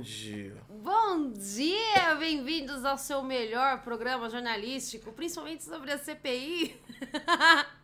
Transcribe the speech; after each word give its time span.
Bom 0.00 0.04
dia. 0.04 0.56
Bom 0.82 1.30
dia, 1.32 2.14
bem-vindos 2.18 2.86
ao 2.86 2.96
seu 2.96 3.22
melhor 3.22 3.82
programa 3.82 4.30
jornalístico, 4.30 5.12
principalmente 5.12 5.62
sobre 5.62 5.92
a 5.92 5.98
CPI. 5.98 6.74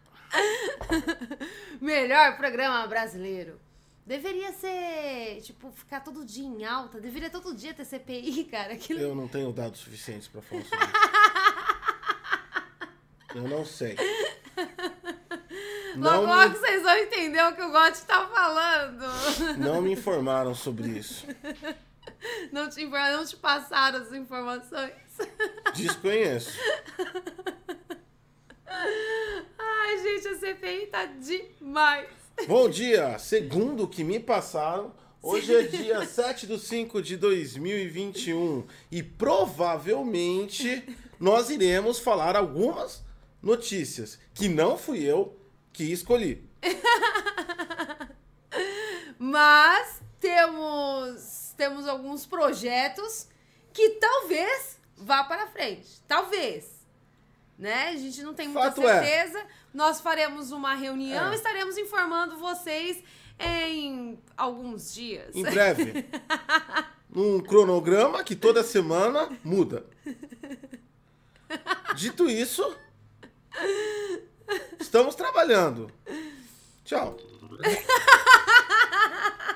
melhor 1.79 2.38
programa 2.38 2.87
brasileiro. 2.87 3.60
Deveria 4.06 4.50
ser, 4.54 5.42
tipo, 5.42 5.71
ficar 5.72 6.00
todo 6.00 6.24
dia 6.24 6.47
em 6.47 6.65
alta. 6.65 6.98
Deveria 6.98 7.29
todo 7.29 7.54
dia 7.54 7.74
ter 7.74 7.84
CPI, 7.84 8.44
cara. 8.44 8.72
Aquilo... 8.72 8.98
Eu 8.98 9.14
não 9.14 9.28
tenho 9.28 9.53
dados 9.53 9.80
suficientes 9.80 10.26
pra 10.26 10.40
falar 10.40 10.64
sobre 10.64 10.87
isso. 10.87 10.94
Eu 13.35 13.46
não 13.46 13.62
sei. 13.62 13.94
Logo, 15.96 16.27
Não 16.27 16.27
logo 16.27 16.48
me, 16.48 16.59
vocês 16.59 16.83
vão 16.83 16.96
entender 16.96 17.42
o 17.42 17.55
que 17.55 17.62
o 17.62 17.70
Gotti 17.70 18.02
tá 18.06 18.27
falando. 18.27 19.05
não 19.59 19.83
me 19.83 19.92
informaram 19.92 20.55
sobre 20.55 20.88
isso. 20.88 21.27
Não 22.53 22.69
te, 22.69 22.85
não 22.85 23.25
te 23.25 23.37
passaram 23.37 24.01
as 24.01 24.12
informações. 24.12 24.93
Desconheço. 25.75 26.51
Ai, 29.59 30.03
gente, 30.03 30.29
a 30.29 30.39
CPI 30.39 30.87
tá 30.87 31.07
demais. 31.07 32.09
Bom 32.47 32.69
dia! 32.69 33.19
Segundo 33.19 33.84
o 33.84 33.89
que 33.89 34.05
me 34.05 34.20
passaram, 34.20 34.93
hoje 35.23 35.55
é 35.55 35.62
dia 35.62 36.05
7 36.05 36.47
de 36.47 36.59
5 36.59 37.03
de 37.03 37.17
2021 37.17 38.67
e 38.91 39.03
provavelmente 39.03 40.84
nós 41.19 41.51
iremos 41.51 41.98
falar 41.98 42.37
algumas 42.37 43.03
notícias 43.43 44.19
que 44.34 44.48
não 44.48 44.77
fui 44.77 45.03
eu 45.03 45.37
que 45.73 45.84
escolhi. 45.84 46.45
Mas 49.19 50.03
temos, 50.20 51.45
temos 51.56 51.88
alguns 51.88 52.27
projetos 52.27 53.27
que 53.73 53.91
talvez 53.91 54.78
vá 54.97 55.25
para 55.25 55.47
frente. 55.47 56.00
Talvez. 56.06 56.77
Né? 57.58 57.89
A 57.89 57.97
gente 57.97 58.22
não 58.22 58.34
tem 58.34 58.48
muita 58.48 58.70
Fato 58.70 58.86
é. 58.86 59.03
certeza. 59.03 59.44
Nós 59.72 60.00
faremos 60.00 60.53
uma 60.53 60.75
reunião 60.75 61.31
É. 61.31 61.33
e 61.33 61.36
estaremos 61.36 61.78
informando 61.78 62.36
vocês 62.39 63.03
em 63.39 64.19
alguns 64.36 64.92
dias. 64.94 65.34
Em 65.34 65.42
breve. 65.42 66.06
Num 67.08 67.41
cronograma 67.41 68.22
que 68.22 68.36
toda 68.36 68.62
semana 68.62 69.31
muda. 69.42 69.86
Dito 71.94 72.28
isso, 72.28 72.77
estamos 74.78 75.14
trabalhando. 75.14 75.91
Tchau. 76.84 77.16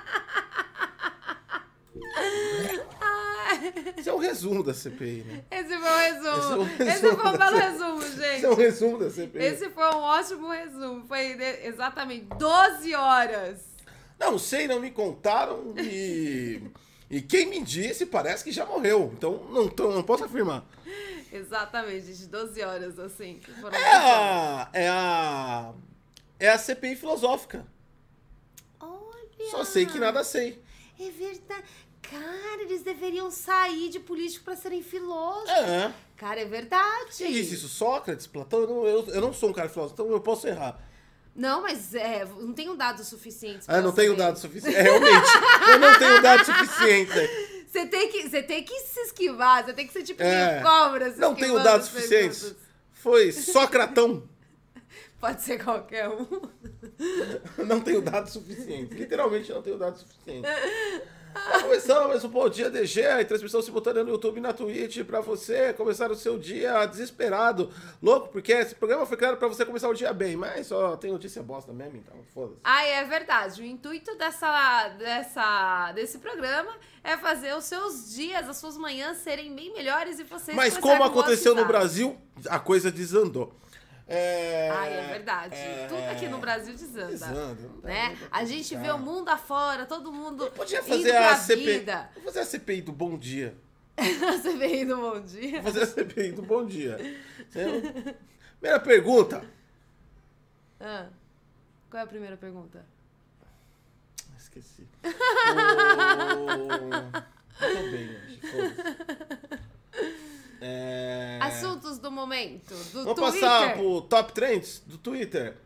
Esse 3.97 4.09
é 4.09 4.13
o 4.13 4.19
resumo 4.19 4.63
da 4.63 4.73
CPI, 4.73 5.25
né? 5.25 5.45
Esse 5.51 5.77
foi 5.77 5.91
um 5.91 5.99
resumo. 5.99 6.71
Esse 6.71 6.83
é 6.83 6.87
um 6.87 6.89
Esse 6.89 7.01
foi 7.01 7.11
um 7.11 7.17
resumo 7.17 7.39
belo 7.39 7.57
resumo, 7.59 8.03
Esse 8.03 8.17
gente. 8.17 8.45
é 8.45 8.49
o 8.49 8.55
resumo 8.55 8.99
da 8.99 9.11
CPI. 9.11 9.43
Esse 9.45 9.71
foi 9.71 9.85
um 9.95 9.99
ótimo 9.99 10.51
resumo. 10.51 11.05
Foi 11.07 11.21
exatamente 11.65 12.27
12 12.39 12.95
horas. 12.95 13.61
Não 14.19 14.39
sei, 14.39 14.67
não 14.69 14.81
me 14.81 14.91
contaram 14.91 15.75
e. 15.79 16.63
E 17.11 17.21
quem 17.21 17.47
me 17.47 17.61
disse 17.61 18.07
parece 18.07 18.45
que 18.45 18.53
já 18.53 18.65
morreu. 18.65 19.11
Então 19.17 19.45
não, 19.51 19.69
tô- 19.69 19.91
não 19.93 20.03
posso 20.03 20.25
afirmar. 20.25 20.65
Exatamente, 21.33 22.07
gente. 22.07 22.27
12 22.27 22.63
horas, 22.63 22.99
assim. 23.01 23.41
foram 23.61 23.77
É 23.77 23.95
a. 23.95 24.69
É 24.73 24.89
a. 24.89 25.73
É 26.39 26.49
a 26.51 26.59
CPI 26.59 26.95
filosófica. 26.97 27.67
Olha! 28.79 29.51
Só 29.51 29.65
sei 29.65 29.87
que 29.87 29.99
nada 29.99 30.23
sei. 30.23 30.63
É 31.01 31.11
verdade. 31.11 31.65
Cara, 32.03 32.63
eles 32.63 32.83
deveriam 32.83 33.31
sair 33.31 33.89
de 33.89 34.01
político 34.01 34.45
pra 34.45 34.57
serem 34.57 34.83
filósofos. 34.83 35.51
É. 35.51 35.93
Cara, 36.17 36.41
é 36.41 36.45
verdade. 36.45 37.17
Quem 37.17 37.33
disse 37.33 37.55
isso? 37.55 37.69
Sócrates, 37.69 38.27
Platão? 38.27 38.61
Eu 38.61 38.67
não, 38.69 38.87
eu, 38.87 39.07
eu 39.09 39.21
não 39.21 39.33
sou 39.33 39.51
um 39.51 39.53
cara 39.53 39.69
filósofo, 39.69 39.95
então 40.03 40.13
eu 40.13 40.21
posso 40.21 40.47
errar. 40.47 40.79
Não, 41.35 41.63
mas 41.63 41.95
é, 41.95 42.25
não 42.25 42.53
tenho 42.53 42.75
dados 42.77 43.07
suficientes. 43.07 43.69
Ah, 43.69 43.81
não 43.81 43.93
tenho 43.93 44.17
dados 44.17 44.41
suficientes. 44.41 44.79
É, 44.79 44.83
realmente. 44.83 45.29
eu 45.69 45.79
não 45.79 45.99
tenho 45.99 46.23
dados 46.23 46.47
suficientes. 46.47 47.15
Você 47.71 47.87
tem, 47.87 48.09
que, 48.11 48.29
você 48.29 48.43
tem 48.43 48.65
que 48.65 48.81
se 48.81 48.99
esquivar, 49.03 49.65
você 49.65 49.73
tem 49.73 49.87
que 49.87 49.93
ser 49.93 50.03
tipo 50.03 50.21
É. 50.21 50.61
cobra. 50.61 51.15
Não 51.17 51.37
tenho 51.37 51.63
dados 51.63 51.87
suficientes. 51.87 52.53
Foi 52.93 53.31
Socratão. 53.31 54.29
Pode 55.21 55.41
ser 55.43 55.63
qualquer 55.63 56.09
um. 56.09 56.27
Não 57.65 57.81
tenho 57.81 58.03
dados 58.03 58.33
suficientes. 58.33 58.99
Literalmente 58.99 59.53
não 59.53 59.63
tenho 59.63 59.79
dados 59.79 60.01
suficientes. 60.01 60.51
Começando 61.63 62.09
mais 62.09 62.25
um 62.25 62.29
Bom 62.29 62.49
Dia 62.49 62.69
DG, 62.69 63.07
a 63.07 63.25
transmissão 63.25 63.63
simultânea 63.63 64.03
no 64.03 64.11
YouTube 64.11 64.39
e 64.39 64.41
na 64.41 64.53
Twitch 64.53 65.05
pra 65.05 65.21
você 65.21 65.73
começar 65.73 66.11
o 66.11 66.17
seu 66.17 66.39
dia 66.39 66.85
desesperado, 66.87 67.71
louco, 68.03 68.29
porque 68.29 68.53
esse 68.53 68.75
programa 68.75 69.07
foi 69.07 69.17
criado 69.17 69.37
pra 69.37 69.47
você 69.47 69.65
começar 69.65 69.89
o 69.89 69.95
dia 69.95 70.13
bem, 70.13 70.37
mas 70.37 70.67
só 70.67 70.97
tem 70.97 71.13
notícia 71.13 71.43
bosta 71.43 71.73
mesmo, 71.73 71.99
então 71.99 72.17
foda-se. 72.35 72.61
Ah, 72.65 72.85
é 72.85 73.05
verdade. 73.05 73.63
O 73.63 73.65
intuito 73.65 74.17
dessa, 74.17 74.89
dessa, 74.99 75.93
desse 75.93 76.19
programa 76.19 76.73
é 77.05 77.17
fazer 77.17 77.55
os 77.57 77.65
seus 77.65 78.13
dias, 78.13 78.49
as 78.49 78.57
suas 78.57 78.77
manhãs 78.77 79.19
serem 79.19 79.55
bem 79.55 79.73
melhores 79.73 80.19
e 80.19 80.25
vocês 80.25 80.57
Mas 80.57 80.77
como 80.77 81.03
aconteceu 81.05 81.55
no. 81.55 81.65
Brasil, 81.71 82.19
a 82.49 82.59
coisa 82.59 82.91
desandou. 82.91 83.55
É... 84.13 84.71
Ah, 84.73 84.87
é 84.87 85.07
verdade. 85.13 85.55
é- 85.55 85.87
Tudo 85.89 86.03
aqui 86.11 86.27
no 86.29 86.39
Brasil 86.39 86.75
desanda. 86.75 87.07
Desanda, 87.07 87.55
dá, 87.81 87.89
Né? 87.89 88.17
dá 88.21 88.27
A 88.33 88.45
gente 88.45 88.75
vê 88.77 88.91
o 88.91 88.99
mundo 88.99 89.29
afora, 89.29 89.87
todo 89.87 90.13
mundo 90.13 90.51
Podia 90.51 90.81
indo 90.81 90.89
fazer 90.89 91.15
a 91.17 91.37
CPI. 91.37 91.79
vida. 91.79 92.11
Vou 92.17 92.25
fazer 92.25 92.41
a 92.41 92.45
CPI 92.45 92.83
do 92.83 92.93
Bom 92.93 93.17
Dia. 93.17 93.57
Você 93.97 94.57
veio 94.57 94.87
no 94.87 94.97
bom 94.97 95.21
dia? 95.21 95.61
Vou 95.63 95.73
fazer 95.73 95.83
a 95.85 95.87
CPI 95.87 96.33
do 96.33 96.43
Bom 96.43 96.67
Dia. 96.67 96.97
Primeira 98.59 98.81
pergunta. 98.81 99.45
Ah, 100.81 101.07
qual 101.91 102.01
é 102.01 102.05
a 102.05 102.07
primeira 102.09 102.37
pergunta? 102.37 102.85
Esqueci. 104.39 104.89
O... 107.61 107.67
Tô 107.67 107.91
bem 107.91 108.41
foda-se. 108.41 109.60
É... 110.61 111.39
Assuntos 111.41 111.99
do 111.99 112.11
momento, 112.11 112.75
do 112.93 113.05
Vamos 113.05 113.31
Twitter. 113.31 113.41
passar 113.41 113.75
pro 113.75 114.01
top 114.03 114.33
trends 114.33 114.83
do 114.87 114.99
Twitter. 114.99 115.57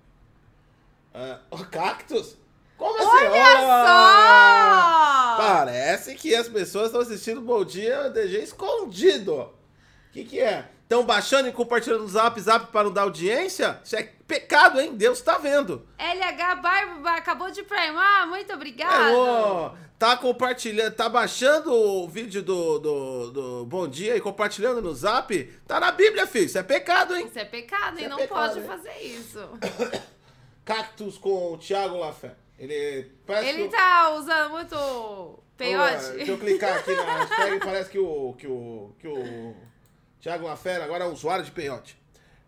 É, 1.12 1.38
o 1.50 1.58
cactus? 1.64 2.36
Como 2.76 2.96
assim? 2.98 3.26
Olha 3.26 3.86
só! 3.86 5.36
Parece 5.36 6.14
que 6.14 6.34
as 6.34 6.48
pessoas 6.48 6.86
estão 6.86 7.00
assistindo 7.00 7.40
Bom 7.40 7.64
Dia 7.64 8.08
DG 8.10 8.42
escondido. 8.42 9.34
O 9.34 9.52
que, 10.12 10.24
que 10.24 10.40
é? 10.40 10.68
Estão 10.82 11.04
baixando 11.04 11.48
e 11.48 11.52
compartilhando 11.52 12.02
no 12.02 12.08
zap 12.08 12.40
zap 12.40 12.66
para 12.70 12.84
não 12.84 12.92
dar 12.92 13.02
audiência? 13.02 13.80
Isso 13.82 13.96
é 13.96 14.02
pecado, 14.26 14.80
hein? 14.80 14.94
Deus 14.94 15.20
tá 15.20 15.38
vendo. 15.38 15.86
LH 15.98 16.56
Barba 16.56 17.10
acabou 17.12 17.50
de 17.50 17.62
primar, 17.62 18.26
muito 18.28 18.52
obrigada. 18.52 19.10
É, 19.10 19.70
tá 20.04 20.18
compartilhando, 20.18 20.94
tá 20.94 21.08
baixando 21.08 21.72
o 21.72 22.06
vídeo 22.06 22.42
do, 22.42 22.78
do, 22.78 23.30
do 23.30 23.64
Bom 23.64 23.88
Dia 23.88 24.14
e 24.14 24.20
compartilhando 24.20 24.82
no 24.82 24.94
zap? 24.94 25.44
Tá 25.66 25.80
na 25.80 25.90
Bíblia, 25.90 26.26
filho. 26.26 26.44
Isso 26.44 26.58
é 26.58 26.62
pecado, 26.62 27.16
hein? 27.16 27.26
Isso 27.26 27.38
é 27.38 27.44
pecado, 27.46 27.94
Isso 27.94 28.00
hein? 28.00 28.04
é 28.04 28.08
Não 28.10 28.18
pecado, 28.18 28.38
pode 28.38 28.58
hein? 28.58 28.66
fazer 28.66 29.00
isso. 29.00 29.40
Cactus 30.62 31.16
com 31.16 31.54
o 31.54 31.58
Thiago 31.58 31.96
Lafé. 31.96 32.34
Ele 32.58 33.12
parece 33.26 33.48
Ele 33.48 33.64
que... 33.64 33.70
tá 33.74 34.14
usando 34.14 34.50
muito 34.50 35.42
peiote. 35.56 36.12
Deixa 36.12 36.32
eu 36.32 36.38
clicar 36.38 36.76
aqui 36.76 36.94
na 36.94 37.02
hashtag 37.24 37.58
parece 37.60 37.90
que 37.90 37.98
o, 37.98 38.34
que 38.34 38.46
o, 38.46 38.94
que 38.98 39.08
o 39.08 39.56
Thiago 40.20 40.44
Lafé 40.44 40.82
agora 40.82 41.04
é 41.04 41.08
usuário 41.08 41.46
de 41.46 41.50
peiote. 41.50 41.98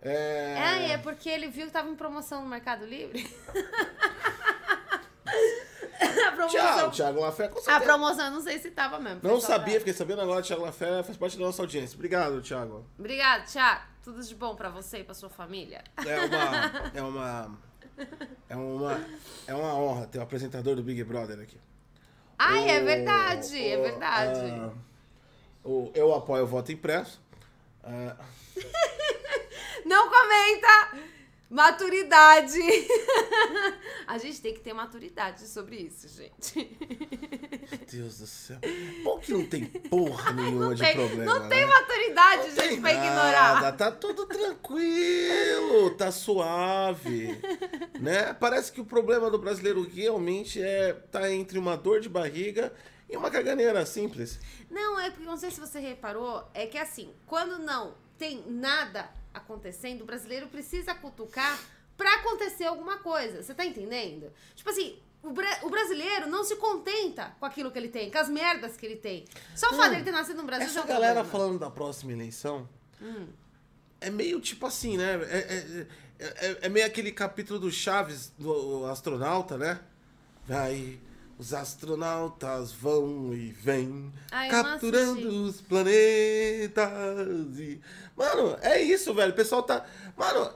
É... 0.03 0.56
Ah, 0.59 0.78
é 0.93 0.99
porque 0.99 1.31
ele 1.31 1.49
viu 1.49 1.66
que 1.66 1.72
tava 1.72 1.89
em 1.89 1.97
promoção 1.97 2.43
no 2.43 2.49
Mercado 2.49 2.84
Livre? 2.84 3.27
a 6.29 6.33
promoção. 6.33 6.61
Tchau, 6.61 6.91
Thiago 6.91 7.21
Lafé, 7.21 7.49
com 7.49 7.59
A 7.59 7.62
certeza. 7.62 7.84
promoção, 7.84 8.25
eu 8.27 8.31
não 8.33 8.41
sei 8.41 8.59
se 8.59 8.71
tava 8.71 8.98
mesmo. 8.98 9.21
Não 9.22 9.41
sabia, 9.41 9.72
pra- 9.75 9.78
fiquei 9.81 9.93
sabendo 9.95 10.21
agora, 10.22 10.43
Thiago 10.43 10.63
Lafé 10.63 11.03
faz 11.03 11.16
parte 11.16 11.39
da 11.39 11.45
nossa 11.45 11.63
audiência. 11.63 11.95
Obrigado, 11.97 12.41
Thiago. 12.43 12.87
Obrigada, 12.98 13.45
Thiago. 13.45 13.83
Tudo 14.04 14.22
de 14.22 14.34
bom 14.34 14.54
pra 14.54 14.69
você 14.69 14.98
e 14.98 15.04
pra 15.04 15.15
sua 15.15 15.28
família. 15.31 15.83
É 16.04 16.21
uma. 16.22 16.91
É 16.95 17.03
uma. 17.03 17.59
É 18.48 18.57
uma, 18.57 19.01
é 19.47 19.54
uma 19.54 19.75
honra 19.75 20.07
ter 20.07 20.19
o 20.19 20.22
apresentador 20.22 20.77
do 20.77 20.83
Big 20.83 21.03
Brother 21.03 21.41
aqui. 21.41 21.59
Ai, 22.39 22.69
é 22.71 22.81
O- 22.81 22.84
verdade, 22.84 23.66
é 23.69 23.78
o- 23.78 23.83
verdade. 23.83 24.41
ah, 24.51 24.71
o, 25.65 25.91
eu 25.95 26.15
apoio 26.15 26.45
o 26.45 26.47
voto 26.47 26.71
impresso. 26.71 27.19
Ah, 27.83 28.15
Não 29.84 30.10
comenta! 30.10 30.98
Maturidade! 31.48 32.59
A 34.07 34.19
gente 34.19 34.41
tem 34.41 34.53
que 34.54 34.60
ter 34.60 34.72
maturidade 34.72 35.47
sobre 35.47 35.77
isso, 35.77 36.09
gente. 36.09 36.77
Deus 37.91 38.19
do 38.19 38.27
céu. 38.27 38.59
Bom 39.04 39.19
que 39.19 39.33
não 39.33 39.47
tem 39.47 39.65
porra 39.65 40.33
nenhuma 40.34 40.75
de 40.75 40.83
tem- 40.83 40.95
problema. 40.95 41.25
não 41.39 41.48
tem 41.48 41.60
né? 41.60 41.66
maturidade, 41.66 42.43
Não 42.43 42.48
gente, 42.51 42.69
tem 42.69 42.81
pra 42.81 42.93
nada, 42.93 43.07
ignorar. 43.07 43.72
Tá 43.77 43.93
tudo 43.93 44.27
tranquilo, 44.27 45.91
tá 45.97 46.10
suave. 46.10 47.41
né? 48.01 48.33
Parece 48.34 48.72
que 48.72 48.81
o 48.81 48.84
problema 48.84 49.31
do 49.31 49.39
brasileiro 49.39 49.83
realmente 49.89 50.60
é 50.60 50.93
tá 50.93 51.31
entre 51.31 51.59
uma 51.59 51.77
dor 51.77 52.01
de 52.01 52.09
barriga 52.09 52.72
e 53.09 53.16
uma 53.16 53.31
caganeira 53.31 53.84
simples. 53.87 54.39
Não, 54.71 54.98
é 54.98 55.10
porque 55.10 55.25
não 55.25 55.37
sei 55.37 55.51
se 55.51 55.60
você 55.60 55.78
reparou, 55.78 56.45
é 56.54 56.66
que 56.66 56.77
assim, 56.78 57.13
quando 57.25 57.59
não 57.59 57.95
tem 58.19 58.43
nada 58.48 59.10
acontecendo, 59.36 60.03
o 60.03 60.04
brasileiro 60.04 60.48
precisa 60.48 60.94
cutucar 60.94 61.59
pra 61.97 62.15
acontecer 62.16 62.65
alguma 62.65 62.98
coisa. 62.98 63.42
Você 63.42 63.54
tá 63.54 63.65
entendendo? 63.65 64.33
Tipo 64.54 64.71
assim, 64.71 64.98
o, 65.22 65.30
bra- 65.30 65.60
o 65.62 65.71
brasileiro 65.71 66.27
não 66.28 66.44
se 66.44 66.56
contenta 66.56 67.34
com 67.41 67.47
aquilo 67.47 67.71
que 67.71 67.78
ele 67.78 67.88
tem, 67.88 68.10
com 68.10 68.18
as 68.18 68.28
merdas 68.28 68.77
que 68.77 68.84
ele 68.86 68.97
tem. 68.97 69.24
Só 69.54 69.66
o 69.68 69.71
fato 69.71 69.80
Não, 69.83 69.91
dele 69.91 70.04
ter 70.04 70.10
nascido 70.12 70.36
no 70.38 70.44
Brasil 70.44 70.68
já 70.68 70.80
é 70.80 70.83
Essa 70.84 70.92
galera 70.92 71.21
problema. 71.21 71.30
falando 71.38 71.59
da 71.60 71.71
próxima 71.71 72.12
eleição 72.12 72.68
Hum. 73.00 73.27
é 74.00 74.10
meio 74.10 74.41
tipo 74.41 74.66
assim, 74.66 74.97
né? 74.97 75.15
É, 75.24 75.38
é- 75.38 75.86
é- 76.18 76.59
é 76.62 76.68
meio 76.68 76.86
aquele 76.86 77.12
capítulo 77.12 77.59
do 77.59 77.71
Chaves, 77.71 78.33
do 78.38 78.86
astronauta, 78.86 79.59
né? 79.59 79.80
Vai. 80.47 80.98
Os 81.38 81.53
astronautas 81.53 82.72
vão 82.72 83.34
e 83.34 83.53
vêm, 83.53 84.10
capturando 84.50 85.28
os 85.44 85.60
planetas. 85.60 87.59
E... 87.59 87.80
Mano, 88.16 88.56
é 88.62 88.80
isso, 88.80 89.12
velho. 89.15 89.33
O 89.33 89.36
pessoal 89.36 89.62
tá. 89.62 89.84
Mano, 90.16 90.50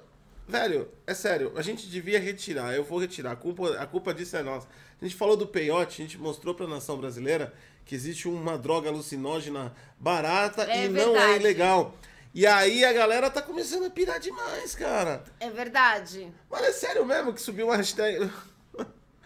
velho, 0.49 0.89
é 1.07 1.13
sério. 1.13 1.53
A 1.57 1.63
gente 1.63 1.87
devia 1.89 2.19
retirar. 2.19 2.75
Eu 2.75 2.83
vou 2.85 2.99
retirar. 2.99 3.33
A 3.33 3.37
culpa, 3.37 3.77
a 3.77 3.87
culpa 3.87 4.15
disso 4.15 4.37
é 4.37 4.43
nossa. 4.43 4.67
A 5.01 5.05
gente 5.05 5.17
falou 5.17 5.37
do 5.37 5.47
peiote, 5.47 6.01
a 6.01 6.05
gente 6.05 6.19
mostrou 6.19 6.55
pra 6.55 6.67
nação 6.67 6.97
brasileira 6.97 7.53
que 7.85 7.95
existe 7.95 8.29
uma 8.29 8.57
droga 8.57 8.89
alucinógena 8.89 9.75
barata 9.99 10.63
É 10.65 10.85
e 10.85 10.89
não 10.89 11.15
é 11.17 11.21
verdade. 11.21 11.41
ilegal. 11.41 11.95
E 12.33 12.47
aí 12.47 12.85
a 12.85 12.93
galera 12.93 13.29
tá 13.29 13.43
começando 13.43 13.85
a 13.87 13.91
pirar 13.91 14.21
demais, 14.21 14.75
cara. 14.75 15.25
É 15.41 15.51
verdade. 15.51 16.33
Mano, 16.51 16.65
é 16.65 16.73
sério 16.73 17.05
mesmo 17.05 17.33
que 17.35 17.41
subiu 17.43 17.67
uma 17.67 17.77
hashtag. 17.77 18.31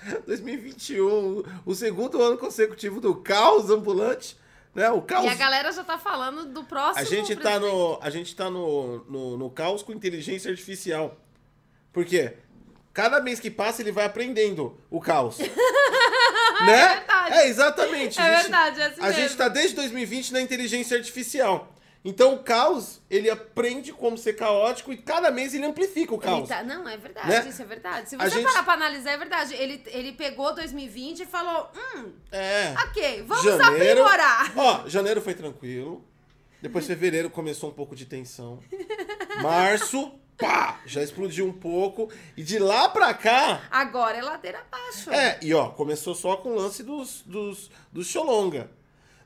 2021, 0.26 1.42
o 1.64 1.74
segundo 1.74 2.22
ano 2.22 2.36
consecutivo 2.38 3.00
do 3.00 3.14
caos 3.16 3.70
ambulante, 3.70 4.36
né? 4.74 4.90
O 4.90 5.00
caos. 5.02 5.24
E 5.24 5.28
a 5.28 5.34
galera 5.34 5.72
já 5.72 5.84
tá 5.84 5.98
falando 5.98 6.46
do 6.46 6.64
próximo. 6.64 7.00
A 7.00 7.04
gente 7.04 7.34
tá 7.36 7.42
presidente. 7.52 7.72
no, 7.72 7.98
a 8.00 8.10
gente 8.10 8.36
tá 8.36 8.50
no, 8.50 9.04
no, 9.08 9.36
no 9.36 9.50
caos 9.50 9.82
com 9.82 9.92
inteligência 9.92 10.50
artificial. 10.50 11.16
Por 11.92 12.04
quê? 12.04 12.34
Cada 12.92 13.20
mês 13.20 13.40
que 13.40 13.50
passa 13.50 13.82
ele 13.82 13.90
vai 13.92 14.04
aprendendo 14.04 14.78
o 14.90 15.00
caos. 15.00 15.38
né? 16.64 16.82
É 16.82 16.88
verdade. 16.94 17.32
É, 17.34 17.48
exatamente. 17.48 18.18
É 18.20 18.22
A 18.22 18.32
gente- 18.34 18.42
verdade, 18.42 18.80
é 18.80 18.86
assim 18.86 19.00
A 19.00 19.06
mesmo. 19.06 19.20
gente 19.22 19.36
tá 19.36 19.48
desde 19.48 19.74
2020 19.76 20.32
na 20.32 20.40
inteligência 20.40 20.96
artificial. 20.96 21.73
Então 22.04 22.34
o 22.34 22.42
caos, 22.42 23.00
ele 23.08 23.30
aprende 23.30 23.90
como 23.90 24.18
ser 24.18 24.34
caótico 24.34 24.92
e 24.92 24.96
cada 24.98 25.30
mês 25.30 25.54
ele 25.54 25.64
amplifica 25.64 26.14
o 26.14 26.18
caos. 26.18 26.46
tá- 26.48 26.62
não, 26.62 26.86
é 26.86 26.98
verdade, 26.98 27.28
Né? 27.28 27.46
isso 27.48 27.62
é 27.62 27.64
verdade. 27.64 28.10
Se 28.10 28.16
você 28.16 28.28
gente- 28.28 28.44
parar 28.44 28.62
pra 28.62 28.74
analisar, 28.74 29.12
é 29.12 29.16
verdade. 29.16 29.54
Ele, 29.54 29.82
ele 29.86 30.12
pegou 30.12 30.54
2020 30.54 31.20
e 31.20 31.26
falou: 31.26 31.70
hum, 31.96 32.12
É. 32.30 32.74
ok, 32.86 33.22
vamos 33.26 33.42
janeiro, 33.44 34.04
aprimorar. 34.04 34.52
Ó, 34.54 34.86
janeiro 34.88 35.22
foi 35.22 35.32
tranquilo. 35.34 36.04
Depois 36.60 36.86
fevereiro 36.86 37.30
começou 37.30 37.70
um 37.70 37.72
pouco 37.74 37.96
de 37.96 38.04
tensão. 38.06 38.58
Março, 39.42 40.12
pá, 40.36 40.80
já 40.86 41.02
explodiu 41.02 41.46
um 41.46 41.52
pouco. 41.52 42.10
E 42.36 42.42
de 42.42 42.58
lá 42.58 42.88
pra 42.88 43.12
cá, 43.14 43.62
Agora 43.70 44.16
é 44.18 44.22
ladeira 44.22 44.60
abaixo. 44.70 45.10
é, 45.10 45.38
e 45.42 45.52
ó, 45.54 45.68
começou 45.70 46.14
só 46.14 46.36
com 46.36 46.50
o 46.50 46.54
lance 46.56 46.82
dos, 46.82 47.22
dos, 47.22 47.70
dos 47.92 48.06
Xolonga. 48.06 48.70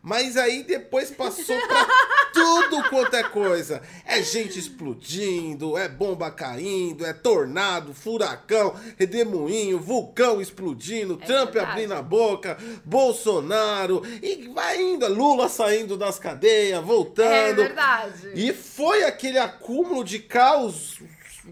Mas 0.08 0.38
aí 0.38 0.62
depois 0.62 1.10
passou 1.10 1.54
pra 1.68 1.86
tudo 2.32 2.82
quanto 2.88 3.14
é 3.14 3.22
coisa. 3.24 3.82
É 4.06 4.22
gente 4.22 4.58
explodindo, 4.58 5.76
é 5.76 5.86
bomba 5.86 6.30
caindo, 6.30 7.04
é 7.04 7.12
tornado, 7.12 7.92
furacão, 7.92 8.74
redemoinho, 8.98 9.78
vulcão 9.78 10.40
explodindo, 10.40 11.18
Trump 11.18 11.52
verdade. 11.52 11.72
abrindo 11.72 11.92
a 11.92 12.00
boca, 12.00 12.56
Bolsonaro, 12.86 14.02
e 14.22 14.48
vai 14.48 14.80
indo, 14.80 15.06
Lula 15.08 15.46
saindo 15.46 15.94
das 15.94 16.18
cadeias, 16.18 16.78
É 16.78 16.82
voltando. 16.82 17.56
verdade. 17.56 18.30
E 18.34 18.54
foi 18.54 19.04
aquele 19.04 19.38
acúmulo 19.38 20.02
de 20.02 20.20
caos. 20.20 21.00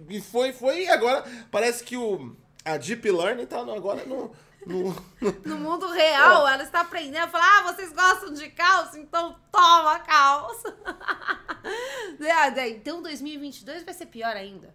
E 0.09 0.19
foi, 0.19 0.55
foi. 0.55 0.85
E 0.85 0.89
agora 0.89 1.25
parece 1.51 1.85
que 1.85 1.95
o, 1.99 2.35
a 2.65 2.79
Deep 2.79 3.11
Learning 3.11 3.45
tá 3.45 3.61
agora 3.61 4.03
no. 4.07 4.33
No- 4.67 4.97
no- 5.45 5.57
mundo 5.59 5.87
real, 5.93 6.47
ela 6.49 6.63
está 6.63 6.81
aprendendo 6.81 7.25
a 7.25 7.29
falar: 7.29 7.59
ah, 7.61 7.73
vocês 7.73 7.93
gostam 7.93 8.33
de 8.33 8.49
caos? 8.51 8.95
Então 8.97 9.37
toma 9.53 9.99
caos. 10.01 10.63
É, 12.21 12.51
daí, 12.51 12.73
então 12.77 13.03
2022 13.03 13.83
vai 13.85 13.95
ser 13.95 14.07
pior 14.07 14.37
ainda. 14.37 14.75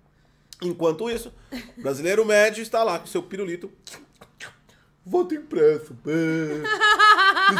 Enquanto 0.61 1.09
isso, 1.09 1.33
o 1.77 1.81
brasileiro 1.81 2.25
médio 2.25 2.61
está 2.61 2.83
lá 2.83 2.99
com 2.99 3.05
seu 3.07 3.23
pirulito. 3.23 3.71
Voto 5.03 5.33
impresso. 5.33 5.97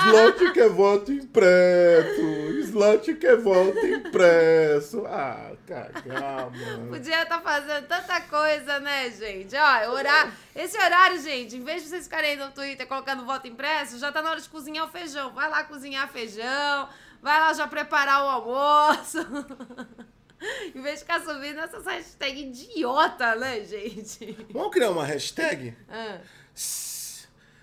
Slot 0.05 0.53
quer 0.53 0.69
voto 0.69 1.11
impresso. 1.11 2.21
Slot 2.59 3.15
quer 3.15 3.37
voto 3.37 3.83
impresso. 3.83 5.03
Ah, 5.07 5.51
cagar, 5.65 6.51
mano. 6.51 6.91
Podia 6.91 7.23
estar 7.23 7.41
fazendo 7.41 7.87
tanta 7.87 8.21
coisa, 8.21 8.79
né, 8.79 9.09
gente? 9.09 9.55
Ó, 9.55 9.91
horário, 9.91 10.31
esse 10.55 10.77
horário, 10.77 11.19
gente, 11.19 11.57
em 11.57 11.63
vez 11.63 11.81
de 11.81 11.89
vocês 11.89 12.03
ficarem 12.03 12.31
aí 12.31 12.37
no 12.37 12.51
Twitter 12.51 12.87
colocando 12.87 13.25
voto 13.25 13.47
impresso, 13.47 13.97
já 13.97 14.11
tá 14.11 14.21
na 14.21 14.29
hora 14.29 14.41
de 14.41 14.47
cozinhar 14.47 14.85
o 14.85 14.91
feijão. 14.91 15.33
Vai 15.33 15.49
lá 15.49 15.63
cozinhar 15.63 16.07
feijão, 16.09 16.89
vai 17.23 17.39
lá 17.39 17.53
já 17.53 17.67
preparar 17.67 18.23
o 18.23 18.29
almoço. 18.29 19.17
em 20.75 20.81
vez 20.81 20.99
de 20.99 21.05
ficar 21.05 21.21
subindo 21.21 21.59
essas 21.59 21.85
hashtags 21.85 22.61
idiota, 22.61 23.35
né, 23.35 23.63
gente? 23.63 24.37
Vamos 24.51 24.71
criar 24.71 24.91
uma 24.91 25.03
hashtag? 25.03 25.75
Ah. 25.89 26.19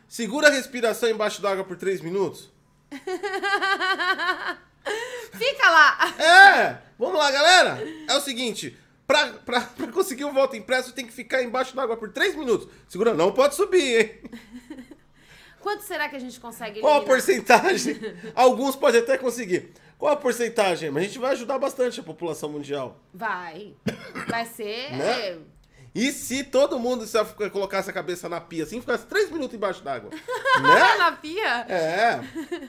Segura 0.09 0.49
a 0.49 0.51
respiração 0.51 1.09
embaixo 1.11 1.43
d'água 1.43 1.65
por 1.65 1.77
3 1.77 2.01
minutos? 2.01 2.51
Fica 5.33 5.71
lá! 5.71 6.15
É! 6.19 6.79
Vamos 6.99 7.19
lá, 7.19 7.31
galera! 7.31 7.79
É 8.09 8.17
o 8.17 8.21
seguinte. 8.21 8.77
Pra, 9.07 9.29
pra, 9.35 9.61
pra 9.61 9.87
conseguir 9.89 10.25
um 10.25 10.33
voto 10.33 10.57
impresso, 10.57 10.93
tem 10.95 11.07
que 11.07 11.13
ficar 11.13 11.43
embaixo 11.43 11.77
d'água 11.77 11.97
por 11.97 12.11
3 12.11 12.35
minutos. 12.35 12.69
Segura, 12.89 13.13
não 13.13 13.33
pode 13.33 13.55
subir, 13.55 14.01
hein? 14.01 14.19
Quanto 15.61 15.83
será 15.83 16.09
que 16.09 16.17
a 16.17 16.21
gente 16.21 16.41
consegue 16.41 16.81
Qual 16.81 17.03
a 17.03 17.05
porcentagem? 17.05 17.99
Alguns 18.35 18.77
podem 18.77 19.01
até 19.01 19.19
conseguir. 19.19 19.73
Qual 19.99 20.13
a 20.13 20.17
porcentagem? 20.17 20.91
Mas 20.91 21.03
a 21.03 21.07
gente 21.07 21.19
vai 21.19 21.33
ajudar 21.33 21.59
bastante 21.59 22.01
a 22.01 22.03
população 22.03 22.49
mundial. 22.49 22.99
Vai. 23.13 23.75
Vai 24.29 24.47
ser. 24.47 24.93
Né? 24.93 25.39
E 25.99 26.13
se 26.13 26.45
todo 26.45 26.79
mundo 26.79 27.05
se 27.05 27.19
colocasse 27.51 27.91
a 27.91 27.93
cabeça 27.93 28.29
na 28.29 28.41
pia 28.41 28.63
assim, 28.63 28.81
ficasse 28.81 29.05
3 29.07 29.33
minutos 29.33 29.57
embaixo 29.57 29.83
d'água? 29.83 30.11
né? 30.63 30.97
Na 30.97 31.11
pia? 31.11 31.67
É. 31.69 32.21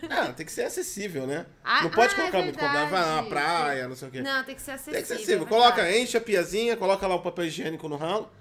É, 0.10 0.32
tem 0.34 0.44
que 0.44 0.52
ser 0.52 0.64
acessível, 0.64 1.28
né? 1.28 1.46
Ah, 1.64 1.84
não 1.84 1.92
pode 1.92 2.14
ah, 2.14 2.16
colocar 2.16 2.40
é 2.40 2.44
muito 2.44 2.58
problema. 2.58 2.88
Vai 2.88 3.16
na 3.16 3.24
praia, 3.24 3.88
não 3.88 3.96
sei 3.96 4.08
o 4.08 4.12
quê. 4.12 4.22
Não, 4.22 4.44
tem 4.44 4.56
que 4.56 4.62
ser 4.64 4.72
acessível. 4.72 4.94
Tem 4.94 5.02
que 5.04 5.08
ser 5.08 5.14
acessível. 5.14 5.46
é 5.46 5.48
Coloca, 5.48 5.96
enche 5.96 6.18
a 6.18 6.22
piazinha, 6.22 6.76
coloca 6.76 7.06
lá 7.06 7.16
o 7.16 7.22
papel 7.22 7.46
higiênico 7.46 7.88
no 7.88 7.98
ralo. 7.98 8.32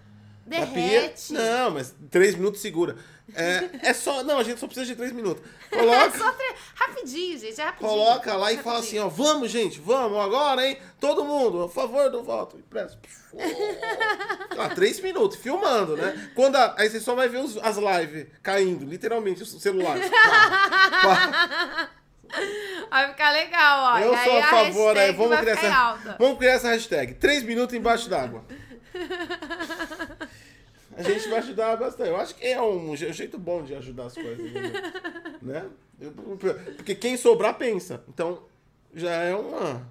Derrete. 0.46 1.34
Não, 1.34 1.72
mas 1.72 1.94
3 2.10 2.36
minutos 2.36 2.62
segura. 2.62 2.96
É, 3.34 3.90
é 3.90 3.92
só. 3.92 4.22
Não, 4.22 4.38
a 4.38 4.42
gente 4.42 4.58
só 4.58 4.66
precisa 4.66 4.86
de 4.86 4.96
3 4.96 5.12
minutos. 5.12 5.42
Coloca. 5.70 5.98
É 6.06 6.10
só 6.18 6.32
tre... 6.32 6.54
Rapidinho, 6.74 7.38
gente. 7.38 7.60
É 7.60 7.64
rapidinho. 7.64 7.90
Coloca 7.90 8.36
lá 8.36 8.52
e 8.52 8.56
fala 8.58 8.76
Rapidinho. 8.76 9.02
assim, 9.06 9.06
ó, 9.06 9.24
vamos, 9.24 9.50
gente, 9.50 9.78
vamos 9.80 10.18
agora, 10.18 10.66
hein? 10.66 10.78
Todo 10.98 11.24
mundo, 11.24 11.64
a 11.64 11.68
favor 11.68 12.10
do 12.10 12.22
voto. 12.22 12.56
Impresso. 12.56 12.98
Ah, 14.58 14.70
três 14.74 14.98
minutos, 15.00 15.36
filmando, 15.38 15.96
né? 15.96 16.30
Quando 16.34 16.56
a- 16.56 16.74
aí 16.78 16.88
você 16.88 16.98
só 17.00 17.14
vai 17.14 17.28
ver 17.28 17.38
os- 17.38 17.58
as 17.58 17.76
lives 17.76 18.26
caindo, 18.42 18.84
literalmente, 18.86 19.42
os 19.42 19.60
celulares. 19.62 20.08
Pá, 20.08 20.10
pá. 21.02 21.90
Vai 22.90 23.08
ficar 23.10 23.30
legal, 23.32 23.94
ó. 23.94 23.98
Eu 23.98 24.14
E 24.14 24.24
sou 24.24 24.38
a 24.38 24.42
favor, 24.42 24.94
hashtag 24.96 25.00
aí, 25.00 25.12
vamos 25.12 25.38
criar, 25.40 25.52
essa, 25.52 25.74
alta. 25.76 26.16
vamos 26.18 26.38
criar 26.38 26.52
essa 26.52 26.68
hashtag. 26.70 27.14
Três 27.14 27.42
minutos 27.42 27.74
embaixo 27.74 28.08
d'água. 28.08 28.44
A 30.98 31.02
gente 31.02 31.28
vai 31.28 31.38
ajudar 31.38 31.76
bastante. 31.76 32.08
Eu 32.10 32.16
acho 32.16 32.34
que 32.34 32.44
é 32.46 32.60
um 32.60 32.94
je- 32.96 33.12
jeito 33.12 33.38
bom 33.38 33.62
de 33.62 33.74
ajudar 33.74 34.06
as 34.06 34.14
coisas. 34.14 34.38
Né? 35.40 35.68
Eu- 36.00 36.12
Porque 36.76 36.94
quem 36.96 37.16
sobrar 37.16 37.54
pensa. 37.56 38.02
Então, 38.08 38.42
já 38.92 39.12
é 39.12 39.34
uma. 39.34 39.88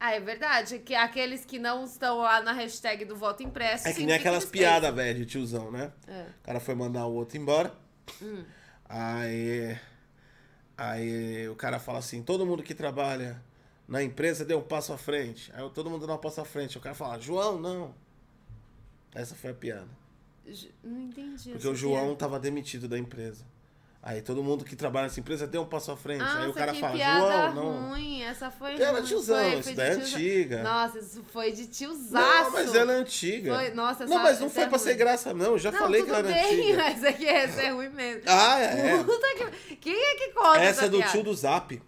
Ah, 0.00 0.12
é 0.12 0.20
verdade. 0.20 0.80
Que 0.80 0.94
aqueles 0.94 1.44
que 1.44 1.58
não 1.58 1.84
estão 1.84 2.18
lá 2.18 2.40
na 2.42 2.52
hashtag 2.52 3.04
do 3.04 3.14
voto 3.14 3.42
impresso. 3.44 3.86
É 3.86 3.92
que 3.92 4.04
nem 4.04 4.14
aquelas 4.16 4.44
piadas, 4.44 4.92
velho, 4.94 5.20
de 5.20 5.26
tiozão, 5.26 5.70
né? 5.70 5.92
É. 6.08 6.22
O 6.22 6.42
cara 6.44 6.58
foi 6.60 6.74
mandar 6.74 7.06
o 7.06 7.14
outro 7.14 7.36
embora. 7.38 7.72
Hum. 8.20 8.44
Aí. 8.88 9.78
Aí 10.76 11.48
o 11.48 11.54
cara 11.56 11.78
fala 11.78 11.98
assim: 11.98 12.22
todo 12.22 12.44
mundo 12.46 12.62
que 12.62 12.74
trabalha 12.74 13.40
na 13.86 14.02
empresa 14.02 14.44
deu 14.44 14.58
um 14.58 14.62
passo 14.62 14.92
à 14.92 14.98
frente. 14.98 15.52
Aí 15.54 15.68
todo 15.70 15.88
mundo 15.90 16.06
dá 16.06 16.14
um 16.14 16.18
passo 16.18 16.40
à 16.40 16.44
frente. 16.44 16.76
O 16.76 16.80
cara 16.80 16.94
fala: 16.94 17.18
João, 17.20 17.58
não. 17.58 17.94
Essa 19.14 19.34
foi 19.34 19.50
a 19.50 19.54
piada. 19.54 19.88
Não 20.82 21.00
entendi. 21.02 21.50
Porque 21.50 21.56
essa 21.58 21.70
o 21.70 21.74
João 21.76 22.04
piada. 22.06 22.16
tava 22.16 22.38
demitido 22.38 22.88
da 22.88 22.98
empresa. 22.98 23.44
Aí 24.00 24.22
todo 24.22 24.42
mundo 24.44 24.64
que 24.64 24.76
trabalha 24.76 25.04
nessa 25.08 25.18
empresa 25.18 25.44
deu 25.46 25.62
um 25.62 25.66
passo 25.66 25.90
à 25.90 25.96
frente. 25.96 26.20
Nossa, 26.20 26.38
aí 26.38 26.48
o 26.48 26.52
cara 26.54 26.72
fala, 26.72 26.96
João, 26.96 27.54
não. 27.54 27.88
ruim. 27.90 28.22
Essa 28.22 28.48
foi 28.50 28.74
Ela 28.80 28.84
é 28.84 29.00
ruim. 29.00 29.02
tiozão, 29.02 29.36
Foi- 29.50 29.58
isso 29.58 29.74
daí 29.74 29.88
é 29.90 29.92
antiga. 29.94 30.62
Nossa, 30.62 30.98
isso 31.00 31.24
foi 31.32 31.52
de 31.52 31.66
tiozaço. 31.66 32.44
Não, 32.44 32.50
mas 32.52 32.74
ela 32.74 32.92
é 32.92 32.96
antiga. 32.96 33.54
Foi- 33.56 33.70
nossa, 33.70 34.06
não, 34.06 34.12
essa- 34.14 34.22
mas 34.22 34.38
não 34.40 34.46
essa 34.46 34.54
foi 34.54 34.62
é 34.62 34.66
pra 34.68 34.78
ruim. 34.78 34.86
ser 34.86 34.94
graça, 34.94 35.34
não. 35.34 35.46
Eu 35.46 35.58
já 35.58 35.72
Não, 35.72 35.78
falei 35.80 36.02
que 36.04 36.08
ela 36.10 36.18
era 36.20 36.28
bem, 36.28 36.60
antiga. 36.60 36.76
mas 36.84 37.04
é 37.04 37.12
que 37.12 37.26
essa 37.26 37.60
é 37.60 37.70
ruim 37.70 37.88
mesmo. 37.90 38.22
Ah, 38.26 38.58
é. 38.60 39.02
Puta 39.02 39.26
que... 39.66 39.76
Quem 39.76 39.94
é 40.00 40.14
que 40.14 40.28
conta 40.32 40.60
Essa 40.60 40.84
é 40.86 40.88
do 40.88 40.98
piada? 40.98 41.12
tio 41.12 41.22
do 41.24 41.34
Zap. 41.34 41.82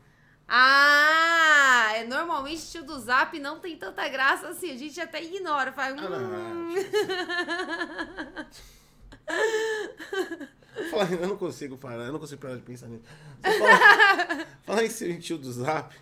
Ah, 0.53 1.93
é, 1.95 2.05
normalmente 2.05 2.69
tio 2.69 2.83
do 2.83 2.99
Zap 2.99 3.39
não 3.39 3.61
tem 3.61 3.77
tanta 3.77 4.09
graça 4.09 4.49
assim. 4.49 4.73
A 4.73 4.77
gente 4.77 5.01
até 5.01 5.23
ignora. 5.23 5.71
Faz, 5.73 5.95
Ah, 5.97 6.03
hum. 6.09 6.75
Fala, 10.91 11.09
eu 11.13 11.29
não 11.29 11.37
consigo 11.37 11.79
parar, 11.79 12.05
eu 12.05 12.13
não 12.13 12.19
consigo 12.19 12.41
parar 12.41 12.57
de 12.57 12.63
pensar 12.63 12.89
nisso. 12.89 13.05
Você 13.43 13.59
fala, 13.59 14.47
fala 14.67 14.85
em 14.85 14.91
seu 14.91 15.21
tio 15.21 15.39
do 15.39 15.53
Zap. 15.53 15.95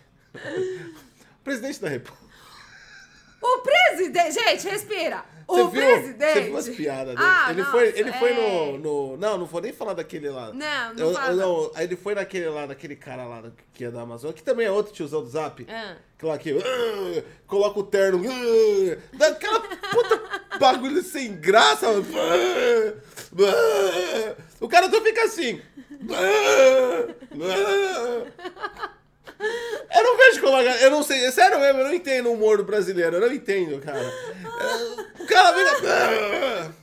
Presidente 1.43 1.79
da 1.81 1.89
República. 1.89 2.25
O 3.41 3.59
presidente... 3.59 4.33
Gente, 4.33 4.67
respira. 4.67 5.23
Você 5.49 5.61
o 5.61 5.67
viu, 5.69 5.81
presidente... 5.81 6.33
Você 6.33 6.41
viu 6.41 6.57
as 6.57 6.69
piadas 6.69 7.15
dele? 7.15 7.27
Ah, 7.27 7.47
ele 7.49 7.59
nossa, 7.61 7.71
foi, 7.71 7.87
ele 7.95 8.13
foi 8.13 8.31
é. 8.31 8.35
no, 8.35 8.77
no. 8.77 9.17
Não, 9.17 9.37
não 9.39 9.45
vou 9.47 9.59
nem 9.61 9.73
falar 9.73 9.93
daquele 9.95 10.29
lá. 10.29 10.53
Não, 10.53 10.93
não 10.93 11.07
Eu- 11.07 11.13
fala 11.13 11.33
não. 11.33 11.71
ele 11.77 11.95
foi 11.95 12.13
naquele 12.13 12.49
lá, 12.49 12.67
daquele 12.67 12.95
cara 12.95 13.25
lá 13.25 13.43
que 13.73 13.85
é 13.85 13.89
da 13.91 14.01
Amazônia, 14.01 14.35
que 14.35 14.43
também 14.43 14.67
é 14.67 14.71
outro 14.71 14.93
tiozão 14.93 15.23
do 15.23 15.29
Zap. 15.29 15.65
Ah. 15.67 15.95
Que 16.19 16.25
lá 16.25 16.37
que. 16.37 16.51
ah, 16.51 17.23
coloca 17.47 17.79
o 17.79 17.83
terno. 17.83 18.21
ah, 18.29 18.97
dá 19.17 19.27
aquela 19.29 19.59
puta 19.59 20.21
bagulho 20.59 21.01
sem 21.01 21.35
graça. 21.35 21.87
ah, 21.87 21.93
o 24.61 24.67
cara 24.67 24.89
só 24.89 25.01
fica 25.01 25.23
assim. 25.23 25.61
Ah, 29.39 29.43
ah. 29.43 29.97
Eu 29.97 30.03
não 30.03 30.17
vejo 30.17 30.41
como 30.41 30.55
a 30.57 30.63
galera- 30.63 30.81
Eu 30.83 30.91
não 30.91 31.01
sei, 31.03 31.25
é 31.25 31.31
sério 31.31 31.59
mesmo, 31.59 31.79
eu 31.79 31.85
não 31.85 31.93
entendo 31.93 32.29
o 32.29 32.33
humor 32.33 32.57
do 32.57 32.63
brasileiro, 32.63 33.15
eu 33.17 33.21
não 33.21 33.33
entendo, 33.33 33.79
cara. 33.81 33.99
É, 33.99 35.21
O 35.23 35.25
cara 35.27 35.53
fica. 35.53 36.73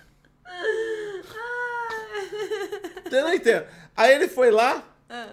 Eu 3.10 3.22
não 3.22 3.34
entendo. 3.34 3.66
Aí 3.96 4.14
ele 4.14 4.28
foi 4.28 4.50
lá, 4.50 4.82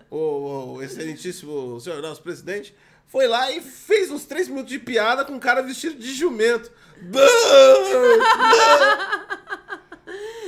o, 0.09 0.75
o 0.75 0.83
excelentíssimo 0.83 1.79
senhor 1.81 2.01
nosso 2.01 2.21
presidente, 2.21 2.75
foi 3.07 3.27
lá 3.27 3.51
e 3.51 3.61
fez 3.61 4.09
uns 4.11 4.25
três 4.25 4.47
minutos 4.47 4.71
de 4.71 4.79
piada 4.79 5.25
com 5.25 5.33
um 5.33 5.39
cara 5.39 5.61
vestido 5.61 5.95
de 5.95 6.13
jumento. 6.13 6.71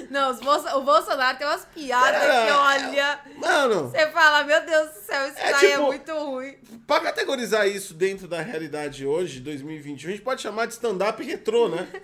Não, 0.10 0.32
os 0.32 0.40
Bolso- 0.40 0.78
o 0.78 0.82
Bolsonaro 0.82 1.38
tem 1.38 1.48
umas 1.48 1.66
piadas 1.66 2.20
Cara, 2.22 2.46
que, 2.46 2.52
olha... 2.52 3.20
Mano, 3.38 3.90
Você 3.90 4.08
fala, 4.12 4.44
meu 4.44 4.66
Deus 4.66 4.90
do 4.92 5.00
céu, 5.02 5.28
isso 5.28 5.38
É 5.40 5.52
daí 5.52 5.66
é 5.66 5.72
tipo- 5.72 5.84
muito 5.84 6.14
ruim. 6.14 6.56
pra 6.88 7.00
categorizar 7.02 7.68
isso 7.68 7.94
dentro 7.94 8.28
da 8.28 8.42
realidade 8.42 9.06
hoje, 9.06 9.40
2021, 9.40 10.10
a 10.10 10.12
gente 10.14 10.24
pode 10.24 10.42
chamar 10.42 10.66
de 10.68 10.74
stand-up 10.74 11.22
retrô, 11.24 11.68
né? 11.70 11.88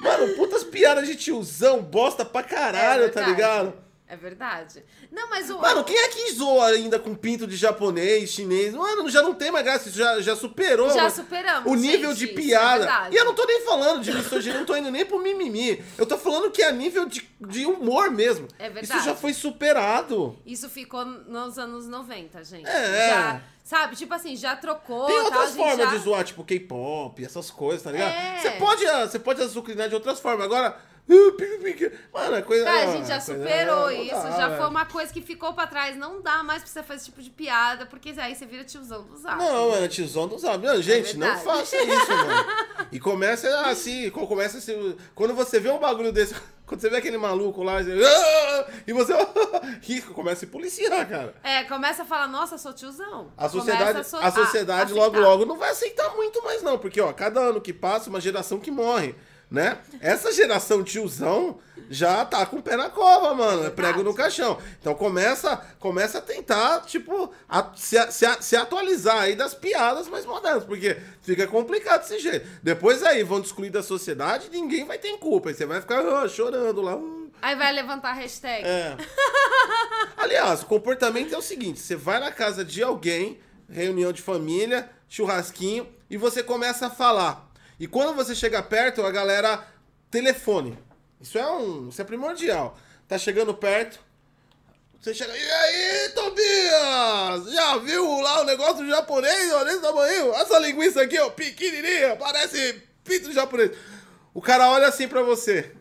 Mano, 0.00 0.34
putas 0.34 0.62
piadas 0.62 1.06
de 1.06 1.16
tiozão, 1.16 1.80
bosta 1.82 2.24
pra 2.24 2.42
caralho, 2.42 3.04
É 3.04 3.08
tá 3.08 3.22
ligado? 3.22 3.72
É 4.08 4.16
verdade. 4.16 4.84
Não, 5.10 5.28
mas 5.28 5.50
o. 5.50 5.58
Mano, 5.58 5.82
quem 5.82 5.96
é 5.96 6.08
que 6.08 6.32
zoa 6.32 6.68
ainda 6.68 6.96
com 6.96 7.12
pinto 7.12 7.44
de 7.44 7.56
japonês, 7.56 8.30
chinês? 8.30 8.72
Mano, 8.72 9.10
já 9.10 9.20
não 9.20 9.34
tem 9.34 9.50
mais 9.50 9.64
graça, 9.64 9.88
isso 9.88 9.98
já, 9.98 10.20
já 10.20 10.36
superou. 10.36 10.90
Já 10.90 11.10
superamos, 11.10 11.70
O 11.70 11.74
nível 11.74 12.14
gente, 12.14 12.26
de 12.26 12.30
é 12.30 12.34
piada. 12.34 12.78
verdade. 12.78 13.14
e 13.16 13.18
eu 13.18 13.24
não 13.24 13.34
tô 13.34 13.44
nem 13.44 13.62
falando 13.62 14.02
de 14.02 14.12
misoginia, 14.12 14.60
não 14.60 14.66
tô 14.66 14.76
indo 14.76 14.92
nem 14.92 15.04
pro 15.04 15.18
mimimi. 15.18 15.82
Eu 15.98 16.06
tô 16.06 16.16
falando 16.16 16.52
que 16.52 16.62
é 16.62 16.70
nível 16.70 17.06
de, 17.06 17.28
de 17.40 17.66
humor 17.66 18.08
mesmo. 18.10 18.46
É 18.60 18.70
verdade. 18.70 18.84
Isso 18.84 19.04
já 19.04 19.16
foi 19.16 19.34
superado. 19.34 20.38
Isso 20.46 20.68
ficou 20.68 21.04
nos 21.04 21.58
anos 21.58 21.88
90, 21.88 22.44
gente. 22.44 22.68
É. 22.68 23.08
Já, 23.08 23.42
sabe, 23.64 23.96
tipo 23.96 24.14
assim, 24.14 24.36
já 24.36 24.54
trocou. 24.54 25.06
Tem 25.06 25.16
tal, 25.16 25.24
outras 25.24 25.48
gente 25.48 25.56
formas 25.56 25.90
já... 25.90 25.96
de 25.96 25.98
zoar, 25.98 26.24
tipo 26.24 26.44
K-pop, 26.44 27.24
essas 27.24 27.50
coisas, 27.50 27.82
tá 27.82 27.90
ligado? 27.90 28.12
É. 28.12 28.40
Você 28.40 28.50
pode, 28.52 28.86
ah, 28.86 29.06
você 29.08 29.18
pode 29.18 29.42
azucrinar 29.42 29.88
de 29.88 29.96
outras 29.96 30.20
formas. 30.20 30.44
Agora. 30.44 30.94
Mano, 32.12 32.36
é 32.36 32.42
coisa. 32.42 32.64
Cara, 32.64 32.82
a 32.90 32.92
gente 32.96 33.06
já 33.06 33.20
coisa- 33.20 33.34
superou 33.34 33.76
não 33.82 33.90
isso, 33.92 34.10
já 34.36 34.56
foi 34.56 34.66
uma 34.68 34.84
coisa 34.86 35.12
que 35.12 35.20
ficou 35.22 35.52
pra 35.54 35.66
trás. 35.66 35.96
Não 35.96 36.20
dá 36.20 36.42
mais 36.42 36.62
pra 36.62 36.70
você 36.72 36.82
fazer 36.82 36.96
esse 36.96 37.04
tipo 37.06 37.22
de 37.22 37.30
piada, 37.30 37.86
porque 37.86 38.12
aí 38.18 38.34
você 38.34 38.44
vira 38.46 38.64
tiozão 38.64 39.04
do 39.04 39.16
zap. 39.16 39.36
Não, 39.38 39.70
mano, 39.70 39.88
tiozão 39.88 40.26
não 40.26 40.38
sabe. 40.38 40.66
Não, 40.66 40.82
gente, 40.82 41.16
não 41.16 41.26
É 41.26 41.34
verdade. 41.36 41.58
faça 41.58 41.76
isso, 41.76 42.10
mano. 42.10 42.44
E 42.90 42.98
começa 42.98 43.60
assim, 43.68 44.10
co- 44.10 44.26
começa 44.26 44.58
assim. 44.58 44.96
Quando 45.14 45.34
você 45.34 45.60
vê 45.60 45.70
um 45.70 45.78
bagulho 45.78 46.10
desse, 46.12 46.34
quando 46.66 46.80
você 46.80 46.90
vê 46.90 46.96
aquele 46.96 47.18
maluco 47.18 47.62
lá, 47.62 47.82
você- 47.82 47.92
"Ah!" 48.04 48.66
e 48.86 48.92
você 48.92 49.12
ri, 49.82 50.00
começa 50.12 50.36
a 50.36 50.40
se 50.40 50.46
policiar, 50.48 51.08
cara. 51.08 51.34
É, 51.44 51.62
começa 51.64 52.02
a 52.02 52.06
falar, 52.06 52.26
nossa, 52.26 52.58
sou 52.58 52.72
tiozão. 52.72 53.32
A 53.36 53.48
sociedade, 53.48 53.92
Começa 53.92 54.10
so- 54.10 54.24
a 54.24 54.32
sociedade 54.32 54.92
a- 54.92 54.94
logo, 54.96 55.10
aceitar. 55.16 55.28
logo 55.28 55.44
não 55.46 55.56
vai 55.56 55.70
aceitar 55.70 56.10
muito 56.16 56.42
mais, 56.42 56.62
não. 56.62 56.78
Porque, 56.78 57.00
ó, 57.00 57.12
cada 57.12 57.40
ano 57.40 57.60
que 57.60 57.72
passa, 57.72 58.10
uma 58.10 58.20
geração 58.20 58.58
que 58.58 58.70
morre, 58.70 59.14
né? 59.56 59.78
Essa 60.00 60.30
geração 60.32 60.84
tiozão 60.84 61.58
já 61.90 62.24
tá 62.24 62.44
com 62.46 62.56
o 62.58 62.62
pé 62.62 62.76
na 62.76 62.90
cova, 62.90 63.34
mano. 63.34 63.64
É 63.66 63.70
prego 63.70 64.02
no 64.02 64.14
caixão. 64.14 64.58
Então 64.80 64.94
começa, 64.94 65.56
começa 65.78 66.18
a 66.18 66.20
tentar, 66.20 66.80
tipo, 66.82 67.32
a- 67.48 67.72
se, 67.76 67.96
a- 67.98 68.10
se, 68.10 68.26
a- 68.26 68.40
se 68.40 68.54
atualizar 68.56 69.18
aí 69.22 69.34
das 69.34 69.54
piadas 69.54 70.08
mais 70.08 70.24
modernas. 70.26 70.64
Porque 70.64 70.96
fica 71.22 71.46
complicado 71.46 72.02
desse 72.02 72.18
jeito. 72.18 72.46
Depois 72.62 73.02
aí 73.02 73.22
vão 73.22 73.40
te 73.40 73.46
excluir 73.46 73.70
da 73.70 73.82
sociedade 73.82 74.48
e 74.48 74.56
ninguém 74.56 74.84
vai 74.84 74.98
ter 74.98 75.16
culpa. 75.18 75.48
Aí 75.48 75.54
você 75.54 75.64
vai 75.66 75.80
ficar 75.80 76.00
ah, 76.00 76.28
chorando 76.28 76.80
lá. 76.82 76.96
"Hum". 76.96 77.30
Aí 77.42 77.54
vai 77.54 77.72
levantar 77.72 78.10
a 78.10 78.14
hashtag. 78.14 78.66
É. 78.66 78.96
Aliás, 80.16 80.62
o 80.62 80.66
comportamento 80.66 81.34
é 81.34 81.38
o 81.38 81.42
seguinte: 81.42 81.80
você 81.80 81.94
vai 81.96 82.18
na 82.20 82.32
casa 82.32 82.64
de 82.64 82.82
alguém, 82.82 83.38
reunião 83.68 84.12
de 84.12 84.22
família, 84.22 84.90
churrasquinho, 85.08 85.86
e 86.10 86.16
você 86.16 86.42
começa 86.42 86.86
a 86.86 86.90
falar. 86.90 87.45
E 87.78 87.86
quando 87.86 88.14
você 88.14 88.34
chega 88.34 88.62
perto, 88.62 89.04
a 89.04 89.10
galera 89.10 89.66
telefone. 90.10 90.78
Isso 91.20 91.38
é 91.38 91.46
um. 91.46 91.88
Isso 91.88 92.00
é 92.00 92.04
primordial. 92.04 92.78
Tá 93.06 93.18
chegando 93.18 93.54
perto. 93.54 94.00
Você 95.00 95.14
chega. 95.14 95.36
E 95.36 95.50
aí, 95.50 96.08
Tobias? 96.10 97.52
Já 97.52 97.76
viu 97.78 98.20
lá 98.20 98.40
o 98.40 98.44
negócio 98.44 98.76
do 98.76 98.88
japonês? 98.88 99.52
Olha 99.52 99.70
esse 99.70 99.80
tamanho. 99.80 100.34
Essa 100.34 100.58
linguiça 100.58 101.02
aqui, 101.02 101.18
ó, 101.18 101.30
pequenininha, 101.30 102.16
parece 102.16 102.82
pinto 103.04 103.28
de 103.28 103.34
japonês. 103.34 103.70
O 104.32 104.40
cara 104.42 104.70
olha 104.70 104.88
assim 104.88 105.06
pra 105.06 105.22
você. 105.22 105.72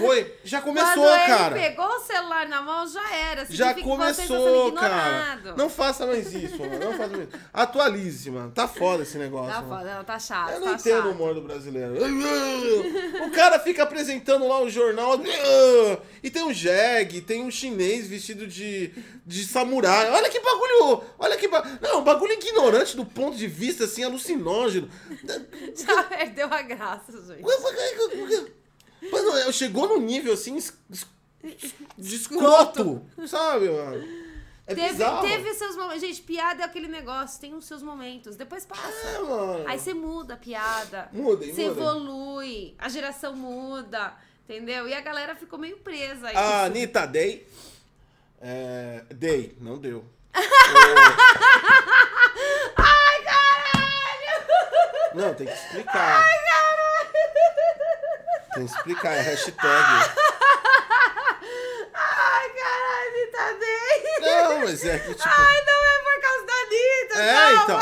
Foi. 0.00 0.34
Já 0.42 0.60
começou, 0.60 1.04
Quando 1.04 1.26
cara. 1.26 1.56
ele 1.56 1.68
pegou 1.68 1.86
o 1.86 2.00
celular 2.00 2.48
na 2.48 2.60
mão, 2.62 2.86
já 2.86 3.14
era. 3.14 3.46
Já 3.48 3.74
começou, 3.74 4.72
cara. 4.72 5.54
Não 5.56 5.70
faça 5.70 6.04
mais 6.04 6.32
isso, 6.34 6.58
mano. 6.58 6.78
Não 6.80 6.92
faça 6.92 7.16
mais 7.16 7.28
isso. 7.28 7.38
Atualize, 7.52 8.30
mano. 8.30 8.50
Tá 8.50 8.66
foda 8.66 9.04
esse 9.04 9.16
negócio. 9.18 9.52
Tá 9.52 9.62
mano. 9.62 9.78
foda, 9.78 9.94
não, 9.94 10.04
tá 10.04 10.18
chato, 10.18 10.50
Eu 10.50 10.60
tá 10.60 10.66
não 10.66 10.74
entendo 10.74 10.96
chato. 10.96 11.06
o 11.06 11.10
humor 11.12 11.34
do 11.34 11.42
brasileiro. 11.42 11.94
O 13.22 13.30
cara 13.30 13.58
fica 13.58 13.82
apresentando 13.84 14.46
lá 14.46 14.60
o 14.60 14.68
jornal. 14.68 15.20
E 16.22 16.30
tem 16.30 16.42
um 16.42 16.52
jegue, 16.52 17.20
tem 17.20 17.42
um 17.42 17.50
chinês 17.50 18.06
vestido 18.08 18.46
de, 18.46 18.92
de 19.24 19.44
samurai. 19.44 20.10
Olha 20.10 20.28
que 20.28 20.40
bagulho. 20.40 21.04
Olha 21.18 21.36
que 21.36 21.48
bagulho. 21.48 21.78
Não, 21.80 22.00
um 22.00 22.04
bagulho 22.04 22.32
ignorante 22.32 22.96
do 22.96 23.04
ponto 23.04 23.36
de 23.36 23.46
vista 23.46 23.84
assim, 23.84 24.02
alucinógeno. 24.02 24.88
Já 25.74 26.02
perdeu 26.02 26.52
a 26.52 26.62
graça, 26.62 27.12
gente. 27.26 27.42
Mano, 29.10 29.52
chegou 29.52 29.88
num 29.88 30.00
nível 30.00 30.32
assim. 30.34 30.56
es- 30.56 30.72
es- 30.90 31.06
De 31.98 32.14
escroto, 32.16 33.04
sabe, 33.26 33.68
mano? 33.68 34.22
É 34.64 34.74
Teve, 34.76 34.90
bizarro. 34.90 35.26
teve 35.26 35.54
seus 35.54 35.74
momentos. 35.76 36.00
Gente, 36.00 36.22
piada 36.22 36.62
é 36.62 36.64
aquele 36.66 36.86
negócio, 36.86 37.40
tem 37.40 37.52
os 37.52 37.64
seus 37.64 37.82
momentos. 37.82 38.36
Depois 38.36 38.64
passa. 38.64 39.08
É, 39.08 39.18
mano. 39.18 39.64
Aí 39.68 39.76
você 39.78 39.92
muda 39.92 40.34
a 40.34 40.36
piada. 40.36 41.08
Mudem, 41.12 41.52
Você 41.52 41.62
evolui. 41.64 42.76
A 42.78 42.88
geração 42.88 43.34
muda. 43.34 44.14
Entendeu? 44.44 44.86
E 44.88 44.94
a 44.94 45.00
galera 45.00 45.34
ficou 45.34 45.58
meio 45.58 45.78
presa. 45.78 46.28
a 46.28 46.30
A 46.30 46.32
isso. 46.32 46.40
Anitta 46.66 47.06
Day. 47.06 47.44
É, 48.40 49.04
Day, 49.10 49.56
não 49.60 49.78
deu. 49.78 50.04
Ai, 52.76 53.22
caralho! 53.24 54.46
Não, 55.14 55.34
tem 55.34 55.46
que 55.46 55.52
explicar. 55.52 56.22
Ai! 56.24 56.41
Tem 58.54 58.66
que 58.66 58.72
explicar, 58.74 59.14
é 59.16 59.20
hashtag. 59.20 59.60
Ai, 61.94 62.48
caralho, 62.50 63.30
tá 63.32 63.54
bem. 63.58 64.20
Não, 64.20 64.58
mas 64.60 64.84
é 64.84 64.98
que 64.98 65.14
tipo. 65.14 65.28
Ai, 65.28 65.62
não 65.66 65.84
é 65.84 65.98
por 66.02 66.20
causa 66.20 66.46
da 66.46 66.52
Anitta, 66.52 67.18
É, 67.18 67.54
calma. 67.54 67.62
então. 67.64 67.80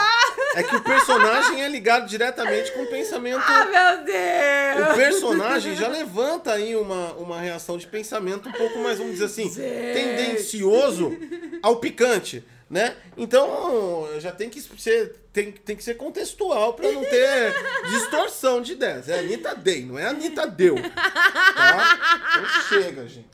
É 0.56 0.62
que 0.64 0.76
o 0.76 0.80
personagem 0.82 1.62
é 1.62 1.68
ligado 1.68 2.06
diretamente 2.08 2.72
com 2.72 2.82
o 2.82 2.86
pensamento. 2.86 3.42
Ah, 3.46 3.64
meu 3.66 4.04
Deus. 4.04 4.90
O 4.90 4.94
personagem 4.96 5.76
já 5.76 5.86
levanta 5.88 6.52
aí 6.54 6.74
uma, 6.74 7.12
uma 7.14 7.38
reação 7.40 7.78
de 7.78 7.86
pensamento 7.86 8.48
um 8.48 8.52
pouco 8.52 8.78
mais, 8.80 8.98
vamos 8.98 9.12
dizer 9.14 9.26
assim, 9.26 9.44
Gente. 9.52 9.92
tendencioso 9.94 11.16
ao 11.62 11.76
picante. 11.76 12.44
Né? 12.70 12.96
Então, 13.16 14.08
já 14.20 14.30
tem 14.30 14.48
que 14.48 14.60
ser, 14.60 15.16
tem, 15.32 15.50
tem 15.50 15.74
que 15.74 15.82
ser 15.82 15.94
contextual 15.94 16.74
pra 16.74 16.92
não 16.92 17.04
ter 17.04 17.52
distorção 17.90 18.62
de 18.62 18.74
ideias. 18.74 19.08
É 19.08 19.18
Anitta 19.18 19.56
Day, 19.56 19.84
não 19.84 19.98
é 19.98 20.06
Anitta 20.06 20.46
Deu. 20.46 20.76
Tá? 20.76 22.20
Então 22.30 22.46
chega, 22.68 23.08
gente. 23.08 23.28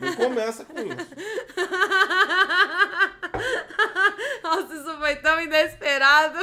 Não 0.00 0.14
começa 0.14 0.64
com 0.64 0.78
isso. 0.80 0.96
Nossa, 4.42 4.74
isso 4.74 4.98
foi 4.98 5.16
tão 5.16 5.38
inesperado. 5.38 6.38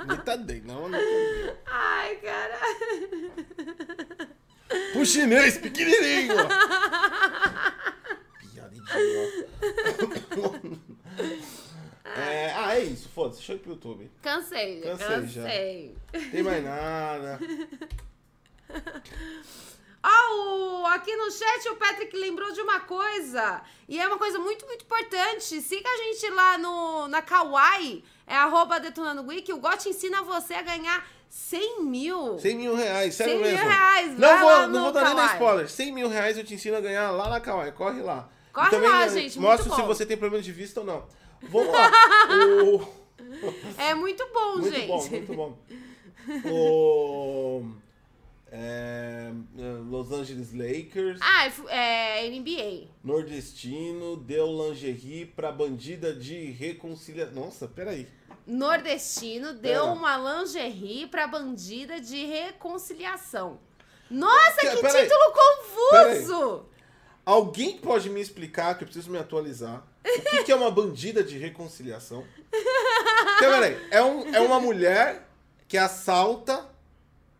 Anitta 0.00 0.38
Day, 0.38 0.62
não 0.64 0.90
Deu. 0.90 1.58
Ai, 1.66 2.16
caralho. 2.16 3.32
Pro 4.94 5.04
chinês 5.04 5.58
pequenininho. 5.58 6.36
Piada 8.40 8.74
idiota. 8.74 9.46
É, 12.16 12.52
ah, 12.54 12.76
é 12.76 12.80
isso. 12.84 13.08
Foda-se. 13.08 13.42
Chega 13.42 13.60
pro 13.60 13.72
YouTube. 13.72 14.10
Cansei, 14.22 14.80
Cansei 14.82 15.06
cansei. 15.06 15.96
já. 16.12 16.30
Tem 16.30 16.42
mais 16.42 16.62
nada. 16.64 17.38
Ó, 20.06 20.82
o- 20.82 20.86
aqui 20.86 21.16
no 21.16 21.30
chat 21.30 21.66
o 21.70 21.76
Patrick 21.76 22.14
lembrou 22.16 22.52
de 22.52 22.60
uma 22.60 22.80
coisa. 22.80 23.62
E 23.88 23.98
é 23.98 24.06
uma 24.06 24.18
coisa 24.18 24.38
muito, 24.38 24.66
muito 24.66 24.84
importante. 24.84 25.60
Siga 25.62 25.88
a 25.88 25.96
gente 25.96 26.28
lá 26.30 26.58
no, 26.58 27.08
na 27.08 27.22
Kawaii. 27.22 28.04
É 28.26 28.36
arroba 28.36 28.78
Detonando 28.78 29.26
Wiki. 29.26 29.52
O 29.52 29.58
GOT 29.58 29.88
ensina 29.88 30.22
você 30.22 30.54
a 30.54 30.62
ganhar 30.62 31.06
100 31.30 31.84
mil. 31.84 32.38
100 32.38 32.54
mil 32.56 32.74
reais, 32.74 33.14
sério 33.14 33.32
100 33.34 33.42
mil 33.42 33.50
mesmo. 33.52 33.68
reais, 33.68 34.18
Não 34.18 34.38
vou, 34.40 34.68
não 34.68 34.82
vou 34.84 34.92
dar 34.92 35.14
nem 35.14 35.26
spoiler. 35.26 35.70
100 35.70 35.92
mil 35.92 36.08
reais 36.08 36.36
eu 36.36 36.44
te 36.44 36.52
ensino 36.54 36.76
a 36.76 36.80
ganhar 36.80 37.10
lá 37.10 37.30
na 37.30 37.40
Kawaii. 37.40 37.72
Corre 37.72 38.02
lá. 38.02 38.28
Corre 38.54 38.70
também, 38.70 38.88
lá, 38.88 39.08
gente, 39.08 39.38
Mostra 39.38 39.74
se 39.74 39.82
você 39.82 40.06
tem 40.06 40.16
problema 40.16 40.42
de 40.42 40.52
vista 40.52 40.80
ou 40.80 40.86
não. 40.86 41.04
Vamos 41.42 41.72
lá. 41.72 41.90
o... 42.64 43.04
É 43.76 43.94
muito 43.94 44.26
bom, 44.32 44.58
Muito 44.58 44.72
gente. 44.74 44.86
bom, 44.86 45.08
muito 45.08 45.34
bom. 45.34 45.58
O... 46.50 47.66
é, 48.50 49.30
Los 49.90 50.10
Angeles 50.12 50.52
Lakers, 50.54 51.18
Ah, 51.20 51.46
é 51.68 52.26
é 52.26 52.30
NBA. 52.30 52.88
nordestino, 53.02 54.16
deu 54.16 54.46
lingerie 54.46 55.26
pra 55.26 55.50
bandida 55.52 56.14
de 56.14 56.50
reconciliação. 56.52 57.34
Nossa, 57.34 57.66
peraí. 57.68 58.06
Nordestino 58.46 59.54
deu 59.54 59.82
Pera. 59.82 59.84
uma 59.84 60.16
lingerie 60.16 61.06
pra 61.06 61.26
bandida 61.26 62.00
de 62.00 62.24
reconciliação. 62.26 63.58
Nossa, 64.10 64.60
Que- 64.60 64.68
que 64.68 64.76
título 64.76 65.32
confuso! 65.32 66.66
Alguém 67.24 67.78
pode 67.78 68.10
me 68.10 68.20
explicar, 68.20 68.76
que 68.76 68.84
eu 68.84 68.86
preciso 68.86 69.10
me 69.10 69.18
atualizar, 69.18 69.86
o 70.04 70.22
que, 70.22 70.44
que 70.44 70.52
é 70.52 70.54
uma 70.54 70.70
bandida 70.70 71.24
de 71.24 71.38
reconciliação? 71.38 72.24
Porque, 72.50 73.46
peraí, 73.46 73.76
é, 73.90 74.02
um, 74.02 74.34
é 74.34 74.40
uma 74.40 74.60
mulher 74.60 75.26
que 75.66 75.78
assalta 75.78 76.68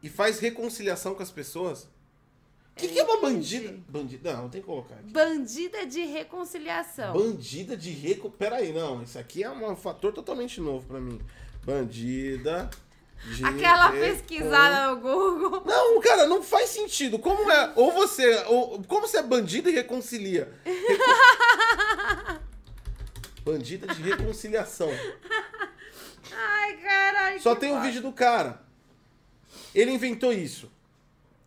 e 0.03 0.09
faz 0.09 0.38
reconciliação 0.38 1.14
com 1.14 1.23
as 1.23 1.31
pessoas? 1.31 1.83
O 1.83 2.76
que, 2.76 2.88
que 2.88 2.99
é 2.99 3.05
uma 3.05 3.21
bandida? 3.21 3.79
Bandida? 3.88 4.33
Não, 4.33 4.49
tem 4.49 4.61
que 4.61 4.67
colocar 4.67 4.97
aqui. 4.97 5.12
Bandida 5.12 5.87
de 5.87 6.05
reconciliação. 6.07 7.12
Bandida 7.12 7.76
de 7.76 7.91
reco... 7.91 8.31
Peraí, 8.31 8.73
não, 8.73 9.03
isso 9.03 9.19
aqui 9.19 9.45
é 9.45 9.50
um 9.50 9.76
fator 9.76 10.12
totalmente 10.12 10.61
novo 10.61 10.87
pra 10.87 10.99
mim. 10.99 11.21
Bandida 11.64 12.69
de 13.26 13.44
Aquela 13.44 13.90
pesquisada 13.92 14.90
no 14.90 15.00
Google. 15.00 15.62
Não, 15.64 16.00
cara, 16.00 16.26
não 16.26 16.42
faz 16.42 16.71
sentido. 16.71 17.18
Como 17.18 17.50
é? 17.50 17.73
Ou 17.75 17.90
você. 17.92 18.44
Ou, 18.47 18.83
como 18.85 19.06
você 19.06 19.18
é 19.18 19.23
bandida 19.23 19.71
e 19.71 19.75
reconcilia? 19.75 20.52
Recon- 20.64 22.40
bandida 23.44 23.87
de 23.94 24.02
reconciliação. 24.02 24.90
Ai, 26.37 26.76
caralho. 26.78 27.40
Só 27.40 27.54
tem 27.54 27.71
o 27.71 27.75
foda. 27.76 27.87
vídeo 27.87 28.02
do 28.02 28.12
cara. 28.12 28.61
Ele 29.75 29.90
inventou 29.92 30.33
isso. 30.33 30.71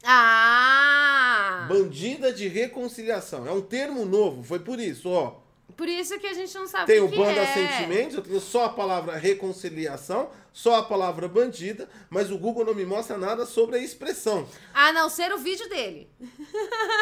Ah! 0.03 1.65
Bandida 1.69 2.31
de 2.31 2.47
reconciliação. 2.47 3.45
É 3.47 3.51
um 3.51 3.61
termo 3.61 4.05
novo, 4.05 4.43
foi 4.43 4.59
por 4.59 4.79
isso, 4.79 5.09
ó. 5.09 5.39
Por 5.77 5.87
isso 5.87 6.17
que 6.17 6.25
a 6.25 6.33
gente 6.33 6.53
não 6.55 6.67
sabe 6.67 6.87
Tem 6.87 6.99
o 6.99 7.07
que, 7.07 7.15
banda 7.15 7.39
é. 7.39 7.53
sentimentos, 7.53 8.15
eu 8.15 8.23
tenho 8.23 8.39
só 8.39 8.65
a 8.65 8.69
palavra 8.69 9.15
reconciliação, 9.15 10.31
só 10.51 10.77
a 10.77 10.83
palavra 10.83 11.27
bandida, 11.27 11.87
mas 12.09 12.31
o 12.31 12.37
Google 12.39 12.65
não 12.65 12.73
me 12.73 12.83
mostra 12.83 13.15
nada 13.15 13.45
sobre 13.45 13.75
a 13.75 13.79
expressão. 13.79 14.49
A 14.73 14.91
não 14.91 15.07
ser 15.07 15.31
o 15.31 15.37
vídeo 15.37 15.69
dele. 15.69 16.09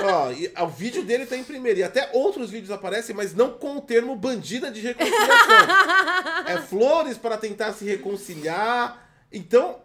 Ó, 0.03 0.29
e 0.32 0.51
o 0.62 0.67
vídeo 0.67 1.03
dele 1.03 1.25
tá 1.25 1.38
em 1.38 1.44
primeiro. 1.46 1.79
E 1.79 1.84
até 1.84 2.10
outros 2.12 2.51
vídeos 2.51 2.70
aparecem, 2.70 3.15
mas 3.15 3.34
não 3.34 3.53
com 3.53 3.77
o 3.77 3.82
termo 3.82 4.13
bandida 4.13 4.70
de 4.70 4.82
reconciliação. 4.82 6.46
é 6.46 6.57
flores 6.57 7.18
para 7.18 7.38
tentar 7.38 7.72
se 7.72 7.85
reconciliar. 7.85 9.09
Então, 9.31 9.79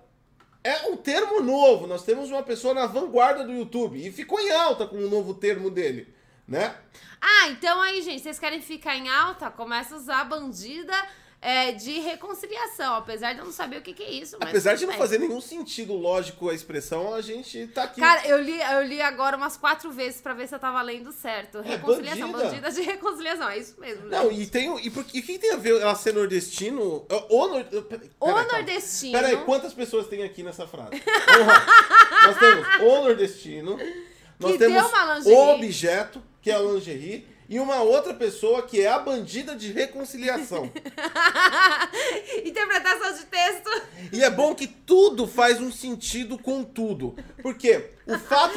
é 0.64 0.88
um 0.88 0.96
termo 0.96 1.40
novo. 1.40 1.87
Nós 1.87 2.03
temos 2.03 2.29
uma 2.29 2.42
pessoa 2.42 2.74
na 2.74 2.87
vanguarda 2.87 3.44
do 3.44 3.53
YouTube. 3.53 4.05
E 4.05 4.11
ficou 4.11 4.40
em 4.40 4.50
alta 4.50 4.85
com 4.85 4.96
o 4.96 5.09
novo 5.09 5.33
termo 5.33 5.70
dele, 5.70 6.12
né? 6.50 6.74
Ah, 7.22 7.48
então 7.48 7.80
aí, 7.80 8.02
gente, 8.02 8.22
vocês 8.22 8.38
querem 8.38 8.60
ficar 8.60 8.96
em 8.96 9.08
alta? 9.08 9.50
Começa 9.50 9.94
a 9.94 9.98
usar 9.98 10.24
bandida 10.24 10.92
é, 11.42 11.72
de 11.72 12.00
reconciliação. 12.00 12.94
Apesar 12.96 13.32
de 13.34 13.38
eu 13.40 13.44
não 13.44 13.52
saber 13.52 13.76
o 13.78 13.82
que, 13.82 13.92
que 13.94 14.02
é 14.02 14.10
isso. 14.10 14.36
Mas 14.40 14.48
Apesar 14.50 14.74
de 14.74 14.84
não 14.86 14.94
fazer 14.94 15.18
nenhum 15.18 15.40
sentido 15.40 15.94
lógico 15.94 16.48
a 16.50 16.54
expressão, 16.54 17.14
a 17.14 17.20
gente 17.20 17.66
tá 17.68 17.84
aqui. 17.84 18.00
Cara, 18.00 18.26
eu 18.26 18.40
li, 18.42 18.58
eu 18.60 18.82
li 18.84 19.00
agora 19.02 19.36
umas 19.36 19.56
quatro 19.56 19.90
vezes 19.92 20.20
pra 20.20 20.32
ver 20.34 20.48
se 20.48 20.54
eu 20.54 20.58
tava 20.58 20.80
lendo 20.82 21.12
certo. 21.12 21.60
Reconciliação, 21.60 22.28
É, 22.28 22.32
bandida. 22.32 22.48
bandida 22.50 22.70
de 22.72 22.80
reconciliação. 22.82 23.48
É 23.50 23.58
isso 23.58 23.78
mesmo. 23.78 24.06
Não, 24.08 24.30
gente. 24.30 24.42
e 24.42 24.46
tem. 24.46 24.70
o- 24.70 24.80
E, 24.80 24.90
por, 24.90 25.04
e 25.14 25.20
o 25.20 25.22
que 25.22 25.38
tem 25.38 25.52
a 25.52 25.56
ver 25.56 25.80
ela 25.80 25.94
ser 25.94 26.14
nordestino? 26.14 27.06
O, 27.28 27.46
nor, 27.48 27.64
peraí, 27.64 28.10
O 28.18 28.26
calma. 28.26 28.44
nordestino. 28.44 29.12
Peraí, 29.12 29.36
quantas 29.44 29.72
pessoas 29.74 30.06
tem 30.08 30.22
aqui 30.24 30.42
nessa 30.42 30.66
frase? 30.66 30.90
Nós 32.26 32.38
temos 32.38 32.66
o 32.80 33.02
nordestino, 33.04 33.78
nós 34.40 34.53
Que 34.53 34.59
temos 34.59 35.26
o 35.26 35.37
objeto, 35.55 36.22
que 36.40 36.50
é 36.50 36.55
a 36.55 36.59
lingerie, 36.59 37.26
e 37.50 37.59
uma 37.59 37.83
outra 37.83 38.14
pessoa 38.14 38.62
que 38.62 38.81
é 38.81 38.88
a 38.88 38.98
bandida 38.98 39.57
de 39.57 39.72
reconciliação. 39.72 40.70
Interpretação 42.46 43.12
de 43.12 43.24
texto. 43.26 43.70
E 44.12 44.22
é 44.22 44.31
bom 44.31 44.55
que 44.55 44.68
tudo 44.68 45.26
faz 45.26 45.61
um 45.61 45.72
sentido 45.72 46.38
com 46.38 46.62
tudo. 46.62 47.16
Porque 47.42 47.90
o 48.07 48.16
fato 48.18 48.57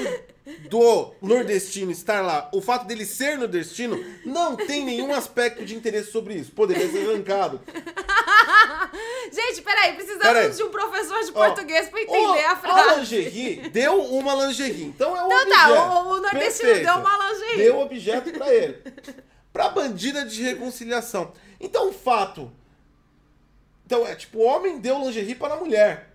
do 0.69 1.13
nordestino 1.21 1.91
estar 1.91 2.21
lá, 2.21 2.49
o 2.53 2.61
fato 2.61 2.85
dele 2.85 3.03
ser 3.03 3.37
nordestino, 3.37 3.97
não 4.23 4.55
tem 4.55 4.85
nenhum 4.85 5.11
aspecto 5.11 5.65
de 5.65 5.75
interesse 5.75 6.11
sobre 6.11 6.35
isso. 6.35 6.51
Poderia 6.51 6.87
ser 6.87 7.09
arrancado. 7.09 7.61
Gente, 9.47 9.61
peraí, 9.61 9.93
precisamos 9.93 10.23
Peraí. 10.23 10.49
de 10.51 10.63
um 10.63 10.69
professor 10.69 11.23
de 11.23 11.31
português 11.31 11.89
pra 11.89 12.01
entender 12.01 12.45
o- 12.45 12.51
a 12.51 12.55
frase. 12.55 12.99
lingerie 12.99 13.69
deu 13.69 14.01
uma 14.03 14.33
lingerie. 14.45 14.85
Então 14.85 15.15
é 15.17 15.23
um 15.23 15.25
Então 15.27 15.41
objeto. 15.41 15.55
tá, 15.59 15.69
o, 15.69 16.07
o 16.09 16.21
nordestino 16.21 16.39
Perfeito. 16.69 16.83
deu 16.85 16.95
uma 16.95 17.17
lingerie. 17.29 17.57
Deu 17.57 17.79
objeto 17.79 18.31
pra 18.31 18.53
ele. 18.53 18.81
Pra 19.51 19.69
bandida 19.69 20.25
de 20.25 20.41
reconciliação. 20.41 21.33
Então 21.59 21.89
o 21.89 21.93
fato. 21.93 22.51
Então 23.85 24.07
é 24.07 24.15
tipo, 24.15 24.39
o 24.39 24.43
homem 24.43 24.79
deu 24.79 24.97
lingerie 24.99 25.35
para 25.35 25.53
a 25.55 25.57
mulher. 25.57 26.09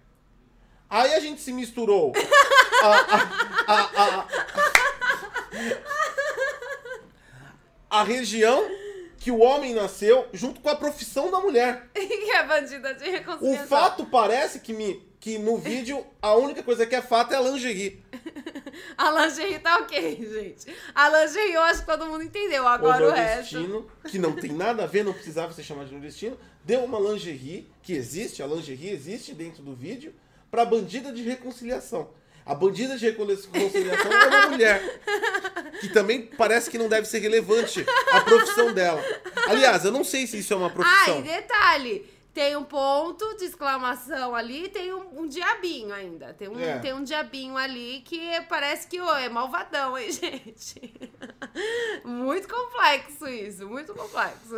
Aí 0.90 1.12
a 1.14 1.20
gente 1.20 1.40
se 1.40 1.52
misturou. 1.52 2.12
a, 2.82 2.86
a, 2.86 3.20
a, 3.66 3.80
a, 4.20 4.26
a 7.90 8.02
região 8.04 8.68
que 9.28 9.32
o 9.32 9.40
homem 9.40 9.74
nasceu 9.74 10.26
junto 10.32 10.58
com 10.58 10.70
a 10.70 10.74
profissão 10.74 11.30
da 11.30 11.38
mulher. 11.38 11.86
que 11.92 12.30
é 12.30 12.46
bandida 12.46 12.94
de 12.94 13.06
O 13.06 13.12
reconciliação. 13.12 13.66
fato 13.66 14.06
parece 14.06 14.58
que, 14.60 14.72
me, 14.72 15.06
que 15.20 15.36
no 15.36 15.58
vídeo 15.58 16.02
a 16.22 16.34
única 16.34 16.62
coisa 16.62 16.86
que 16.86 16.94
é 16.94 17.02
fato 17.02 17.34
é 17.34 17.36
a 17.36 17.40
lingerie. 17.42 18.02
A 18.96 19.10
lingerie 19.10 19.58
tá 19.58 19.78
ok, 19.78 20.16
gente. 20.32 20.74
A 20.94 21.08
lingerie 21.08 21.52
eu 21.52 21.62
acho 21.62 21.80
que 21.80 21.86
todo 21.86 22.06
mundo 22.06 22.22
entendeu. 22.22 22.66
Agora 22.66 23.06
o 23.06 23.10
o, 23.10 23.12
resto. 23.12 23.90
que 24.08 24.18
não 24.18 24.32
tem 24.32 24.52
nada 24.52 24.84
a 24.84 24.86
ver, 24.86 25.04
não 25.04 25.12
precisava 25.12 25.52
ser 25.52 25.64
chamado 25.64 25.88
de 25.88 25.92
nordestino, 25.92 26.38
deu 26.64 26.84
uma 26.84 26.98
lingerie, 26.98 27.68
que 27.82 27.92
existe, 27.92 28.42
a 28.42 28.46
lingerie 28.46 28.90
existe 28.90 29.34
dentro 29.34 29.62
do 29.62 29.74
vídeo, 29.74 30.14
pra 30.50 30.64
bandida 30.64 31.12
de 31.12 31.22
reconciliação. 31.22 32.08
A 32.48 32.54
bandida 32.54 32.96
de 32.96 33.04
reconciliação 33.04 34.10
é 34.10 34.26
uma 34.26 34.46
mulher, 34.48 35.00
que 35.80 35.88
também 35.90 36.22
parece 36.22 36.70
que 36.70 36.78
não 36.78 36.88
deve 36.88 37.06
ser 37.06 37.18
relevante 37.18 37.84
a 38.10 38.20
profissão 38.22 38.72
dela. 38.72 39.02
Aliás, 39.48 39.84
eu 39.84 39.92
não 39.92 40.02
sei 40.02 40.26
se 40.26 40.38
isso 40.38 40.54
é 40.54 40.56
uma 40.56 40.68
Ah, 40.68 40.70
profissão. 40.70 41.18
e 41.20 41.22
detalhe. 41.22 42.18
Tem 42.32 42.56
um 42.56 42.62
ponto 42.64 43.36
de 43.36 43.44
exclamação 43.46 44.34
ali 44.34 44.64
e 44.66 44.68
tem 44.68 44.94
um, 44.94 45.22
um 45.22 45.26
diabinho 45.26 45.92
ainda. 45.92 46.32
Tem 46.34 46.46
um, 46.48 46.58
É. 46.58 46.78
tem 46.78 46.92
um 46.94 47.02
diabinho 47.02 47.56
ali 47.56 48.00
que 48.04 48.20
parece 48.48 48.86
que 48.86 49.00
ô, 49.00 49.12
é 49.14 49.28
malvadão, 49.28 49.98
hein, 49.98 50.08
gente? 50.12 50.94
muito 52.04 52.46
complexo 52.48 53.26
isso, 53.28 53.68
muito 53.68 53.92
complexo. 53.92 54.54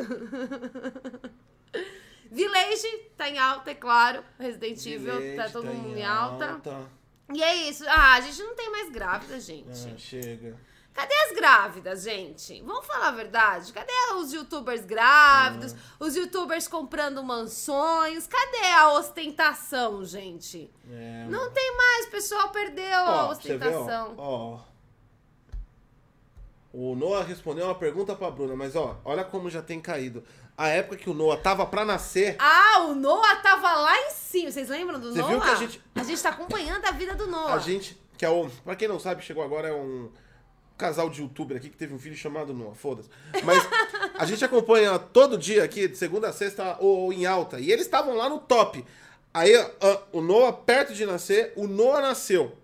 Village 2.31 2.87
tá 3.17 3.29
em 3.29 3.39
alta, 3.39 3.71
é 3.71 3.75
claro. 3.75 4.23
Resident 4.39 4.85
Evil 4.87 5.37
tá 5.37 5.49
todo 5.49 5.65
tá 5.67 5.73
mundo 5.73 5.97
em 5.97 6.01
em 6.01 6.05
alta. 6.05 6.61
E 7.33 7.43
é 7.43 7.55
isso. 7.69 7.85
Ah, 7.89 8.15
a 8.15 8.21
gente 8.21 8.43
não 8.43 8.55
tem 8.55 8.71
mais 8.71 8.91
grávida, 8.91 9.39
gente. 9.41 9.89
Ah, 9.95 9.99
chega. 9.99 10.57
Cadê 10.93 11.15
as 11.15 11.33
grávidas, 11.33 12.03
gente? 12.03 12.61
Vamos 12.63 12.85
falar 12.85 13.09
a 13.09 13.13
verdade? 13.13 13.73
Cadê 13.73 13.93
os 14.17 14.33
youtubers 14.33 14.85
grávidos? 14.85 15.73
Hum. 15.73 15.77
Os 16.01 16.17
youtubers 16.17 16.67
comprando 16.67 17.23
mansões? 17.23 18.27
Cadê 18.27 18.67
a 18.73 18.93
ostentação, 18.95 20.05
gente? 20.05 20.69
É, 20.91 21.27
Não 21.29 21.51
tem 21.53 21.77
mais, 21.77 22.07
o 22.07 22.11
pessoal 22.11 22.49
perdeu 22.51 22.99
a 22.99 23.27
Ó, 23.27 23.29
você 23.35 23.57
vê, 23.57 23.65
ó, 23.67 23.69
ostentação. 23.69 24.15
ó. 24.19 24.59
O 26.73 26.95
Noah 26.95 27.25
respondeu 27.25 27.65
uma 27.67 27.75
pergunta 27.75 28.15
pra 28.15 28.31
Bruna, 28.31 28.55
mas 28.55 28.77
ó, 28.77 28.97
olha 29.05 29.25
como 29.25 29.51
já 29.51 29.61
tem 29.63 29.81
caído. 29.81 30.23
A 30.61 30.69
época 30.69 30.97
que 30.99 31.09
o 31.09 31.15
Noah 31.15 31.41
tava 31.41 31.65
pra 31.65 31.87
nascer, 31.87 32.37
Ah, 32.39 32.81
o 32.89 32.95
Noah 32.95 33.37
tava 33.37 33.73
lá 33.73 33.97
em 33.99 34.11
cima. 34.11 34.51
Vocês 34.51 34.69
lembram 34.69 35.01
do 35.01 35.11
Você 35.11 35.19
Noah? 35.21 35.31
viu 35.33 35.41
que 35.41 35.49
a 35.49 35.55
gente- 35.55 35.83
A 35.95 36.03
gente 36.03 36.23
tá 36.23 36.29
acompanhando 36.29 36.85
a 36.85 36.91
vida 36.91 37.15
do 37.15 37.27
Noah. 37.27 37.55
a 37.55 37.59
gente, 37.59 37.99
que 38.19 38.27
é 38.27 38.29
o, 38.29 38.47
pra 38.63 38.77
quem 38.77 38.87
não 38.87 38.99
sabe, 39.01 39.23
chegou 39.25 39.43
agora, 39.43 39.69
é 39.69 39.73
um 39.73 40.11
casal 40.77 41.09
de 41.09 41.23
youtuber 41.23 41.57
aqui 41.57 41.71
que 41.71 41.77
teve 41.79 41.95
um 41.95 41.99
filho 41.99 42.15
chamado 42.15 42.53
Noah, 42.53 42.75
foda-se. 42.75 43.09
Mas 43.43 43.67
a 44.19 44.27
gente 44.27 44.45
acompanha 44.45 44.99
todo 44.99 45.39
dia 45.39 45.65
aqui, 45.65 45.89
de 45.89 45.97
segunda 45.97 46.29
a 46.29 46.33
sexta, 46.33 46.77
ou 46.79 47.11
em 47.11 47.25
alta, 47.25 47.59
e 47.59 47.73
eles 47.73 47.87
estavam 47.87 48.15
lá 48.15 48.29
no 48.29 48.39
top. 48.39 48.85
Aí 49.33 49.53
ó, 49.81 49.99
o 50.13 50.21
Noah, 50.21 50.53
perto 50.53 50.93
de 50.93 51.07
nascer, 51.07 51.55
o 51.57 51.67
Noah 51.67 52.03
nasceu. 52.03 52.59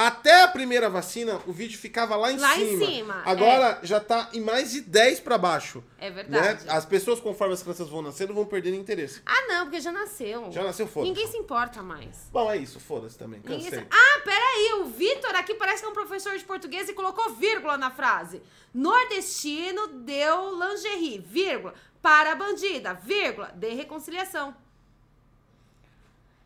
Até 0.00 0.44
a 0.44 0.48
primeira 0.48 0.88
vacina, 0.88 1.40
o 1.44 1.52
vídeo 1.52 1.76
ficava 1.76 2.14
lá 2.14 2.30
em 2.30 2.36
Lá 2.38 2.56
em 2.56 2.68
cima. 2.78 2.86
cima, 2.86 3.22
Agora 3.26 3.80
já 3.82 3.98
tá 3.98 4.28
em 4.32 4.40
mais 4.40 4.70
de 4.70 4.80
10 4.82 5.18
pra 5.18 5.36
baixo. 5.36 5.82
É 5.98 6.08
Né? 6.08 6.14
verdade. 6.22 6.64
As 6.68 6.84
pessoas, 6.84 7.18
conforme 7.18 7.54
as 7.54 7.62
crianças 7.64 7.88
vão 7.88 8.00
nascendo, 8.00 8.32
vão 8.32 8.46
perdendo 8.46 8.76
interesse. 8.76 9.20
Ah, 9.26 9.46
não, 9.48 9.64
porque 9.64 9.80
já 9.80 9.90
nasceu. 9.90 10.52
Já 10.52 10.62
nasceu, 10.62 10.86
foda-se. 10.86 11.10
Ninguém 11.12 11.26
se 11.26 11.36
importa 11.36 11.82
mais. 11.82 12.28
Bom, 12.30 12.48
é 12.48 12.56
isso, 12.56 12.78
foda-se 12.78 13.18
também. 13.18 13.40
Cansei. 13.40 13.70
se- 13.72 13.86
Ah, 13.90 14.20
peraí, 14.24 14.74
o 14.82 14.84
Vitor 14.84 15.34
aqui 15.34 15.54
parece 15.54 15.80
que 15.82 15.86
é 15.86 15.90
um 15.90 15.94
professor 15.94 16.38
de 16.38 16.44
português 16.44 16.88
e 16.88 16.92
colocou 16.94 17.30
vírgula 17.34 17.76
na 17.76 17.90
frase. 17.90 18.40
Nordestino 18.72 19.88
deu 19.88 20.56
lingerie, 20.60 21.18
vírgula, 21.18 21.74
para 22.00 22.30
a 22.30 22.34
bandida, 22.36 22.94
vírgula, 22.94 23.50
de 23.52 23.70
reconciliação. 23.74 24.54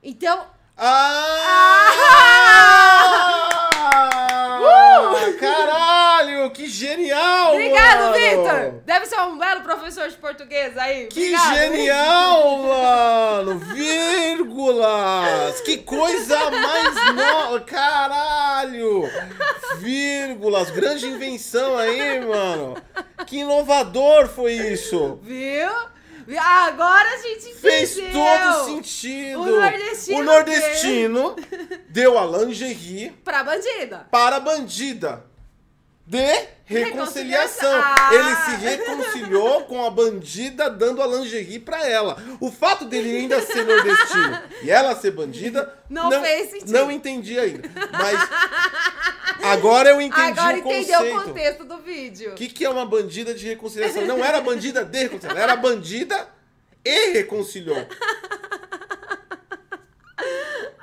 Então, 0.02 0.46
Ah! 0.74 1.88
Caralho, 5.38 6.50
que 6.52 6.61
genial! 6.72 7.52
obrigado! 7.52 8.12
Vitor! 8.14 8.82
Deve 8.84 9.06
ser 9.06 9.20
um 9.20 9.38
belo 9.38 9.60
professor 9.62 10.08
de 10.08 10.16
português 10.16 10.76
aí. 10.76 11.06
Que 11.06 11.34
Obrigado. 11.34 11.54
genial, 11.54 12.58
mano! 12.62 13.58
Vírgulas! 13.58 15.60
Que 15.62 15.78
coisa 15.78 16.50
mais 16.50 17.14
nova! 17.14 17.60
Caralho! 17.60 19.04
Vírgulas! 19.78 20.70
Grande 20.70 21.06
invenção 21.06 21.76
aí, 21.78 22.20
mano! 22.26 22.76
Que 23.26 23.38
inovador 23.38 24.28
foi 24.28 24.52
isso! 24.54 25.18
Viu? 25.22 25.70
Vi- 26.26 26.38
Agora 26.38 27.08
a 27.08 27.16
gente 27.16 27.48
entendeu. 27.48 27.60
Fez 27.60 27.94
todo 28.12 28.64
sentido! 28.66 29.40
O 29.40 29.46
nordestino 29.46 30.18
O 30.18 30.22
nordestino 30.22 31.36
deu 31.90 32.16
a 32.18 32.24
lingerie 32.24 33.10
Pra 33.24 33.42
bandida. 33.42 34.06
para 34.10 34.36
a 34.36 34.40
bandida 34.40 35.24
de 36.04 36.48
reconciliação. 36.64 37.80
Ah. 37.80 38.10
Ele 38.12 38.36
se 38.36 38.64
reconciliou 38.64 39.64
com 39.64 39.84
a 39.84 39.90
bandida 39.90 40.68
dando 40.68 41.02
a 41.02 41.06
lingerie 41.06 41.58
pra 41.58 41.86
ela. 41.86 42.16
O 42.40 42.50
fato 42.50 42.84
dele 42.84 43.16
ainda 43.16 43.40
ser 43.40 43.64
nordestino 43.64 44.42
e 44.62 44.70
ela 44.70 44.96
ser 44.96 45.12
bandida 45.12 45.72
Não 45.88 46.10
fez 46.22 46.50
sentido. 46.50 46.72
Não 46.72 46.90
entendi 46.90 47.38
ainda. 47.38 47.68
Mas 47.92 48.20
agora 49.42 49.90
eu 49.90 50.00
entendi 50.00 50.40
Agora 50.40 50.56
o 50.56 50.58
entendeu 50.58 50.98
conceito. 50.98 51.16
o 51.18 51.22
contexto 51.24 51.64
do 51.64 51.78
vídeo. 51.78 52.32
O 52.32 52.34
que, 52.34 52.48
que 52.48 52.64
é 52.64 52.70
uma 52.70 52.84
bandida 52.84 53.32
de 53.32 53.46
reconciliação? 53.46 54.04
Não 54.04 54.24
era 54.24 54.40
bandida 54.40 54.84
de 54.84 54.98
reconciliação, 54.98 55.42
era 55.42 55.56
bandida 55.56 56.28
e 56.84 57.10
reconciliou. 57.12 57.86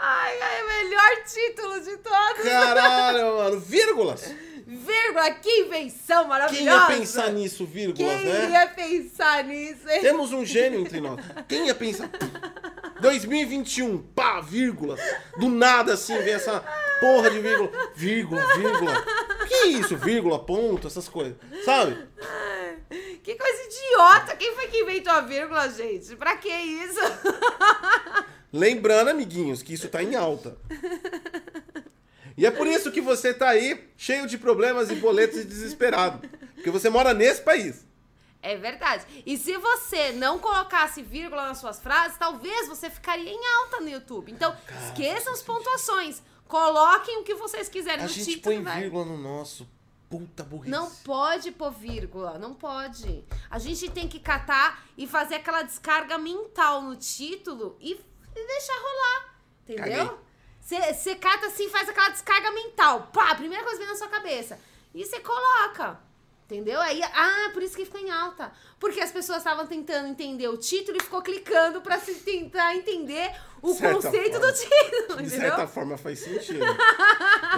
Ai, 0.02 0.42
ai, 0.42 0.84
melhor 0.84 1.24
título 1.26 1.80
de 1.82 1.98
todos. 1.98 2.44
Caralho, 2.44 3.38
mano. 3.38 3.60
Vírgulas. 3.60 4.34
Vírgula, 4.72 5.32
que 5.32 5.50
invenção 5.62 6.20
Quem 6.22 6.30
maravilhosa. 6.30 6.92
ia 6.94 6.98
pensar 7.00 7.32
nisso, 7.32 7.66
Quem 7.66 7.74
vírgulas, 7.74 8.22
né? 8.22 8.50
ia 8.52 8.68
pensar 8.68 9.44
nisso, 9.44 9.90
hein? 9.90 10.00
Temos 10.02 10.32
um 10.32 10.46
gênio 10.46 10.80
entre 10.82 11.02
nós. 11.02 11.20
Quem 11.48 11.66
ia 11.66 11.74
pensar? 11.74 12.08
2021, 13.02 13.98
pá, 14.14 14.40
vírgula. 14.42 14.96
Do 15.40 15.50
nada 15.50 15.94
assim 15.96 16.16
vem 16.20 16.36
essa 16.36 16.64
porra 17.00 17.32
de 17.32 17.40
vírgula. 17.40 17.72
Vírgula, 17.96 18.56
vírgula. 18.56 19.06
Que 19.48 19.56
isso? 19.70 19.98
Vírgula, 19.98 20.38
ponto, 20.46 20.86
essas 20.86 21.10
coisas. 21.10 21.36
Sabe? 21.66 21.98
Que 23.24 23.34
coisa 23.34 23.64
idiota. 23.64 24.36
Quem 24.36 24.54
foi 24.54 24.68
que 24.68 24.82
inventou 24.82 25.14
a 25.14 25.22
vírgula, 25.22 25.68
gente? 25.70 26.16
Pra 26.16 26.38
que 26.38 26.48
isso? 26.48 27.00
Lembrando, 28.54 29.10
amiguinhos, 29.10 29.64
que 29.64 29.74
isso 29.74 29.88
tá 29.90 30.04
em 30.04 30.16
alta. 30.16 30.56
E 32.40 32.46
é 32.46 32.52
por 32.52 32.66
isso 32.66 32.90
que 32.92 33.02
você 33.02 33.34
tá 33.34 33.50
aí 33.50 33.92
cheio 33.98 34.26
de 34.26 34.38
problemas 34.38 34.90
e 34.90 34.96
boletos 34.96 35.40
e 35.40 35.44
desesperado. 35.44 36.26
Porque 36.56 36.70
você 36.72 36.90
mora 36.90 37.14
nesse 37.14 37.42
país. 37.42 37.86
É 38.42 38.56
verdade. 38.56 39.06
E 39.26 39.38
se 39.38 39.58
você 39.58 40.14
não 40.14 40.40
colocasse 40.40 41.02
vírgula 41.04 41.50
nas 41.50 41.58
suas 41.58 41.80
frases, 41.82 42.18
talvez 42.18 42.68
você 42.70 42.90
ficaria 42.90 43.30
em 43.30 43.46
alta 43.58 43.82
no 43.82 43.90
YouTube. 43.90 44.32
Então, 44.32 44.56
esqueçam 44.86 45.34
as 45.34 45.42
pontuações. 45.42 46.22
Coloquem 46.48 47.20
o 47.20 47.24
que 47.24 47.36
vocês 47.36 47.68
quiserem 47.68 48.06
A 48.06 48.08
no 48.08 48.10
gente 48.14 48.36
título. 48.36 48.56
põe 48.56 48.64
vai. 48.64 48.82
vírgula 48.82 49.04
no 49.04 49.18
nosso. 49.18 49.68
Puta 50.10 50.42
burrice. 50.42 50.72
Não 50.72 50.90
pode 50.90 51.52
pôr 51.52 51.72
vírgula, 51.72 52.40
não 52.40 52.54
pode. 52.56 53.26
A 53.52 53.60
gente 53.60 53.92
tem 53.92 54.08
que 54.08 54.20
catar 54.20 54.84
e 54.98 55.06
fazer 55.06 55.36
aquela 55.36 55.62
descarga 55.62 56.18
mental 56.18 56.82
no 56.82 56.96
título 56.96 57.78
e, 57.82 57.92
e 58.36 58.48
deixar 58.48 58.74
rolar. 58.82 59.36
Entendeu? 59.68 60.20
Você 60.62 61.16
cata 61.16 61.48
assim, 61.48 61.68
faz 61.70 61.90
aquela 61.90 62.10
descarga 62.10 62.52
mental. 62.52 63.10
Pá, 63.14 63.32
a 63.32 63.36
primeira 63.36 63.64
coisa 63.64 63.80
que 63.80 63.84
vem 63.86 63.94
na 63.94 63.98
sua 63.98 64.08
cabeça. 64.10 64.60
E 64.94 65.04
você 65.06 65.20
coloca. 65.20 66.00
Entendeu? 66.46 66.82
Aí, 66.82 67.00
ah, 67.04 67.52
por 67.54 67.62
isso 67.62 67.76
que 67.76 67.86
ficou 67.86 68.00
em 68.02 68.10
alta. 68.10 68.52
Porque 68.80 69.00
as 69.00 69.12
pessoas 69.12 69.38
estavam 69.38 69.68
tentando 69.68 70.08
entender 70.08 70.48
o 70.48 70.58
título 70.58 70.98
e 70.98 71.04
ficou 71.04 71.22
clicando 71.22 71.80
pra 71.80 72.00
se 72.00 72.16
tentar 72.16 72.76
entender 72.76 73.30
o 73.62 73.68
conceito 73.76 74.32
forma. 74.40 74.48
do 74.48 74.54
título, 74.54 75.18
De 75.18 75.28
entendeu? 75.28 75.30
certa 75.50 75.68
forma 75.68 75.96
faz 75.96 76.18
sentido. 76.20 76.66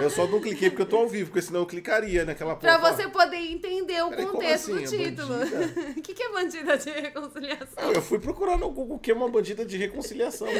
eu 0.02 0.10
só 0.10 0.26
não 0.26 0.42
cliquei 0.42 0.68
porque 0.68 0.82
eu 0.82 0.86
tô 0.86 0.96
ao 0.98 1.08
vivo, 1.08 1.30
porque 1.30 1.40
senão 1.40 1.60
eu 1.60 1.66
clicaria 1.66 2.26
naquela 2.26 2.54
Pra 2.54 2.78
porra. 2.78 2.92
você 2.94 3.08
poder 3.08 3.38
entender 3.38 4.02
o 4.04 4.10
Peraí, 4.10 4.26
contexto 4.26 4.74
assim? 4.74 4.84
do 4.84 4.94
É 4.94 5.10
título. 5.10 5.38
bandida? 5.38 5.90
O 5.96 6.02
que, 6.02 6.12
que 6.14 6.22
é 6.22 6.28
bandida 6.30 6.76
de 6.76 6.90
reconciliação? 6.90 7.92
Eu 7.94 8.02
fui 8.02 8.18
procurar 8.18 8.58
no 8.58 8.68
Google 8.70 8.96
o 8.96 9.00
que 9.00 9.10
é 9.10 9.14
uma 9.14 9.28
bandida 9.30 9.64
de 9.64 9.78
reconciliação. 9.78 10.48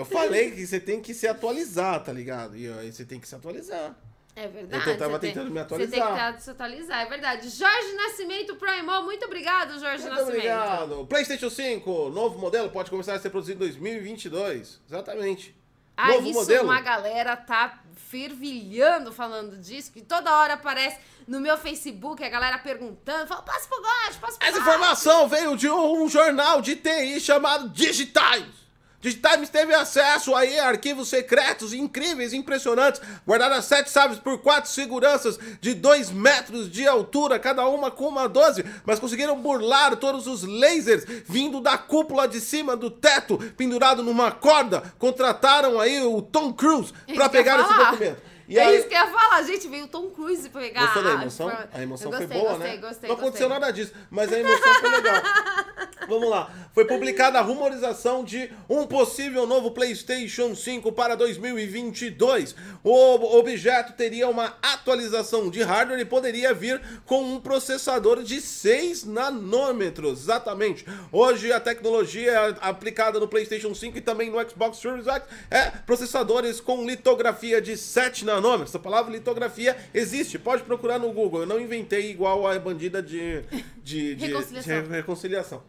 Eu, 0.00 0.04
falei 0.04 0.50
que 0.52 0.66
você 0.66 0.78
tem 0.80 1.00
que 1.00 1.12
se 1.14 1.26
atualizar, 1.26 2.02
tá 2.02 2.12
ligado? 2.12 2.56
E 2.56 2.70
aí 2.72 2.92
você 2.92 3.04
tem 3.04 3.18
que 3.20 3.28
se 3.28 3.34
atualizar. 3.34 3.94
É 4.36 4.46
verdade. 4.46 4.82
Então 4.82 4.92
eu 4.92 4.98
tava 4.98 5.12
você 5.14 5.18
tem- 5.18 5.30
tentando 5.32 5.50
me 5.50 5.60
Você 5.60 5.86
tem 5.88 6.00
atualizar. 6.00 6.36
que 6.36 6.42
se 6.42 6.50
atualizar, 6.50 7.00
é 7.02 7.06
verdade. 7.06 7.48
Jorge 7.50 7.92
Nascimento 7.94 8.54
Primo, 8.56 9.02
muito 9.02 9.24
obrigado, 9.26 9.78
Jorge 9.78 10.04
Muito 10.04 10.08
Nascimento. 10.10 10.28
obrigado. 10.36 11.06
PlayStation 11.06 11.50
5, 11.50 12.08
novo 12.10 12.38
modelo, 12.38 12.70
pode 12.70 12.90
começar 12.90 13.14
a 13.14 13.18
ser 13.18 13.30
produzido 13.30 13.56
em 13.64 13.68
2022. 13.68 14.80
Exatamente. 14.88 15.54
Ah, 15.96 16.08
novo 16.08 16.28
isso 16.28 16.38
modelo. 16.38 16.64
uma 16.64 16.80
galera 16.80 17.36
tá 17.36 17.80
fervilhando 17.96 19.12
falando 19.12 19.56
disso, 19.58 19.92
que 19.92 20.00
toda 20.00 20.34
hora 20.38 20.54
aparece 20.54 20.98
no 21.26 21.40
meu 21.40 21.58
Facebook 21.58 22.22
a 22.24 22.28
galera 22.28 22.58
perguntando, 22.58 23.26
fala, 23.26 23.42
passa 23.42 23.68
pro 23.68 23.80
gosto, 23.82 24.20
passa 24.20 24.38
pro 24.38 24.48
Essa 24.48 24.58
informação 24.58 25.28
veio 25.28 25.56
de 25.56 25.68
um 25.68 26.08
jornal 26.08 26.62
de 26.62 26.76
TI 26.76 27.20
chamado 27.20 27.68
Digitimes. 27.68 28.60
Digitimes 29.00 29.48
teve 29.48 29.74
acesso 29.74 30.34
aí 30.34 30.58
a 30.58 30.68
arquivos 30.68 31.08
secretos 31.08 31.72
incríveis, 31.72 32.34
impressionantes, 32.34 33.00
guardados 33.26 33.58
a 33.58 33.62
sete 33.62 33.90
chaves 33.90 34.18
por 34.18 34.38
quatro 34.38 34.70
seguranças 34.70 35.38
de 35.60 35.72
dois 35.72 36.10
metros 36.10 36.70
de 36.70 36.86
altura, 36.86 37.38
cada 37.38 37.66
uma 37.66 37.90
com 37.90 38.08
uma 38.08 38.28
12, 38.28 38.62
mas 38.84 38.98
conseguiram 38.98 39.40
burlar 39.40 39.96
todos 39.96 40.26
os 40.26 40.42
lasers 40.42 41.04
vindo 41.26 41.60
da 41.60 41.78
cúpula 41.78 42.28
de 42.28 42.40
cima 42.40 42.76
do 42.76 42.90
teto, 42.90 43.38
pendurado 43.56 44.02
numa 44.02 44.30
corda. 44.30 44.82
Contrataram 44.98 45.80
aí 45.80 46.02
o 46.02 46.20
Tom 46.20 46.52
Cruise 46.52 46.92
ia 47.08 47.28
pegar 47.28 47.60
esse 47.60 47.72
documento. 47.72 48.29
E 48.50 48.58
é 48.58 48.64
aí, 48.64 48.78
isso 48.78 48.88
que 48.88 48.94
eu 48.94 48.98
ia 48.98 49.06
falar, 49.06 49.42
gente, 49.44 49.68
veio 49.68 49.84
o 49.84 49.88
Tom 49.88 50.10
Cruise 50.10 50.48
pegar. 50.50 50.80
Gostou 50.86 51.02
da 51.04 51.10
a- 51.10 51.22
emoção? 51.22 51.48
a- 51.48 51.68
A 51.72 51.82
emoção 51.82 52.10
Eu 52.10 52.18
foi 52.18 52.26
gostei, 52.26 52.40
boa, 52.42 52.52
gostei, 52.54 52.70
né? 52.72 52.76
Gostei, 52.78 53.08
não 53.08 53.16
aconteceu 53.16 53.48
gostei. 53.48 53.60
nada 53.60 53.72
disso, 53.72 53.92
mas 54.10 54.32
a 54.32 54.38
emoção 54.38 54.74
foi 54.80 54.90
legal. 54.90 55.22
Vamos 56.08 56.28
lá. 56.28 56.50
Foi 56.74 56.84
publicada 56.84 57.38
a 57.38 57.42
rumorização 57.42 58.24
de 58.24 58.50
um 58.68 58.84
possível 58.86 59.46
novo 59.46 59.70
PlayStation 59.70 60.56
5 60.56 60.90
para 60.92 61.14
2022. 61.14 62.56
O 62.82 63.36
objeto 63.38 63.92
teria 63.92 64.28
uma 64.28 64.56
atualização 64.60 65.48
de 65.50 65.62
hardware 65.62 66.00
e 66.00 66.04
poderia 66.04 66.52
vir 66.52 66.80
com 67.06 67.22
um 67.22 67.40
processador 67.40 68.22
de 68.24 68.40
6 68.40 69.04
nanômetros. 69.04 70.20
Exatamente. 70.22 70.84
Hoje 71.12 71.52
a 71.52 71.60
tecnologia 71.60 72.56
aplicada 72.60 73.20
no 73.20 73.28
PlayStation 73.28 73.72
5 73.74 73.98
e 73.98 74.00
também 74.00 74.30
no 74.30 74.40
Xbox 74.48 74.78
Series 74.78 75.06
X 75.06 75.22
é 75.50 75.70
processadores 75.86 76.60
com 76.60 76.84
litografia 76.84 77.60
de 77.60 77.76
7 77.76 78.24
nanômetros. 78.24 78.39
Essa 78.62 78.78
palavra 78.78 79.12
litografia 79.12 79.76
existe. 79.92 80.38
Pode 80.38 80.62
procurar 80.62 80.98
no 80.98 81.12
Google. 81.12 81.40
Eu 81.40 81.46
não 81.46 81.60
inventei 81.60 82.10
igual 82.10 82.46
a 82.46 82.58
bandida 82.58 83.02
de, 83.02 83.42
de, 83.82 84.14
de, 84.14 84.26
reconciliação. 84.26 84.82
de 84.82 84.88
reconciliação. 84.88 85.62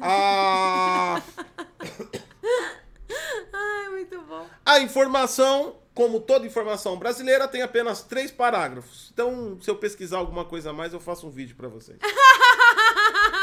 Ah, 0.00 1.20
Ai, 3.52 3.88
muito 3.90 4.20
bom. 4.22 4.46
a 4.64 4.80
informação, 4.80 5.76
como 5.94 6.20
toda 6.20 6.46
informação 6.46 6.98
brasileira, 6.98 7.46
tem 7.46 7.62
apenas 7.62 8.02
três 8.02 8.30
parágrafos. 8.30 9.10
Então, 9.12 9.58
se 9.60 9.70
eu 9.70 9.76
pesquisar 9.76 10.18
alguma 10.18 10.44
coisa 10.44 10.70
a 10.70 10.72
mais, 10.72 10.92
eu 10.92 11.00
faço 11.00 11.26
um 11.26 11.30
vídeo 11.30 11.56
pra 11.56 11.68
vocês. 11.68 11.98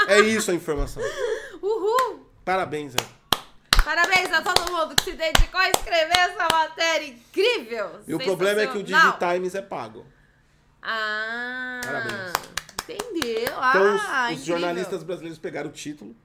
É 0.08 0.20
isso 0.20 0.52
a 0.52 0.54
informação. 0.54 1.02
Uhul! 1.62 2.26
Parabéns, 2.44 2.94
Zé. 2.94 3.21
Parabéns 3.84 4.32
a 4.32 4.42
todo 4.42 4.72
mundo 4.72 4.96
que 4.96 5.04
se 5.06 5.14
dedicou 5.14 5.60
a 5.60 5.70
escrever 5.70 6.16
essa 6.18 6.48
matéria 6.52 7.08
incrível! 7.08 8.00
E 8.08 8.14
o 8.14 8.20
problema 8.20 8.62
é 8.62 8.68
que 8.68 8.78
o. 8.78 8.84
Digitimes 8.84 9.56
é 9.56 9.62
pago. 9.62 10.06
Ah! 10.82 11.82
Parabéns. 11.84 12.34
Entendeu? 12.84 13.44
Então, 13.44 13.96
os- 13.96 14.02
ah, 14.02 14.26
os, 14.28 14.32
incrível. 14.34 14.46
jornalistas 14.46 15.04
brasileiros 15.04 15.40
pegaram 15.40 15.70
o 15.70 15.74
título, 15.74 16.16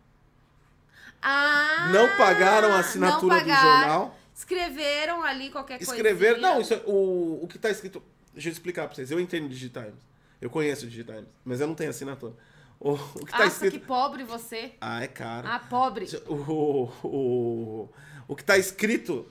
Ah, 1.22 1.88
não 1.92 2.08
pagaram 2.16 2.72
a 2.72 2.78
assinatura 2.80 3.34
não 3.36 3.42
do 3.42 3.48
pagaram, 3.48 3.70
jornal, 3.80 4.18
Escreveram 4.34 5.22
ali 5.24 5.50
qualquer 5.50 5.78
coisa. 5.78 5.92
escreveram. 5.92 6.40
Não, 6.40 6.60
isso 6.60 6.74
é- 6.74 6.82
o, 6.86 7.40
o 7.42 7.48
que 7.48 7.58
tá 7.58 7.70
escrito. 7.70 8.02
Deixa 8.32 8.48
eu 8.48 8.52
explicar 8.52 8.86
pra 8.86 8.94
vocês. 8.94 9.10
Eu 9.10 9.18
entendo 9.18 9.48
Digitimes. 9.48 9.94
Eu 10.40 10.50
conheço 10.50 10.84
o 10.84 10.88
Digitimes, 10.88 11.24
mas 11.44 11.60
eu 11.60 11.66
não 11.66 11.74
tenho 11.74 11.88
assinatura. 11.90 12.34
O, 12.78 12.92
o 12.92 13.24
que 13.24 13.32
tá 13.32 13.38
Nossa, 13.38 13.46
escrito. 13.66 13.80
que 13.80 13.86
pobre 13.86 14.22
você. 14.24 14.72
Ah, 14.80 15.02
é 15.02 15.06
caro. 15.08 15.48
Ah, 15.48 15.58
pobre. 15.58 16.06
O, 16.28 16.88
o, 17.02 17.88
o 18.28 18.36
que 18.36 18.42
está 18.42 18.58
escrito, 18.58 19.26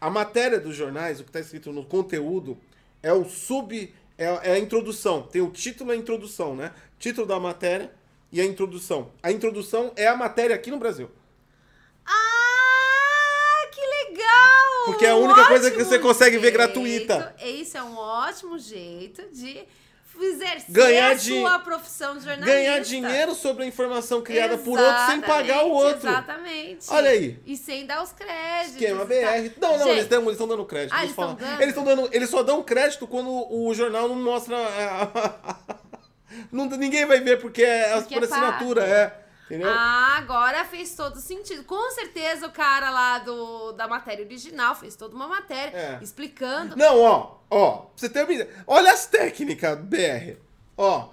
a 0.00 0.10
matéria 0.10 0.60
dos 0.60 0.76
jornais, 0.76 1.18
o 1.20 1.24
que 1.24 1.30
está 1.30 1.40
escrito 1.40 1.72
no 1.72 1.84
conteúdo, 1.84 2.58
é 3.02 3.12
o 3.12 3.24
sub. 3.24 3.94
É, 4.18 4.24
é 4.50 4.52
a 4.52 4.58
introdução. 4.58 5.22
Tem 5.22 5.40
o 5.40 5.50
título 5.50 5.90
e 5.90 5.94
a 5.94 5.96
introdução, 5.96 6.54
né? 6.54 6.72
Título 6.98 7.26
da 7.26 7.40
matéria 7.40 7.90
e 8.30 8.40
a 8.40 8.44
introdução. 8.44 9.10
A 9.22 9.32
introdução 9.32 9.92
é 9.96 10.06
a 10.06 10.16
matéria 10.16 10.54
aqui 10.54 10.70
no 10.70 10.78
Brasil. 10.78 11.10
Ah, 12.06 13.66
que 13.72 13.80
legal! 13.80 14.84
Porque 14.86 15.06
é 15.06 15.10
a 15.10 15.16
Um 15.16 15.22
única 15.24 15.46
coisa 15.46 15.70
que 15.70 15.82
você 15.82 15.98
consegue 15.98 16.36
ver 16.36 16.42
jeito. 16.52 16.54
gratuita. 16.54 17.34
Isso 17.42 17.76
é 17.76 17.82
um 17.82 17.96
ótimo 17.96 18.58
jeito 18.58 19.22
de 19.32 19.64
exercer 20.20 20.64
Ganhar 20.68 21.12
a 21.12 21.18
sua 21.18 21.58
profissão 21.58 22.16
de 22.18 22.24
jornalista. 22.24 22.50
Ganhar 22.52 22.78
dinheiro 22.80 23.34
sobre 23.34 23.64
a 23.64 23.66
informação 23.66 24.20
criada 24.22 24.58
por 24.58 24.78
outro 24.78 25.06
sem 25.06 25.20
pagar 25.20 25.64
o 25.64 25.70
outro. 25.70 26.08
Exatamente. 26.08 26.86
Olha 26.90 27.10
aí. 27.10 27.38
E 27.46 27.56
sem 27.56 27.86
dar 27.86 28.02
os 28.02 28.12
créditos. 28.12 28.72
Esquema 28.74 29.02
e 29.04 29.06
BR. 29.06 29.54
tal. 29.60 29.70
Não, 29.72 29.78
não, 29.78 29.84
Gente, 29.86 29.90
eles 29.92 30.02
estão 30.04 30.22
eles 30.24 30.38
tão 30.38 30.48
dando 30.48 30.64
crédito. 30.64 30.92
Ah, 30.94 31.04
eles, 31.04 31.04
eles 31.06 31.16
tão 31.16 31.24
falam. 31.36 31.36
dando? 31.50 31.60
eles 31.62 31.68
estão 31.68 31.84
dando. 31.84 32.08
Eles 32.12 32.30
só 32.30 32.42
dão 32.42 32.62
crédito 32.62 33.06
quando 33.06 33.30
o 33.30 33.72
jornal 33.74 34.08
não 34.08 34.16
mostra. 34.16 34.56
a- 34.56 35.56
não, 36.50 36.66
ninguém 36.66 37.04
vai 37.06 37.20
ver 37.20 37.40
porque 37.40 37.62
é 37.62 37.94
Porque 38.00 38.14
por 38.14 38.22
é 38.22 38.26
assinatura, 38.26 38.84
é. 38.84 39.21
Entendeu? 39.52 39.68
Ah, 39.70 40.16
agora 40.16 40.64
fez 40.64 40.94
todo 40.94 41.20
sentido. 41.20 41.62
Com 41.64 41.90
certeza 41.90 42.46
o 42.46 42.50
cara 42.50 42.88
lá 42.90 43.18
do, 43.18 43.72
da 43.72 43.86
matéria 43.86 44.24
original 44.24 44.74
fez 44.74 44.96
toda 44.96 45.14
uma 45.14 45.28
matéria 45.28 45.76
É. 45.76 45.98
explicando. 46.02 46.74
Não, 46.74 46.98
ó, 47.02 47.36
ó, 47.50 47.72
pra 47.80 47.90
você 47.94 48.08
ter 48.08 48.24
uma 48.24 48.32
ideia. 48.32 48.48
Olha 48.66 48.90
as 48.90 49.04
técnicas, 49.04 49.78
BR. 49.78 50.38
Ó. 50.74 51.10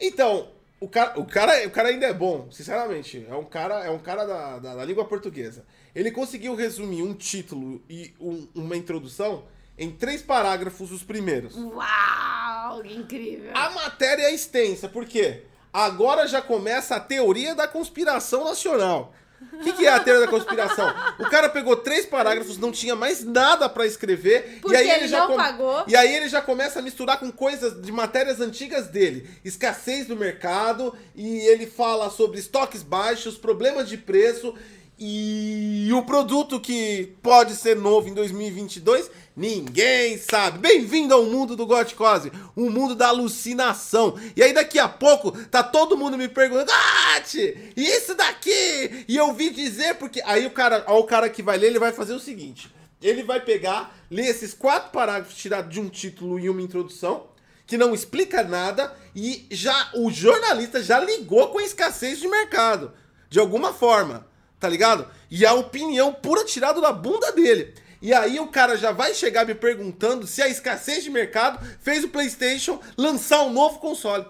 Então, 0.00 0.48
o 0.80 0.88
cara, 0.88 1.20
o 1.20 1.26
cara, 1.26 1.66
o 1.66 1.70
cara 1.70 1.88
ainda 1.90 2.06
é 2.06 2.14
bom, 2.14 2.50
sinceramente. 2.50 3.26
É 3.28 3.34
um 3.34 3.44
cara, 3.44 3.84
é 3.84 3.90
um 3.90 3.98
cara 3.98 4.24
da, 4.24 4.58
da, 4.58 4.76
da 4.76 4.84
língua 4.86 5.04
portuguesa. 5.04 5.66
Ele 5.94 6.10
conseguiu 6.10 6.54
resumir 6.54 7.02
um 7.02 7.12
título 7.12 7.82
e 7.86 8.14
um- 8.18 8.48
uma 8.54 8.78
introdução 8.78 9.44
em 9.76 9.90
três 9.90 10.22
parágrafos 10.22 10.90
os 10.90 11.02
primeiros. 11.02 11.54
Uau, 11.54 12.80
que 12.82 12.94
incrível. 12.94 13.50
A 13.54 13.68
matéria 13.68 14.22
é 14.22 14.32
extensa, 14.34 14.88
por 14.88 15.04
quê? 15.04 15.42
Agora 15.74 16.28
já 16.28 16.40
começa 16.40 16.94
a 16.94 17.00
teoria 17.00 17.52
da 17.52 17.66
conspiração 17.66 18.44
nacional. 18.44 19.12
O 19.52 19.58
que, 19.58 19.72
que 19.72 19.86
é 19.86 19.90
a 19.90 19.98
teoria 19.98 20.24
da 20.24 20.30
conspiração? 20.30 20.88
O 21.18 21.28
cara 21.28 21.48
pegou 21.48 21.74
três 21.74 22.06
parágrafos, 22.06 22.56
não 22.58 22.70
tinha 22.70 22.94
mais 22.94 23.24
nada 23.24 23.68
pra 23.68 23.84
escrever. 23.84 24.60
Porque 24.62 24.76
e 24.76 24.78
aí 24.78 24.88
ele, 24.88 25.00
ele 25.00 25.08
já 25.08 25.26
não 25.26 25.36
pagou. 25.36 25.84
E 25.88 25.96
aí 25.96 26.14
ele 26.14 26.28
já 26.28 26.40
começa 26.40 26.78
a 26.78 26.82
misturar 26.82 27.18
com 27.18 27.30
coisas 27.32 27.82
de 27.82 27.90
matérias 27.90 28.40
antigas 28.40 28.86
dele. 28.86 29.28
Escassez 29.44 30.06
do 30.06 30.16
mercado, 30.16 30.96
e 31.14 31.38
ele 31.40 31.66
fala 31.66 32.08
sobre 32.08 32.38
estoques 32.38 32.84
baixos, 32.84 33.36
problemas 33.36 33.88
de 33.88 33.98
preço. 33.98 34.54
E 34.96 35.90
o 35.92 36.02
produto 36.02 36.60
que 36.60 37.16
pode 37.20 37.56
ser 37.56 37.74
novo 37.74 38.08
em 38.08 38.14
2022, 38.14 39.10
ninguém 39.36 40.16
sabe. 40.16 40.58
Bem-vindo 40.58 41.12
ao 41.12 41.24
mundo 41.24 41.56
do 41.56 41.66
Goticose, 41.66 42.30
um 42.56 42.70
mundo 42.70 42.94
da 42.94 43.08
alucinação. 43.08 44.16
E 44.36 44.42
aí 44.42 44.52
daqui 44.52 44.78
a 44.78 44.88
pouco 44.88 45.32
tá 45.48 45.64
todo 45.64 45.96
mundo 45.96 46.16
me 46.16 46.28
perguntando, 46.28 46.70
Gati, 46.70 47.72
e 47.76 47.84
isso 47.84 48.14
daqui? 48.14 49.04
E 49.08 49.16
eu 49.16 49.32
vi 49.34 49.50
dizer 49.50 49.96
porque 49.96 50.22
aí 50.24 50.46
o 50.46 50.52
cara, 50.52 50.84
ó, 50.86 51.00
o 51.00 51.04
cara 51.04 51.28
que 51.28 51.42
vai 51.42 51.58
ler, 51.58 51.68
ele 51.68 51.80
vai 51.80 51.92
fazer 51.92 52.14
o 52.14 52.20
seguinte: 52.20 52.72
ele 53.02 53.24
vai 53.24 53.40
pegar, 53.40 53.98
ler 54.08 54.26
esses 54.26 54.54
quatro 54.54 54.92
parágrafos 54.92 55.34
tirados 55.34 55.74
de 55.74 55.80
um 55.80 55.88
título 55.88 56.38
e 56.38 56.48
uma 56.48 56.62
introdução, 56.62 57.26
que 57.66 57.76
não 57.76 57.94
explica 57.94 58.44
nada 58.44 58.94
e 59.12 59.44
já 59.50 59.90
o 59.94 60.08
jornalista 60.12 60.80
já 60.80 61.00
ligou 61.00 61.48
com 61.48 61.58
a 61.58 61.64
escassez 61.64 62.20
de 62.20 62.28
mercado, 62.28 62.92
de 63.28 63.40
alguma 63.40 63.72
forma 63.72 64.32
tá 64.64 64.68
ligado? 64.70 65.06
E 65.30 65.44
a 65.44 65.52
opinião 65.52 66.10
pura 66.10 66.42
tirada 66.42 66.80
da 66.80 66.90
bunda 66.90 67.30
dele. 67.32 67.74
E 68.00 68.14
aí 68.14 68.40
o 68.40 68.48
cara 68.48 68.78
já 68.78 68.92
vai 68.92 69.12
chegar 69.12 69.44
me 69.46 69.54
perguntando 69.54 70.26
se 70.26 70.40
a 70.40 70.48
escassez 70.48 71.04
de 71.04 71.10
mercado 71.10 71.62
fez 71.80 72.02
o 72.02 72.08
PlayStation 72.08 72.80
lançar 72.96 73.42
um 73.42 73.52
novo 73.52 73.78
console. 73.78 74.24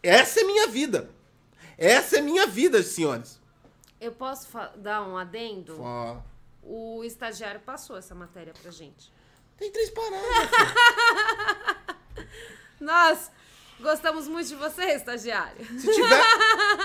Essa 0.00 0.42
é 0.42 0.44
minha 0.44 0.68
vida. 0.68 1.10
Essa 1.76 2.18
é 2.18 2.20
minha 2.20 2.46
vida, 2.46 2.80
senhores. 2.84 3.40
Eu 4.00 4.12
posso 4.12 4.46
dar 4.76 5.02
um 5.02 5.16
adendo? 5.16 5.82
Ó, 5.82 6.18
O 6.62 7.02
estagiário 7.02 7.60
passou 7.60 7.96
essa 7.96 8.14
matéria 8.14 8.52
pra 8.62 8.70
gente. 8.70 9.12
Tem 9.58 9.72
três 9.72 9.90
parágrafos. 9.90 10.74
Nós 12.78 13.28
gostamos 13.80 14.28
muito 14.28 14.48
de 14.48 14.54
você, 14.54 14.82
estagiário. 14.92 15.64
Se 15.78 15.92
tiver, 15.92 16.24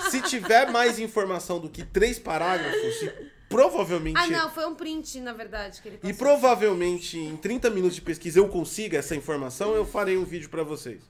se 0.10 0.21
tiver 0.21 0.71
mais 0.71 0.97
informação 0.99 1.60
do 1.60 1.69
que 1.69 1.84
três 1.84 2.17
parágrafos, 2.19 3.01
e 3.03 3.13
provavelmente. 3.49 4.17
Ah, 4.17 4.27
não, 4.27 4.49
foi 4.51 4.65
um 4.65 4.75
print, 4.75 5.19
na 5.21 5.34
verdade, 5.34 5.81
que 5.81 5.88
ele 5.88 5.97
E 5.97 5.99
passou. 6.13 6.15
provavelmente 6.17 7.17
em 7.17 7.36
30 7.38 7.69
minutos 7.69 7.95
de 7.95 8.01
pesquisa 8.01 8.39
eu 8.39 8.47
consiga 8.49 8.97
essa 8.97 9.15
informação, 9.15 9.73
eu 9.75 9.86
farei 9.86 10.17
um 10.17 10.25
vídeo 10.25 10.49
pra 10.49 10.63
vocês. 10.63 11.01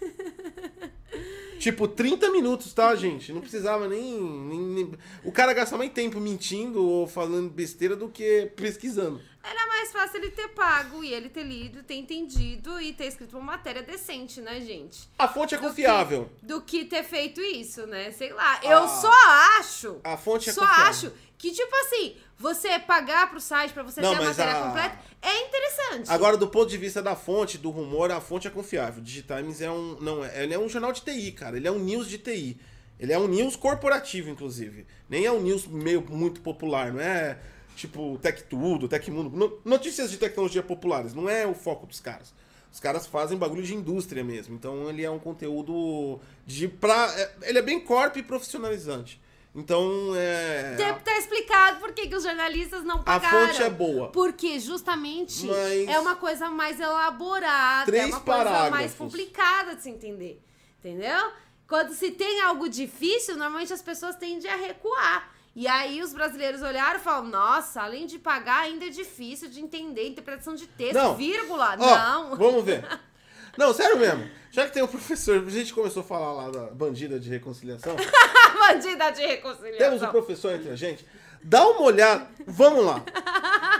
tipo, 1.58 1.86
30 1.88 2.30
minutos, 2.30 2.72
tá, 2.74 2.94
gente? 2.94 3.32
Não 3.32 3.40
precisava 3.40 3.88
nem, 3.88 4.20
nem- 4.20 4.60
nem- 4.60 4.92
O 5.22 5.32
cara 5.32 5.52
gasta 5.54 5.76
mais 5.76 5.92
tempo 5.92 6.20
mentindo 6.20 6.84
ou 6.84 7.06
falando 7.06 7.48
besteira 7.50 7.96
do 7.96 8.08
que 8.08 8.50
pesquisando. 8.56 9.20
Era 9.46 9.66
mais 9.66 9.92
fácil 9.92 10.16
ele 10.18 10.30
ter 10.30 10.48
pago 10.48 11.04
e 11.04 11.12
ele 11.12 11.28
ter 11.28 11.42
lido, 11.42 11.82
ter 11.82 11.96
entendido 11.96 12.80
e 12.80 12.92
ter 12.94 13.06
escrito 13.06 13.36
uma 13.36 13.52
matéria 13.52 13.82
decente, 13.82 14.40
né, 14.40 14.60
gente? 14.60 15.08
A 15.18 15.28
fonte 15.28 15.54
é 15.54 15.58
Do 15.58 15.62
que- 15.62 15.68
confiável. 15.68 16.30
Do 16.42 16.60
que 16.62 16.84
ter 16.86 17.02
feito 17.04 17.40
isso, 17.42 17.86
né? 17.86 18.10
Sei 18.12 18.32
lá. 18.32 18.58
Eu 18.62 18.84
Ah. 18.84 18.88
só 18.88 19.12
acho. 19.60 20.00
A 20.02 20.16
fonte 20.16 20.48
é 20.48 20.52
só 20.52 20.62
confiável. 20.66 20.86
acho 20.90 21.12
que, 21.36 21.50
tipo 21.52 21.76
assim, 21.76 22.16
você 22.38 22.78
pagar 22.78 23.28
pro 23.28 23.38
site 23.40 23.72
pra 23.74 23.82
você 23.82 24.00
Não, 24.00 24.14
ter 24.16 24.22
a 24.22 24.24
matéria 24.24 24.56
a- 24.58 24.62
completa 24.62 24.98
é 25.20 25.46
interessante. 25.46 26.10
Agora, 26.10 26.38
do 26.38 26.48
ponto 26.48 26.70
de 26.70 26.78
vista 26.78 27.02
da 27.02 27.14
fonte, 27.14 27.58
do 27.58 27.68
rumor, 27.70 28.10
a 28.10 28.20
fonte 28.22 28.46
é 28.48 28.50
confiável. 28.50 29.02
Digitimes 29.02 29.60
é 29.60 29.70
um. 29.70 29.98
Não, 30.00 30.24
é- 30.24 30.42
ele 30.44 30.54
é 30.54 30.58
um 30.58 30.68
jornal 30.70 30.90
de 30.92 31.02
TI, 31.02 31.32
cara. 31.32 31.58
Ele 31.58 31.68
é 31.68 31.70
um 31.70 31.78
news 31.78 32.08
de 32.08 32.16
TI. 32.16 32.58
Ele 32.98 33.12
é 33.12 33.18
um 33.18 33.26
news 33.28 33.56
corporativo, 33.56 34.30
inclusive. 34.30 34.86
Nem 35.08 35.26
é 35.26 35.30
um 35.32 35.40
news 35.42 35.66
meio 35.66 36.00
muito 36.08 36.40
popular, 36.40 36.92
não 36.92 37.00
é 37.00 37.38
tipo 37.74 38.18
Tech 38.22 38.42
Tudo, 38.44 38.88
Tech 38.88 39.10
Mundo. 39.10 39.36
No- 39.36 39.58
Notícias 39.64 40.10
de 40.10 40.16
tecnologia 40.16 40.62
populares, 40.62 41.14
não 41.14 41.28
é 41.28 41.46
o 41.46 41.54
foco 41.54 41.86
dos 41.86 42.00
caras. 42.00 42.32
Os 42.72 42.80
caras 42.80 43.06
fazem 43.06 43.38
bagulho 43.38 43.62
de 43.62 43.74
indústria 43.74 44.24
mesmo. 44.24 44.54
Então 44.56 44.88
ele 44.90 45.04
é 45.04 45.10
um 45.10 45.18
conteúdo 45.18 46.18
de. 46.46 46.66
Pra, 46.68 47.12
é- 47.16 47.34
ele 47.42 47.58
é 47.58 47.62
bem 47.62 47.78
corp 47.80 48.16
e 48.16 48.22
profissionalizante. 48.22 49.20
Então 49.54 50.12
é. 50.16 50.74
Tá- 50.76 50.94
Tá 50.94 51.16
explicado 51.18 51.78
por 51.78 51.92
que, 51.92 52.08
que 52.08 52.16
os 52.16 52.24
jornalistas 52.24 52.82
não 52.84 52.96
A 52.96 53.02
pagaram. 53.04 53.46
fonte 53.48 53.62
é 53.62 53.70
boa. 53.70 54.08
Porque 54.10 54.58
justamente 54.58 55.46
Mas- 55.46 55.88
é 55.88 55.98
uma 56.00 56.16
coisa 56.16 56.50
mais 56.50 56.80
elaborada, 56.80 57.86
Três 57.86 58.04
é 58.04 58.06
uma 58.08 58.20
coisa 58.20 58.44
mais 58.44 58.50
parágrafos. 58.66 58.96
complicada 58.96 59.76
de 59.76 59.82
se 59.82 59.90
entender. 59.90 60.42
Entendeu? 60.80 61.30
quando 61.66 61.94
se 61.94 62.10
tem 62.10 62.42
algo 62.42 62.68
difícil, 62.68 63.36
normalmente 63.36 63.72
as 63.72 63.80
pessoas 63.80 64.14
tendem 64.16 64.48
a 64.50 64.54
recuar. 64.54 65.33
E 65.56 65.68
aí 65.68 66.02
os 66.02 66.12
brasileiros 66.12 66.62
olharam 66.62 66.98
e 66.98 67.02
falaram: 67.02 67.28
nossa, 67.28 67.82
além 67.82 68.06
de 68.06 68.18
pagar, 68.18 68.62
ainda 68.62 68.86
é 68.86 68.90
difícil 68.90 69.48
de 69.48 69.60
entender 69.60 70.08
interpretação 70.08 70.54
de 70.54 70.66
texto, 70.66 70.94
Não. 70.94 71.14
vírgula. 71.14 71.76
Ó, 71.78 71.96
não. 71.96 72.36
Vamos 72.36 72.64
ver. 72.64 72.84
Não, 73.56 73.72
sério 73.72 73.96
mesmo. 73.96 74.28
Já 74.50 74.66
que 74.66 74.72
tem 74.72 74.82
um 74.82 74.88
professor, 74.88 75.44
a 75.46 75.48
gente 75.48 75.72
começou 75.72 76.00
a 76.00 76.04
falar 76.04 76.32
lá 76.32 76.50
da 76.50 76.66
bandida 76.72 77.20
de 77.20 77.30
reconciliação. 77.30 77.94
Bandida 78.58 79.10
de 79.12 79.24
reconciliação. 79.24 79.78
Temos 79.78 80.02
um 80.02 80.08
professor 80.08 80.54
entre 80.54 80.70
a 80.70 80.74
gente. 80.74 81.06
Dá 81.40 81.64
uma 81.68 81.82
olhada. 81.82 82.26
Vamos 82.46 82.84
lá. 82.84 83.04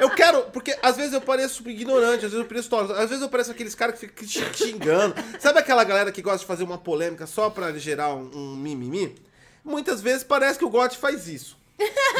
Eu 0.00 0.10
quero. 0.10 0.42
Porque 0.52 0.78
às 0.80 0.96
vezes 0.96 1.12
eu 1.12 1.20
pareço 1.20 1.68
ignorante, 1.68 2.24
às 2.24 2.30
vezes 2.30 2.38
eu 2.38 2.44
pareço 2.44 2.70
tóxico, 2.70 2.92
às 2.92 3.08
vezes 3.08 3.20
eu 3.20 3.28
pareço 3.28 3.50
aqueles 3.50 3.74
caras 3.74 3.98
que 3.98 4.06
ficam 4.06 4.24
te 4.24 4.56
xingando. 4.56 5.14
Sabe 5.40 5.58
aquela 5.58 5.82
galera 5.82 6.12
que 6.12 6.22
gosta 6.22 6.38
de 6.38 6.46
fazer 6.46 6.62
uma 6.62 6.78
polêmica 6.78 7.26
só 7.26 7.50
pra 7.50 7.72
gerar 7.72 8.14
um, 8.14 8.30
um 8.32 8.54
mimimi? 8.56 9.16
Muitas 9.64 10.00
vezes 10.00 10.22
parece 10.22 10.58
que 10.58 10.64
o 10.64 10.70
Gotti 10.70 10.98
faz 10.98 11.26
isso. 11.26 11.56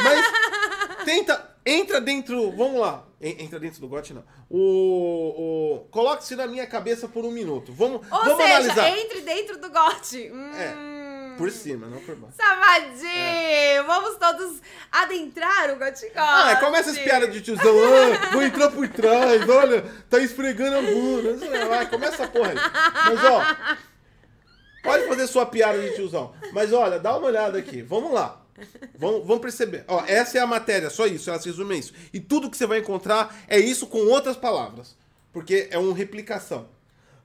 Mas 0.03 1.05
tenta. 1.05 1.55
Entra 1.65 1.99
dentro. 1.99 2.51
Vamos 2.51 2.79
lá. 2.79 3.03
En- 3.19 3.43
Entra 3.43 3.59
dentro 3.59 3.79
do 3.81 3.87
Gotti, 3.87 4.13
não. 4.13 4.23
O. 4.49 4.59
o 5.81 5.87
Coloque-se 5.89 6.35
na 6.35 6.45
minha 6.45 6.67
cabeça 6.67 7.07
por 7.07 7.25
um 7.25 7.31
minuto. 7.31 7.73
Vamos, 7.73 8.01
Ou 8.11 8.19
vamos 8.23 8.37
seja, 8.37 8.55
analisar. 8.57 8.89
entre 8.97 9.21
dentro 9.21 9.57
do 9.59 9.69
gote. 9.71 10.31
Hum. 10.31 11.35
Por 11.37 11.51
cima, 11.51 11.87
não 11.87 11.99
por 11.99 12.15
baixo. 12.15 12.37
Safadinho! 12.37 13.83
Vamos 13.85 14.15
todos 14.17 14.61
adentrar 14.89 15.69
o 15.71 15.75
gote 15.77 16.09
Ah, 16.15 16.51
é, 16.51 16.55
começa 16.57 16.91
as 16.91 16.97
piadas 16.97 17.33
de 17.33 17.41
tiozão. 17.41 17.75
Ah, 17.77 18.29
vou 18.31 18.41
entrar 18.43 18.71
por 18.71 18.87
trás, 18.87 19.49
olha, 19.49 19.83
tá 20.09 20.19
esfregando 20.19 20.77
a 20.77 20.81
bunda. 20.81 21.67
Vai, 21.67 21.89
começa 21.89 22.13
essa 22.23 22.27
porra 22.29 22.51
aí. 22.51 22.55
Mas, 22.55 23.23
ó, 23.25 23.75
pode 24.83 25.07
fazer 25.07 25.27
sua 25.27 25.45
piada 25.45 25.77
de 25.81 25.93
tiozão. 25.95 26.33
Mas, 26.53 26.71
olha, 26.71 26.99
dá 26.99 27.17
uma 27.17 27.27
olhada 27.27 27.57
aqui. 27.57 27.81
Vamos 27.81 28.13
lá. 28.13 28.41
Vamos, 28.97 29.27
vamos 29.27 29.41
perceber. 29.41 29.83
Ó, 29.87 30.03
essa 30.05 30.37
é 30.37 30.41
a 30.41 30.47
matéria, 30.47 30.89
só 30.89 31.05
isso, 31.05 31.29
ela 31.29 31.39
se 31.39 31.49
resume 31.49 31.75
a 31.75 31.77
isso. 31.77 31.93
E 32.13 32.19
tudo 32.19 32.49
que 32.49 32.57
você 32.57 32.65
vai 32.65 32.79
encontrar 32.79 33.43
é 33.47 33.59
isso 33.59 33.87
com 33.87 33.99
outras 34.07 34.37
palavras. 34.37 34.95
Porque 35.33 35.67
é 35.69 35.77
uma 35.77 35.93
replicação. 35.93 36.67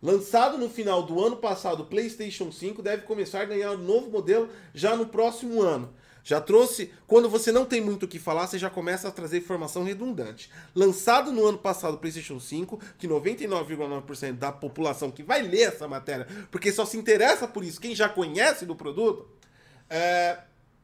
Lançado 0.03 0.57
no 0.57 0.69
final 0.69 1.03
do 1.03 1.25
ano 1.25 1.37
passado, 1.37 1.83
o 1.83 1.87
PlayStation 1.87 2.51
5 2.51 2.83
deve 2.83 3.03
começar 3.03 3.43
a 3.43 3.45
ganhar 3.45 3.73
um 3.73 3.77
novo 3.77 4.11
modelo 4.11 4.49
já 4.75 4.97
no 4.97 5.07
próximo 5.07 5.61
ano. 5.63 5.93
Já 6.23 6.41
trouxe, 6.41 6.93
quando 7.07 7.29
você 7.29 7.51
não 7.51 7.65
tem 7.65 7.81
muito 7.81 8.05
o 8.05 8.09
que 8.09 8.19
falar, 8.19 8.47
você 8.47 8.59
já 8.59 8.69
começa 8.69 9.09
a 9.09 9.11
trazer 9.11 9.39
informação 9.39 9.85
redundante. 9.85 10.51
Lançado 10.75 11.33
no 11.33 11.47
ano 11.47 11.59
passado 11.59 11.95
o 11.95 11.99
PlayStation 11.99 12.39
5, 12.39 12.79
que 12.99 13.09
99,9% 13.09 14.33
da 14.33 14.53
população 14.53 15.11
que 15.11 15.23
vai 15.23 15.43
ler 15.43 15.69
essa 15.69 15.89
matéria, 15.89 16.27
porque 16.51 16.73
só 16.73 16.85
se 16.85 16.97
interessa 16.97 17.47
por 17.47 17.65
isso 17.65 17.81
quem 17.81 17.95
já 17.95 18.09
conhece 18.09 18.67
do 18.67 18.77
produto, 18.77 19.29
é, 19.89 20.39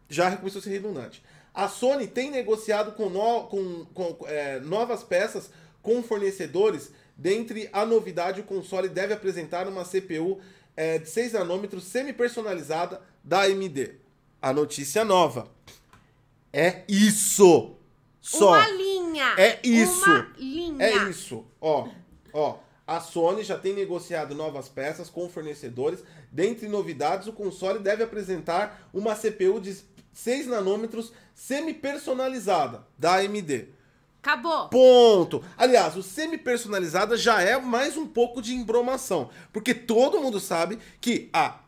já 0.08 0.36
começou 0.36 0.60
a 0.60 0.62
ser 0.62 0.70
redundante. 0.70 1.22
A 1.54 1.68
Sony 1.68 2.06
tem 2.06 2.30
negociado 2.30 2.92
com, 2.92 3.08
no- 3.08 3.44
com- 3.44 3.86
com, 3.94 4.26
é, 4.26 4.60
novas 4.60 5.02
peças 5.02 5.50
com 5.82 6.02
fornecedores. 6.02 6.90
Dentre 7.16 7.68
a 7.72 7.86
novidade, 7.86 8.40
o 8.40 8.44
console 8.44 8.88
deve 8.88 9.14
apresentar 9.14 9.66
uma 9.66 9.84
CPU 9.84 10.38
é, 10.76 10.98
de 10.98 11.08
6 11.08 11.32
nanômetros 11.32 11.84
semi-personalizada 11.84 13.00
da 13.24 13.42
AMD. 13.44 13.94
A 14.42 14.52
notícia 14.52 15.02
nova. 15.04 15.48
É 16.52 16.82
isso! 16.88 17.72
Só. 18.20 18.48
Uma 18.50 18.68
linha. 18.68 19.34
É 19.38 19.60
isso. 19.62 20.04
Uma 20.04 20.30
linha. 20.36 20.84
É 20.84 21.08
isso. 21.08 21.44
Ó, 21.60 21.88
ó. 22.32 22.58
A 22.86 23.00
Sony 23.00 23.42
já 23.42 23.56
tem 23.58 23.72
negociado 23.74 24.34
novas 24.34 24.68
peças 24.68 25.08
com 25.10 25.28
fornecedores. 25.28 26.04
Dentre 26.30 26.68
novidades, 26.68 27.26
o 27.26 27.32
console 27.32 27.78
deve 27.80 28.02
apresentar 28.04 28.88
uma 28.92 29.14
CPU 29.16 29.60
de 29.60 29.76
6 30.16 30.46
nanômetros 30.46 31.12
semi-personalizada 31.34 32.86
da 32.98 33.16
AMD. 33.16 33.68
Acabou. 34.22 34.68
Ponto. 34.70 35.44
Aliás, 35.56 35.94
o 35.96 36.02
semi-personalizada 36.02 37.16
já 37.16 37.42
é 37.42 37.60
mais 37.60 37.96
um 37.96 38.06
pouco 38.06 38.40
de 38.42 38.54
embromação. 38.54 39.30
Porque 39.52 39.74
todo 39.74 40.18
mundo 40.20 40.40
sabe 40.40 40.78
que 41.00 41.28
a 41.32 41.60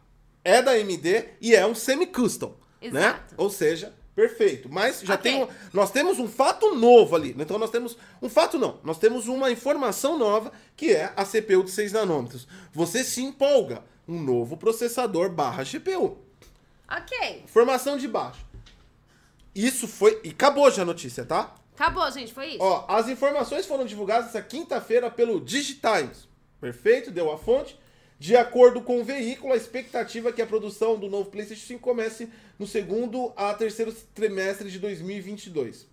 é 0.45 0.63
da 0.63 0.73
AMD 0.73 1.25
e 1.41 1.55
é 1.55 1.67
um 1.67 1.75
semi-custom. 1.75 2.57
Né? 2.81 3.21
Ou 3.37 3.51
seja, 3.51 3.95
perfeito. 4.17 4.69
Mas 4.73 5.01
já 5.03 5.15
Ok. 5.15 5.31
tem 5.31 5.43
um- 5.45 5.49
nós 5.73 5.91
temos 5.91 6.19
um 6.19 6.27
fato 6.27 6.75
novo 6.75 7.15
ali. 7.15 7.37
Então 7.39 7.59
nós 7.59 7.71
temos. 7.71 7.97
Um 8.23 8.29
fato 8.31 8.59
não. 8.59 8.81
Nós 8.83 8.99
temos 8.99 9.29
uma 9.29 9.51
informação 9.53 10.19
nova 10.19 10.51
que 10.75 10.91
é 10.91 11.13
a 11.15 11.25
CPU 11.25 11.63
de 11.65 11.71
6 11.71 11.93
nanômetros. 11.93 12.49
Você 12.73 13.05
se 13.05 13.23
empolga. 13.23 13.85
Um 14.09 14.21
novo 14.23 14.57
processador 14.57 15.29
barra 15.31 15.63
GPU. 15.65 16.17
Ok. 16.89 17.43
Informação 17.45 17.97
de 17.97 18.09
baixo. 18.09 18.45
Isso 19.55 19.87
foi. 19.87 20.21
E 20.25 20.31
acabou 20.31 20.71
já 20.71 20.83
a 20.83 20.87
notícia, 20.87 21.25
tá? 21.25 21.55
Acabou, 21.75 22.11
gente. 22.11 22.33
Foi 22.33 22.49
isso. 22.49 22.59
Ó, 22.63 22.85
as 22.89 23.09
informações 23.09 23.67
foram 23.67 23.85
divulgadas 23.85 24.29
essa 24.29 24.43
quinta-feira 24.43 25.11
pelo 25.11 25.41
Digitimes. 25.41 26.29
Perfeito? 26.61 27.11
Deu 27.11 27.31
a 27.31 27.39
fonte. 27.39 27.79
De 28.19 28.37
acordo 28.37 28.83
com 28.83 29.01
o 29.01 29.05
veículo, 29.05 29.53
a 29.53 29.57
expectativa 29.57 30.31
é 30.31 30.33
que 30.33 30.43
a 30.43 30.47
produção 30.47 30.99
do 30.99 31.09
novo 31.09 31.31
PlayStation 31.31 31.67
5 31.67 31.81
comece 31.81 32.29
no 32.59 32.67
segundo 32.67 33.33
a 33.37 33.55
terceiro 33.55 33.93
trimestre 34.13 34.71
de 34.71 34.79
2022. 34.81 35.87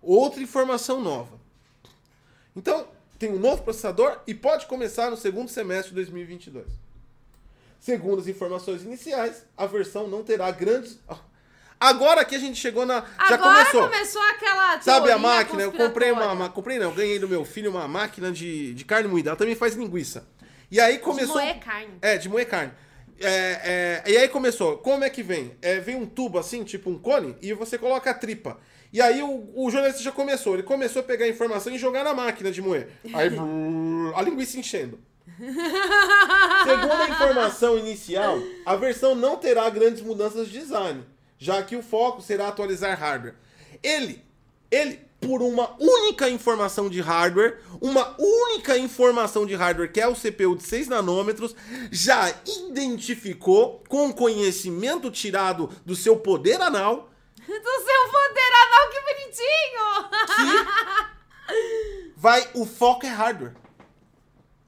Outra 0.00 0.40
informação 0.40 1.00
nova. 1.00 1.40
Então, 2.54 2.86
tem 3.18 3.30
um 3.30 3.38
novo 3.38 3.62
processador 3.62 4.20
e 4.26 4.34
pode 4.34 4.66
começar 4.66 5.10
no 5.10 5.16
segundo 5.16 5.48
semestre 5.48 5.90
de 5.90 5.96
2022. 5.96 6.66
Segundo 7.80 8.20
as 8.20 8.28
informações 8.28 8.82
iniciais, 8.82 9.44
a 9.56 9.66
versão 9.66 10.06
não 10.06 10.22
terá 10.22 10.50
grandes. 10.50 10.98
Agora 11.80 12.22
que 12.26 12.34
a 12.34 12.38
gente 12.38 12.58
chegou 12.58 12.84
na. 12.84 13.00
já 13.26 13.34
Agora 13.36 13.64
começou. 13.64 13.88
começou 13.88 14.22
aquela 14.22 14.80
Sabe 14.82 15.10
a 15.10 15.16
máquina? 15.18 15.62
Eu 15.62 15.72
comprei 15.72 16.12
uma, 16.12 16.30
uma- 16.32 16.48
comprei 16.50 16.78
não, 16.78 16.90
eu 16.90 16.94
ganhei 16.94 17.18
do 17.18 17.26
meu 17.26 17.42
filho 17.42 17.70
uma 17.70 17.88
máquina 17.88 18.30
de, 18.30 18.74
de 18.74 18.84
carne 18.84 19.08
moída. 19.08 19.30
Ela 19.30 19.36
também 19.38 19.54
faz 19.54 19.74
linguiça. 19.74 20.28
E 20.70 20.78
aí 20.78 20.98
começou. 20.98 21.36
moer 21.36 21.58
carne. 21.58 21.94
É, 22.02 22.18
de 22.18 22.28
moer 22.28 22.46
carne. 22.46 22.72
É, 23.18 24.02
é, 24.06 24.10
e 24.12 24.16
aí 24.18 24.28
começou. 24.28 24.76
Como 24.78 25.02
é 25.04 25.08
que 25.08 25.22
vem? 25.22 25.56
É, 25.62 25.80
vem 25.80 25.96
um 25.96 26.04
tubo 26.04 26.38
assim, 26.38 26.64
tipo 26.64 26.90
um 26.90 26.98
cone, 26.98 27.34
e 27.40 27.54
você 27.54 27.78
coloca 27.78 28.10
a 28.10 28.14
tripa. 28.14 28.58
E 28.92 29.00
aí 29.00 29.22
o, 29.22 29.50
o 29.54 29.70
jornalista 29.70 30.02
já 30.02 30.12
começou. 30.12 30.54
Ele 30.54 30.62
começou 30.62 31.00
a 31.00 31.02
pegar 31.02 31.24
a 31.24 31.28
informação 31.28 31.72
e 31.72 31.78
jogar 31.78 32.04
na 32.04 32.12
máquina 32.12 32.50
de 32.50 32.60
moer. 32.60 32.88
Aí 33.14 33.30
brrr, 33.30 34.12
a 34.14 34.20
linguiça 34.22 34.58
enchendo. 34.58 34.98
Segundo 35.38 36.92
a 36.92 37.08
informação 37.08 37.78
inicial, 37.78 38.38
a 38.66 38.76
versão 38.76 39.14
não 39.14 39.36
terá 39.36 39.68
grandes 39.70 40.02
mudanças 40.02 40.48
de 40.48 40.58
design, 40.58 41.04
já 41.38 41.62
que 41.62 41.76
o 41.76 41.82
foco 41.82 42.20
será 42.20 42.48
atualizar 42.48 42.98
hardware. 42.98 43.34
Ele, 43.82 44.22
ele, 44.70 45.00
por 45.20 45.42
uma 45.42 45.74
única 45.80 46.28
informação 46.28 46.90
de 46.90 47.00
hardware, 47.00 47.60
uma 47.80 48.14
única 48.18 48.76
informação 48.76 49.46
de 49.46 49.54
hardware, 49.54 49.92
que 49.92 50.00
é 50.00 50.06
o 50.06 50.14
CPU 50.14 50.56
de 50.56 50.64
6 50.64 50.88
nanômetros, 50.88 51.54
já 51.90 52.32
identificou, 52.68 53.82
com 53.88 54.12
conhecimento 54.12 55.10
tirado 55.10 55.70
do 55.84 55.96
seu 55.96 56.16
poder 56.16 56.60
anal, 56.60 57.10
Do 57.50 57.84
seu 57.84 58.08
poder 58.12 58.52
anal, 58.62 58.90
que 58.90 59.00
bonitinho! 59.00 59.86
que 60.36 62.12
vai, 62.16 62.48
o 62.54 62.64
foco 62.64 63.06
é 63.06 63.08
hardware. 63.08 63.54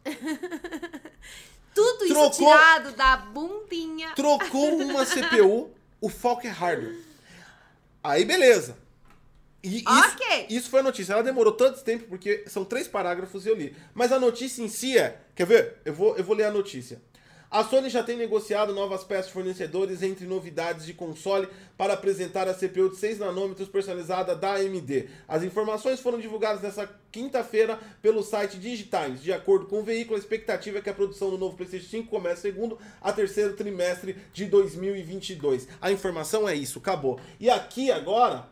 Tudo 1.74 2.04
isso 2.04 2.14
Trocou- 2.14 2.30
tirado 2.32 2.92
da 2.96 3.16
bundinha. 3.16 4.12
trocou 4.14 4.76
uma 4.76 5.06
CPU, 5.06 5.70
o 6.00 6.08
foco 6.08 6.46
é 6.46 6.50
hardware. 6.50 6.96
Aí 8.04 8.24
beleza. 8.24 8.76
E 9.62 9.78
isso, 9.78 9.88
Ok. 9.88 10.46
isso 10.50 10.68
foi 10.68 10.80
a 10.80 10.82
notícia. 10.82 11.12
Ela 11.12 11.22
demorou 11.22 11.52
tanto 11.52 11.82
tempo 11.84 12.06
porque 12.08 12.44
são 12.48 12.64
três 12.64 12.88
parágrafos 12.88 13.46
e 13.46 13.48
eu 13.48 13.54
li. 13.54 13.74
Mas 13.94 14.10
a 14.10 14.18
notícia 14.18 14.60
em 14.60 14.68
si 14.68 14.98
é. 14.98 15.20
Quer 15.36 15.46
ver? 15.46 15.76
Eu 15.84 15.94
vou, 15.94 16.16
eu 16.16 16.24
vou 16.24 16.34
ler 16.36 16.44
a 16.44 16.50
notícia. 16.50 17.00
A 17.52 17.62
Sony 17.62 17.90
já 17.90 18.02
tem 18.02 18.16
negociado 18.16 18.72
novas 18.72 19.04
peças 19.04 19.26
de 19.26 19.34
fornecedores 19.34 20.02
entre 20.02 20.24
novidades 20.24 20.86
de 20.86 20.94
console 20.94 21.46
para 21.76 21.92
apresentar 21.92 22.48
a 22.48 22.54
CPU 22.54 22.88
de 22.88 22.96
6 22.96 23.18
nanômetros 23.18 23.68
personalizada 23.68 24.34
da 24.34 24.54
AMD. 24.54 25.10
As 25.28 25.42
informações 25.42 26.00
foram 26.00 26.18
divulgadas 26.18 26.62
nesta 26.62 26.88
quinta-feira 27.12 27.78
pelo 28.00 28.22
site 28.22 28.58
Digitimes. 28.58 29.22
De 29.22 29.34
acordo 29.34 29.66
com 29.66 29.80
o 29.80 29.84
veículo, 29.84 30.16
a 30.16 30.18
expectativa 30.18 30.78
é 30.78 30.80
que 30.80 30.88
a 30.88 30.94
produção 30.94 31.28
do 31.28 31.36
novo 31.36 31.54
PlayStation 31.54 31.90
5 31.90 32.08
comece 32.08 32.40
segundo 32.40 32.78
a 33.02 33.12
terceiro 33.12 33.52
trimestre 33.52 34.16
de 34.32 34.46
2022. 34.46 35.68
A 35.78 35.92
informação 35.92 36.48
é 36.48 36.54
isso, 36.54 36.78
acabou. 36.78 37.20
E 37.38 37.50
aqui 37.50 37.92
agora 37.92 38.48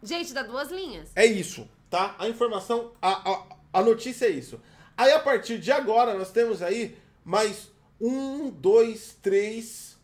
Gente, 0.00 0.32
dá 0.32 0.44
duas 0.44 0.70
linhas. 0.70 1.10
é 1.16 1.26
isso, 1.26 1.68
tá? 1.90 2.14
A 2.20 2.28
informação, 2.28 2.92
a, 3.02 3.32
a, 3.32 3.46
a 3.72 3.82
notícia 3.82 4.26
é 4.26 4.30
isso. 4.30 4.60
Aí 4.96 5.10
a 5.10 5.18
partir 5.18 5.58
de 5.58 5.72
agora 5.72 6.14
nós 6.14 6.30
temos 6.30 6.62
aí 6.62 7.01
mais 7.24 7.70
um, 8.00 8.50
dois, 8.50 9.16
três, 9.22 9.96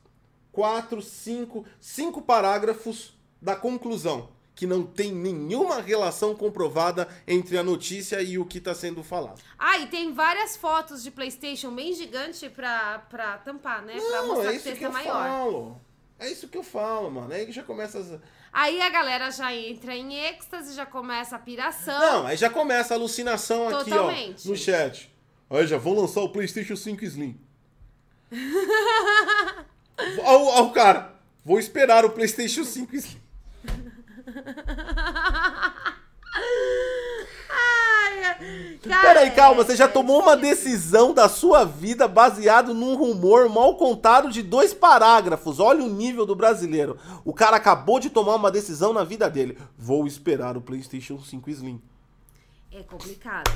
quatro, 0.53 1.01
cinco, 1.03 1.65
cinco 1.81 2.23
parágrafos 2.23 3.15
da 3.41 3.55
conclusão. 3.57 4.31
que 4.55 4.67
não 4.67 4.83
tem 4.85 5.13
nenhuma 5.13 5.81
relação 5.81 6.35
comprovada 6.35 7.07
entre 7.29 7.57
a 7.57 7.63
notícia 7.63 8.21
e 8.21 8.39
o 8.39 8.45
que 8.45 8.59
está 8.59 8.75
sendo 8.75 9.05
falado. 9.05 9.41
Ah, 9.57 9.79
e 9.79 9.87
tem 9.87 10.13
várias 10.13 10.57
fotos 10.57 11.01
de 11.01 11.13
PlayStation 11.13 11.71
bem 11.71 11.93
gigante 11.95 12.49
pra, 12.51 12.99
pra 13.09 13.39
tampar, 13.39 13.83
né? 13.83 13.95
pra 13.95 14.23
Não, 14.23 14.27
mostrar 14.35 14.53
é 14.53 14.57
isso 14.57 14.73
que 14.75 14.85
eu 14.85 14.91
maior. 14.91 15.13
falo. 15.13 15.81
É 16.19 16.29
isso 16.33 16.49
que 16.49 16.59
eu 16.59 16.65
falo, 16.65 17.09
mano. 17.09 17.33
Aí 17.33 17.47
que 17.47 17.53
já 17.53 17.63
começa 17.63 18.01
as... 18.01 18.19
Aí 18.53 18.81
a 18.83 18.89
galera 18.91 19.31
já 19.31 19.55
entra 19.55 19.95
em 19.95 20.13
êxtase, 20.27 20.75
já 20.75 20.85
começa 20.85 21.37
a 21.37 21.39
piração. 21.39 21.97
Não, 22.01 22.27
aí 22.27 22.37
já 22.37 22.51
começa 22.51 22.95
a 22.95 22.97
alucinação 22.97 23.69
aqui, 23.69 23.91
Totalmente. 23.91 24.45
ó, 24.45 24.51
no 24.51 24.57
chat. 24.57 25.09
Aí 25.51 25.67
já 25.67 25.79
vão 25.79 25.95
lançar 25.95 26.21
o 26.21 26.29
PlayStation 26.29 26.77
5 26.77 27.05
Slim. 27.05 27.39
Ó, 30.25 30.61
ó 30.61 30.63
o 30.65 30.73
cara. 30.73 31.15
Vou 31.45 31.59
esperar 31.59 32.05
o 32.05 32.11
PlayStation 32.11 32.65
5 32.65 32.95
Slim. 32.97 33.21
Ai, 37.51 38.79
cara, 38.87 39.03
Peraí, 39.03 39.31
calma, 39.31 39.63
é- 39.63 39.65
você 39.65 39.75
já 39.75 39.85
é 39.87 39.89
tomou 39.89 40.21
uma 40.21 40.37
decisão 40.37 41.15
da 41.15 41.29
sua 41.29 41.65
vida 41.65 42.07
baseado 42.07 42.75
num 42.75 42.95
rumor 42.97 43.49
mal 43.49 43.75
contado 43.77 44.31
de 44.31 44.43
dois 44.43 44.75
parágrafos. 44.75 45.59
Olha 45.59 45.83
o 45.83 45.89
nível 45.89 46.27
do 46.27 46.37
brasileiro. 46.37 46.99
O 47.25 47.33
cara 47.33 47.57
acabou 47.57 47.99
de 47.99 48.11
tomar 48.11 48.35
uma 48.35 48.51
decisão 48.51 48.93
na 48.93 49.05
vida 49.05 49.29
dele. 49.31 49.59
Vou 49.77 50.07
esperar 50.07 50.57
o 50.57 50.61
PlayStation 50.61 51.19
5 51.19 51.49
Slim. 51.51 51.81
É 52.71 52.83
complicado. 52.83 53.51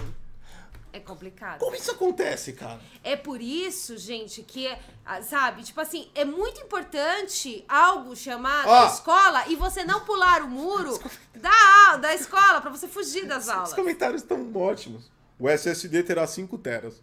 É 0.93 1.01
complicado. 1.01 1.59
Como 1.59 1.75
isso 1.75 1.91
acontece, 1.91 2.53
cara? 2.53 2.79
É 3.03 3.17
por 3.17 3.41
isso, 3.41 3.97
gente, 3.97 4.43
que, 4.43 4.69
ah, 5.07 5.23
sabe, 5.23 5.63
tipo 5.63 5.81
assim, 5.81 6.11
é 6.15 6.23
muito 6.25 6.61
importante 6.61 7.65
algo 7.67 8.15
chamado 8.15 8.69
Ó. 8.69 8.87
escola 8.89 9.49
e 9.49 9.57
você 9.57 9.85
não 9.85 10.01
pular 10.05 10.43
o 10.43 10.49
muro 10.49 10.99
da, 11.35 11.97
da 11.97 12.15
escola 12.15 12.61
pra 12.61 12.71
você 12.71 12.87
fugir 12.87 13.27
das 13.27 13.45
Os 13.45 13.49
aulas. 13.49 13.73
comentários 13.73 14.21
estão 14.23 14.53
ótimos. 14.55 15.11
O 15.39 15.49
SSD 15.49 16.03
terá 16.03 16.27
5 16.27 16.59
teras. 16.59 17.03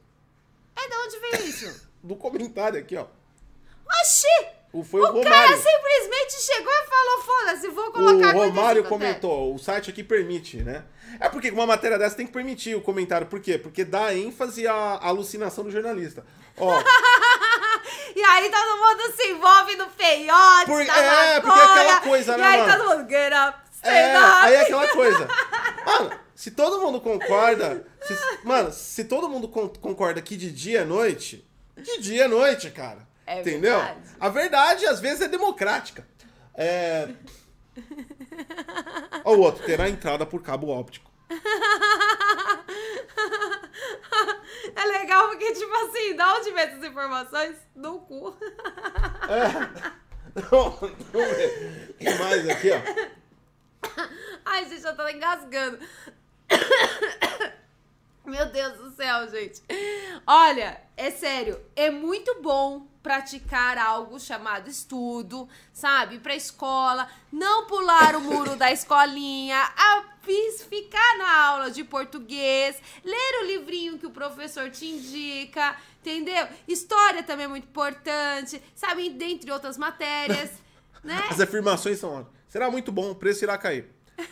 É 0.76 0.88
de 0.88 0.96
onde 0.96 1.20
veio 1.20 1.50
isso? 1.50 1.90
Do 2.04 2.16
comentário 2.16 2.80
aqui, 2.80 2.96
ó. 2.96 3.08
Oxi! 4.02 4.28
O, 4.72 4.84
foi 4.84 5.02
o, 5.02 5.06
O 5.06 5.24
cara 5.24 5.36
Romário. 5.48 5.58
simplesmente 5.64 6.34
chegou 6.42 6.72
e 6.72 6.88
falou, 6.88 7.22
foda-se, 7.24 7.68
vou 7.70 7.88
O 7.88 7.92
colocar 7.92 8.32
Romário 8.34 8.54
45 8.54 8.80
até. 8.80 8.90
comentou, 8.90 9.56
o 9.56 9.58
site 9.58 9.90
aqui 9.90 10.04
permite, 10.04 10.58
né? 10.58 10.84
É 11.20 11.28
porque 11.28 11.50
uma 11.50 11.66
matéria 11.66 11.98
dessa 11.98 12.16
tem 12.16 12.28
que 12.28 12.32
permitir 12.32 12.76
o 12.76 12.82
comentário. 12.82 13.26
Por 13.26 13.40
quê? 13.40 13.58
Porque 13.58 13.84
dá 13.84 14.14
ênfase 14.14 14.68
à 14.68 15.00
alucinação 15.02 15.64
do 15.64 15.72
jornalista. 15.72 16.24
Ó, 16.56 16.72
E 18.16 18.22
aí 18.24 18.50
todo 18.52 18.78
mundo 18.78 19.16
se 19.16 19.28
envolve 19.32 19.76
no 19.76 19.88
peiote, 19.88 20.66
Por- 20.66 20.82
é, 20.82 21.40
porque 21.40 21.60
é 21.60 21.64
aquela 21.64 22.00
coisa, 22.02 22.34
E 22.34 22.38
né, 22.38 22.48
aí 22.48 22.62
mano? 22.62 22.74
todo 22.78 22.90
mundo, 22.98 23.10
get 23.10 23.34
up, 23.34 23.60
é, 23.84 24.18
up. 24.18 24.26
aí 24.42 24.54
é 24.56 24.62
aquela 24.62 24.88
coisa. 24.90 25.28
Mano, 25.86 26.12
se 26.36 26.52
todo 26.52 26.80
mundo 26.82 27.02
concorda... 27.02 27.86
se- 28.02 28.18
mano, 28.44 28.72
se 28.72 29.04
todo 29.06 29.30
mundo 29.30 29.48
con- 29.48 29.70
concorda 29.70 30.22
que 30.22 30.36
de 30.38 30.52
dia 30.52 30.82
é 30.82 30.86
noite, 30.86 31.48
de 31.78 32.00
dia 32.02 32.26
é 32.26 32.28
noite, 32.28 32.70
cara. 32.72 33.08
É 33.30 33.42
Entendeu? 33.42 33.78
verdade. 33.78 34.10
A 34.20 34.30
verdade, 34.30 34.86
às 34.88 35.00
vezes, 35.00 35.22
é 35.22 35.28
democrática. 35.28 36.08
É... 36.56 37.08
Ó, 39.24 39.36
o 39.36 39.40
outro, 39.42 39.64
terá 39.64 39.88
entrada 39.88 40.26
por 40.26 40.42
cabo 40.42 40.70
óptico. 40.70 41.12
É 44.76 44.86
legal 44.86 45.30
porque, 45.30 45.54
tipo 45.54 45.74
assim, 45.76 46.16
da 46.16 46.36
onde 46.36 46.52
vem 46.52 46.64
essas 46.64 46.84
informações? 46.84 47.56
Do 47.76 48.00
cu. 48.00 48.36
Vamos 50.50 50.80
ver. 51.12 51.90
O 51.90 51.94
que 51.94 52.14
mais 52.16 52.50
aqui, 52.50 52.70
ó? 52.72 52.82
Ai, 54.46 54.68
gente, 54.70 54.86
eu 54.86 54.96
tô 54.96 55.08
engasgando. 55.08 55.80
Meu 58.26 58.46
Deus 58.52 58.78
do 58.78 58.92
céu, 58.92 59.28
gente. 59.30 59.62
Olha, 60.26 60.82
é 60.96 61.12
sério, 61.12 61.60
é 61.76 61.90
muito 61.90 62.42
bom 62.42 62.88
praticar 63.02 63.78
algo 63.78 64.20
chamado 64.20 64.70
estudo, 64.70 65.48
sabe? 65.72 66.20
Pra 66.20 66.36
escola, 66.36 67.10
não 67.32 67.66
pular 67.66 68.16
o 68.16 68.22
muro 68.22 68.56
da 68.56 68.72
escolinha, 68.72 69.58
a 69.58 70.04
ficar 70.70 71.18
na 71.18 71.46
aula 71.48 71.72
de 71.72 71.84
português, 71.84 72.80
ler 73.04 73.42
o 73.42 73.46
livrinho 73.48 73.98
que 73.98 74.06
o 74.06 74.12
professor 74.12 74.70
te 74.70 74.86
indica, 74.86 75.76
entendeu? 76.00 76.48
História 76.68 77.24
também 77.24 77.46
é 77.46 77.48
muito 77.48 77.68
importante, 77.68 78.62
sabe? 78.76 79.10
Dentre 79.10 79.52
outras 79.52 79.76
matérias, 79.78 80.52
né? 81.04 81.28
As 81.30 81.40
afirmações 81.40 81.98
são. 82.00 82.28
Será 82.48 82.70
muito 82.70 82.92
bom, 82.92 83.10
o 83.12 83.16
preço 83.16 83.44
irá 83.44 83.58
cair. 83.58 83.90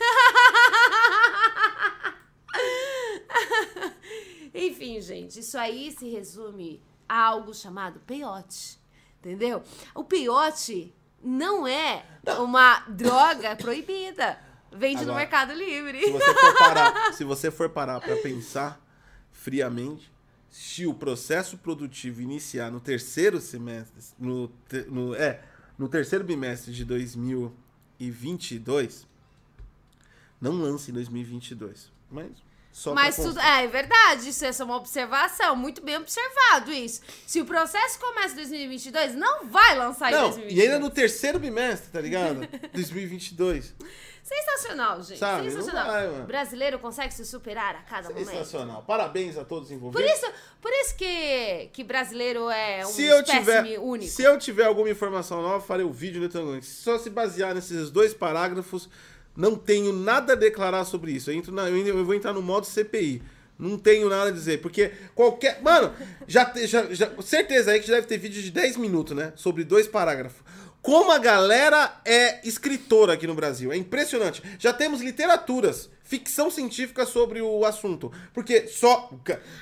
Enfim, 4.53 5.01
gente, 5.01 5.39
isso 5.39 5.57
aí 5.57 5.91
se 5.91 6.07
resume 6.09 6.81
algo 7.07 7.53
chamado 7.53 7.99
peiote. 8.01 8.79
Entendeu? 9.19 9.63
O 9.95 10.03
peiote 10.03 10.93
não 11.23 11.67
é 11.67 12.05
uma 12.39 12.79
droga 12.87 13.55
proibida. 13.55 14.39
Vende 14.71 14.97
no 15.05 15.11
Agora, 15.11 15.17
Mercado 15.19 15.53
Livre. 15.53 15.99
Se 16.01 16.11
você 16.11 16.33
for 16.33 16.53
parar, 16.57 17.13
se 17.13 17.23
você 17.23 17.49
for 17.51 17.69
parar 17.69 17.99
para 18.01 18.15
pensar 18.17 18.79
friamente, 19.31 20.11
se 20.49 20.85
o 20.85 20.93
processo 20.93 21.57
produtivo 21.57 22.21
iniciar 22.21 22.69
no 22.71 22.79
terceiro 22.79 23.39
semestre, 23.39 24.01
no, 24.19 24.51
no- 24.87 25.15
é, 25.15 25.41
no 25.77 25.87
terceiro 25.89 26.23
bimestre 26.23 26.73
de 26.73 26.83
2022, 27.99 29.07
não 30.39 30.53
lance 30.61 30.91
em 30.91 30.93
2022, 30.93 31.91
mas 32.11 32.29
só 32.77 32.93
Mas 32.93 33.15
tudo, 33.15 33.39
é, 33.39 33.63
é 33.63 33.67
verdade, 33.67 34.29
isso 34.29 34.45
é 34.45 34.53
só 34.53 34.63
uma 34.63 34.75
observação, 34.75 35.55
muito 35.55 35.81
bem 35.83 35.97
observado 35.97 36.71
isso. 36.71 37.01
Se 37.25 37.41
o 37.41 37.45
processo 37.45 37.99
começa 37.99 38.33
em 38.33 38.35
2022, 38.35 39.15
não 39.15 39.47
vai 39.47 39.75
lançar 39.75 40.11
em 40.11 40.13
Não, 40.13 40.21
2022. 40.29 40.53
e 40.53 40.61
ainda 40.61 40.77
no 40.77 40.91
terceiro 40.91 41.39
bimestre, 41.39 41.89
tá 41.91 41.99
ligado? 41.99 42.47
2022. 42.71 43.73
Sensacional, 44.21 45.01
gente. 45.01 45.17
Sabe, 45.17 45.49
sensacional. 45.49 45.87
vai. 45.87 46.07
O 46.21 46.25
brasileiro 46.25 46.77
consegue 46.77 47.15
se 47.15 47.25
superar 47.25 47.77
a 47.77 47.81
cada 47.81 48.09
momento. 48.09 48.29
Sensacional. 48.29 48.83
Parabéns 48.83 49.39
a 49.39 49.43
todos 49.43 49.63
os 49.63 49.69
Por 49.69 49.75
envolvidos. 49.75 50.11
isso, 50.11 50.31
por 50.61 50.71
isso 50.71 50.95
que, 50.97 51.69
que 51.73 51.83
brasileiro 51.83 52.47
é 52.47 52.85
um 52.85 52.89
se 52.89 53.05
eu 53.05 53.23
tiver, 53.23 53.79
único. 53.79 54.11
Se 54.11 54.21
eu 54.21 54.37
tiver 54.37 54.65
alguma 54.65 54.89
informação 54.91 55.41
nova, 55.41 55.65
farei 55.65 55.83
o 55.83 55.91
vídeo 55.91 56.29
Telegram. 56.29 56.61
Se 56.61 56.83
só 56.83 56.99
se 56.99 57.09
basear 57.09 57.55
nesses 57.55 57.89
dois 57.89 58.13
parágrafos, 58.13 58.87
não 59.37 59.55
tenho 59.55 59.93
nada 59.93 60.33
a 60.33 60.35
declarar 60.35 60.83
sobre 60.83 61.11
isso. 61.13 61.29
Eu, 61.31 61.35
entro 61.35 61.53
na- 61.53 61.69
eu 61.69 62.03
vou 62.03 62.13
entrar 62.15 62.33
no 62.33 62.41
modo 62.41 62.65
CPI. 62.65 63.21
Não 63.57 63.77
tenho 63.77 64.09
nada 64.09 64.29
a 64.29 64.33
dizer, 64.33 64.61
porque 64.61 64.91
qualquer. 65.15 65.61
Mano, 65.63 65.91
já, 66.27 66.51
já, 66.65 66.93
já 66.93 67.09
certeza 67.23 67.71
aí 67.71 67.79
que 67.79 67.87
já 67.87 67.95
deve 67.95 68.05
ter 68.07 68.17
vídeo 68.17 68.41
de 68.41 68.51
10 68.51 68.77
minutos, 68.77 69.15
né? 69.15 69.31
Sobre 69.35 69.63
dois 69.63 69.87
parágrafos. 69.87 70.41
Como 70.81 71.11
a 71.11 71.17
galera 71.17 71.99
é 72.05 72.39
escritora 72.47 73.13
aqui 73.13 73.25
no 73.25 73.33
Brasil. 73.33 73.71
É 73.71 73.77
impressionante. 73.77 74.43
Já 74.59 74.71
temos 74.73 75.01
literaturas, 75.01 75.89
ficção 76.03 76.51
científica 76.51 77.05
sobre 77.05 77.41
o 77.41 77.65
assunto. 77.65 78.11
Porque 78.31 78.67
só. 78.67 79.09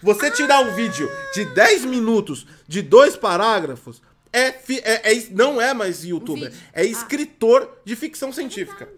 Você 0.03 0.29
tirar 0.29 0.59
um 0.59 0.73
vídeo 0.75 1.09
de 1.33 1.45
10 1.45 1.85
minutos 1.85 2.45
de 2.67 2.81
dois 2.81 3.15
parágrafos. 3.15 4.01
É, 4.31 4.51
fi- 4.51 4.81
é- 4.83 5.13
é- 5.13 5.27
não 5.31 5.61
é 5.61 5.73
mais 5.73 6.03
youtuber, 6.03 6.51
é 6.73 6.83
escritor 6.83 7.79
de 7.85 7.95
ficção 7.95 8.33
científica. 8.33 8.89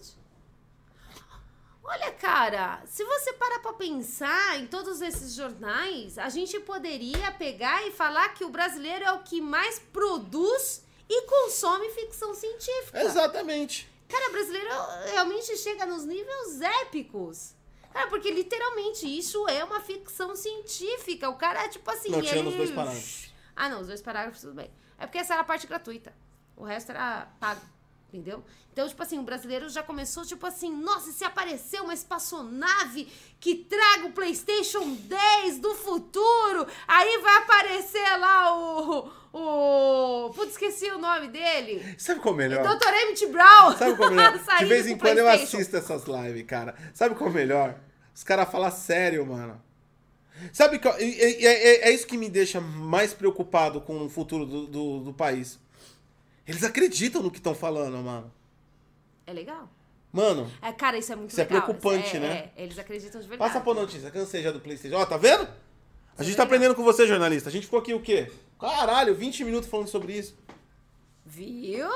Olha, 1.89 2.11
cara, 2.11 2.83
se 2.85 3.01
você 3.05 3.31
parar 3.31 3.59
pra 3.59 3.71
pensar 3.71 4.59
em 4.59 4.67
todos 4.67 5.01
esses 5.01 5.33
jornais, 5.33 6.17
a 6.17 6.27
gente 6.27 6.59
poderia 6.59 7.31
pegar 7.31 7.87
e 7.87 7.91
falar 7.91 8.27
que 8.33 8.43
o 8.43 8.49
brasileiro 8.49 9.05
é 9.05 9.11
o 9.13 9.23
que 9.23 9.39
mais 9.39 9.79
produz 9.79 10.83
e 11.07 11.21
consome 11.21 11.89
ficção 11.91 12.35
científica. 12.35 13.01
Exatamente. 13.01 13.89
Cara, 14.09 14.29
o 14.29 14.31
brasileiro 14.33 14.69
realmente 15.13 15.55
chega 15.55 15.85
nos 15.85 16.03
níveis 16.03 16.59
épicos. 16.61 17.55
Cara, 17.93 18.07
porque 18.07 18.31
literalmente 18.31 19.07
isso 19.07 19.47
é 19.47 19.63
uma 19.63 19.79
ficção 19.79 20.35
científica. 20.35 21.29
O 21.29 21.35
cara 21.35 21.63
é 21.63 21.69
tipo 21.69 21.89
assim. 21.89 22.09
Não, 22.09 22.21
tirando 22.21 22.47
ele... 22.47 22.49
os 22.49 22.55
dois 22.55 22.71
parágrafos. 22.71 23.33
Ah, 23.55 23.69
não, 23.69 23.79
os 23.79 23.87
dois 23.87 24.01
parágrafos 24.01 24.41
tudo 24.41 24.53
bem. 24.53 24.69
É 24.97 25.05
porque 25.05 25.19
essa 25.19 25.33
era 25.33 25.41
a 25.41 25.45
parte 25.45 25.65
gratuita. 25.65 26.13
O 26.55 26.65
resto 26.65 26.91
era 26.91 27.27
pago. 27.39 27.61
Entendeu? 28.11 28.41
Então, 28.71 28.87
tipo 28.87 29.03
assim, 29.03 29.19
o 29.19 29.23
brasileiro 29.23 29.67
já 29.67 29.83
começou, 29.83 30.23
tipo 30.25 30.45
assim, 30.45 30.71
nossa, 30.71 31.11
se 31.11 31.25
aparecer 31.25 31.81
uma 31.81 31.93
espaçonave 31.93 33.07
que 33.39 33.55
traga 33.55 34.05
o 34.07 34.11
PlayStation 34.13 34.93
10 34.93 35.59
do 35.59 35.73
futuro, 35.75 36.65
aí 36.87 37.19
vai 37.21 37.35
aparecer 37.37 38.17
lá 38.17 38.55
o. 38.57 39.11
O. 39.33 40.29
Putz, 40.33 40.51
esqueci 40.53 40.89
o 40.89 40.97
nome 40.97 41.27
dele. 41.27 41.95
Sabe 41.97 42.21
qual 42.21 42.33
é 42.33 42.35
o 42.35 42.37
melhor? 42.37 42.63
Dr. 42.77 42.87
Emmett 42.87 43.27
Brown. 43.27 43.77
Sabe 43.77 43.95
qual 43.97 44.09
é 44.09 44.15
melhor? 44.15 44.39
De 44.59 44.65
vez 44.65 44.87
em 44.87 44.97
quando 44.97 45.17
eu 45.17 45.27
assisto 45.27 45.75
essas 45.75 46.03
lives, 46.05 46.43
cara. 46.47 46.73
Sabe 46.93 47.13
qual 47.13 47.29
é 47.29 47.33
melhor? 47.33 47.75
Os 48.15 48.23
caras 48.23 48.49
falam 48.49 48.71
sério, 48.71 49.25
mano. 49.25 49.61
Sabe 50.53 50.79
que. 50.79 50.87
e- 50.87 51.45
É, 51.45 51.51
é- 51.85 51.89
é 51.89 51.91
isso 51.91 52.07
que 52.07 52.17
me 52.17 52.29
deixa 52.29 52.59
mais 52.61 53.13
preocupado 53.13 53.81
com 53.81 54.05
o 54.05 54.09
futuro 54.09 54.45
do, 54.45 54.65
do, 54.65 54.99
do 55.01 55.13
país. 55.13 55.59
Eles 56.47 56.63
acreditam 56.63 57.21
no 57.21 57.29
que 57.29 57.37
estão 57.37 57.53
falando, 57.53 57.97
mano. 57.97 58.31
É 59.25 59.33
legal. 59.33 59.69
Mano, 60.13 60.49
É, 60.61 60.71
cara, 60.71 60.97
isso 60.97 61.11
é 61.11 61.15
muito 61.15 61.31
Isso 61.31 61.41
é 61.41 61.43
legal. 61.43 61.63
preocupante, 61.63 62.15
é, 62.15 62.19
né? 62.19 62.51
é, 62.55 62.63
eles 62.63 62.79
acreditam 62.79 63.19
de 63.21 63.27
verdade. 63.27 63.51
passa 63.51 63.63
por 63.63 63.75
notícia, 63.75 64.09
cansei 64.09 64.41
já 64.41 64.51
do 64.51 64.59
Playstation. 64.59 64.95
Ó, 64.97 65.05
tá 65.05 65.17
vendo? 65.17 65.47
A 66.17 66.23
gente 66.23 66.33
é 66.33 66.37
tá 66.37 66.43
legal. 66.43 66.45
aprendendo 66.45 66.75
com 66.75 66.83
você, 66.83 67.05
jornalista. 67.05 67.49
A 67.49 67.51
gente 67.51 67.65
ficou 67.65 67.79
aqui 67.79 67.93
o 67.93 68.01
quê? 68.01 68.31
Caralho, 68.59 69.13
20 69.13 69.43
minutos 69.43 69.69
falando 69.69 69.87
sobre 69.89 70.13
isso. 70.13 70.35
Viu? 71.25 71.89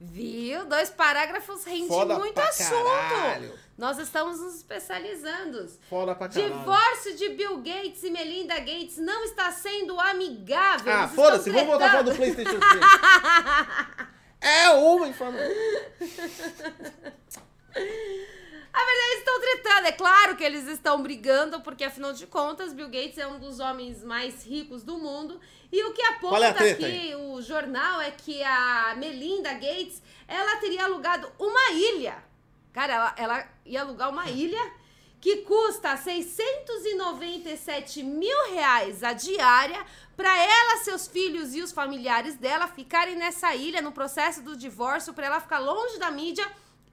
Viu? 0.00 0.64
Dois 0.64 0.90
parágrafos 0.90 1.62
rende 1.64 1.86
Foda 1.88 2.18
muito 2.18 2.34
pra 2.34 2.48
assunto. 2.48 2.70
caralho. 2.82 3.52
Nós 3.82 3.98
estamos 3.98 4.38
nos 4.38 4.54
especializando. 4.54 5.68
Foda 5.90 6.14
pra 6.14 6.28
caralho. 6.28 6.54
Divórcio 6.54 7.16
de 7.16 7.30
Bill 7.30 7.56
Gates 7.56 8.04
e 8.04 8.10
Melinda 8.10 8.56
Gates 8.60 8.96
não 8.98 9.24
está 9.24 9.50
sendo 9.50 9.98
amigável. 9.98 10.92
Ah, 10.92 11.08
foda-se, 11.08 11.50
vamos 11.50 11.66
voltar 11.66 11.86
a 11.86 11.90
falar 11.90 12.02
do. 12.02 12.14
PlayStation 12.14 12.60
3. 12.60 12.62
é 14.40 14.70
uma 14.70 15.08
informação. 15.08 15.50
A 18.72 18.84
verdade, 18.84 19.08
eles 19.10 19.18
estão 19.18 19.40
tretando. 19.40 19.86
É 19.88 19.92
claro 19.92 20.36
que 20.36 20.44
eles 20.44 20.68
estão 20.68 21.02
brigando, 21.02 21.60
porque 21.62 21.82
afinal 21.82 22.12
de 22.12 22.28
contas, 22.28 22.72
Bill 22.72 22.88
Gates 22.88 23.18
é 23.18 23.26
um 23.26 23.40
dos 23.40 23.58
homens 23.58 24.04
mais 24.04 24.46
ricos 24.46 24.84
do 24.84 24.96
mundo. 24.96 25.40
E 25.72 25.82
o 25.82 25.92
que 25.92 26.02
aponta 26.02 26.64
é 26.64 26.70
aqui 26.70 27.16
o 27.16 27.42
jornal 27.42 28.00
é 28.00 28.12
que 28.12 28.44
a 28.44 28.94
Melinda 28.96 29.52
Gates, 29.54 30.00
ela 30.28 30.58
teria 30.58 30.84
alugado 30.84 31.28
uma 31.36 31.72
ilha. 31.72 32.30
Cara, 32.72 32.94
ela, 32.94 33.14
ela 33.18 33.46
ia 33.64 33.82
alugar 33.82 34.10
uma 34.10 34.28
ilha 34.30 34.72
que 35.20 35.36
custa 35.38 35.96
697 35.96 38.02
mil 38.02 38.50
reais 38.50 39.02
a 39.04 39.12
diária 39.12 39.86
para 40.16 40.36
ela, 40.36 40.78
seus 40.78 41.06
filhos 41.06 41.54
e 41.54 41.62
os 41.62 41.70
familiares 41.70 42.34
dela 42.36 42.66
ficarem 42.66 43.14
nessa 43.14 43.54
ilha 43.54 43.80
no 43.80 43.92
processo 43.92 44.42
do 44.42 44.56
divórcio, 44.56 45.14
para 45.14 45.26
ela 45.26 45.40
ficar 45.40 45.60
longe 45.60 45.96
da 45.98 46.10
mídia 46.10 46.44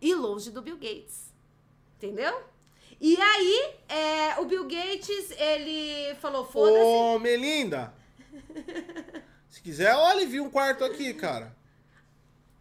e 0.02 0.14
longe 0.14 0.52
do 0.52 0.62
Bill 0.62 0.78
Gates. 0.78 1.34
Entendeu? 1.98 2.44
E 3.02 3.20
aí, 3.20 3.74
é, 3.88 4.40
o 4.40 4.46
Bill 4.46 4.66
Gates, 4.66 5.32
ele 5.32 6.14
falou, 6.16 6.46
foda-se. 6.46 6.86
Ô, 6.86 7.18
Melinda. 7.18 7.94
Se 9.50 9.62
quiser, 9.62 9.94
eu 9.94 10.06
alivio 10.06 10.44
um 10.44 10.50
quarto 10.50 10.84
aqui, 10.84 11.14
cara. 11.14 11.56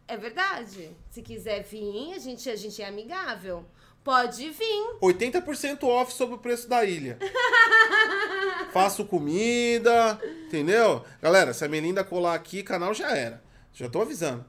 É 0.09 0.17
verdade. 0.17 0.89
Se 1.11 1.21
quiser 1.21 1.61
vir, 1.61 2.13
a 2.15 2.17
gente, 2.17 2.49
a 2.49 2.55
gente 2.55 2.81
é 2.81 2.87
amigável. 2.87 3.63
Pode 4.03 4.49
vir. 4.49 4.97
80% 4.99 5.83
off 5.83 6.11
sobre 6.11 6.33
o 6.33 6.39
preço 6.39 6.67
da 6.67 6.83
ilha. 6.83 7.19
Faço 8.73 9.05
comida, 9.05 10.19
entendeu? 10.47 11.05
Galera, 11.21 11.53
se 11.53 11.63
a 11.63 11.67
Melinda 11.67 12.03
colar 12.03 12.33
aqui, 12.33 12.63
canal 12.63 12.91
já 12.91 13.15
era. 13.15 13.43
Já 13.71 13.87
tô 13.87 14.01
avisando. 14.01 14.43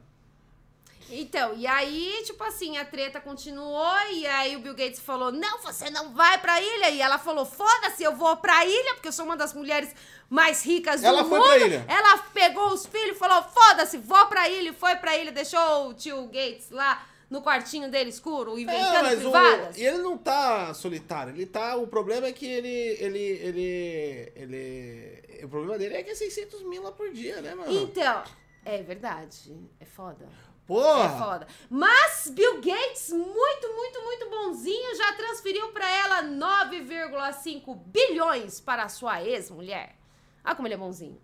Então, 1.11 1.55
e 1.57 1.67
aí, 1.67 2.23
tipo 2.25 2.43
assim, 2.45 2.79
a 2.79 2.85
treta 2.85 3.21
continuou 3.21 3.87
e 4.13 4.27
aí 4.27 4.57
o 4.57 4.61
Bill 4.61 4.75
Gates 4.75 5.01
falou: 5.01 5.33
"Não, 5.33 5.61
você 5.61 5.91
não 5.91 6.13
vai 6.15 6.39
pra 6.39 6.61
ilha". 6.61 6.91
E 6.91 7.01
ela 7.01 7.19
falou: 7.19 7.45
"Foda-se, 7.45 8.03
eu 8.03 8.15
vou 8.15 8.37
pra 8.37 8.65
ilha, 8.65 8.95
porque 8.95 9.09
eu 9.09 9.13
sou 9.13 9.25
uma 9.25 9.37
das 9.37 9.53
mulheres 9.53 9.95
mais 10.29 10.65
ricas 10.65 11.03
Ela 11.03 11.23
do 11.23 11.29
foi 11.29 11.39
mundo". 11.39 11.49
pra 11.49 11.59
ilha. 11.59 11.85
Ela 11.89 12.19
pegou 12.33 12.69
os 12.73 12.87
filhos 12.87 13.17
e 13.17 13.19
falou: 13.19 13.43
"Foda-se, 13.43 13.99
vou 13.99 14.27
pra 14.27 14.49
ilha", 14.49 14.71
e 14.71 14.73
foi 14.75 14.97
pra 14.97 15.17
ilha, 15.17 15.33
deixou 15.33 15.89
o 15.89 15.95
tio 15.95 16.27
Gates 16.27 16.71
lá 16.71 17.07
no 17.29 17.43
quartinho 17.43 17.89
dele 17.91 18.11
escuro, 18.11 18.57
É, 18.59 18.61
inventando 18.63 19.07
o, 19.13 19.17
privadas. 19.17 19.77
e 19.79 19.85
ele 19.85 19.99
não 19.99 20.19
tá 20.19 20.75
solitário. 20.75 21.33
Ele 21.33 21.47
tá. 21.47 21.77
O 21.77 21.87
problema 21.87 22.27
é 22.27 22.33
que 22.33 22.45
ele. 22.47 22.69
Ele. 22.99 23.19
Ele. 23.21 24.33
ele 24.37 25.45
o 25.45 25.49
problema 25.49 25.79
dele 25.79 25.95
é 25.95 26.03
que 26.03 26.11
é 26.11 26.15
600 26.15 26.63
mil 26.63 26.83
lá 26.83 26.93
por 26.93 27.11
dia, 27.13 27.41
né, 27.41 27.55
mano? 27.55 27.73
Então, 27.73 28.23
é 28.65 28.83
verdade, 28.83 29.57
é 29.81 29.85
foda. 29.87 30.29
Porra! 30.71 31.05
É 31.05 31.19
foda. 31.19 31.47
Mas 31.69 32.31
Bill 32.33 32.61
Gates, 32.61 33.11
muito, 33.11 33.73
muito, 33.75 34.03
muito 34.05 34.31
bonzinho, 34.31 34.97
já 34.97 35.13
transferiu 35.15 35.73
pra 35.73 35.91
ela 35.91 36.23
9,5 36.23 37.77
bilhões 37.87 38.61
para 38.61 38.89
sua 38.89 39.21
ex-mulher. 39.21 39.97
Olha 40.45 40.55
como 40.55 40.69
ele 40.69 40.75
é 40.75 40.79
bonzinho. 40.79 41.21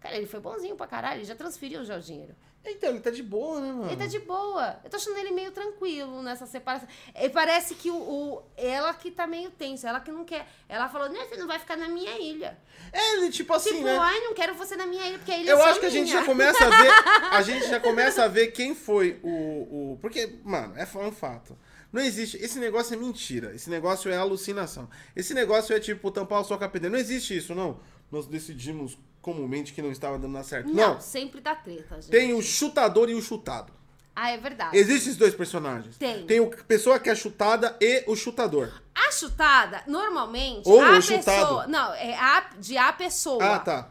Cara, 0.00 0.16
ele 0.16 0.26
foi 0.26 0.40
bonzinho 0.40 0.76
pra 0.76 0.86
caralho, 0.86 1.18
ele 1.18 1.26
já 1.26 1.34
transferiu 1.34 1.84
já 1.84 1.98
o 1.98 2.00
dinheiro. 2.00 2.34
Então, 2.64 2.90
ele 2.90 3.00
tá 3.00 3.10
de 3.10 3.22
boa, 3.22 3.58
né, 3.60 3.72
mano? 3.72 3.86
Ele 3.86 3.96
tá 3.96 4.06
de 4.06 4.18
boa. 4.18 4.78
Eu 4.84 4.90
tô 4.90 4.96
achando 4.96 5.16
ele 5.18 5.30
meio 5.30 5.50
tranquilo 5.50 6.22
nessa 6.22 6.44
separação. 6.46 6.86
E 7.18 7.28
parece 7.30 7.74
que 7.74 7.90
o, 7.90 7.96
o- 7.96 8.42
ela 8.56 8.92
que 8.92 9.10
tá 9.10 9.26
meio 9.26 9.50
tensa, 9.50 9.88
ela 9.88 9.98
que 9.98 10.12
não 10.12 10.24
quer. 10.24 10.46
Ela 10.68 10.88
falou, 10.88 11.08
né, 11.08 11.24
você 11.26 11.36
não 11.36 11.46
vai 11.46 11.58
ficar 11.58 11.76
na 11.76 11.88
minha 11.88 12.18
ilha. 12.18 12.58
É, 12.92 13.14
ele, 13.14 13.30
tipo 13.30 13.52
assim, 13.54 13.70
tipo, 13.70 13.84
né? 13.84 13.96
ai, 13.98 14.20
não 14.20 14.34
quero 14.34 14.54
você 14.54 14.76
na 14.76 14.86
minha 14.86 15.06
ilha, 15.06 15.18
porque 15.18 15.32
a 15.32 15.38
ilha 15.38 15.50
é 15.50 15.52
Eu 15.54 15.58
só 15.58 15.64
acho 15.70 15.80
que 15.80 15.86
a 15.86 15.90
gente 15.90 16.10
já 16.12 16.24
começa 16.24 16.64
a 16.64 16.68
ver. 16.68 16.90
A 17.32 17.42
gente 17.42 17.66
já 17.68 17.80
começa 17.80 18.24
a 18.24 18.28
ver 18.28 18.48
quem 18.48 18.74
foi 18.74 19.18
o. 19.22 19.92
o 19.92 19.98
porque, 20.00 20.38
mano, 20.44 20.74
é 20.76 20.86
um 20.98 21.12
fato. 21.12 21.56
Não 21.92 22.02
existe. 22.02 22.36
Esse 22.36 22.58
negócio 22.58 22.94
é 22.94 22.96
mentira. 22.96 23.54
Esse 23.54 23.70
negócio 23.70 24.10
é 24.10 24.16
alucinação. 24.16 24.88
Esse 25.16 25.32
negócio 25.32 25.74
é 25.74 25.80
tipo 25.80 26.10
tampar 26.10 26.40
o 26.40 26.44
sol 26.44 26.58
com 26.58 26.64
a. 26.64 26.70
Não 26.90 26.98
existe 26.98 27.36
isso, 27.36 27.54
não. 27.54 27.80
Nós 28.10 28.26
decidimos 28.26 28.98
comumente 29.20 29.72
que 29.72 29.82
não 29.82 29.90
estava 29.90 30.18
dando 30.18 30.42
certo. 30.42 30.68
Não, 30.68 30.94
Não. 30.94 31.00
sempre 31.00 31.40
dá 31.40 31.54
treta, 31.54 31.96
gente. 31.96 32.10
Tem 32.10 32.32
o 32.32 32.42
chutador 32.42 33.08
e 33.08 33.14
o 33.14 33.22
chutado. 33.22 33.72
Ah, 34.14 34.30
é 34.30 34.38
verdade. 34.38 34.76
Existem 34.76 34.96
esses 34.96 35.16
dois 35.16 35.34
personagens. 35.34 35.96
Tem. 35.96 36.26
Tem 36.26 36.40
o 36.40 36.50
pessoa 36.64 36.98
que 36.98 37.08
é 37.08 37.14
chutada 37.14 37.76
e 37.80 38.04
o 38.06 38.16
chutador. 38.16 38.72
A 38.94 39.12
chutada, 39.12 39.82
normalmente, 39.86 40.68
Ou 40.68 40.82
a 40.82 40.98
o 40.98 41.02
chutado. 41.02 41.24
pessoa. 41.24 41.66
Não, 41.66 41.94
é 41.94 42.14
a, 42.18 42.40
de 42.58 42.76
a 42.76 42.92
pessoa. 42.92 43.42
Ah, 43.42 43.58
tá. 43.58 43.90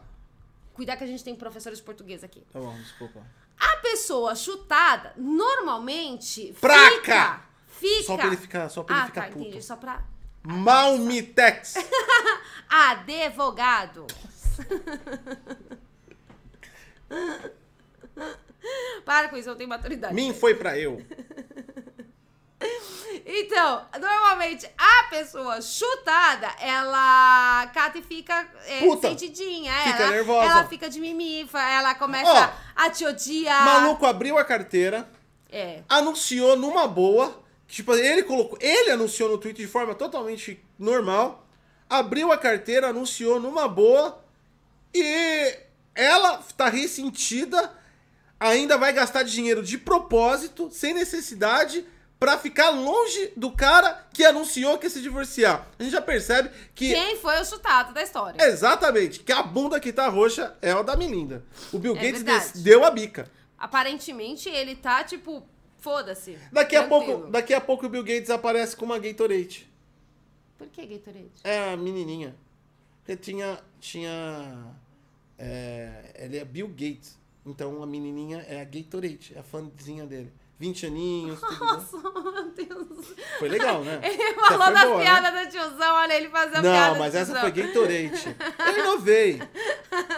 Cuidar 0.74 0.96
que 0.96 1.04
a 1.04 1.06
gente 1.06 1.24
tem 1.24 1.34
professores 1.34 1.78
de 1.78 1.84
português 1.84 2.22
aqui. 2.22 2.44
Tá 2.52 2.60
bom, 2.60 2.74
desculpa. 2.76 3.20
A 3.58 3.76
pessoa 3.78 4.34
chutada, 4.34 5.12
normalmente. 5.16 6.54
Praca! 6.60 6.90
Fica. 7.00 7.50
Fica. 7.66 8.04
Só 8.04 8.16
pra 8.16 8.26
ele 8.26 8.36
ficar, 8.36 8.68
só 8.68 8.82
pra 8.82 8.94
ele 8.94 9.02
ah, 9.02 9.06
ficar 9.06 9.20
tá, 9.22 9.26
puto. 9.28 9.40
entendi. 9.40 9.62
Só 9.62 9.76
pra. 9.76 10.04
Malmitex. 10.42 11.74
Advogado. 12.68 14.06
Para 19.04 19.28
com 19.28 19.36
isso, 19.36 19.48
eu 19.48 19.52
não 19.52 19.58
tenho 19.58 19.68
maturidade. 19.68 20.14
Mim 20.14 20.32
foi 20.34 20.54
pra 20.54 20.78
eu. 20.78 21.04
Então, 23.32 23.86
normalmente 23.98 24.68
a 24.76 25.04
pessoa 25.04 25.62
chutada, 25.62 26.48
ela 26.60 27.66
cata 27.72 27.98
e 27.98 28.02
fica 28.02 28.46
é, 28.66 28.80
Puta. 28.80 29.08
sentidinha. 29.08 29.72
Fica 29.72 30.02
ela, 30.02 30.10
nervosa. 30.10 30.50
Ela 30.50 30.64
fica 30.66 30.88
de 30.88 31.00
mimifa, 31.00 31.60
ela 31.60 31.94
começa 31.94 32.30
Ó, 32.30 32.84
a 32.84 32.90
te 32.90 33.04
odiar. 33.04 33.64
Maluco 33.64 34.04
abriu 34.04 34.38
a 34.38 34.44
carteira. 34.44 35.08
É. 35.52 35.82
anunciou 35.88 36.56
numa 36.56 36.86
boa. 36.86 37.40
Tipo, 37.66 37.94
ele 37.94 38.22
colocou. 38.22 38.58
Ele 38.60 38.90
anunciou 38.90 39.28
no 39.28 39.38
Twitter 39.38 39.64
de 39.64 39.70
forma 39.70 39.94
totalmente 39.94 40.62
normal. 40.78 41.46
Abriu 41.88 42.32
a 42.32 42.38
carteira, 42.38 42.88
anunciou 42.88 43.40
numa 43.40 43.68
boa. 43.68 44.19
E 44.94 45.56
ela 45.94 46.38
tá 46.56 46.68
ressentida. 46.68 47.72
Ainda 48.38 48.78
vai 48.78 48.92
gastar 48.92 49.22
dinheiro 49.22 49.62
de 49.62 49.76
propósito, 49.76 50.70
sem 50.70 50.94
necessidade, 50.94 51.84
pra 52.18 52.38
ficar 52.38 52.70
longe 52.70 53.32
do 53.36 53.50
cara 53.52 54.06
que 54.14 54.24
anunciou 54.24 54.78
que 54.78 54.86
ia 54.86 54.90
se 54.90 55.02
divorciar. 55.02 55.66
A 55.78 55.82
gente 55.82 55.92
já 55.92 56.00
percebe 56.00 56.50
que. 56.74 56.92
Quem 56.92 57.16
foi 57.16 57.38
o 57.40 57.44
chutado 57.44 57.92
da 57.92 58.02
história? 58.02 58.42
Exatamente, 58.42 59.20
que 59.20 59.32
a 59.32 59.42
bunda 59.42 59.78
que 59.78 59.92
tá 59.92 60.08
roxa 60.08 60.56
é 60.62 60.70
a 60.70 60.80
da 60.80 60.96
Melinda. 60.96 61.44
O 61.72 61.78
Bill 61.78 61.94
É 61.96 62.00
Gates 62.00 62.22
verdade. 62.22 62.58
deu 62.60 62.84
a 62.84 62.90
bica. 62.90 63.30
Aparentemente 63.58 64.48
ele 64.48 64.74
tá 64.74 65.04
tipo, 65.04 65.46
foda-se. 65.78 66.38
Daqui 66.50 66.76
a, 66.76 66.86
pouco, 66.88 67.26
daqui 67.30 67.52
a 67.52 67.60
pouco 67.60 67.84
o 67.84 67.88
Bill 67.90 68.02
Gates 68.02 68.30
aparece 68.30 68.74
com 68.74 68.86
uma 68.86 68.98
Gatorade. 68.98 69.70
Por 70.56 70.66
que 70.68 70.86
Gatorade? 70.86 71.30
É 71.44 71.72
a 71.72 71.76
menininha. 71.76 72.34
Porque 73.00 73.16
tinha. 73.16 73.58
Tinha. 73.80 74.74
É, 75.38 76.12
ele 76.16 76.38
é 76.38 76.44
Bill 76.44 76.68
Gates. 76.68 77.18
Então 77.44 77.82
a 77.82 77.86
menininha 77.86 78.44
é 78.48 78.60
a 78.60 78.64
Gatorade, 78.64 79.32
é 79.34 79.40
a 79.40 79.42
fãzinha 79.42 80.06
dele. 80.06 80.32
20 80.58 80.86
aninhos. 80.86 81.40
Nossa, 81.40 81.96
meu 81.96 82.50
Deus. 82.50 83.14
Foi 83.38 83.48
legal, 83.48 83.82
né? 83.82 83.98
Ele 84.04 84.34
falou 84.34 84.66
foi 84.66 84.74
da 84.74 84.84
boa, 84.84 84.98
né? 84.98 85.04
piada 85.04 85.30
do 85.44 85.50
tiozão, 85.50 85.94
olha 85.94 86.12
ele 86.12 86.28
fazer 86.28 86.58
a 86.58 86.60
piada 86.60 86.88
Não, 86.92 86.98
mas 86.98 87.14
essa 87.14 87.40
foi 87.40 87.50
Gatorade. 87.50 88.36
Eu 88.66 88.78
inovei. 88.78 89.42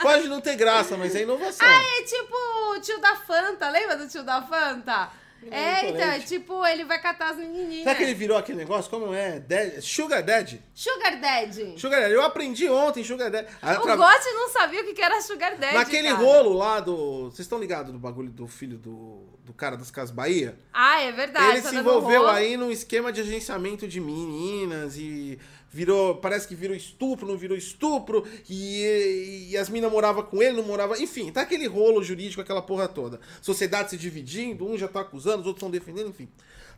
Pode 0.03 0.27
não 0.27 0.41
ter 0.41 0.57
graça, 0.57 0.97
mas 0.97 1.15
é 1.15 1.23
inovação. 1.23 1.65
É 1.65 2.03
tipo 2.03 2.35
o 2.75 2.81
tio 2.81 3.01
da 3.01 3.15
Fanta, 3.15 3.71
lembra 3.71 3.97
do 3.97 4.09
tio 4.09 4.25
da 4.25 4.43
Fanta? 4.43 5.11
É, 5.51 5.89
então, 5.89 6.01
é 6.09 6.19
tipo, 6.21 6.65
ele 6.67 6.85
vai 6.85 7.01
catar 7.01 7.31
as 7.31 7.37
menininhas. 7.37 7.83
Será 7.85 7.95
que 7.95 8.03
ele 8.03 8.15
virou 8.15 8.37
aquele 8.37 8.59
negócio? 8.59 8.91
Como 8.91 9.13
é? 9.13 9.41
Dad- 9.41 9.81
Sugar 9.81 10.23
Daddy? 10.23 10.63
Sugar 10.75 11.21
Daddy. 11.21 11.75
Sugar 11.79 12.01
Daddy. 12.01 12.15
Eu 12.15 12.23
aprendi 12.23 12.69
ontem, 12.69 13.03
Sugar 13.05 13.31
Daddy. 13.31 13.49
O 13.63 13.67
Atra- 13.67 13.97
Gotti 13.97 14.29
não 14.33 14.49
sabia 14.49 14.81
o 14.83 14.95
que 14.95 15.03
era 15.03 15.21
Sugar 15.21 15.57
Daddy, 15.57 15.75
Naquele 15.75 16.09
cara. 16.09 16.21
rolo 16.23 16.53
lá 16.53 16.81
do. 16.81 17.25
Vocês 17.25 17.41
estão 17.41 17.59
ligados 17.59 17.93
no 17.93 17.99
bagulho 17.99 18.31
do 18.31 18.47
filho 18.47 18.79
do, 18.79 19.27
do 19.45 19.53
cara 19.53 19.77
das 19.77 19.91
Casas 19.91 20.11
Bahia? 20.15 20.59
Ah, 20.73 21.01
é 21.03 21.13
verdade. 21.13 21.51
Ele 21.53 21.63
tá 21.63 21.69
se 21.71 21.75
dando 21.77 21.89
envolveu 21.89 22.27
aí 22.29 22.57
num 22.57 22.71
esquema 22.71 23.13
de 23.13 23.21
agenciamento 23.21 23.87
de 23.89 24.01
meninas 24.01 24.97
e 24.97 25.39
virou, 25.73 26.17
parece 26.17 26.47
que 26.47 26.55
virou 26.55 26.77
estupro, 26.77 27.27
não 27.27 27.37
virou 27.37 27.57
estupro, 27.57 28.25
e, 28.49 29.49
e 29.51 29.57
as 29.57 29.69
minas 29.69 29.91
moravam 29.91 30.23
com 30.23 30.43
ele, 30.43 30.57
não 30.57 30.65
morava, 30.65 31.01
enfim, 31.01 31.33
tá 31.33 31.41
aquele 31.41 31.67
rolo 31.67 32.03
jurídico, 32.03 32.43
aquela 32.43 32.61
porra 32.61 32.87
toda. 32.87 33.19
Sociedade 33.41 33.91
se 33.91 33.97
dividindo, 33.97 34.69
um 34.69 34.77
já 34.77 34.87
tá 34.87 35.01
acusando, 35.01 35.41
os 35.41 35.47
outros 35.47 35.57
estão 35.57 35.71
defendendo, 35.71 36.11
enfim. 36.11 36.29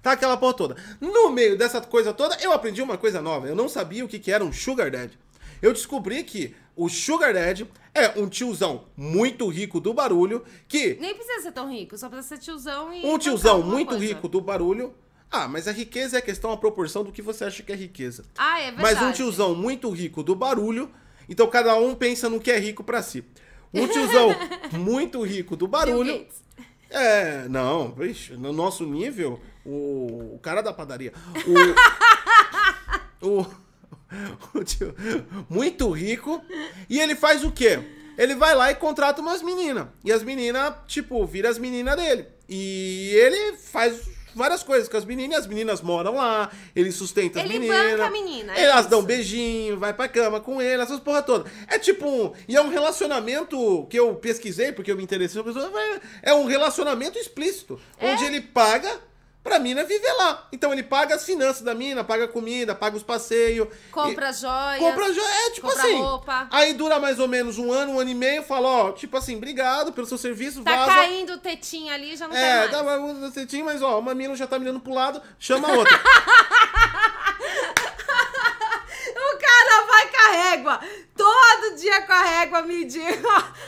Tá 0.01 0.13
aquela 0.13 0.37
porra 0.37 0.55
toda. 0.55 0.77
No 1.01 1.31
meio 1.31 1.59
dessa 1.59 1.81
coisa 1.81 2.13
toda, 2.13 2.37
eu 2.41 2.53
aprendi 2.53 2.83
uma 2.83 2.99
coisa 2.99 3.23
nova. 3.23 3.49
Eu 3.49 3.57
não 3.57 3.69
sabia 3.69 4.05
o 4.05 4.09
que, 4.09 4.19
que 4.19 4.31
era 4.31 4.45
um 4.45 4.53
sugar 4.53 4.91
daddy. 4.91 5.19
Eu 5.63 5.73
descobri 5.73 6.23
que 6.23 6.55
o 6.77 6.91
sugar 6.91 7.33
daddy 7.33 7.67
é 7.95 8.21
um 8.21 8.29
tiozão 8.29 8.85
muito 8.97 9.49
rico 9.49 9.81
do 9.81 9.95
barulho 9.95 10.45
que 10.69 10.95
Nem 11.01 11.15
precisa 11.15 11.43
ser 11.43 11.53
tão 11.53 11.71
rico, 11.71 11.97
só 11.97 12.09
precisa 12.09 12.37
ser 12.37 12.43
tiozão 12.43 12.93
e. 12.93 13.07
um 13.07 13.17
tiozão 13.17 13.63
muito 13.63 13.91
coisa. 13.91 14.05
rico 14.05 14.29
do 14.29 14.41
barulho. 14.41 14.95
Ah, 15.35 15.49
mas 15.49 15.67
a 15.67 15.73
riqueza 15.73 16.17
é 16.17 16.21
a 16.21 16.23
questão, 16.23 16.53
a 16.53 16.57
proporção 16.57 17.03
do 17.03 17.11
que 17.11 17.21
você 17.21 17.45
acha 17.45 17.61
que 17.61 17.73
é 17.73 17.75
riqueza. 17.75 18.25
Ah, 18.39 18.61
é 18.61 18.71
verdade. 18.71 18.83
Mas 18.83 19.03
um 19.03 19.11
tiozão 19.11 19.53
muito 19.53 19.91
rico 19.91 20.23
do 20.23 20.37
barulho, 20.37 20.89
então 21.29 21.49
cada 21.49 21.75
um 21.75 21.93
pensa 21.93 22.31
no 22.31 22.39
que 22.39 22.53
é 22.53 22.59
rico 22.59 22.85
pra 22.85 23.03
si. 23.03 23.25
Um 23.73 23.89
tiozão 23.89 24.29
muito 24.79 25.21
rico 25.25 25.57
do 25.57 25.67
barulho. 25.67 26.25
É, 26.89 27.49
não, 27.49 27.91
vixe, 27.91 28.35
no 28.35 28.53
nosso 28.53 28.87
nível, 28.87 29.41
o, 29.67 30.35
o 30.37 30.39
cara 30.41 30.63
da 30.63 30.73
padaria. 30.73 31.13
O, 33.21 33.27
o, 33.43 33.47
o 34.55 34.63
tio, 34.63 34.95
muito 35.51 35.91
rico. 35.91 36.41
E 36.89 37.01
ele 37.01 37.17
faz 37.17 37.43
o 37.43 37.51
quê? 37.51 37.81
Ele 38.17 38.37
vai 38.37 38.55
lá 38.55 38.71
e 38.71 38.77
contrata 38.77 39.21
umas 39.21 39.43
meninas. 39.43 39.89
E 40.05 40.13
as 40.13 40.23
meninas, 40.23 40.75
tipo, 40.87 41.27
vira 41.27 41.49
as 41.49 41.59
meninas 41.59 41.97
dele. 41.97 42.29
E 42.49 43.11
ele 43.17 43.57
faz 43.57 44.14
várias 44.35 44.63
coisas 44.63 44.89
com 44.89 44.97
as 44.97 45.05
meninas. 45.05 45.41
As 45.41 45.47
meninas 45.47 45.81
moram 45.81 46.17
lá, 46.17 46.51
ele 46.75 46.91
sustenta 46.93 47.39
as 47.41 47.45
Ele 47.45 47.59
meninas. 47.59 47.93
banca 47.93 48.07
a 48.07 48.11
menina, 48.11 48.55
é 48.57 48.63
Elas 48.65 48.81
isso. 48.81 48.91
dão 48.91 49.03
beijinho, 49.03 49.79
vai 49.79 49.93
pra 49.95 50.09
cama 50.09 50.41
com 50.41 50.61
ele, 50.61 50.83
essas 50.83 51.01
porra 51.01 51.23
toda. 51.23 51.51
É 51.69 51.79
tipo 51.79 52.07
um. 52.09 52.33
E 52.49 52.57
é 52.57 52.61
um 52.61 52.69
relacionamento 52.69 53.87
que 53.91 53.99
eu 53.99 54.15
pesquisei, 54.17 54.73
porque 54.73 54.91
eu 54.91 54.97
me 54.97 55.03
interessei 55.03 55.43
sobre 55.43 55.53
pessoa. 55.53 55.73
É 56.23 56.35
um 56.35 56.45
relacionamento 56.47 57.19
explícito. 57.19 57.81
É? 57.99 58.13
Onde 58.13 58.25
ele 58.25 58.41
paga 58.41 58.99
pra 59.45 59.59
mina 59.59 59.85
viver 59.85 60.13
lá. 60.15 60.49
Então 60.51 60.73
ele 60.73 60.83
paga 60.83 61.15
as 61.15 61.25
finanças 61.25 61.61
da 61.63 61.75
mina, 61.75 62.03
paga 62.03 62.25
a 62.25 62.29
comida, 62.29 62.75
paga 62.75 62.97
os 62.97 63.03
passeios. 63.03 63.69
Compra 63.93 64.31
e- 64.31 64.33
joias. 64.33 64.79
Compra 64.81 65.13
jo- 65.13 65.21
É, 65.21 65.51
tipo 65.51 65.69
compra 65.69 65.83
assim. 65.83 66.01
roupa. 66.01 66.49
Aí 66.51 66.73
dura 66.73 66.99
mais 66.99 67.21
ou 67.21 67.29
menos 67.29 67.59
um 67.59 67.71
ano, 67.71 67.93
um 67.93 68.01
ano 68.01 68.11
e 68.11 68.15
meio, 68.15 68.43
fala, 68.43 68.69
ó, 68.69 68.93
tipo 68.93 69.17
assim, 69.17 69.37
obrigado 69.37 69.93
pelo 69.93 70.07
seu 70.07 70.17
serviço, 70.19 70.63
Tá 70.65 70.75
vaza. 70.75 70.93
caindo 70.95 71.37
tetinha 71.39 71.93
ali, 71.95 72.17
já 72.17 72.27
não 72.27 72.35
É, 72.35 72.41
quer 72.69 72.83
mais. 72.83 73.19
dá 73.21 73.29
você 73.31 73.45
tinha, 73.47 73.63
mas 73.65 73.83
ó, 73.83 73.99
uma 73.99 74.15
mina 74.15 74.35
já 74.35 74.47
tá 74.47 74.59
mirando 74.59 74.81
pro 74.81 74.95
lado, 74.95 75.21
chama 75.39 75.69
a 75.69 75.73
outra. 75.73 76.01
O 79.07 79.39
cara 79.39 79.87
vai 79.87 80.09
com 80.09 80.17
a 80.17 80.24
régua. 80.35 80.81
Todo 81.17 81.77
dia 81.77 82.03
com 82.03 82.13
a 82.13 82.23
régua 82.23 82.63
medir 82.63 83.21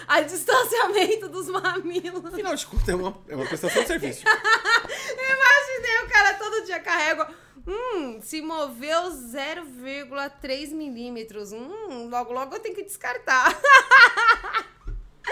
a 0.09 0.21
distanciamento 0.21 1.29
dos 1.29 1.49
mamilos. 1.49 2.25
Afinal 2.25 2.55
de 2.55 2.67
contas, 2.67 2.89
é 2.89 2.95
uma, 2.95 3.19
é 3.29 3.37
uma 3.37 3.47
prestação 3.47 3.83
de 3.83 3.89
serviço. 3.89 4.23
Imaginei 4.27 6.05
o 6.05 6.09
cara 6.09 6.35
todo 6.35 6.65
dia 6.65 6.81
com 6.81 6.91
a 6.91 6.97
régua. 6.97 7.29
Hum, 7.67 8.21
se 8.23 8.41
moveu 8.43 9.11
0,3 9.11 10.71
milímetros. 10.73 11.53
Hum, 11.53 12.09
logo, 12.11 12.33
logo 12.33 12.55
eu 12.55 12.61
tenho 12.61 12.75
que 12.75 12.85
descartar. 12.85 13.59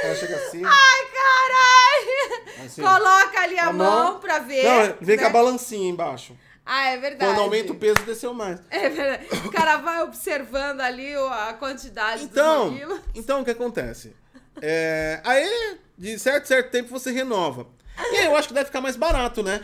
Ela 0.02 0.14
chega 0.16 0.36
assim. 0.36 0.62
Ai, 0.64 1.06
caralho! 1.12 2.64
Assim. 2.66 2.82
Coloca 2.82 3.40
ali 3.40 3.58
a, 3.58 3.68
A 3.68 3.72
mão, 3.72 4.04
mão. 4.12 4.20
pra 4.20 4.40
ver. 4.40 4.64
Não, 4.64 4.96
vem 5.00 5.16
com 5.16 5.22
né? 5.22 5.28
a 5.28 5.32
balancinha 5.32 5.88
embaixo. 5.88 6.36
Ah, 6.66 6.86
é 6.88 6.96
verdade. 6.98 7.30
Quando 7.30 7.40
aumenta 7.42 7.72
o 7.72 7.74
peso, 7.74 7.96
desceu 8.06 8.32
mais. 8.32 8.58
É 8.70 8.88
verdade. 8.88 9.26
O 9.46 9.50
cara 9.52 9.76
vai 9.78 10.02
observando 10.02 10.80
ali 10.80 11.14
a 11.14 11.52
quantidade 11.58 12.24
Então, 12.24 12.70
dos 12.70 12.80
mamilos. 12.80 13.00
então 13.14 13.40
o 13.42 13.44
que 13.44 13.50
acontece? 13.50 14.14
É, 14.62 15.20
aí, 15.24 15.78
de 15.98 16.18
certo, 16.18 16.46
certo 16.46 16.70
tempo, 16.70 16.88
você 16.88 17.10
renova. 17.10 17.66
E 18.12 18.16
aí 18.16 18.24
eu 18.26 18.36
acho 18.36 18.48
que 18.48 18.54
deve 18.54 18.66
ficar 18.66 18.80
mais 18.80 18.96
barato, 18.96 19.42
né? 19.42 19.60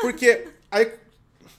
Porque 0.00 0.48
aí, 0.70 0.92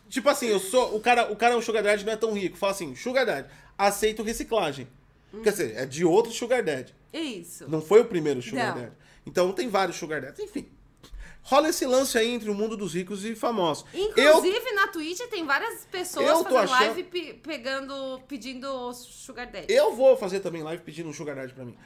tipo 0.09 0.29
assim, 0.29 0.47
eu 0.47 0.59
sou. 0.59 0.95
O 0.95 0.99
cara, 0.99 1.31
o 1.31 1.35
cara 1.35 1.53
é 1.53 1.57
um 1.57 1.61
sugar 1.61 1.81
daddy, 1.83 2.05
não 2.05 2.13
é 2.13 2.17
tão 2.17 2.33
rico. 2.33 2.55
Fala 2.57 2.71
assim, 2.73 2.95
sugar 2.95 3.25
daddy, 3.25 3.47
aceito 3.77 4.21
reciclagem. 4.23 4.87
Quer 5.43 5.49
dizer, 5.49 5.75
é 5.75 5.85
de 5.85 6.05
outro 6.05 6.31
sugar 6.31 6.61
daddy. 6.61 6.93
Isso. 7.11 7.67
Não 7.67 7.81
foi 7.81 8.01
o 8.01 8.05
primeiro 8.05 8.41
sugar 8.41 8.75
Não. 8.75 8.81
daddy. 8.83 8.93
Então 9.25 9.51
tem 9.53 9.67
vários 9.67 9.97
sugar 9.97 10.21
daddies. 10.21 10.39
Enfim. 10.47 10.69
Rola 11.45 11.67
esse 11.69 11.85
lance 11.85 12.17
aí 12.17 12.29
entre 12.29 12.49
o 12.49 12.53
mundo 12.55 12.77
dos 12.77 12.93
ricos 12.93 13.25
e 13.25 13.35
famosos. 13.35 13.85
Eu 13.93 14.37
Inclusive, 14.37 14.71
na 14.71 14.87
Twitch 14.87 15.19
tem 15.29 15.45
várias 15.45 15.83
pessoas 15.85 16.25
Eu 16.25 16.37
fazendo 16.43 16.57
achando- 16.57 16.79
live 16.85 17.03
pe- 17.03 17.33
pegando, 17.33 18.21
pedindo 18.29 18.93
sugar 18.93 19.47
daddy. 19.47 19.65
Eu 19.71 19.93
vou 19.93 20.15
fazer 20.15 20.39
também 20.39 20.63
live 20.63 20.81
pedindo 20.83 21.09
um 21.09 21.13
sugar 21.13 21.35
daddy 21.35 21.53
pra 21.53 21.65
mim. 21.65 21.77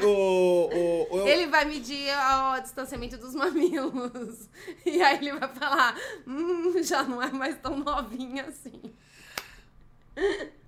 O, 0.00 0.06
o, 0.06 0.70
o, 0.72 1.16
o- 1.24 1.28
Ele 1.28 1.46
vai 1.46 1.66
medir 1.66 2.08
o 2.56 2.60
distanciamento 2.60 3.18
dos 3.18 3.34
mamilos. 3.34 4.48
E 4.86 5.02
aí 5.02 5.18
ele 5.18 5.38
vai 5.38 5.48
falar, 5.54 5.94
hum, 6.26 6.82
já 6.82 7.02
não 7.02 7.22
é 7.22 7.30
mais 7.30 7.56
tão 7.60 7.76
novinha 7.78 8.44
assim. 8.46 8.80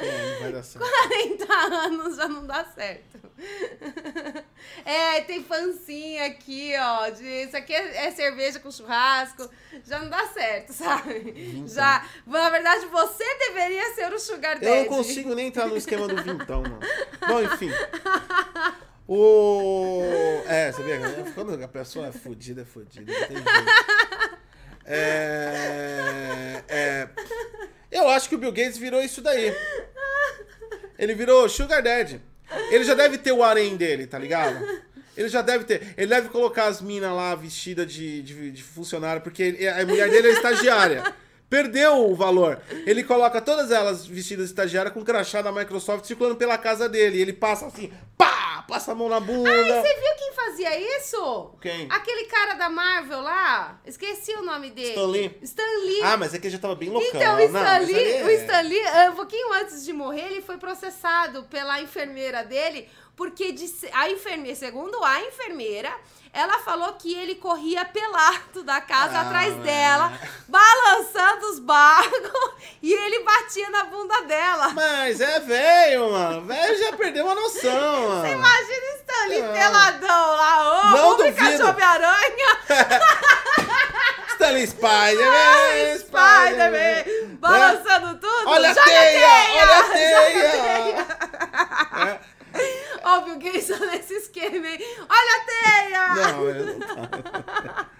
É, 0.00 0.38
vai 0.40 0.52
dar 0.52 0.62
certo. 0.62 0.88
40 0.88 1.52
anos 1.52 2.16
já 2.16 2.28
não 2.28 2.46
dá 2.46 2.64
certo. 2.64 3.20
É, 4.84 5.20
tem 5.22 5.42
fancinha 5.42 6.26
aqui, 6.26 6.72
ó. 6.78 7.10
De, 7.10 7.24
isso 7.44 7.56
aqui 7.56 7.72
é, 7.72 8.06
é 8.06 8.10
cerveja 8.10 8.58
com 8.60 8.70
churrasco. 8.70 9.48
Já 9.84 9.98
não 9.98 10.08
dá 10.08 10.26
certo, 10.28 10.72
sabe? 10.74 11.64
Já. 11.66 12.06
Na 12.26 12.50
verdade, 12.50 12.86
você 12.86 13.24
deveria 13.38 13.94
ser 13.94 14.12
o 14.12 14.18
Sugar 14.18 14.58
Daddy. 14.58 14.66
Eu 14.66 14.76
não 14.76 14.84
consigo 14.86 15.34
nem 15.34 15.48
entrar 15.48 15.66
no 15.66 15.76
esquema 15.76 16.08
do 16.08 16.22
vintão, 16.22 16.62
mano. 16.62 16.80
Bom, 17.26 17.42
enfim. 17.42 17.70
O. 19.12 20.04
É, 20.46 20.70
você 20.70 20.84
vê, 20.84 21.00
quando 21.34 21.60
a 21.60 21.66
pessoa 21.66 22.06
é 22.06 22.12
fodida, 22.12 22.62
é 22.62 22.64
fodida. 22.64 23.12
Não 23.12 23.26
tem 23.26 23.36
jeito. 23.38 24.38
É, 24.84 26.62
é. 26.68 27.08
Eu 27.90 28.08
acho 28.08 28.28
que 28.28 28.34
o 28.34 28.38
Bill 28.38 28.52
Gates 28.52 28.78
virou 28.78 29.02
isso 29.02 29.20
daí. 29.20 29.54
Ele 30.98 31.14
virou 31.14 31.48
Sugar 31.48 31.82
Daddy. 31.82 32.20
Ele 32.70 32.84
já 32.84 32.94
deve 32.94 33.18
ter 33.18 33.32
o 33.32 33.42
harém 33.42 33.76
dele, 33.76 34.06
tá 34.06 34.18
ligado? 34.18 34.64
Ele 35.16 35.28
já 35.28 35.42
deve 35.42 35.64
ter. 35.64 35.94
Ele 35.96 36.06
deve 36.06 36.28
colocar 36.28 36.66
as 36.66 36.80
minas 36.80 37.12
lá 37.12 37.34
vestidas 37.34 37.92
de, 37.92 38.22
de, 38.22 38.50
de 38.52 38.62
funcionário, 38.62 39.22
porque 39.22 39.58
a 39.76 39.84
mulher 39.84 40.08
dele 40.08 40.28
é 40.28 40.32
estagiária. 40.32 41.14
Perdeu 41.48 42.08
o 42.08 42.14
valor. 42.14 42.60
Ele 42.86 43.02
coloca 43.02 43.40
todas 43.40 43.72
elas 43.72 44.06
vestidas 44.06 44.46
de 44.46 44.52
estagiária 44.52 44.90
com 44.90 45.04
crachá 45.04 45.42
da 45.42 45.50
Microsoft 45.50 46.04
circulando 46.04 46.36
pela 46.36 46.56
casa 46.56 46.88
dele. 46.88 47.20
Ele 47.20 47.32
passa 47.32 47.66
assim, 47.66 47.92
pá! 48.16 48.39
Passa 48.70 48.92
a 48.92 48.94
mão 48.94 49.08
na 49.08 49.20
bunda. 49.20 49.50
Ai, 49.50 49.64
você 49.64 49.94
viu 50.00 50.14
quem 50.16 50.32
fazia 50.32 50.96
isso? 50.98 51.50
Quem? 51.60 51.86
Aquele 51.90 52.24
cara 52.26 52.54
da 52.54 52.70
Marvel 52.70 53.20
lá. 53.20 53.80
Esqueci 53.84 54.32
o 54.34 54.42
nome 54.42 54.70
dele. 54.70 54.88
Stan 54.90 55.06
Lee. 55.06 55.38
Stan 55.42 55.78
Lee. 55.84 56.02
Ah, 56.02 56.16
mas 56.16 56.32
é 56.34 56.38
que 56.38 56.46
ele 56.46 56.54
já 56.54 56.60
tava 56.60 56.74
bem 56.74 56.88
loucão. 56.88 57.08
Então, 57.08 57.34
o 57.34 57.38
Não, 57.38 57.44
Stan, 57.46 57.60
mas 57.62 57.86
Lee, 57.88 58.12
é- 58.12 58.24
o 58.24 58.30
Stan 58.30 58.60
Lee, 58.62 58.82
ah, 58.86 59.10
um 59.10 59.16
pouquinho 59.16 59.52
antes 59.54 59.84
de 59.84 59.92
morrer, 59.92 60.26
ele 60.30 60.42
foi 60.42 60.56
processado 60.56 61.42
pela 61.44 61.80
enfermeira 61.80 62.44
dele, 62.44 62.88
porque 63.16 63.52
disse- 63.52 63.90
a 63.92 64.08
enfermeira, 64.10 64.56
segundo 64.56 65.02
a 65.04 65.20
enfermeira, 65.22 65.92
ela 66.32 66.58
falou 66.60 66.92
que 66.94 67.12
ele 67.14 67.34
corria 67.34 67.84
pelado 67.84 68.62
da 68.62 68.80
casa 68.80 69.18
Ah, 69.18 69.22
atrás 69.22 69.54
dela, 69.56 70.12
balançando 70.48 71.46
os 71.50 71.58
barcos, 71.58 72.52
e 72.82 72.92
ele 72.92 73.20
batia 73.24 73.68
na 73.70 73.84
bunda 73.84 74.22
dela. 74.22 74.68
Mas 74.70 75.20
é 75.20 75.40
velho, 75.40 76.10
mano. 76.12 76.42
Velho 76.46 76.78
já 76.78 76.92
perdeu 76.96 77.28
a 77.28 77.34
noção, 77.34 78.08
mano. 78.08 78.26
Imagina 78.28 78.86
o 78.92 78.96
Stan 79.00 79.26
Lee 79.28 79.42
Não. 79.42 79.52
peladão 79.52 80.36
lá, 80.36 80.80
ô, 80.82 80.90
Não 80.96 81.16
duvido. 81.16 81.66
Homem-Aranha, 81.68 82.58
Stanley 84.34 84.66
Spider-Man, 84.68 85.98
Spider-Man, 85.98 87.36
balançando 87.40 88.18
tudo, 88.18 88.48
Olha 88.48 88.70
a 88.70 88.74
joga 88.74 88.84
teia, 88.86 89.28
olha 89.62 89.76
a 89.76 89.82
joga 89.82 90.30
teia. 91.90 92.20
É. 93.00 93.08
Ó, 93.08 93.18
o 93.18 93.24
Bill 93.24 93.38
Gates 93.38 93.68
nesse 93.80 94.14
esquema, 94.14 94.66
hein? 94.66 94.78
Olha 95.08 95.36
a 95.36 95.44
teia! 95.46 96.14
Não, 96.14 96.48
eu 96.48 96.66
não 96.66 96.80
tá. 96.80 97.90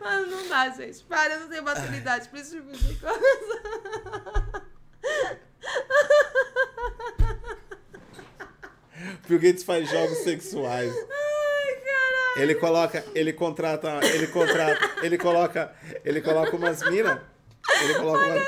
Mano, 0.00 0.26
não 0.30 0.48
dá, 0.48 0.68
gente. 0.70 1.02
Para, 1.04 1.34
eu 1.34 1.40
não 1.40 1.48
tenho 1.48 1.62
maturidade 1.62 2.28
pra 2.28 2.40
esse 2.40 2.56
tipo 2.56 2.72
de 2.72 2.96
coisa. 2.96 3.60
Bill 9.28 9.38
Gates 9.38 9.62
faz 9.62 9.88
jogos 9.88 10.18
sexuais. 10.18 10.92
Ai, 10.92 11.74
caralho. 11.76 12.42
Ele 12.42 12.54
coloca, 12.54 13.04
ele 13.14 13.32
contrata, 13.32 14.00
ele 14.06 14.26
contrata, 14.26 14.90
ele 15.04 15.16
coloca, 15.18 15.74
ele 16.04 16.20
coloca 16.20 16.56
umas 16.56 16.82
minas. 16.90 17.20
Ele 17.82 17.94
coloca 17.94 18.26
umas, 18.26 18.42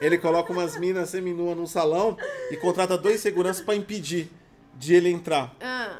ele 0.00 0.18
coloca 0.18 0.52
umas 0.52 0.76
minas 0.78 1.10
seminua 1.10 1.54
num 1.54 1.66
salão 1.66 2.16
e 2.50 2.56
contrata 2.56 2.98
dois 2.98 3.20
seguranças 3.20 3.64
pra 3.64 3.74
impedir 3.74 4.30
de 4.74 4.94
ele 4.94 5.10
entrar. 5.10 5.54
Ah, 5.60 5.98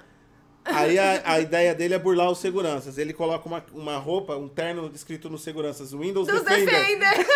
Aí 0.64 0.99
a, 0.99 1.22
a 1.24 1.41
ideia 1.41 1.74
dele 1.74 1.95
é 1.95 1.99
burlar 1.99 2.30
os 2.30 2.39
seguranças. 2.39 2.99
Ele 2.99 3.12
coloca 3.12 3.47
uma, 3.47 3.64
uma 3.72 3.97
roupa, 3.97 4.37
um 4.37 4.49
terno 4.49 4.91
escrito 4.95 5.28
nos 5.28 5.43
seguranças, 5.43 5.93
Windows 5.93 6.26
Dos 6.28 6.43
Defender. 6.43 6.72
Defender. 6.72 7.26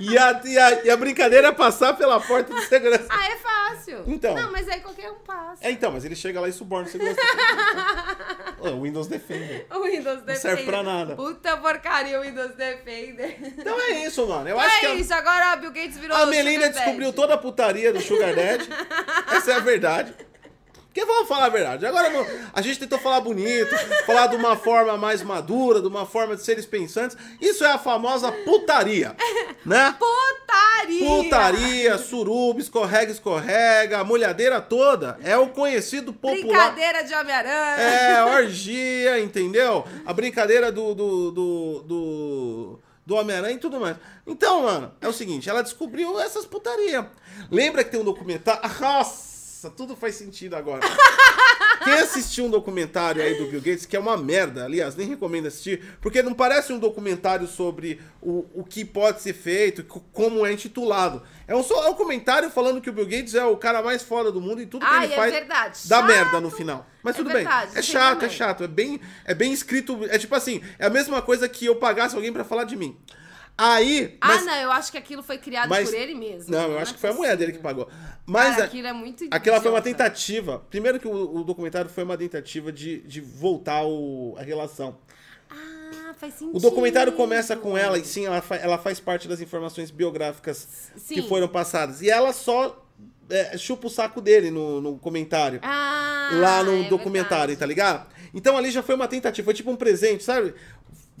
E 0.00 0.16
a, 0.16 0.40
e, 0.44 0.58
a, 0.58 0.84
e 0.86 0.90
a 0.90 0.96
brincadeira 0.96 1.48
é 1.48 1.52
passar 1.52 1.92
pela 1.92 2.18
porta 2.18 2.54
de 2.54 2.62
segurança. 2.62 3.06
Ah, 3.10 3.26
é 3.28 3.36
fácil. 3.36 4.02
Então. 4.06 4.34
Não, 4.34 4.50
mas 4.50 4.66
aí 4.66 4.80
qualquer 4.80 5.10
um 5.10 5.16
passa. 5.16 5.66
É, 5.66 5.70
então, 5.70 5.92
mas 5.92 6.06
ele 6.06 6.16
chega 6.16 6.40
lá 6.40 6.48
e 6.48 6.52
suborna 6.52 6.88
o 6.88 6.90
segurança. 6.90 7.20
o 8.68 8.82
Windows 8.82 9.06
Defender. 9.06 9.66
O 9.74 9.82
Windows 9.82 10.22
Defender. 10.22 10.36
serve 10.36 10.62
pra 10.64 10.82
nada. 10.82 11.16
Puta 11.16 11.56
porcaria, 11.56 12.18
o 12.18 12.22
Windows 12.22 12.54
Defender. 12.54 13.36
Então 13.58 13.80
é 13.80 14.04
isso, 14.04 14.26
mano. 14.26 14.48
Eu 14.48 14.58
acho 14.58 14.76
é 14.76 14.80
que 14.80 14.86
a, 14.86 14.94
isso, 14.94 15.14
agora 15.14 15.52
a 15.52 15.56
Bill 15.56 15.70
Gates 15.72 15.98
virou 15.98 16.16
a 16.16 16.24
o 16.24 16.26
Melinda 16.26 16.68
descobriu 16.68 17.12
toda 17.12 17.34
a 17.34 17.38
putaria 17.38 17.92
do 17.92 18.00
Sugar 18.00 18.34
Daddy. 18.34 18.68
Essa 19.32 19.52
é 19.52 19.54
a 19.56 19.60
verdade. 19.60 20.14
Porque 20.92 21.04
vamos 21.04 21.28
falar 21.28 21.46
a 21.46 21.48
verdade. 21.48 21.86
Agora 21.86 22.10
não- 22.10 22.26
a 22.52 22.60
gente 22.60 22.80
tentou 22.80 22.98
falar 22.98 23.20
bonito, 23.20 23.72
falar 24.04 24.26
de 24.26 24.34
uma 24.34 24.56
forma 24.56 24.96
mais 24.96 25.22
madura, 25.22 25.80
de 25.80 25.86
uma 25.86 26.04
forma 26.04 26.34
de 26.34 26.42
seres 26.42 26.66
pensantes. 26.66 27.16
Isso 27.40 27.64
é 27.64 27.70
a 27.70 27.78
famosa 27.78 28.32
putaria, 28.32 29.14
né? 29.64 29.94
Putaria! 29.96 31.06
Putaria, 31.06 31.98
suruba, 31.98 32.58
escorrega, 32.60 33.12
escorrega, 33.12 33.98
a 34.00 34.04
molhadeira 34.04 34.60
toda. 34.60 35.16
É 35.22 35.36
o 35.36 35.50
conhecido 35.50 36.12
popular. 36.12 36.40
Brincadeira 36.72 37.04
de 37.04 37.14
Homem-Aranha. 37.14 37.80
É, 37.80 38.24
orgia, 38.24 39.20
entendeu? 39.20 39.84
A 40.04 40.12
brincadeira 40.12 40.72
do. 40.72 40.92
do. 40.92 41.30
do. 41.30 41.82
do, 41.86 42.78
do 43.06 43.14
Homem-Aranha 43.16 43.54
e 43.54 43.58
tudo 43.58 43.78
mais. 43.80 43.96
Então, 44.26 44.62
mano, 44.64 44.92
é 45.00 45.06
o 45.08 45.12
seguinte, 45.12 45.48
ela 45.48 45.62
descobriu 45.62 46.18
essas 46.20 46.44
putaria. 46.46 47.08
Lembra 47.50 47.82
que 47.84 47.90
tem 47.90 48.00
um 48.00 48.04
documentário. 48.04 48.60
Nossa, 48.80 49.29
tudo 49.68 49.94
faz 49.96 50.14
sentido 50.14 50.54
agora. 50.54 50.80
Quem 51.82 51.94
assistiu 51.94 52.44
um 52.44 52.50
documentário 52.50 53.22
aí 53.22 53.38
do 53.38 53.46
Bill 53.46 53.60
Gates, 53.62 53.86
que 53.86 53.96
é 53.96 53.98
uma 53.98 54.14
merda, 54.14 54.66
aliás, 54.66 54.94
nem 54.94 55.08
recomendo 55.08 55.46
assistir, 55.48 55.82
porque 56.02 56.22
não 56.22 56.34
parece 56.34 56.74
um 56.74 56.78
documentário 56.78 57.46
sobre 57.46 57.98
o, 58.20 58.44
o 58.54 58.62
que 58.64 58.84
pode 58.84 59.22
ser 59.22 59.32
feito, 59.32 59.82
co- 59.84 60.00
como 60.12 60.44
é 60.44 60.52
intitulado. 60.52 61.22
É 61.48 61.56
um, 61.56 61.62
só, 61.62 61.86
é 61.86 61.88
um 61.88 61.94
comentário 61.94 62.50
falando 62.50 62.82
que 62.82 62.90
o 62.90 62.92
Bill 62.92 63.06
Gates 63.06 63.34
é 63.34 63.44
o 63.46 63.56
cara 63.56 63.82
mais 63.82 64.02
foda 64.02 64.30
do 64.30 64.42
mundo 64.42 64.60
e 64.60 64.66
tudo 64.66 64.84
que 64.84 64.92
Ai, 64.92 65.04
ele 65.06 65.14
é 65.14 65.16
faz 65.16 65.32
verdade. 65.32 65.78
dá 65.88 65.96
Chato. 66.00 66.06
merda 66.06 66.40
no 66.40 66.50
final. 66.50 66.86
Mas 67.02 67.14
É 67.14 67.16
tudo 67.18 67.30
verdade, 67.32 67.70
bem. 67.70 67.78
É 67.78 67.82
chato, 67.82 68.24
é 68.26 68.28
chato. 68.28 68.64
É 68.64 68.68
bem, 68.68 69.00
é 69.24 69.32
bem 69.34 69.50
escrito. 69.50 69.98
É 70.10 70.18
tipo 70.18 70.34
assim, 70.34 70.60
é 70.78 70.84
a 70.86 70.90
mesma 70.90 71.22
coisa 71.22 71.48
que 71.48 71.64
eu 71.64 71.76
pagasse 71.76 72.14
alguém 72.14 72.30
pra 72.30 72.44
falar 72.44 72.64
de 72.64 72.76
mim. 72.76 72.94
Aí. 73.60 74.16
Ah, 74.20 74.28
mas- 74.28 74.46
não, 74.46 74.54
eu 74.54 74.72
acho 74.72 74.90
que 74.92 74.98
aquilo 74.98 75.22
foi 75.22 75.38
criado 75.38 75.68
mas- 75.68 75.88
por 75.90 75.96
ele 75.98 76.14
mesmo. 76.14 76.50
Não, 76.52 76.70
eu 76.72 76.78
é 76.78 76.82
acho 76.82 76.94
que 76.94 77.00
foi 77.00 77.10
a 77.10 77.14
mulher 77.14 77.36
dele 77.36 77.52
que 77.52 77.58
possível. 77.58 77.86
pagou. 77.86 78.00
Mas 78.26 78.54
Cara, 78.54 78.64
aquilo 78.64 78.86
é 78.86 78.92
muito 78.92 79.24
aquela 79.30 79.60
foi 79.60 79.70
uma 79.70 79.78
idiota. 79.80 79.98
tentativa. 80.04 80.62
Primeiro 80.70 80.98
que 81.00 81.06
o, 81.08 81.36
o 81.36 81.44
documentário 81.44 81.90
foi 81.90 82.04
uma 82.04 82.16
tentativa 82.16 82.72
de, 82.72 83.00
de 83.02 83.20
voltar 83.20 83.82
o- 83.84 84.34
a 84.38 84.42
relação. 84.42 84.96
Ah, 85.50 86.14
faz 86.16 86.34
sentido. 86.34 86.56
O 86.56 86.60
documentário 86.60 87.12
começa 87.12 87.56
com 87.56 87.76
ela, 87.76 87.98
e 87.98 88.04
sim, 88.04 88.26
ela, 88.26 88.40
fa- 88.40 88.56
ela 88.56 88.78
faz 88.78 89.00
parte 89.00 89.26
das 89.26 89.40
informações 89.40 89.90
biográficas 89.90 90.90
que 91.08 91.20
Sim. 91.22 91.28
foram 91.28 91.48
passadas. 91.48 92.00
E 92.02 92.08
ela 92.10 92.32
só 92.32 92.86
é, 93.28 93.56
chupa 93.58 93.86
o 93.86 93.90
saco 93.90 94.20
dele 94.20 94.50
no, 94.50 94.80
no 94.80 94.98
comentário. 94.98 95.60
Ah, 95.62 96.30
lá 96.34 96.62
no 96.62 96.84
é 96.84 96.88
documentário, 96.88 97.48
verdade. 97.48 97.58
tá 97.60 97.66
ligado? 97.66 98.06
Então 98.32 98.56
ali 98.56 98.70
já 98.70 98.82
foi 98.82 98.94
uma 98.94 99.08
tentativa, 99.08 99.44
foi 99.44 99.54
tipo 99.54 99.70
um 99.70 99.76
presente, 99.76 100.22
sabe? 100.22 100.54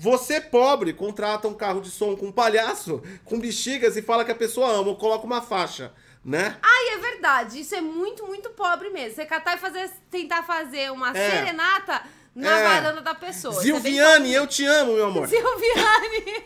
Você, 0.02 0.40
pobre, 0.40 0.94
contrata 0.94 1.46
um 1.46 1.52
carro 1.52 1.82
de 1.82 1.90
som 1.90 2.16
com 2.16 2.28
um 2.28 2.32
palhaço, 2.32 3.02
com 3.22 3.38
bexigas 3.38 3.98
e 3.98 4.02
fala 4.02 4.24
que 4.24 4.32
a 4.32 4.34
pessoa 4.34 4.70
ama, 4.72 4.88
ou 4.88 4.96
coloca 4.96 5.26
uma 5.26 5.42
faixa, 5.42 5.92
né? 6.24 6.56
Ai, 6.62 6.94
é 6.94 6.98
verdade. 6.98 7.60
Isso 7.60 7.74
é 7.74 7.82
muito, 7.82 8.26
muito 8.26 8.48
pobre 8.48 8.88
mesmo. 8.88 9.14
Você 9.16 9.26
catar 9.26 9.56
e 9.56 9.60
fazer, 9.60 9.90
tentar 10.10 10.42
fazer 10.42 10.90
uma 10.90 11.10
É. 11.10 11.30
serenata 11.30 12.02
na 12.34 12.58
É. 12.60 12.64
varanda 12.64 13.02
da 13.02 13.14
pessoa. 13.14 13.54
É 13.56 13.62
Zilviane, 13.62 14.32
eu 14.32 14.46
te 14.46 14.64
amo, 14.64 14.94
meu 14.94 15.04
amor. 15.08 15.28
Silviane. 15.28 16.44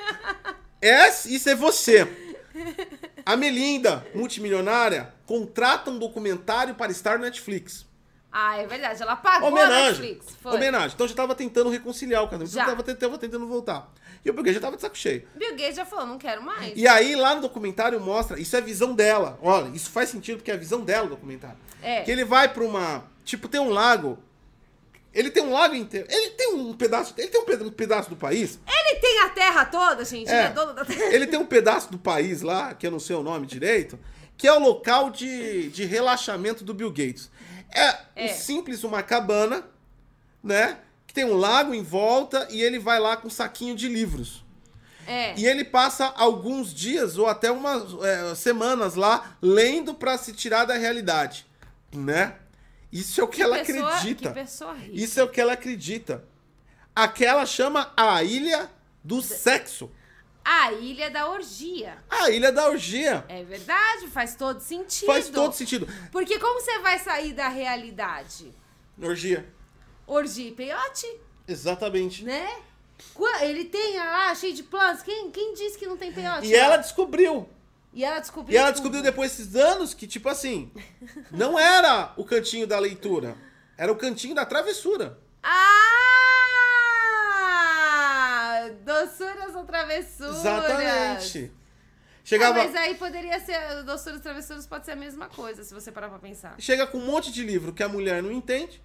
É, 0.82 1.09
isso 1.09 1.48
é 1.48 1.55
você. 1.55 2.09
A 3.24 3.36
Melinda, 3.36 4.05
multimilionária, 4.14 5.14
contrata 5.26 5.90
um 5.92 5.98
documentário 5.98 6.74
para 6.74 6.90
estar 6.90 7.18
no 7.18 7.24
Netflix. 7.24 7.86
Ah, 8.37 8.57
é 8.57 8.66
verdade. 8.66 9.01
Ela 9.01 9.14
pagou 9.14 9.47
a 9.49 9.53
Homenagem. 9.53 9.87
Netflix. 10.01 10.37
Foi. 10.43 10.57
Homenagem. 10.57 10.91
Então 10.95 11.07
já 11.07 11.14
tava 11.14 11.37
tentando 11.37 11.70
reconciliar 11.70 12.24
o 12.24 12.28
casamento. 12.28 12.51
Já. 12.53 12.62
Já. 12.62 12.66
Tava, 12.70 12.82
tentando- 12.82 13.16
tentando 13.16 13.47
voltar. 13.47 13.89
E 14.24 14.30
o 14.30 14.32
Bill 14.32 14.43
Gates 14.43 14.55
já 14.57 14.61
tava 14.61 14.74
de 14.74 14.82
saco 14.82 14.99
cheio. 14.99 15.22
Bill 15.37 15.53
Gates 15.53 15.76
já 15.76 15.85
falou, 15.85 16.05
não 16.07 16.18
quero 16.18 16.43
mais. 16.43 16.72
E 16.74 16.89
aí, 16.89 17.14
lá 17.14 17.37
no 17.37 17.43
documentário, 17.43 18.01
mostra. 18.01 18.41
Isso 18.41 18.57
é 18.57 18.59
a 18.59 18.62
visão 18.62 18.93
dela. 18.93 19.39
Olha, 19.41 19.68
isso 19.68 19.89
faz 19.91 20.09
sentido 20.09 20.39
porque 20.39 20.51
é 20.51 20.55
a 20.55 20.57
visão 20.57 20.80
dela, 20.80 21.07
o 21.07 21.11
documentário. 21.11 21.57
É. 21.80 22.03
Que 22.03 22.11
ele 22.11 22.24
vai 22.24 22.49
pra 22.53 22.64
uma. 22.64 23.05
Tipo, 23.24 23.47
tem 23.47 23.61
um 23.61 23.68
lago. 23.70 24.18
Ele 25.12 25.30
tem 25.30 25.45
um 25.45 25.53
lago 25.53 25.74
inteiro. 25.76 26.09
Ele 26.11 26.30
tem 26.30 26.55
um 26.55 26.72
pedaço. 26.74 27.14
Ele 27.16 27.28
tem 27.28 27.41
um 27.41 27.45
peda- 27.45 27.70
pedaço 27.70 28.11
do 28.11 28.16
país. 28.16 28.59
Ele 28.66 28.99
tem 28.99 29.20
a 29.20 29.28
terra 29.28 29.64
toda, 29.66 30.05
gente. 30.05 30.28
Ele 30.28 30.37
É. 30.37 30.47
é 30.47 30.51
dono 30.51 30.72
da 30.72 30.85
terra. 30.85 31.14
Ele 31.14 31.26
tem 31.28 31.39
um 31.39 31.47
pedaço 31.47 31.89
do 31.93 31.99
país 31.99 32.43
lá, 32.43 32.74
que 32.74 32.85
eu 32.85 32.91
não 32.91 32.99
sei 32.99 33.14
o 33.14 33.22
nome 33.22 33.47
direito, 33.47 33.97
que 34.37 34.49
é 34.49 34.53
o 34.53 34.59
local 34.59 35.11
de, 35.11 35.68
de 35.68 35.85
relaxamento 35.85 36.64
do 36.64 36.74
Bill 36.74 36.91
Gates. 36.91 37.30
É, 37.74 37.96
É. 38.14 38.24
um 38.26 38.28
simples 38.36 38.84
uma 38.84 39.02
cabana, 39.02 39.64
né? 40.42 40.78
Que 41.06 41.12
tem 41.12 41.24
um 41.24 41.36
lago 41.36 41.74
em 41.74 41.82
volta 41.82 42.46
e 42.50 42.62
ele 42.62 42.78
vai 42.78 42.98
lá 43.00 43.16
com 43.16 43.26
um 43.26 43.30
saquinho 43.30 43.74
de 43.74 43.88
livros. 43.88 44.44
É. 45.06 45.34
E 45.38 45.44
ele 45.46 45.64
passa 45.64 46.06
alguns 46.16 46.72
dias 46.72 47.18
ou 47.18 47.26
até 47.26 47.50
umas 47.50 47.82
é, 48.02 48.34
semanas 48.34 48.94
lá 48.94 49.36
lendo 49.42 49.92
pra 49.94 50.16
se 50.16 50.32
tirar 50.32 50.64
da 50.64 50.74
realidade, 50.74 51.44
né? 51.92 52.36
Isso 52.90 53.20
é 53.20 53.24
o 53.24 53.28
que, 53.28 53.42
ela 53.42 53.58
pessoa, 53.58 53.88
acredita. 53.88 54.28
Que 54.28 54.34
pessoa 54.34 54.72
rica. 54.72 54.90
Isso 54.94 55.20
é 55.20 55.22
o 55.24 55.28
que 55.28 55.40
ela 55.40 55.52
acredita. 55.54 56.24
Aquela 56.94 57.44
chama 57.44 57.92
a 57.96 58.22
ilha 58.22 58.70
do 59.02 59.20
sexo. 59.20 59.90
A 60.45 60.72
ilha 60.72 61.11
da 61.11 61.28
orgia. 61.30 61.97
A 62.11 62.30
ilha 62.30 62.53
da 62.53 62.68
orgia. 62.68 63.24
É 63.28 63.42
verdade, 63.42 64.09
faz 64.09 64.34
todo 64.34 64.61
sentido. 64.61 65.07
Faz 65.07 65.28
todo 65.30 65.55
sentido. 65.55 65.88
Porque 66.12 66.38
como 66.38 66.61
você 66.61 66.78
vai 66.80 66.99
sair 66.99 67.32
da 67.32 67.49
realidade? 67.49 68.55
Orgia. 69.01 69.49
Orgia 70.07 70.49
e 70.49 70.53
peiote, 70.53 71.07
Exatamente. 71.49 72.24
né? 72.24 72.47
Ele 73.40 73.64
tem 73.64 73.97
lá 73.97 74.34
cheio 74.34 74.55
de 74.55 74.62
planos. 74.62 75.03
Quem, 75.03 75.30
quem 75.30 75.55
disse 75.55 75.78
que 75.78 75.86
não 75.86 75.97
tem 75.97 76.12
peiote? 76.12 76.47
E 76.47 76.55
ela 76.55 76.76
descobriu. 76.76 77.49
E 77.92 78.05
ela 78.05 78.18
descobriu. 78.20 78.55
E 78.55 78.57
ela 78.59 78.66
tudo. 78.68 78.74
descobriu 78.74 79.03
depois 79.03 79.30
desses 79.30 79.55
anos 79.57 79.95
que, 79.95 80.07
tipo 80.07 80.28
assim, 80.28 80.70
não 81.30 81.59
era 81.59 82.12
o 82.16 82.24
cantinho 82.24 82.66
da 82.66 82.78
leitura. 82.78 83.36
Era 83.78 83.90
o 83.90 83.97
cantinho 83.97 84.34
da 84.34 84.45
travessura. 84.45 85.18
Ah! 85.42 86.34
Doçuras 88.85 89.55
ou 89.55 89.64
travessuras? 89.64 90.37
Exatamente. 90.37 91.51
Ah, 91.55 91.64
Chegava, 92.26 92.55
mas 92.55 92.74
aí 92.74 92.95
poderia 92.95 93.39
ser. 93.41 93.82
Doçuras 93.82 94.20
e 94.20 94.22
travessuras 94.22 94.66
pode 94.66 94.85
ser 94.87 94.93
a 94.93 94.97
mesma 94.97 95.28
coisa, 95.28 95.62
se 95.62 95.74
você 95.74 95.93
parar 95.93 96.09
pra 96.09 96.18
pensar. 96.18 96.55
chega 96.59 96.87
com 96.87 96.99
um 96.99 97.05
monte 97.05 97.30
de 97.30 97.43
livro 97.45 97.72
que 97.72 97.82
a 97.82 97.89
mulher 97.89 98.22
não 98.22 98.32
entende. 98.32 98.82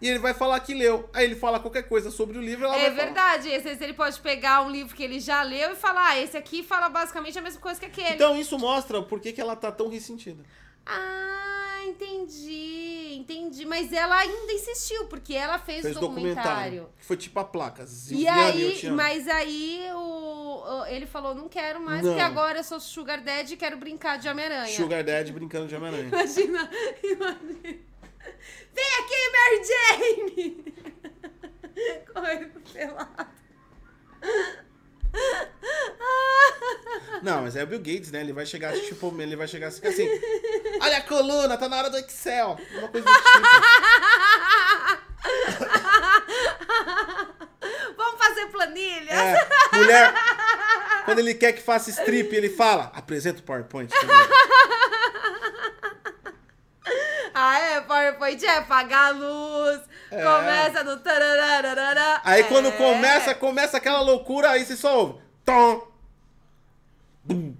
E 0.00 0.08
ele 0.08 0.18
vai 0.18 0.34
falar 0.34 0.60
que 0.60 0.74
leu. 0.74 1.08
Aí 1.14 1.24
ele 1.24 1.34
fala 1.34 1.58
qualquer 1.58 1.84
coisa 1.88 2.10
sobre 2.10 2.36
o 2.36 2.40
livro, 2.42 2.64
ela 2.66 2.76
É 2.76 2.80
vai 2.80 2.90
falar. 2.90 3.04
verdade, 3.04 3.48
esse, 3.48 3.68
esse 3.70 3.82
ele 3.82 3.94
pode 3.94 4.20
pegar 4.20 4.60
um 4.62 4.70
livro 4.70 4.94
que 4.94 5.02
ele 5.02 5.18
já 5.18 5.42
leu 5.42 5.72
e 5.72 5.76
falar, 5.76 6.08
ah, 6.10 6.20
esse 6.20 6.36
aqui 6.36 6.62
fala 6.62 6.88
basicamente 6.88 7.38
a 7.38 7.42
mesma 7.42 7.60
coisa 7.60 7.80
que 7.80 7.86
aquele. 7.86 8.10
Então 8.14 8.36
isso 8.36 8.58
mostra 8.58 9.00
por 9.02 9.18
que, 9.20 9.32
que 9.32 9.40
ela 9.40 9.56
tá 9.56 9.72
tão 9.72 9.88
ressentida. 9.88 10.42
Ah, 10.86 11.80
entendi, 11.86 13.14
entendi. 13.16 13.64
Mas 13.64 13.92
ela 13.92 14.18
ainda 14.18 14.52
insistiu, 14.52 15.06
porque 15.06 15.34
ela 15.34 15.58
fez, 15.58 15.82
Fez 15.82 15.96
o 15.96 16.00
documentário. 16.00 16.44
documentário. 16.82 16.88
Foi 16.98 17.16
tipo 17.16 17.38
a 17.40 17.44
placa. 17.44 17.84
E 18.10 18.28
aí, 18.28 18.90
mas 18.90 19.26
aí 19.28 19.88
o, 19.94 20.84
ele 20.86 21.06
falou, 21.06 21.34
não 21.34 21.48
quero 21.48 21.80
mais, 21.80 22.02
Não. 22.02 22.10
porque 22.10 22.22
agora 22.22 22.58
eu 22.58 22.64
sou 22.64 22.78
Sugar 22.80 23.22
Daddy 23.22 23.54
e 23.54 23.56
quero 23.56 23.76
brincar 23.76 24.18
de 24.18 24.28
Homem-Aranha. 24.28 24.74
Sugar 24.76 25.02
Daddy 25.02 25.32
brincando 25.32 25.66
de 25.68 25.74
Homem-Aranha. 25.74 26.08
Imagina, 26.08 26.70
imagina. 27.02 27.78
Vem 28.72 28.90
aqui, 29.00 29.20
Mary 29.34 30.34
Jane! 30.34 30.74
Correndo 32.12 32.60
pelado. 32.72 33.26
Não, 37.22 37.42
mas 37.42 37.56
é 37.56 37.62
o 37.64 37.66
Bill 37.66 37.78
Gates, 37.78 38.10
né? 38.10 38.20
Ele 38.20 38.32
vai 38.32 38.44
chegar, 38.44 38.72
tipo, 38.74 39.14
ele 39.20 39.36
vai 39.36 39.48
chegar 39.48 39.68
assim, 39.68 39.86
assim 39.86 40.08
olha 40.80 40.98
a 40.98 41.02
coluna, 41.02 41.56
tá 41.56 41.68
na 41.68 41.78
hora 41.78 41.90
do 41.90 41.96
Excel. 41.98 42.58
Uma 42.78 42.88
coisa 42.88 43.06
do 43.06 43.14
tipo. 43.14 43.24
Vamos 47.96 48.18
fazer 48.18 48.46
planilha? 48.48 49.10
É, 49.12 49.48
mulher, 49.76 50.14
quando 51.04 51.18
ele 51.20 51.34
quer 51.34 51.52
que 51.52 51.62
faça 51.62 51.90
strip, 51.90 52.34
ele 52.34 52.50
fala, 52.50 52.92
apresenta 52.94 53.40
o 53.40 53.42
PowerPoint. 53.42 53.90
também." 53.90 54.16
Ah, 57.34 57.58
é? 57.58 57.80
PowerPoint 57.80 58.44
é 58.44 58.58
apagar 58.58 59.06
a 59.08 59.10
luz, 59.10 59.80
É. 60.10 60.22
começa 60.22 60.84
no 60.84 60.98
tararararara. 61.00 62.20
Aí 62.24 62.44
quando 62.44 62.68
É. 62.68 62.72
começa, 62.72 63.34
começa 63.34 63.76
aquela 63.76 64.00
loucura, 64.00 64.50
aí 64.50 64.64
você 64.64 64.76
só 64.76 65.00
ouve, 65.00 65.20
tom, 65.44 65.88
bum, 67.24 67.56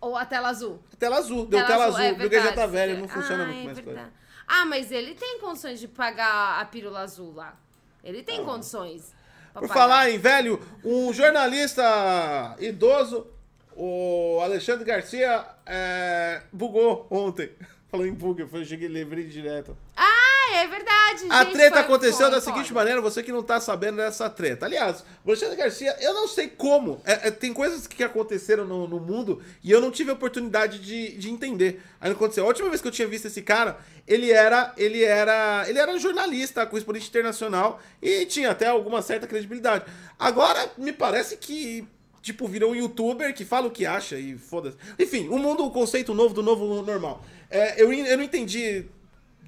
Ou 0.00 0.16
a 0.16 0.24
tela 0.24 0.48
azul. 0.48 0.80
tela 0.98 1.16
azul. 1.18 1.46
Deu 1.46 1.66
tela, 1.66 1.84
azul, 1.86 2.00
é 2.00 2.12
o 2.12 2.16
Bill 2.16 2.30
Gates 2.30 2.44
já 2.48 2.52
tá 2.54 2.66
velho, 2.66 2.98
não 2.98 3.08
funciona 3.08 3.42
Ah, 3.44 3.46
muito 3.46 3.60
é 3.60 3.64
mais 3.64 3.80
coisa. 3.80 3.92
verdade. 4.00 4.12
Ah, 4.48 4.64
mas 4.64 4.90
ele 4.92 5.14
tem 5.14 5.38
condições 5.40 5.80
de 5.80 5.88
pagar 5.88 6.60
a 6.60 6.64
pílula 6.64 7.00
azul 7.00 7.34
lá. 7.34 7.56
Ele 8.04 8.22
tem 8.22 8.44
condições. 8.44 9.14
pra 9.52 9.62
Por 9.62 9.68
pagar. 9.68 9.80
falar 9.80 10.10
em 10.10 10.18
velho, 10.18 10.60
um 10.84 11.12
jornalista 11.14 12.54
idoso, 12.58 13.26
o 13.74 14.38
Alexandre 14.42 14.84
Garcia, 14.84 15.46
é, 15.64 16.42
bugou 16.52 17.06
ontem. 17.10 17.50
Falando 17.90 18.08
em 18.08 18.14
bug, 18.14 18.40
eu 18.52 18.64
cheguei 18.64 18.88
lembrei 18.88 19.24
direto. 19.24 19.76
Ah, 19.96 20.54
é 20.56 20.66
verdade. 20.66 21.26
A 21.30 21.44
gente, 21.44 21.52
treta 21.52 21.74
foi- 21.76 21.82
aconteceu 21.82 22.16
foi 22.16 22.30
da 22.30 22.40
foda. 22.40 22.56
seguinte 22.56 22.74
maneira, 22.74 23.00
você 23.00 23.22
que 23.22 23.30
não 23.30 23.42
tá 23.44 23.60
sabendo 23.60 23.96
dessa 23.98 24.28
treta. 24.28 24.66
Aliás, 24.66 25.04
Alexandre 25.24 25.56
Garcia, 25.56 25.96
eu 26.00 26.12
não 26.12 26.26
sei 26.26 26.48
como. 26.48 27.00
É, 27.04 27.28
é, 27.28 27.30
tem 27.30 27.52
coisas 27.54 27.86
que 27.86 28.02
aconteceram 28.02 28.64
no, 28.64 28.88
no 28.88 28.98
mundo 28.98 29.40
e 29.62 29.70
eu 29.70 29.80
não 29.80 29.90
tive 29.92 30.10
a 30.10 30.14
oportunidade 30.14 30.80
de, 30.80 31.16
de 31.16 31.30
entender. 31.30 31.80
Aí 32.00 32.08
não 32.10 32.16
aconteceu. 32.16 32.44
A 32.44 32.48
última 32.48 32.68
vez 32.68 32.80
que 32.82 32.88
eu 32.88 32.92
tinha 32.92 33.06
visto 33.06 33.26
esse 33.26 33.40
cara, 33.42 33.78
ele 34.06 34.32
era. 34.32 34.74
Ele 34.76 35.04
era. 35.04 35.64
Ele 35.68 35.78
era 35.78 35.96
jornalista, 35.98 36.66
correspondente 36.66 37.08
internacional 37.08 37.80
e 38.02 38.26
tinha 38.26 38.50
até 38.50 38.66
alguma 38.66 39.00
certa 39.00 39.28
credibilidade. 39.28 39.84
Agora, 40.18 40.70
me 40.76 40.92
parece 40.92 41.36
que. 41.36 41.86
Tipo, 42.26 42.48
virou 42.48 42.72
um 42.72 42.74
youtuber 42.74 43.32
que 43.32 43.44
fala 43.44 43.68
o 43.68 43.70
que 43.70 43.86
acha 43.86 44.18
e 44.18 44.36
foda-se. 44.36 44.76
Enfim, 44.98 45.28
o 45.28 45.38
mundo, 45.38 45.64
o 45.64 45.70
conceito 45.70 46.12
novo 46.12 46.34
do 46.34 46.42
novo 46.42 46.82
normal. 46.82 47.24
É, 47.48 47.80
eu, 47.80 47.92
eu 47.92 48.16
não 48.16 48.24
entendi, 48.24 48.84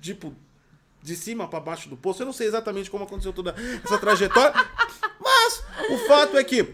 tipo, 0.00 0.32
de 1.02 1.16
cima 1.16 1.48
pra 1.48 1.58
baixo 1.58 1.88
do 1.88 1.96
poço. 1.96 2.22
Eu 2.22 2.26
não 2.26 2.32
sei 2.32 2.46
exatamente 2.46 2.88
como 2.88 3.02
aconteceu 3.02 3.32
toda 3.32 3.52
essa 3.84 3.98
trajetória. 3.98 4.54
mas 5.20 5.64
o 5.90 5.98
fato 6.06 6.38
é 6.38 6.44
que 6.44 6.72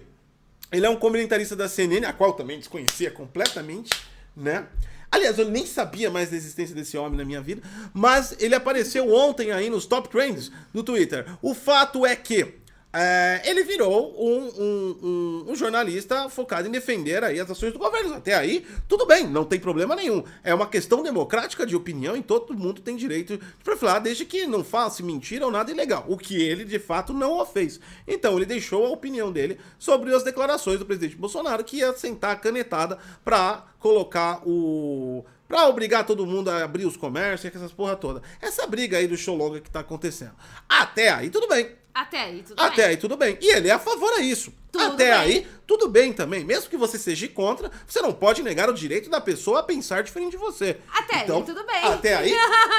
ele 0.71 0.85
é 0.85 0.91
um 0.91 0.97
comentarista 0.97 1.57
da 1.57 1.71
CNN, 1.71 2.05
a 2.05 2.13
qual 2.13 2.35
também 2.35 2.59
desconhecia 2.59 3.11
completamente, 3.11 3.91
né? 4.37 4.67
Aliás, 5.11 5.39
eu 5.39 5.49
nem 5.49 5.65
sabia 5.65 6.11
mais 6.11 6.29
da 6.29 6.37
existência 6.37 6.75
desse 6.75 6.99
homem 6.99 7.17
na 7.17 7.25
minha 7.25 7.41
vida, 7.41 7.63
mas 7.95 8.37
ele 8.39 8.55
apareceu 8.55 9.11
ontem 9.11 9.53
aí 9.53 9.71
nos 9.71 9.87
top 9.87 10.11
trends 10.11 10.53
do 10.71 10.83
Twitter. 10.83 11.25
O 11.41 11.55
fato 11.55 12.05
é 12.05 12.15
que 12.15 12.63
é, 12.95 13.43
ele 13.45 13.65
virou 13.65 14.15
um, 14.17 14.45
um- 14.47 14.99
um- 15.03 15.45
um 15.51 15.55
jornalista 15.57 16.29
focado 16.29 16.69
em 16.69 16.71
defender 16.71 17.25
aí 17.25 17.41
as 17.41 17.51
ações 17.51 17.73
do 17.73 17.79
governo. 17.79 18.15
Até 18.15 18.35
aí, 18.35 18.65
tudo 18.89 19.05
bem, 19.05 19.27
não 19.27 19.45
tem 19.45 19.59
problema 19.59 19.97
nenhum. 19.97 20.23
É 20.43 20.55
uma 20.55 20.67
questão 20.69 21.03
democrática 21.03 21.67
de 21.67 21.75
opinião 21.75 22.17
e 22.17 22.23
todo 22.23 22.55
mundo 22.57 22.81
tem 22.81 22.97
direito 22.97 23.37
de 23.37 23.45
profilar, 23.65 24.01
desde 24.01 24.25
que 24.25 24.47
não 24.47 24.63
faça 24.63 25.03
mentira 25.03 25.45
ou 25.45 25.51
nada 25.51 25.71
ilegal. 25.71 26.05
O 26.09 26.17
que 26.17 26.41
ele, 26.41 26.65
de 26.65 26.79
fato, 26.79 27.13
não 27.13 27.45
fez. 27.45 27.81
Então, 28.07 28.37
ele 28.37 28.47
deixou 28.47 28.87
a 28.87 28.91
opinião 28.91 29.33
dele 29.33 29.59
sobre 29.79 30.15
as 30.15 30.23
declarações 30.23 30.79
do 30.79 30.87
presidente 30.87 31.17
Bolsonaro, 31.17 31.65
que 31.65 31.79
ia 31.79 31.93
sentar 31.95 32.31
a 32.33 32.37
canetada 32.37 32.99
pra 33.25 33.67
colocar 33.79 34.41
o... 34.47 35.25
Pra 35.47 35.69
obrigar 35.69 36.07
todo 36.07 36.25
mundo 36.27 36.49
a 36.49 36.65
abrir 36.65 36.87
os 36.87 36.97
comércios 36.97 37.53
e 37.53 37.57
essas 37.57 37.71
porra 37.73 37.95
toda. 37.95 38.23
Essa 38.41 38.67
briga 38.67 38.97
aí 38.97 39.07
do 39.07 39.17
show 39.17 39.37
longa 39.37 39.61
que 39.61 39.71
tá 39.71 39.81
acontecendo. 39.81 40.33
Até 40.69 41.11
aí, 41.11 41.29
tudo 41.29 41.47
bem. 41.49 41.84
Até 41.95 42.23
aí, 42.25 42.43
tudo 42.43 42.61
Até 42.61 42.77
bem. 42.77 42.85
aí 42.87 42.97
tudo 42.97 43.17
bem. 43.17 43.39
E 43.41 43.55
ele 43.55 43.69
é 43.69 43.73
a 43.73 43.79
favor 43.79 44.13
a 44.15 44.21
isso. 44.21 44.53
Tudo 44.73 44.83
Até 44.85 45.05
bem. 45.11 45.13
aí, 45.13 45.47
tudo 45.65 45.89
bem 45.89 46.13
também. 46.13 46.43
Mesmo 46.45 46.69
que 46.69 46.77
você 46.77 46.99
seja 46.99 47.29
contra, 47.29 47.71
você 47.87 48.03
não 48.03 48.13
pode 48.13 48.43
negar 48.43 48.69
o 48.69 48.75
direito 48.75 49.09
da 49.09 49.21
pessoa 49.21 49.61
a 49.61 49.63
pensar 49.63 50.03
diferente 50.03 50.33
de 50.33 50.37
você. 50.37 50.79
Até 50.93 51.19
aí, 51.21 51.27
tudo 51.27 51.65
bem. 51.65 51.85
Até 51.85 52.15
aí, 52.17 52.35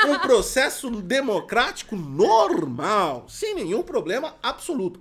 um 0.09 0.19
processo 0.19 0.89
democrático 0.91 1.95
normal, 1.95 3.25
sem 3.29 3.55
nenhum 3.55 3.81
problema 3.81 4.35
absoluto. 4.43 4.99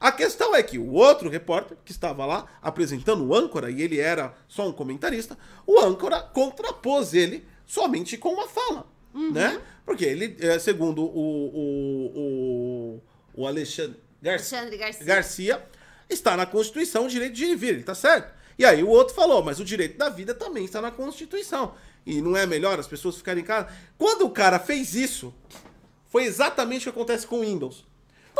A 0.00 0.10
questão 0.10 0.52
é 0.52 0.62
que 0.64 0.78
o 0.78 0.92
outro 0.94 1.28
repórter 1.30 1.76
que 1.84 1.92
estava 1.92 2.26
lá 2.26 2.46
apresentando 2.60 3.24
o 3.24 3.32
âncora, 3.32 3.70
e 3.70 3.80
ele 3.82 4.00
era 4.00 4.34
só 4.48 4.66
um 4.66 4.72
comentarista, 4.72 5.38
o 5.64 5.78
âncora 5.78 6.20
contrapôs 6.20 7.14
ele 7.14 7.46
somente 7.64 8.16
com 8.18 8.30
uma 8.30 8.48
fala, 8.48 8.90
Uhum. 9.14 9.30
né? 9.30 9.60
Porque 9.86 10.04
ele, 10.04 10.36
eh, 10.40 10.58
segundo 10.58 11.02
o, 11.04 11.06
o, 11.06 12.12
o, 12.16 13.02
o 13.34 13.46
Alexandre 13.46 14.00
Garcia, 14.20 14.58
Alexandre 14.58 14.76
Garcia. 14.78 15.04
Garcia, 15.04 15.66
está 16.08 16.36
na 16.36 16.46
Constituição 16.46 17.06
o 17.06 17.08
direito 17.08 17.34
de 17.34 17.44
ir 17.44 17.50
e 17.50 17.56
vir, 17.56 17.84
tá 17.84 17.94
certo? 17.94 18.32
E 18.58 18.64
aí 18.64 18.82
o 18.82 18.88
outro 18.88 19.14
falou, 19.14 19.42
mas 19.42 19.58
o 19.58 19.64
direito 19.64 19.98
da 19.98 20.08
vida 20.08 20.34
também 20.34 20.64
está 20.64 20.80
na 20.80 20.90
Constituição. 20.90 21.74
E 22.04 22.20
não 22.20 22.36
é 22.36 22.46
melhor 22.46 22.78
as 22.78 22.86
pessoas 22.86 23.16
ficarem 23.16 23.42
em 23.42 23.46
casa? 23.46 23.68
Quando 23.96 24.26
o 24.26 24.30
cara 24.30 24.58
fez 24.58 24.94
isso, 24.94 25.34
foi 26.08 26.24
exatamente 26.24 26.88
o 26.88 26.92
que 26.92 26.98
acontece 26.98 27.26
com 27.26 27.38
o 27.38 27.40
Windows. 27.40 27.84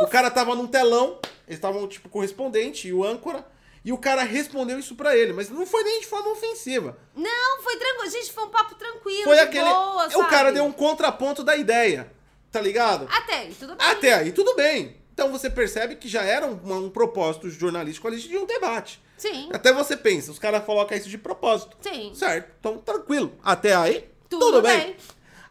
O 0.00 0.06
cara 0.06 0.30
tava 0.30 0.54
num 0.54 0.66
telão, 0.66 1.18
eles 1.46 1.58
estavam 1.58 1.86
tipo 1.86 2.08
correspondente 2.08 2.88
e 2.88 2.92
o 2.92 3.04
âncora, 3.04 3.46
e 3.84 3.92
o 3.92 3.98
cara 3.98 4.22
respondeu 4.22 4.78
isso 4.78 4.94
pra 4.94 5.16
ele, 5.16 5.32
mas 5.32 5.50
não 5.50 5.66
foi 5.66 5.82
nem 5.82 6.00
de 6.00 6.06
forma 6.06 6.30
ofensiva. 6.30 6.96
Não, 7.14 7.62
foi 7.62 7.76
tranquilo. 7.76 8.10
Gente, 8.10 8.32
foi 8.32 8.44
um 8.44 8.50
papo 8.50 8.74
tranquilo. 8.74 9.24
Foi 9.24 9.38
aquele. 9.40 9.64
Boa, 9.64 10.06
o 10.18 10.26
cara 10.28 10.52
deu 10.52 10.64
um 10.64 10.72
contraponto 10.72 11.42
da 11.42 11.56
ideia, 11.56 12.12
tá 12.52 12.60
ligado? 12.60 13.08
Até 13.10 13.34
aí, 13.38 13.54
tudo 13.54 13.74
bem. 13.74 13.86
Até 13.88 14.14
aí, 14.14 14.32
tudo 14.32 14.54
bem. 14.54 14.96
Então 15.14 15.30
você 15.32 15.50
percebe 15.50 15.96
que 15.96 16.08
já 16.08 16.22
era 16.22 16.46
um, 16.46 16.72
um 16.86 16.90
propósito 16.90 17.50
jornalístico 17.50 18.06
ali 18.06 18.18
de 18.20 18.36
um 18.36 18.46
debate. 18.46 19.02
Sim. 19.18 19.48
Até 19.52 19.72
você 19.72 19.96
pensa, 19.96 20.30
os 20.30 20.38
caras 20.38 20.64
colocam 20.64 20.96
isso 20.96 21.08
de 21.08 21.18
propósito. 21.18 21.76
Sim. 21.80 22.12
Certo? 22.14 22.50
Então, 22.60 22.78
tranquilo. 22.78 23.36
Até 23.42 23.74
aí, 23.74 24.08
Tudo 24.28 24.46
tudo, 24.46 24.62
bem. 24.62 24.78
bem. 24.78 24.96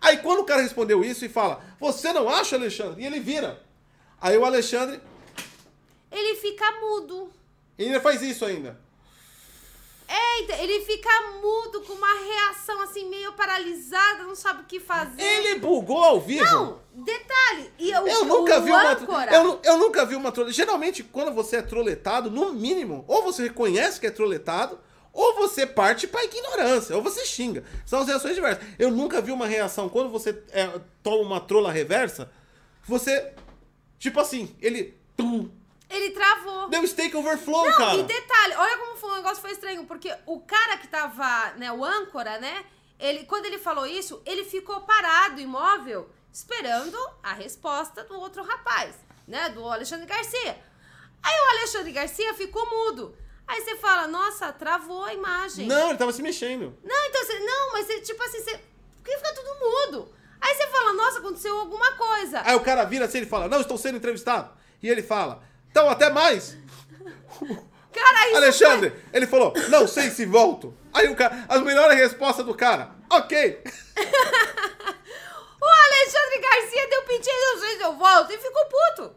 Aí 0.01 0.17
quando 0.17 0.39
o 0.39 0.43
cara 0.45 0.61
respondeu 0.61 1.03
isso 1.03 1.23
e 1.25 1.29
fala, 1.29 1.63
você 1.79 2.11
não 2.11 2.27
acha, 2.27 2.55
Alexandre? 2.55 3.03
E 3.03 3.05
ele 3.05 3.19
vira. 3.19 3.61
Aí 4.19 4.35
o 4.37 4.43
Alexandre, 4.45 4.99
Ele 6.11 6.35
fica 6.35 6.69
mudo. 6.79 7.31
ele 7.77 7.89
ainda 7.89 8.01
faz 8.01 8.21
isso 8.21 8.43
ainda. 8.45 8.79
Eita, 10.09 10.53
ele 10.61 10.83
fica 10.85 11.09
mudo 11.41 11.81
com 11.81 11.93
uma 11.93 12.13
reação 12.13 12.81
assim 12.81 13.09
meio 13.31 13.37
paralisada, 13.37 14.23
não 14.23 14.35
sabe 14.35 14.61
o 14.61 14.65
que 14.65 14.79
fazer. 14.79 15.21
Ele 15.21 15.59
bugou 15.59 16.03
ao 16.03 16.19
vivo. 16.19 16.43
Não, 16.45 16.79
detalhe. 16.93 17.71
E 17.79 17.89
eu, 17.91 18.07
Eu 18.07 18.25
nunca 18.25 18.59
vi 18.59 18.69
uma. 18.71 18.91
âncora, 18.91 19.33
Eu, 19.33 19.43
nu- 19.43 19.59
eu 19.63 19.77
nunca 19.77 20.05
vi 20.05 20.15
uma 20.15 20.31
troleta. 20.31 20.53
Geralmente, 20.53 21.03
quando 21.03 21.33
você 21.33 21.57
é 21.57 21.61
troletado, 21.61 22.29
no 22.29 22.53
mínimo, 22.53 23.03
ou 23.07 23.23
você 23.23 23.43
reconhece 23.43 23.99
que 23.99 24.07
é 24.07 24.11
troletado, 24.11 24.79
ou 25.13 25.35
você 25.35 25.65
parte 25.65 26.07
pra 26.07 26.23
ignorância, 26.23 26.95
ou 26.95 27.01
você 27.01 27.25
xinga. 27.25 27.63
São 27.85 27.99
as 28.01 28.07
reações 28.07 28.35
diversas. 28.35 28.63
Eu 28.79 28.91
nunca 28.91 29.21
vi 29.21 29.31
uma 29.31 29.47
reação 29.47 29.89
quando 29.89 30.09
você 30.09 30.41
é, 30.51 30.79
toma 31.03 31.17
uma 31.23 31.41
trola 31.41 31.71
reversa, 31.71 32.31
você. 32.85 33.33
Tipo 33.99 34.19
assim, 34.19 34.55
ele. 34.61 34.99
Ele 35.89 36.11
travou. 36.11 36.69
deu 36.69 36.87
stake 36.87 37.15
overflow, 37.17 37.65
Não, 37.69 37.77
cara. 37.77 37.95
e 37.97 38.03
detalhe, 38.03 38.55
olha 38.55 38.77
como 38.77 38.95
foi, 38.95 39.11
o 39.11 39.15
negócio 39.17 39.41
foi 39.41 39.51
estranho, 39.51 39.83
porque 39.85 40.11
o 40.25 40.39
cara 40.39 40.77
que 40.77 40.87
tava, 40.87 41.51
né, 41.57 41.69
o 41.69 41.83
âncora, 41.83 42.39
né, 42.39 42.63
ele, 43.01 43.25
quando 43.25 43.45
ele 43.45 43.57
falou 43.57 43.85
isso, 43.85 44.21
ele 44.25 44.45
ficou 44.45 44.81
parado, 44.81 45.41
imóvel, 45.41 46.09
esperando 46.31 46.97
a 47.21 47.33
resposta 47.33 48.03
do 48.03 48.17
outro 48.17 48.43
rapaz, 48.43 48.95
né, 49.27 49.49
do 49.49 49.67
Alexandre 49.67 50.05
Garcia. 50.05 50.57
Aí 51.23 51.33
o 51.33 51.57
Alexandre 51.57 51.91
Garcia 51.91 52.33
ficou 52.35 52.69
mudo. 52.69 53.17
Aí 53.47 53.61
você 53.61 53.75
fala, 53.75 54.07
nossa, 54.07 54.53
travou 54.53 55.03
a 55.03 55.13
imagem. 55.13 55.67
Não, 55.67 55.89
ele 55.89 55.97
tava 55.97 56.13
se 56.13 56.21
mexendo. 56.21 56.77
Não, 56.83 57.05
então 57.05 57.25
você. 57.25 57.39
Não, 57.39 57.73
mas 57.73 57.85
você, 57.85 57.99
tipo 58.01 58.23
assim, 58.23 58.39
você. 58.39 58.59
Porque 58.95 59.17
fica 59.17 59.33
tudo 59.33 59.59
mudo. 59.59 60.13
Aí 60.39 60.55
você 60.55 60.67
fala, 60.67 60.93
nossa, 60.93 61.19
aconteceu 61.19 61.57
alguma 61.59 61.91
coisa. 61.93 62.41
Aí 62.45 62.55
o 62.55 62.61
cara 62.61 62.83
vira 62.85 63.05
assim 63.05 63.19
e 63.19 63.25
fala: 63.25 63.47
Não, 63.47 63.61
estou 63.61 63.77
sendo 63.77 63.97
entrevistado. 63.97 64.51
E 64.81 64.89
ele 64.89 65.03
fala: 65.03 65.43
Então, 65.69 65.89
até 65.89 66.09
mais. 66.09 66.57
Cara, 67.93 68.27
isso. 68.27 68.37
Alexandre, 68.37 68.93
ele 69.13 69.27
falou, 69.27 69.53
não 69.69 69.87
sei 69.87 70.09
se 70.09 70.25
volto. 70.25 70.73
Aí 70.93 71.07
o 71.07 71.15
cara, 71.15 71.45
a 71.49 71.59
melhor 71.59 71.89
resposta 71.91 72.43
do 72.43 72.53
cara, 72.55 72.91
ok. 73.09 73.61
O 75.63 75.65
Alexandre 75.65 76.39
Garcia 76.39 76.89
deu 76.89 77.03
pedido, 77.03 77.35
não 77.53 77.59
sei 77.59 77.77
se 77.77 77.83
eu 77.83 77.93
volto, 77.95 78.31
e 78.33 78.37
ficou 78.39 78.65
puto. 78.65 79.15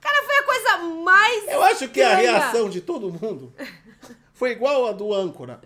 Cara, 0.00 0.24
foi 0.24 0.36
a 0.36 0.42
coisa 0.44 0.78
mais. 1.02 1.48
Eu 1.48 1.62
acho 1.64 1.88
que 1.88 2.00
a 2.00 2.14
reação 2.14 2.68
de 2.70 2.80
todo 2.80 3.10
mundo 3.10 3.52
foi 4.34 4.50
igual 4.52 4.86
a 4.86 4.92
do 4.92 5.12
âncora. 5.12 5.60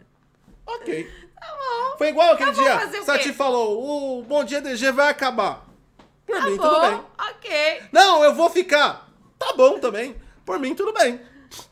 Ok. 0.67 1.11
Tá 1.39 1.47
bom. 1.55 1.99
Foi 1.99 2.09
igual 2.09 2.33
aquele 2.33 2.53
Tá 2.53 2.85
dia, 2.87 3.03
Sati 3.05 3.33
falou, 3.35 4.19
o 4.19 4.23
Bom 4.23 4.45
Dia 4.45 4.61
DG 4.63 4.91
vai 4.93 5.11
acabar. 5.11 5.67
Por 6.27 6.37
Tá 6.39 6.47
mim, 6.47 6.57
bom, 6.57 6.63
tudo 6.63 6.81
bem. 6.81 7.05
ok. 7.31 7.83
Não, 7.93 8.25
eu 8.25 8.35
vou 8.35 8.49
ficar. 8.51 9.09
Tá 9.39 9.53
bom 9.53 9.79
também. 9.79 10.17
Por 10.45 10.59
mim, 10.59 10.75
tudo 10.75 10.93
bem. 10.95 11.21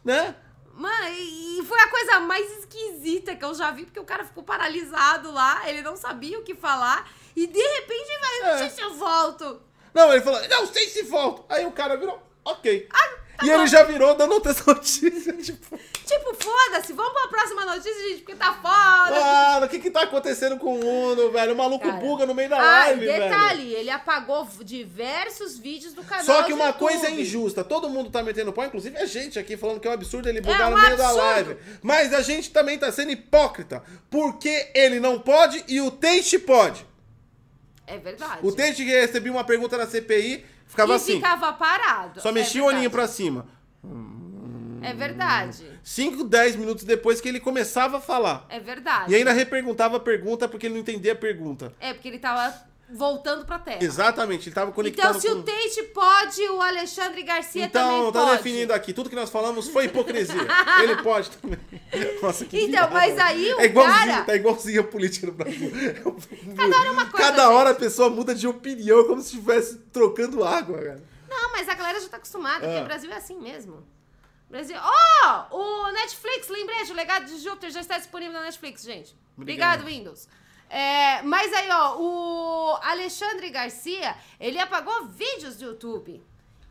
Né? 0.04 0.34
Mano, 0.72 1.08
e 1.08 1.62
foi 1.66 1.78
a 1.78 1.88
coisa 1.88 2.20
mais 2.20 2.58
esquisita 2.58 3.36
que 3.36 3.44
eu 3.44 3.54
já 3.54 3.70
vi, 3.70 3.84
porque 3.84 4.00
o 4.00 4.04
cara 4.04 4.24
ficou 4.24 4.42
paralisado 4.42 5.30
lá, 5.30 5.68
ele 5.68 5.82
não 5.82 5.96
sabia 5.96 6.38
o 6.38 6.42
que 6.42 6.54
falar, 6.54 7.08
e 7.36 7.46
de 7.46 7.60
repente 7.62 8.18
vai, 8.20 8.40
não 8.40 8.48
É. 8.48 8.58
sei 8.58 8.70
se 8.70 8.80
eu 8.80 8.92
volto. 8.94 9.62
Não, 9.94 10.12
ele 10.12 10.22
falou, 10.22 10.40
não 10.48 10.66
sei 10.66 10.88
se 10.88 11.02
volto. 11.02 11.44
Aí 11.48 11.64
o 11.64 11.70
cara 11.70 11.96
virou, 11.96 12.20
ok. 12.44 12.88
Ah, 12.92 13.10
tá 13.36 13.44
e 13.46 13.48
bom. 13.48 13.54
ele 13.56 13.66
já 13.66 13.82
virou 13.84 14.14
dando 14.14 14.32
outras 14.32 14.64
notícias, 14.64 15.36
tipo... 15.46 15.78
Tipo, 16.04 16.34
foda-se, 16.34 16.92
vamos 16.92 17.12
pra 17.14 17.28
próxima 17.28 17.64
notícia, 17.64 18.08
gente, 18.08 18.18
porque 18.20 18.34
tá 18.34 18.52
foda. 18.52 19.18
Mano, 19.18 19.64
o 19.64 19.68
que 19.70 19.78
que 19.78 19.90
tá 19.90 20.02
acontecendo 20.02 20.58
com 20.58 20.74
o 20.78 20.84
mundo, 20.84 21.32
velho? 21.32 21.54
O 21.54 21.56
maluco 21.56 21.86
Cara. 21.86 21.96
buga 21.98 22.26
no 22.26 22.34
meio 22.34 22.50
da 22.50 22.56
Ah, 22.58 22.60
live, 22.88 23.06
detalhe, 23.06 23.62
velho. 23.70 23.76
ele 23.78 23.90
apagou 23.90 24.46
diversos 24.62 25.58
vídeos 25.58 25.94
do 25.94 26.04
canal 26.04 26.24
Só 26.24 26.42
que 26.42 26.52
uma 26.52 26.74
coisa 26.74 27.06
é 27.06 27.08
YouTube. 27.10 27.22
injusta. 27.22 27.64
Todo 27.64 27.88
mundo 27.88 28.10
tá 28.10 28.22
metendo 28.22 28.52
pau, 28.52 28.66
inclusive 28.66 28.96
a 28.98 29.06
gente 29.06 29.38
aqui 29.38 29.56
falando 29.56 29.80
que 29.80 29.88
é 29.88 29.90
um 29.90 29.94
absurdo 29.94 30.28
ele 30.28 30.42
bugar 30.42 30.68
um 30.68 30.76
no 30.76 30.82
meio 30.82 30.96
da 30.96 31.04
absurdo. 31.08 31.24
live. 31.26 31.56
Mas 31.82 32.12
a 32.12 32.20
gente 32.20 32.50
também 32.50 32.78
tá 32.78 32.92
sendo 32.92 33.10
hipócrita. 33.10 33.82
Porque 34.10 34.70
ele 34.74 35.00
não 35.00 35.18
pode 35.18 35.64
e 35.66 35.80
o 35.80 35.90
Teixe 35.90 36.38
pode. 36.38 36.86
É 37.86 37.98
verdade. 37.98 38.38
O 38.42 38.50
Tate 38.52 38.76
que 38.84 38.90
recebia 38.90 39.30
uma 39.32 39.44
pergunta 39.44 39.76
na 39.76 39.86
CPI, 39.86 40.44
ficava 40.66 40.92
e 40.92 40.96
assim. 40.96 41.16
ficava 41.16 41.52
parado. 41.52 42.20
Só 42.20 42.28
É 42.30 42.32
mexia 42.32 42.62
o 42.62 42.66
olhinho 42.66 42.90
pra 42.90 43.06
cima. 43.06 43.46
É 44.82 44.92
verdade. 44.92 45.64
5, 45.82 46.24
10 46.24 46.56
minutos 46.56 46.84
depois 46.84 47.20
que 47.20 47.28
ele 47.28 47.40
começava 47.40 47.96
a 47.96 48.00
falar. 48.00 48.44
É 48.50 48.60
verdade. 48.60 49.10
E 49.10 49.16
ainda 49.16 49.32
reperguntava 49.32 49.96
a 49.96 50.00
pergunta 50.00 50.46
porque 50.46 50.66
ele 50.66 50.74
não 50.74 50.80
entendia 50.82 51.12
a 51.12 51.16
pergunta. 51.16 51.72
É, 51.80 51.94
porque 51.94 52.08
ele 52.08 52.18
tava 52.18 52.54
voltando 52.92 53.44
pra 53.46 53.58
terra. 53.58 53.82
Exatamente, 53.82 54.48
ele 54.48 54.54
tava 54.54 54.70
conectado 54.72 55.16
Então, 55.16 55.20
se 55.20 55.28
com... 55.28 55.34
o 55.38 55.42
Tate 55.42 55.82
pode, 55.94 56.42
o 56.50 56.60
Alexandre 56.60 57.22
Garcia 57.22 57.64
Então, 57.64 57.88
também 57.98 58.12
tá 58.12 58.20
pode. 58.20 58.36
definindo 58.36 58.72
aqui, 58.72 58.92
tudo 58.92 59.08
que 59.10 59.16
nós 59.16 59.30
falamos 59.30 59.68
foi 59.68 59.86
hipocrisia. 59.86 60.34
ele 60.82 60.96
pode 61.02 61.30
também. 61.30 61.58
Nossa, 62.22 62.44
que 62.44 62.56
Então, 62.58 62.70
viado. 62.70 62.92
mas 62.92 63.18
aí 63.18 63.52
o 63.54 63.60
é 63.60 63.64
igualzinho, 63.66 63.98
cara- 64.06 64.24
Tá 64.24 64.36
igualzinho 64.36 64.80
a 64.80 64.84
política 64.84 65.26
no 65.26 65.32
Brasil. 65.32 65.70
Cada 66.56 66.76
hora 66.78 66.88
é 66.88 66.90
uma 66.90 67.06
coisa, 67.06 67.26
Cada 67.26 67.50
hora 67.50 67.68
gente. 67.70 67.76
a 67.76 67.80
pessoa 67.80 68.10
muda 68.10 68.34
de 68.34 68.46
opinião, 68.46 69.04
como 69.04 69.20
se 69.20 69.28
estivesse 69.34 69.78
trocando 69.92 70.44
água, 70.44 70.78
cara. 70.78 71.02
Não, 71.28 71.50
mas 71.52 71.68
a 71.68 71.74
galera 71.74 72.00
já 72.00 72.08
tá 72.08 72.16
acostumada, 72.18 72.60
porque 72.60 72.76
Ah. 72.78 72.82
o 72.82 72.84
Brasil 72.84 73.10
é 73.10 73.16
assim 73.16 73.38
mesmo. 73.40 73.84
Brasil. 74.48 74.76
Oh! 74.78 75.56
O 75.56 75.90
Netflix, 75.90 76.48
lembrete, 76.48 76.92
o 76.92 76.94
legado 76.94 77.24
de 77.26 77.38
Júpiter 77.38 77.70
já 77.70 77.80
está 77.80 77.98
disponível 77.98 78.34
na 78.34 78.42
Netflix, 78.42 78.82
gente. 78.84 79.16
Obrigado. 79.36 79.80
Obrigado, 79.80 79.84
Windows. 79.86 80.28
É, 80.70 81.22
mas 81.22 81.52
aí, 81.52 81.68
ó, 81.70 81.96
o 81.98 82.78
Alexandre 82.82 83.48
Garcia, 83.50 84.14
ele 84.40 84.58
apagou 84.58 85.04
vídeos 85.06 85.56
do 85.56 85.66
YouTube. 85.66 86.20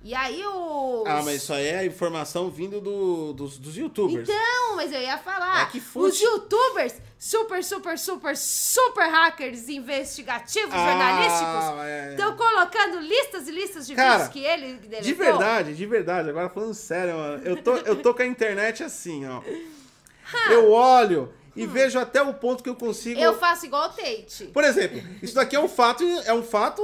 E 0.06 0.14
aí 0.14 0.46
o. 0.46 1.06
Ah, 1.08 1.22
mas 1.24 1.36
isso 1.44 1.54
aí 1.54 1.66
é 1.66 1.86
informação 1.86 2.50
vindo 2.50 2.82
do- 2.82 3.32
dos, 3.32 3.58
dos 3.58 3.78
youtubers. 3.78 4.28
Então, 4.28 4.76
mas 4.76 4.92
eu 4.92 5.00
ia 5.00 5.18
falar. 5.18 5.62
É 5.62 5.66
que 5.68 5.80
fute. 5.80 6.08
Os 6.10 6.20
youtubers, 6.20 6.96
super, 7.18 7.64
super, 7.64 7.98
super, 7.98 8.36
super 8.36 9.10
hackers 9.10 9.70
investigativos, 9.70 10.74
Ah, 10.74 10.86
jornalísticos, 10.90 11.86
é. 11.86 12.10
estão 12.10 12.36
colocando 12.36 13.00
listas 13.00 13.48
e 13.48 13.52
listas 13.52 13.88
de 13.88 13.96
Cara, 13.96 14.12
vídeos 14.26 14.28
que 14.34 14.40
ele 14.44 14.74
deletou. 14.74 15.02
De 15.04 15.14
verdade, 15.14 15.74
de 15.74 15.86
verdade. 15.86 16.30
Agora 16.30 16.50
falando 16.50 16.74
sério, 16.74 17.16
mano. 17.16 17.42
Eu 17.46 17.64
tô, 17.64 17.78
eu 17.78 18.02
tô 18.02 18.14
com 18.14 18.24
a 18.24 18.26
internet 18.26 18.84
assim, 18.84 19.26
ó. 19.26 19.42
Eu 20.52 20.70
olho 20.72 21.34
e 21.56 21.66
vejo 21.68 22.00
até 22.00 22.22
o 22.22 22.34
ponto 22.34 22.64
que 22.64 22.70
eu 22.70 22.76
consigo. 22.76 23.20
Eu 23.20 23.38
faço 23.38 23.66
igual 23.66 23.86
o 23.86 23.90
Tate. 23.90 24.46
Por 24.54 24.64
exemplo, 24.64 25.02
isso 25.22 25.36
daqui 25.36 25.56
é 25.56 25.60
um 25.60 25.68
fato. 25.70 26.04
É 26.26 26.34
um 26.34 26.44
fato. 26.44 26.82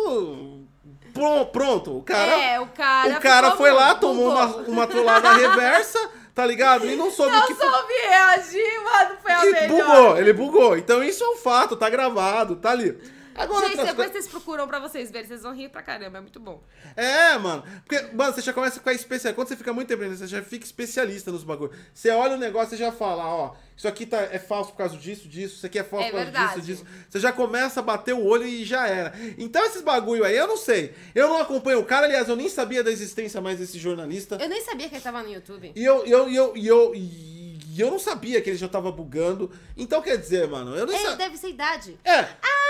pro- 1.14 1.46
Pronto. 1.48 1.98
O 1.98 2.04
cara. 2.04 2.32
é, 2.32 2.60
o 2.60 2.68
cara. 2.68 3.18
o 3.18 3.20
cara 3.22 3.52
foi 3.56 3.72
lá, 3.72 3.96
tomou 3.96 4.30
uma, 4.32 4.46
uma 4.68 4.88
trollada 4.88 5.34
reversa, 5.34 6.00
tá 6.36 6.46
ligado? 6.46 6.86
E 6.86 6.96
não 6.96 7.10
soube 7.12 7.32
Não 7.36 7.48
que. 7.48 7.56
soube 7.56 7.94
reagir, 8.08 8.84
mano. 8.84 9.18
Foi 9.22 9.32
a 9.32 9.46
E 9.46 9.52
melhor. 9.52 9.68
bugou, 9.86 10.18
ele 10.18 10.34
bugou. 10.34 10.78
Então 10.78 11.04
isso 11.04 11.24
é 11.24 11.28
um 11.30 11.36
fato, 11.38 11.76
tá 11.76 11.90
gravado, 11.90 12.56
tá 12.56 12.72
ali. 12.72 12.98
Agora, 13.44 13.68
Gente, 13.68 13.78
depois 13.78 13.96
coisas- 13.96 14.12
vocês 14.14 14.28
procuram 14.28 14.68
pra 14.68 14.80
vocês 14.80 15.10
verem, 15.12 15.28
vocês 15.28 15.42
vão 15.44 15.54
rir 15.56 15.70
pra 15.70 15.82
caramba, 15.82 16.18
é 16.18 16.22
muito 16.22 16.40
bom. 16.40 16.62
É, 16.96 17.38
mano. 17.38 17.64
Porque, 17.86 18.02
mano, 18.14 18.34
você 18.34 18.42
já 18.42 18.54
começa 18.54 18.76
a 18.76 18.80
ficar 18.80 18.94
especialista. 18.94 19.34
Quando 19.34 19.48
você 19.48 19.56
fica 19.56 19.74
muito 19.74 19.88
tempo, 19.88 20.04
você 20.08 20.28
já 20.28 20.42
fica 20.42 20.66
especialista 20.66 21.32
nos 21.32 21.44
bagulhos. 21.44 21.76
Você 21.94 22.10
olha 22.10 22.36
o 22.36 22.38
negócio 22.38 22.76
e 22.76 22.78
já 22.78 22.92
fala, 22.92 23.26
ó, 23.26 23.56
isso 23.78 23.88
aqui 23.88 24.06
tá, 24.06 24.18
é 24.22 24.38
falso 24.40 24.72
por 24.72 24.78
causa 24.78 24.98
disso, 24.98 25.28
disso, 25.28 25.56
isso 25.56 25.66
aqui 25.66 25.80
é 25.80 25.84
falso 25.84 26.08
É 26.08 26.10
por 26.12 26.18
causa 26.18 26.32
verdade. 26.32 26.62
disso, 26.62 26.84
disso. 26.84 26.86
Você 27.10 27.20
já 27.20 27.32
começa 27.32 27.80
a 27.80 27.84
bater 27.84 28.14
o 28.14 28.24
olho 28.26 28.46
e 28.46 28.66
já 28.66 28.88
era. 28.88 29.14
Então 29.38 29.64
esses 29.66 29.82
bagulho 29.82 30.24
aí, 30.26 30.36
eu 30.36 30.48
não 30.48 30.58
sei. 30.58 30.94
Eu 31.16 31.30
não 31.30 31.38
acompanho 31.40 31.80
o 31.80 31.86
cara, 31.86 32.06
aliás, 32.06 32.28
eu 32.28 32.36
nem 32.36 32.50
sabia 32.50 32.84
da 32.84 32.92
existência 32.92 33.40
mais 33.40 33.60
desse 33.60 33.80
jornalista. 33.80 34.38
Eu 34.42 34.50
nem 34.50 34.62
sabia 34.64 34.90
que 34.90 34.96
ele 34.96 35.02
tava 35.04 35.24
no 35.24 35.30
YouTube. 35.32 35.72
E 35.76 35.84
eu, 35.86 36.06
eu, 36.06 36.30
eu, 36.30 36.58
e 36.58 36.68
eu, 36.68 36.92
e 36.94 37.76
eu 37.80 37.90
não 37.90 38.00
sabia 38.00 38.42
que 38.42 38.50
ele 38.50 38.58
já 38.58 38.68
tava 38.68 38.92
bugando. 38.92 39.50
Então 39.78 40.02
quer 40.02 40.18
dizer, 40.18 40.48
mano, 40.50 40.76
eu 40.76 40.86
não 40.86 40.94
Ele 40.94 41.02
sabia. 41.04 41.18
deve 41.18 41.38
ser 41.38 41.50
idade. 41.50 41.98
É, 42.04 42.20
Ah, 42.20 42.69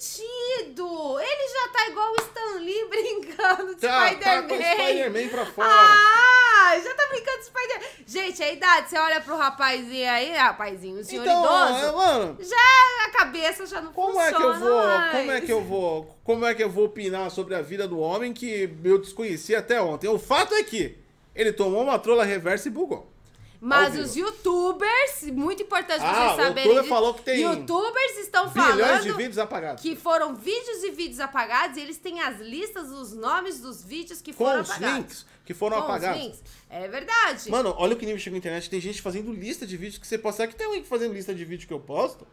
sentido! 0.00 1.18
Ele 1.20 1.48
já 1.48 1.68
tá 1.72 1.88
igual 1.88 2.12
o 2.12 2.16
Stan 2.16 2.60
Lee 2.60 2.86
brincando 2.88 3.74
de 3.74 3.80
tá, 3.80 3.88
tá 3.88 4.08
Spider-Man. 4.08 4.48
com 4.48 4.54
o 4.54 4.62
Spider-Man 4.62 5.28
pra 5.28 5.46
fora. 5.46 5.68
Ah, 5.70 6.80
já 6.82 6.94
tá 6.94 7.06
brincando 7.10 7.38
de 7.38 7.44
Spider-Man. 7.44 7.86
Gente, 8.06 8.42
a 8.42 8.52
idade, 8.52 8.90
você 8.90 8.98
olha 8.98 9.20
pro 9.20 9.36
rapazinho 9.36 10.10
aí, 10.10 10.32
rapazinho, 10.32 11.00
o 11.00 11.04
senhor 11.04 11.22
então, 11.22 11.66
é, 11.66 11.70
idoso, 11.78 11.96
mano, 11.96 12.38
já 12.40 13.06
a 13.06 13.10
cabeça 13.10 13.66
já 13.66 13.80
não 13.80 13.92
Como 13.92 14.20
é 14.20 14.30
funciona 14.32 14.38
que 14.38 14.42
eu 14.42 14.68
vou, 14.68 14.84
mais. 14.84 15.12
como 15.12 15.30
é 15.32 15.40
que 15.40 15.52
eu 15.52 15.62
vou, 15.62 16.18
como 16.24 16.46
é 16.46 16.54
que 16.54 16.62
eu 16.62 16.70
vou 16.70 16.84
opinar 16.86 17.30
sobre 17.30 17.54
a 17.54 17.62
vida 17.62 17.86
do 17.86 17.98
homem 17.98 18.32
que 18.32 18.70
eu 18.82 18.98
desconhecia 18.98 19.58
até 19.58 19.80
ontem? 19.80 20.08
O 20.08 20.18
fato 20.18 20.54
é 20.54 20.62
que 20.62 20.98
ele 21.34 21.52
tomou 21.52 21.82
uma 21.82 21.98
trola 21.98 22.24
reversa 22.24 22.68
e 22.68 22.70
bugou. 22.70 23.09
Mas 23.60 23.94
os 23.98 24.16
youtubers, 24.16 25.22
muito 25.32 25.62
importante 25.62 26.02
Ah, 26.02 26.14
vocês 26.14 26.32
o 26.32 26.36
saberem 26.48 26.62
youtuber 26.64 26.82
disso, 26.82 26.88
falou 26.94 27.14
que 27.14 27.22
tem 27.22 27.40
youtubers 27.42 28.18
estão 28.18 28.50
falando 28.50 29.02
de 29.02 29.12
vídeos 29.12 29.38
apagados. 29.38 29.82
que 29.82 29.94
foram 29.94 30.34
vídeos 30.34 30.82
e 30.82 30.90
vídeos 30.90 31.20
apagados 31.20 31.76
e 31.76 31.80
eles 31.80 31.98
têm 31.98 32.22
as 32.22 32.38
listas 32.40 32.88
dos 32.88 33.12
nomes 33.12 33.60
dos 33.60 33.82
vídeos 33.84 34.22
que 34.22 34.32
com 34.32 34.44
foram 34.44 34.62
os 34.62 34.70
apagados. 34.70 34.96
links 34.96 35.26
que 35.44 35.52
foram 35.52 35.76
Com 35.76 35.82
os 35.82 35.90
apagados. 35.90 36.22
links. 36.22 36.42
É 36.70 36.88
verdade. 36.88 37.50
Mano, 37.50 37.74
olha 37.76 37.94
o 37.94 37.96
que 37.98 38.06
nível 38.06 38.20
chegou 38.20 38.36
a 38.36 38.38
internet. 38.38 38.70
Tem 38.70 38.80
gente 38.80 39.02
fazendo 39.02 39.32
lista 39.32 39.66
de 39.66 39.76
vídeos 39.76 39.98
que 39.98 40.06
você 40.06 40.16
posta. 40.16 40.38
Será 40.38 40.48
que 40.48 40.56
tem 40.56 40.66
alguém 40.66 40.84
fazendo 40.84 41.12
lista 41.12 41.34
de 41.34 41.44
vídeo 41.44 41.66
que 41.68 41.74
eu 41.74 41.80
posto? 41.80 42.26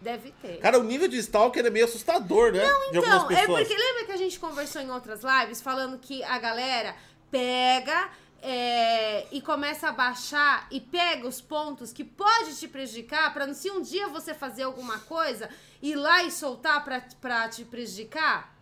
Deve 0.00 0.30
ter. 0.42 0.58
Cara, 0.58 0.78
o 0.78 0.84
nível 0.84 1.08
de 1.08 1.16
stalker 1.18 1.64
é 1.64 1.70
meio 1.70 1.86
assustador, 1.86 2.52
né? 2.52 2.62
algumas 2.62 2.88
Então, 2.88 3.30
é 3.30 3.46
porque 3.46 3.74
lembra 3.74 4.04
que 4.04 4.12
a 4.12 4.16
gente 4.16 4.38
conversou 4.38 4.80
em 4.82 4.90
outras 4.90 5.22
lives 5.24 5.60
falando 5.62 5.98
que 5.98 6.22
a 6.22 6.38
galera 6.38 6.94
pega 7.30 8.10
é, 8.48 9.26
e 9.32 9.40
começa 9.40 9.88
a 9.88 9.92
baixar 9.92 10.68
e 10.70 10.80
pega 10.80 11.26
os 11.26 11.40
pontos 11.40 11.92
que 11.92 12.04
pode 12.04 12.56
te 12.56 12.68
prejudicar 12.68 13.34
pra 13.34 13.52
se 13.52 13.68
um 13.72 13.82
dia 13.82 14.06
você 14.06 14.32
fazer 14.32 14.62
alguma 14.62 15.00
coisa, 15.00 15.50
ir 15.82 15.96
lá 15.96 16.22
e 16.22 16.30
soltar 16.30 16.84
pra 16.84 17.48
te 17.48 17.64
prejudicar? 17.64 18.56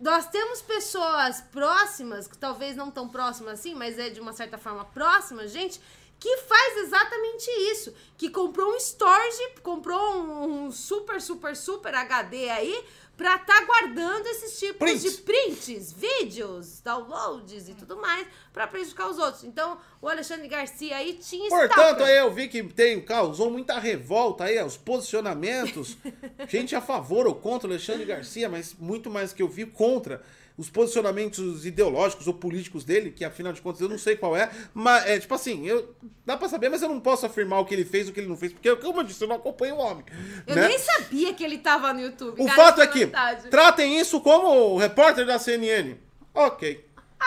Nós 0.00 0.26
temos 0.28 0.62
pessoas 0.62 1.42
próximas, 1.42 2.26
que 2.26 2.38
talvez 2.38 2.74
não 2.74 2.90
tão 2.90 3.06
próximas 3.06 3.60
assim, 3.60 3.74
mas 3.74 3.98
é 3.98 4.08
de 4.08 4.18
uma 4.18 4.32
certa 4.32 4.56
forma 4.56 4.86
próxima, 4.86 5.46
gente, 5.46 5.78
que 6.18 6.38
faz 6.38 6.78
exatamente 6.78 7.50
isso. 7.70 7.94
Que 8.16 8.30
comprou 8.30 8.72
um 8.72 8.76
storage, 8.76 9.60
comprou 9.62 10.22
um 10.22 10.70
super, 10.70 11.20
super, 11.20 11.54
super 11.54 11.94
HD 11.94 12.48
aí, 12.48 12.82
pra 13.18 13.36
tá 13.36 13.64
guardando 13.66 14.28
esses 14.28 14.60
tipos 14.60 14.78
Prints. 14.78 15.02
de 15.02 15.22
prints, 15.22 15.92
vídeos, 15.92 16.80
downloads 16.80 17.68
e 17.68 17.74
tudo 17.74 17.96
mais, 17.96 18.28
pra 18.52 18.64
prejudicar 18.68 19.10
os 19.10 19.18
outros. 19.18 19.42
Então, 19.42 19.76
o 20.00 20.08
Alexandre 20.08 20.46
Garcia 20.46 20.96
aí 20.96 21.14
tinha 21.14 21.48
Portanto, 21.48 22.04
aí 22.04 22.16
eu 22.16 22.32
vi 22.32 22.46
que 22.46 22.62
tem, 22.62 23.00
causou 23.00 23.50
muita 23.50 23.76
revolta 23.80 24.44
aí, 24.44 24.62
os 24.62 24.76
posicionamentos. 24.76 25.98
gente 26.48 26.76
a 26.76 26.80
favor 26.80 27.26
ou 27.26 27.34
contra 27.34 27.68
o 27.68 27.72
Alexandre 27.72 28.04
Garcia, 28.04 28.48
mas 28.48 28.72
muito 28.78 29.10
mais 29.10 29.32
que 29.32 29.42
eu 29.42 29.48
vi 29.48 29.66
contra 29.66 30.22
os 30.58 30.68
posicionamentos 30.68 31.64
ideológicos 31.64 32.26
ou 32.26 32.34
políticos 32.34 32.84
dele, 32.84 33.12
que 33.12 33.24
afinal 33.24 33.52
de 33.52 33.62
contas 33.62 33.80
eu 33.80 33.88
não 33.88 33.96
sei 33.96 34.16
qual 34.16 34.36
é, 34.36 34.50
mas 34.74 35.06
é 35.06 35.18
tipo 35.20 35.32
assim, 35.32 35.64
eu, 35.64 35.94
dá 36.26 36.36
pra 36.36 36.48
saber, 36.48 36.68
mas 36.68 36.82
eu 36.82 36.88
não 36.88 36.98
posso 36.98 37.24
afirmar 37.24 37.60
o 37.60 37.64
que 37.64 37.72
ele 37.72 37.84
fez, 37.84 38.08
o 38.08 38.12
que 38.12 38.18
ele 38.18 38.26
não 38.26 38.36
fez, 38.36 38.52
porque, 38.52 38.74
como 38.76 39.00
eu 39.00 39.04
disse, 39.04 39.22
eu 39.22 39.28
não 39.28 39.36
acompanho 39.36 39.76
o 39.76 39.78
homem. 39.78 40.04
Eu 40.48 40.56
né? 40.56 40.66
nem 40.66 40.78
sabia 40.78 41.32
que 41.32 41.44
ele 41.44 41.58
tava 41.58 41.92
no 41.94 42.00
YouTube. 42.00 42.42
O 42.42 42.46
cara, 42.46 42.56
fato 42.56 42.82
é 42.82 42.86
de 42.86 42.92
que 42.92 42.98
verdade. 42.98 43.48
tratem 43.48 44.00
isso 44.00 44.20
como 44.20 44.74
o 44.74 44.76
repórter 44.78 45.24
da 45.24 45.38
CNN. 45.38 45.94
Ok. 46.34 46.84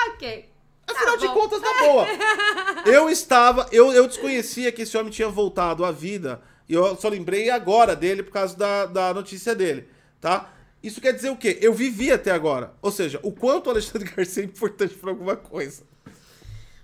Ok. 0.10 0.50
Afinal 0.86 1.18
Tá 1.18 1.26
de 1.26 1.28
contas, 1.34 1.62
tá 1.62 1.74
boa. 1.80 2.06
Eu 2.86 3.10
estava, 3.10 3.68
eu, 3.72 3.94
eu 3.94 4.08
desconhecia 4.08 4.72
que 4.72 4.82
esse 4.82 4.98
homem 4.98 5.12
tinha 5.12 5.30
voltado 5.30 5.86
à 5.86 5.92
vida. 5.92 6.42
E 6.68 6.74
eu 6.74 6.96
só 6.96 7.10
lembrei 7.10 7.50
agora 7.50 7.96
dele 7.96 8.24
por 8.24 8.32
causa 8.32 8.58
da, 8.58 8.86
da 8.88 9.14
notícia 9.14 9.54
dele, 9.54 9.88
tá? 10.20 10.50
Isso 10.84 11.00
quer 11.02 11.14
dizer 11.14 11.30
o 11.30 11.38
quê? 11.38 11.58
Eu 11.62 11.74
vivi 11.74 12.12
até 12.12 12.32
agora. 12.32 12.74
Ou 12.82 12.92
seja, 12.92 13.20
o 13.24 13.32
quanto 13.32 13.68
o 13.68 13.70
Alexandre 13.70 14.10
Garcia 14.16 14.44
é 14.44 14.46
importante 14.46 14.96
pra 14.96 15.12
alguma 15.12 15.36
coisa. 15.36 15.84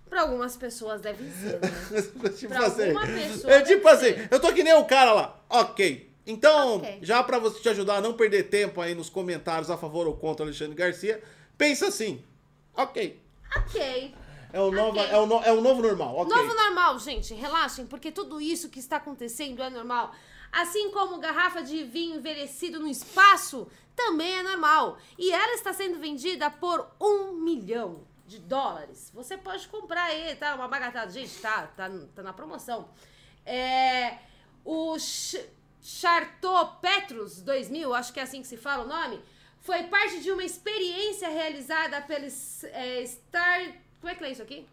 Pra 0.10 0.22
algumas 0.22 0.56
pessoas 0.56 1.02
devem 1.02 1.30
ser, 1.32 1.60
né? 1.60 2.30
tipo 2.32 2.54
Pra 2.54 2.68
assim. 2.68 2.84
alguma 2.84 3.06
pessoa 3.08 3.54
É 3.54 3.62
tipo 3.62 3.84
deve 3.84 3.90
assim, 3.90 4.14
ser. 4.22 4.28
eu 4.32 4.40
tô 4.40 4.54
que 4.54 4.64
nem 4.64 4.74
o 4.74 4.86
cara 4.86 5.14
lá. 5.14 5.44
Ok. 5.50 6.08
Então, 6.26 6.78
Ok. 6.78 7.00
já 7.02 7.24
pra 7.24 7.40
você 7.40 7.60
te 7.60 7.70
ajudar 7.70 7.96
a 7.98 8.02
não 8.02 8.14
perder 8.14 8.44
tempo 8.44 8.82
aí 8.82 8.94
nos 8.94 9.10
comentários 9.10 9.70
a 9.72 9.78
favor 9.78 10.08
ou 10.08 10.16
contra 10.16 10.44
o 10.46 10.48
Alexandre 10.48 10.76
Garcia, 10.76 11.22
pensa 11.58 11.88
assim. 11.88 12.22
Ok. 12.76 13.20
Ok. 13.58 14.14
É 14.54 14.60
o, 14.62 14.72
nova, 14.72 15.00
Ok. 15.02 15.12
é 15.12 15.18
o, 15.18 15.26
no- 15.26 15.44
é 15.44 15.52
o 15.52 15.62
novo 15.62 15.82
normal. 15.82 16.18
Ok. 16.20 16.36
Novo 16.36 16.54
normal, 16.54 17.00
gente, 17.00 17.34
relaxem, 17.34 17.86
porque 17.86 18.12
tudo 18.12 18.40
isso 18.40 18.70
que 18.70 18.80
está 18.80 18.98
acontecendo 18.98 19.62
é 19.62 19.70
normal. 19.70 20.14
Assim 20.52 20.92
como 20.92 21.20
garrafa 21.20 21.62
de 21.62 21.84
vinho 21.84 22.16
envelhecido 22.16 22.80
no 22.80 22.88
espaço 22.88 23.68
também 23.96 24.38
é 24.38 24.44
normal. 24.44 24.98
E 25.18 25.32
ela 25.32 25.54
está 25.54 25.74
sendo 25.74 26.00
vendida 26.00 26.50
por 26.50 26.90
um 27.00 27.34
milhão 27.34 28.06
de 28.26 28.40
dólares. 28.40 29.12
Você 29.14 29.38
pode 29.38 29.68
comprar 29.68 30.04
aí, 30.06 30.36
tá? 30.36 30.54
Uma 30.56 30.68
bagatada. 30.68 31.10
Gente, 31.12 31.40
tá, 31.40 31.68
tá, 31.68 31.90
tá 32.14 32.22
na 32.22 32.34
promoção. 32.34 32.90
É, 33.46 34.20
o 34.64 35.00
Ch 35.00 35.38
Charteau 35.82 36.76
Petrus 36.82 37.42
2000, 37.42 37.94
acho 37.94 38.12
que 38.12 38.20
é 38.20 38.24
assim 38.24 38.42
que 38.42 38.48
se 38.48 38.58
fala 38.58 38.84
o 38.84 38.88
nome, 38.88 39.22
foi 39.62 39.84
parte 39.84 40.20
de 40.20 40.30
uma 40.32 40.44
experiência 40.44 41.30
realizada 41.30 42.02
pela 42.02 42.26
é, 42.26 43.06
Star... 43.06 43.74
Como 44.02 44.12
é 44.12 44.16
que 44.16 44.24
é 44.26 44.32
isso 44.32 44.42
aqui? 44.42 44.68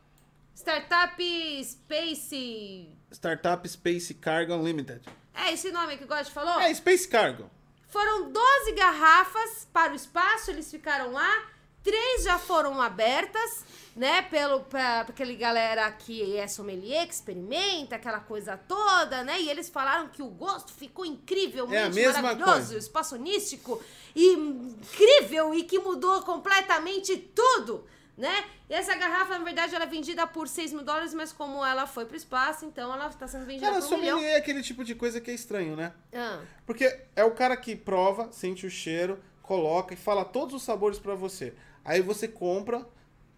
Startup 0.57 1.65
Space... 1.65 2.89
Startup 3.13 3.69
Space 3.69 4.15
Cargo 4.15 4.55
Unlimited. 4.55 5.03
É 5.35 5.53
esse 5.53 5.71
nome 5.71 5.97
que 5.97 6.05
o 6.05 6.07
God 6.07 6.27
falou? 6.27 6.61
É, 6.61 6.73
Space 6.75 7.09
Cargo. 7.09 7.51
Foram 7.89 8.31
12 8.31 8.73
garrafas 8.73 9.67
para 9.73 9.93
o 9.93 9.97
espaço, 9.97 10.51
eles 10.51 10.71
ficaram 10.71 11.13
lá. 11.13 11.45
Três 11.83 12.25
já 12.25 12.39
foram 12.39 12.81
abertas, 12.81 13.63
né? 13.95 14.23
Pelo, 14.23 14.61
pra, 14.61 15.05
pra 15.05 15.13
aquele 15.13 15.37
galera 15.37 15.91
que 15.93 16.35
é 16.37 16.49
sommelier, 16.49 17.07
que 17.07 17.13
experimenta, 17.13 17.97
aquela 17.97 18.21
coisa 18.21 18.57
toda, 18.57 19.23
né? 19.23 19.39
E 19.41 19.51
eles 19.51 19.69
falaram 19.69 20.09
que 20.09 20.23
o 20.23 20.29
gosto 20.29 20.73
ficou 20.73 21.05
incrivelmente 21.05 21.77
É 21.77 21.85
a 21.85 21.91
mesma 21.91 22.23
maravilhoso, 22.23 22.53
coisa. 22.53 22.79
espaçonístico 22.79 23.83
e 24.17 24.33
incrível 24.33 25.53
e 25.55 25.63
que 25.65 25.79
mudou 25.79 26.23
completamente 26.23 27.17
tudo, 27.17 27.87
né? 28.17 28.45
E 28.69 28.75
essa 28.75 28.95
garrafa, 28.95 29.39
na 29.39 29.45
verdade, 29.45 29.75
ela 29.75 29.85
é 29.85 29.89
vendida 29.89 30.27
por 30.27 30.49
6 30.49 30.73
mil 30.73 30.83
dólares, 30.83 31.13
mas 31.13 31.33
como 31.33 31.65
ela 31.65 31.87
foi 31.87 32.07
pro 32.07 32.17
espaço, 32.17 32.65
então 32.65 32.93
ela 32.93 33.09
tá 33.11 33.27
sendo 33.27 33.45
vendida 33.45 33.71
Cara, 33.71 33.83
por 33.83 33.95
um 33.95 33.99
milhão. 33.99 34.19
é 34.21 34.37
aquele 34.37 34.63
tipo 34.63 34.85
de 34.85 34.95
coisa 34.95 35.21
que 35.21 35.31
é 35.31 35.35
estranho, 35.35 35.77
né? 35.77 35.93
Ah. 36.15 36.41
Porque 36.65 37.01
é 37.17 37.25
o 37.25 37.33
cara 37.33 37.57
que 37.57 37.75
prova, 37.75 38.31
sente 38.33 38.67
o 38.67 38.71
cheiro, 38.71 39.19
coloca 39.43 39.95
e 39.95 39.97
fala 39.97 40.25
todos 40.25 40.55
os 40.55 40.63
sabores 40.63 40.99
pra 40.99 41.15
você. 41.15 41.55
Aí 41.85 42.01
você 42.01 42.27
compra, 42.27 42.87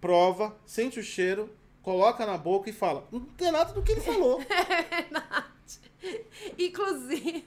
prova, 0.00 0.56
sente 0.64 1.00
o 1.00 1.02
cheiro, 1.02 1.50
coloca 1.82 2.26
na 2.26 2.36
boca 2.36 2.68
e 2.70 2.72
fala: 2.72 3.06
Não 3.10 3.20
tem 3.20 3.50
nada 3.50 3.72
do 3.72 3.82
que 3.82 3.92
ele 3.92 4.00
falou. 4.00 4.40
Inclusive. 6.58 7.44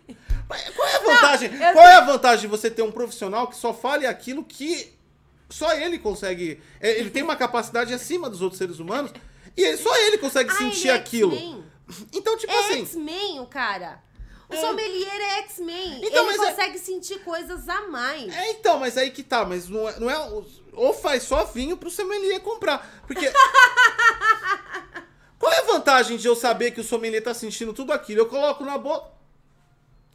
Mas 0.48 0.70
Qual 0.72 0.88
é 0.88 0.96
a 0.96 1.00
vantagem? 1.00 1.54
eu 1.54 1.74
Qual 1.74 1.88
é 1.88 1.96
a 1.96 2.02
vantagem 2.02 2.42
de 2.42 2.48
você 2.48 2.70
ter 2.70 2.82
um 2.82 2.92
profissional 2.92 3.48
que 3.48 3.56
só 3.56 3.74
fale 3.74 4.06
aquilo 4.06 4.44
que 4.44 4.94
só 5.50 5.74
ele 5.74 5.98
consegue. 6.00 6.62
é, 6.80 7.00
Ele 7.00 7.10
tem 7.10 7.24
uma 7.24 7.36
capacidade 7.36 7.94
acima 7.94 8.30
dos 8.30 8.42
outros 8.42 8.58
seres 8.58 8.80
humanos 8.80 9.12
e 9.58 9.78
só 9.78 9.96
ele 9.98 10.18
consegue 10.18 10.52
Ah, 10.52 10.56
sentir 10.56 10.88
ele 10.88 10.90
é 10.90 10.94
aquilo. 10.94 11.66
Então, 12.14 12.38
tipo 12.38 12.52
É 12.52 12.60
assim. 12.60 12.86
X-Men, 12.86 13.40
o 13.40 13.46
cara. 13.48 14.02
O 14.48 14.54
É. 14.54 14.62
sommelier 14.62 15.22
é 15.22 15.38
X-Men. 15.40 16.02
Então, 16.04 16.30
ele 16.32 16.42
é- 16.44 16.50
consegue 16.50 16.80
sentir 16.80 17.20
coisas 17.20 17.68
a 17.70 17.88
mais. 17.88 18.34
É, 18.36 18.52
então, 18.52 18.80
mas 18.80 18.98
aí 18.98 19.12
que 19.12 19.22
tá, 19.24 19.46
mas 19.46 19.68
não 19.70 19.88
é, 19.88 20.00
não 20.00 20.10
é. 20.10 20.44
Ou 20.74 20.94
faz 20.94 21.24
só 21.24 21.46
vinho 21.46 21.78
pro 21.78 21.90
sommelier 21.90 22.40
comprar. 22.42 23.04
Porque. 23.06 23.32
Qual 25.38 25.52
é 25.54 25.60
a 25.60 25.64
vantagem 25.64 26.18
de 26.18 26.28
eu 26.28 26.36
saber 26.36 26.72
que 26.72 26.82
o 26.82 26.84
sommelier 26.84 27.24
tá 27.24 27.34
sentindo 27.34 27.74
tudo 27.74 27.94
aquilo? 27.94 28.22
Eu 28.22 28.26
coloco 28.28 28.64
na 28.66 28.78
boca. 28.78 29.12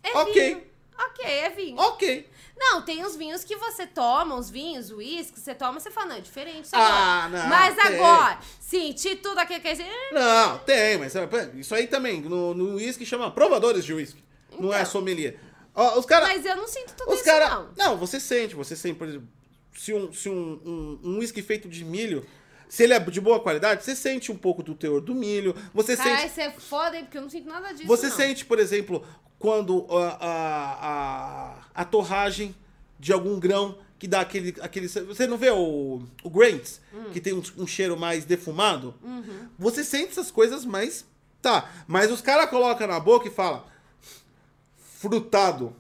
É 0.02 0.16
ok. 0.18 0.32
vinho. 0.54 0.62
Ok, 0.98 1.24
é 1.24 1.50
vinho. 1.50 1.78
Ok. 1.78 2.28
Não, 2.56 2.82
tem 2.82 3.04
os 3.04 3.16
vinhos 3.16 3.42
que 3.44 3.56
você 3.56 3.86
toma, 3.86 4.36
os 4.36 4.48
vinhos, 4.48 4.90
o 4.90 4.96
uísque, 4.96 5.38
você 5.40 5.54
toma, 5.54 5.78
você 5.80 5.90
fala, 5.90 6.06
não, 6.10 6.16
é 6.16 6.20
diferente. 6.20 6.68
Ah, 6.72 7.24
agora. 7.24 7.42
não, 7.42 7.48
Mas 7.48 7.74
tem. 7.74 7.84
agora, 7.96 8.38
sentir 8.60 9.16
tudo 9.16 9.38
aquilo 9.38 9.60
que 9.60 9.68
é. 9.68 10.12
Não, 10.12 10.58
tem, 10.58 10.98
mas 10.98 11.14
é, 11.16 11.28
isso 11.54 11.74
aí 11.74 11.86
também. 11.86 12.20
No 12.20 12.74
uísque 12.76 13.04
chama 13.04 13.30
provadores 13.30 13.84
de 13.84 13.92
uísque. 13.92 14.22
Não 14.58 14.72
é 14.72 14.80
Então. 14.80 14.92
sommelier. 14.92 15.38
Ó, 15.74 15.98
os 15.98 16.06
caras. 16.06 16.28
Mas 16.28 16.44
eu 16.46 16.56
não 16.56 16.68
sinto 16.68 16.94
tudo 16.94 17.08
Os 17.10 17.16
isso, 17.16 17.24
caras. 17.24 17.50
não. 17.50 17.68
Não, 17.76 17.96
você 17.96 18.20
sente, 18.20 18.54
você 18.54 18.76
sente, 18.76 18.96
por 18.96 19.08
exemplo, 19.08 19.28
se 19.76 19.92
um 19.92 20.12
se 20.12 20.28
um, 20.28 20.60
um, 20.64 21.00
um 21.10 21.18
whisky 21.18 21.42
feito 21.42 21.68
de 21.68 21.84
milho, 21.84 22.24
se 22.68 22.84
ele 22.84 22.94
é 22.94 23.00
de 23.00 23.20
boa 23.20 23.40
qualidade, 23.40 23.82
você 23.82 23.96
sente 23.96 24.30
um 24.30 24.36
pouco 24.36 24.62
do 24.62 24.74
teor 24.76 25.00
do 25.00 25.12
milho, 25.14 25.54
você 25.74 25.96
Caralho, 25.96 26.16
sente. 26.20 26.30
isso 26.30 26.40
é 26.40 26.50
foda, 26.52 26.96
hein? 26.96 27.02
Porque 27.04 27.18
eu 27.18 27.22
não 27.22 27.28
sinto 27.30 27.48
nada 27.48 27.72
disso. 27.72 27.88
Você 27.88 28.08
não. 28.08 28.16
sente, 28.16 28.44
por 28.44 28.60
exemplo, 28.60 29.04
quando 29.44 29.86
a, 29.90 30.08
a, 30.26 30.88
a, 30.88 31.54
a 31.74 31.84
torragem 31.84 32.56
de 32.98 33.12
algum 33.12 33.38
grão 33.38 33.76
que 33.98 34.08
dá 34.08 34.22
aquele. 34.22 34.54
aquele 34.58 34.88
você 34.88 35.26
não 35.26 35.36
vê 35.36 35.50
o, 35.50 36.02
o 36.22 36.30
Grains, 36.30 36.80
Hum. 36.94 37.10
que 37.12 37.20
tem 37.20 37.34
um, 37.34 37.42
um 37.58 37.66
cheiro 37.66 37.94
mais 37.94 38.24
defumado? 38.24 38.94
Uhum. 39.02 39.48
Você 39.58 39.84
sente 39.84 40.12
essas 40.12 40.30
coisas, 40.30 40.64
mas. 40.64 41.04
Tá. 41.42 41.70
Mas 41.86 42.10
os 42.10 42.22
caras 42.22 42.48
colocam 42.48 42.86
na 42.86 42.98
boca 42.98 43.28
e 43.28 43.30
falam. 43.30 43.62
Frutado. 44.78 45.76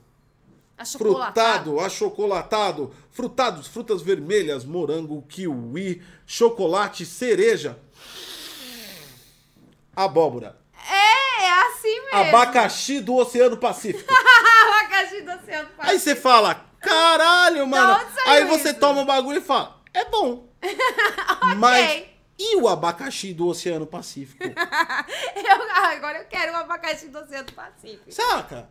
Achocolatado. 0.76 1.32
Frutado, 1.32 1.80
achocolatado, 1.80 2.94
frutados, 3.12 3.66
frutas 3.66 4.02
vermelhas, 4.02 4.62
morango, 4.62 5.22
kiwi, 5.22 6.02
chocolate, 6.26 7.06
cereja, 7.06 7.78
abóbora, 9.96 10.58
É, 11.54 11.68
assim 11.68 12.00
mesmo. 12.00 12.16
abacaxi 12.16 13.00
do 13.00 13.14
Oceano 13.14 13.56
Pacífico. 13.56 14.12
Abacaxi 14.14 15.20
do 15.22 15.32
Oceano 15.32 15.68
Aí 15.68 15.76
Pacífico. 15.76 16.00
você 16.00 16.16
fala, 16.16 16.64
caralho, 16.80 17.66
mano. 17.66 18.00
Aí 18.26 18.44
você 18.44 18.70
isso? 18.70 18.80
toma 18.80 19.02
o 19.02 19.04
bagulho 19.04 19.38
e 19.38 19.42
fala, 19.42 19.80
é 19.92 20.04
bom. 20.04 20.48
Mas 21.56 22.14
e 22.36 22.56
o 22.56 22.68
abacaxi 22.68 23.32
do 23.32 23.46
Oceano 23.46 23.86
Pacífico? 23.86 24.42
Eu, 24.44 25.84
agora 25.84 26.18
eu 26.18 26.24
quero 26.24 26.52
um 26.52 26.56
abacaxi 26.56 27.06
do 27.08 27.18
Oceano 27.18 27.52
Pacífico. 27.52 28.10
Saca? 28.10 28.68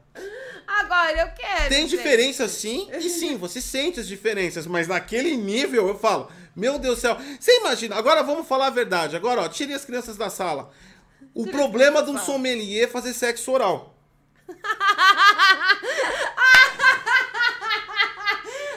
Agora 0.67 1.21
eu 1.21 1.27
quero. 1.33 1.69
Tem 1.69 1.85
diferença 1.87 2.47
sim, 2.47 2.89
e 2.93 3.09
sim, 3.09 3.37
você 3.37 3.61
sente 3.61 3.99
as 3.99 4.07
diferenças, 4.07 4.67
mas 4.67 4.87
naquele 4.87 5.37
nível 5.37 5.87
eu 5.87 5.97
falo, 5.97 6.29
meu 6.55 6.77
Deus 6.77 6.97
do 6.97 7.01
céu. 7.01 7.17
Você 7.39 7.59
imagina, 7.59 7.95
agora 7.95 8.21
vamos 8.23 8.47
falar 8.47 8.67
a 8.67 8.71
verdade. 8.71 9.15
Agora, 9.15 9.41
ó, 9.41 9.47
tire 9.49 9.73
as 9.73 9.85
crianças 9.85 10.17
da 10.17 10.29
sala. 10.29 10.71
O 11.33 11.47
problema 11.47 12.03
de 12.03 12.11
um 12.11 12.17
sommelier 12.17 12.83
é 12.83 12.87
fazer 12.87 13.13
sexo 13.13 13.51
oral. 13.51 13.95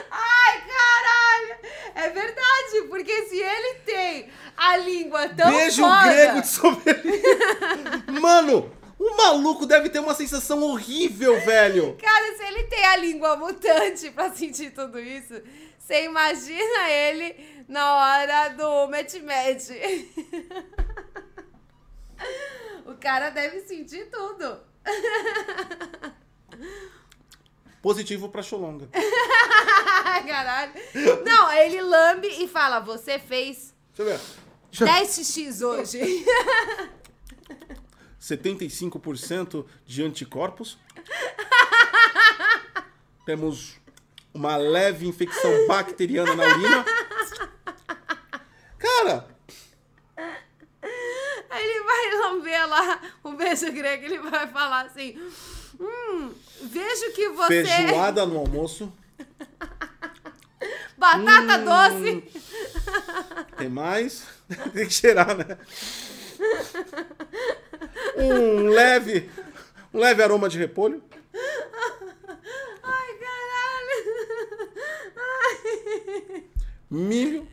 Ai, 0.09 0.63
caralho! 0.67 1.55
É 1.93 2.09
verdade, 2.09 2.87
porque 2.89 3.25
se 3.27 3.37
ele 3.37 3.75
tem 3.85 4.29
a 4.55 4.77
língua 4.77 5.29
tão 5.29 5.51
Beijo 5.51 5.83
foda... 5.83 6.07
grego 6.07 6.41
de 6.41 6.47
sommelier. 6.47 8.19
Mano, 8.19 8.71
o 8.97 9.15
maluco 9.15 9.67
deve 9.67 9.89
ter 9.89 9.99
uma 9.99 10.15
sensação 10.15 10.63
horrível, 10.63 11.39
velho. 11.41 11.95
Cara, 12.01 12.35
se 12.37 12.43
ele 12.43 12.63
tem 12.63 12.85
a 12.85 12.95
língua 12.97 13.35
mutante 13.37 14.09
pra 14.09 14.31
sentir 14.31 14.71
tudo 14.71 14.99
isso, 14.99 15.39
você 15.77 16.05
imagina 16.05 16.89
ele 16.89 17.65
na 17.67 17.95
hora 17.97 18.49
do 18.49 18.87
match-match. 18.87 19.69
o 22.85 22.95
cara 22.95 23.29
deve 23.29 23.61
sentir 23.61 24.09
tudo. 24.09 24.59
Positivo 27.81 28.29
pra 28.29 28.41
Xolonga. 28.41 28.89
Caralho. 30.27 30.73
Não, 31.25 31.47
aí 31.47 31.67
ele 31.67 31.81
lambe 31.81 32.27
e 32.27 32.47
fala, 32.47 32.79
você 32.79 33.19
fez 33.19 33.73
Deixa 33.95 34.13
eu 34.13 34.15
ver. 34.17 34.19
10 34.85 35.27
xx 35.27 35.61
hoje. 35.61 35.99
75% 38.21 39.65
de 39.85 40.03
anticorpos. 40.03 40.77
Temos 43.25 43.79
uma 44.33 44.55
leve 44.55 45.07
infecção 45.07 45.67
bacteriana 45.67 46.35
na 46.35 46.43
urina. 46.43 46.85
Cara, 48.77 49.27
Aí 51.57 51.65
ele 51.65 51.83
vai 51.83 52.11
lamber 52.19 52.67
lá 52.67 53.01
o 53.29 53.35
beijo 53.35 53.71
grego, 53.71 54.05
ele 54.05 54.19
vai 54.19 54.47
falar 54.47 54.85
assim: 54.85 55.17
Hum, 55.79 56.33
vejo 56.61 57.11
que 57.13 57.29
você. 57.29 57.63
feijoada 57.65 58.25
no 58.25 58.37
almoço. 58.39 58.91
Batata 60.97 61.57
Hum. 61.59 61.65
doce. 61.65 62.23
Tem 63.57 63.69
mais? 63.69 64.25
Tem 64.73 64.87
que 64.87 64.93
cheirar, 64.93 65.35
né? 65.37 65.57
Um 68.17 68.69
leve, 68.69 69.29
um 69.93 69.99
leve 69.99 70.23
aroma 70.23 70.49
de 70.49 70.57
repolho. 70.57 71.03
Ai, 72.83 73.13
caralho. 73.19 74.71
Ai. 75.15 76.43
Milho, 76.89 77.45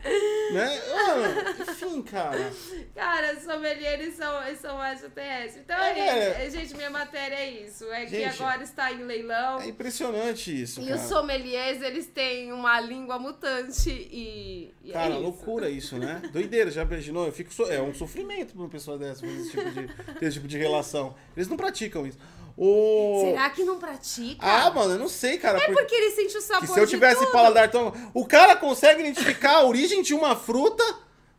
né? 0.53 0.79
Ah, 0.93 1.61
enfim, 1.61 2.01
cara. 2.03 2.53
Cara, 2.95 3.33
os 3.35 3.43
sommeliers 3.43 4.13
são, 4.15 4.31
são 4.55 4.85
extraterrestres. 4.85 5.57
Então, 5.63 5.77
É. 5.77 6.37
aí, 6.37 6.49
gente, 6.49 6.73
minha 6.73 6.89
matéria 6.89 7.35
é 7.35 7.49
isso. 7.65 7.83
É 7.91 8.05
que 8.05 8.11
Gente, 8.11 8.41
agora 8.41 8.63
está 8.63 8.93
em 8.93 9.03
leilão. 9.03 9.59
É 9.59 9.67
impressionante 9.67 10.61
isso, 10.61 10.79
E 10.81 10.85
cara. 10.87 10.95
os 10.95 11.01
sommeliers, 11.07 11.81
eles 11.81 12.05
têm 12.07 12.53
uma 12.53 12.79
língua 12.79 13.19
mutante 13.19 13.89
e. 13.89 14.73
e 14.81 14.91
Cara, 14.93 15.07
é 15.07 15.11
isso. 15.11 15.19
loucura 15.21 15.69
isso, 15.69 15.97
né? 15.97 16.21
Doideira, 16.31 16.71
já 16.71 16.83
imaginou? 16.83 17.25
Eu 17.25 17.33
fico 17.33 17.53
so- 17.53 17.69
É 17.69 17.81
um 17.81 17.93
sofrimento 17.93 18.53
pra 18.53 18.61
uma 18.61 18.69
pessoa 18.69 18.97
dessa 18.97 19.19
fazer 19.27 19.37
esse 19.41 19.49
tipo 19.51 19.69
de, 19.71 19.87
ter 20.19 20.25
esse 20.27 20.35
tipo 20.35 20.47
de 20.47 20.57
relação. 20.57 21.13
Eles 21.35 21.49
não 21.49 21.57
praticam 21.57 22.07
isso. 22.07 22.17
O... 22.57 23.21
Será 23.21 23.49
que 23.49 23.63
não 23.65 23.77
pratica? 23.77 24.37
Ah, 24.45 24.71
mano, 24.71 24.93
eu 24.93 24.99
não 24.99 25.09
sei, 25.09 25.37
cara. 25.37 25.57
É 25.57 25.65
por- 25.65 25.75
porque 25.75 25.93
ele 25.93 26.11
sente 26.11 26.37
o 26.37 26.41
sabor 26.41 26.61
que 26.67 26.73
se 26.73 26.79
eu 26.79 26.87
tivesse 26.87 27.19
tudo. 27.21 27.31
paladar 27.31 27.69
tão. 27.69 27.93
O 28.13 28.25
cara 28.25 28.55
consegue 28.55 29.01
identificar 29.01 29.57
a 29.57 29.63
origem 29.65 30.01
de 30.01 30.13
uma 30.13 30.35
fruta 30.37 30.83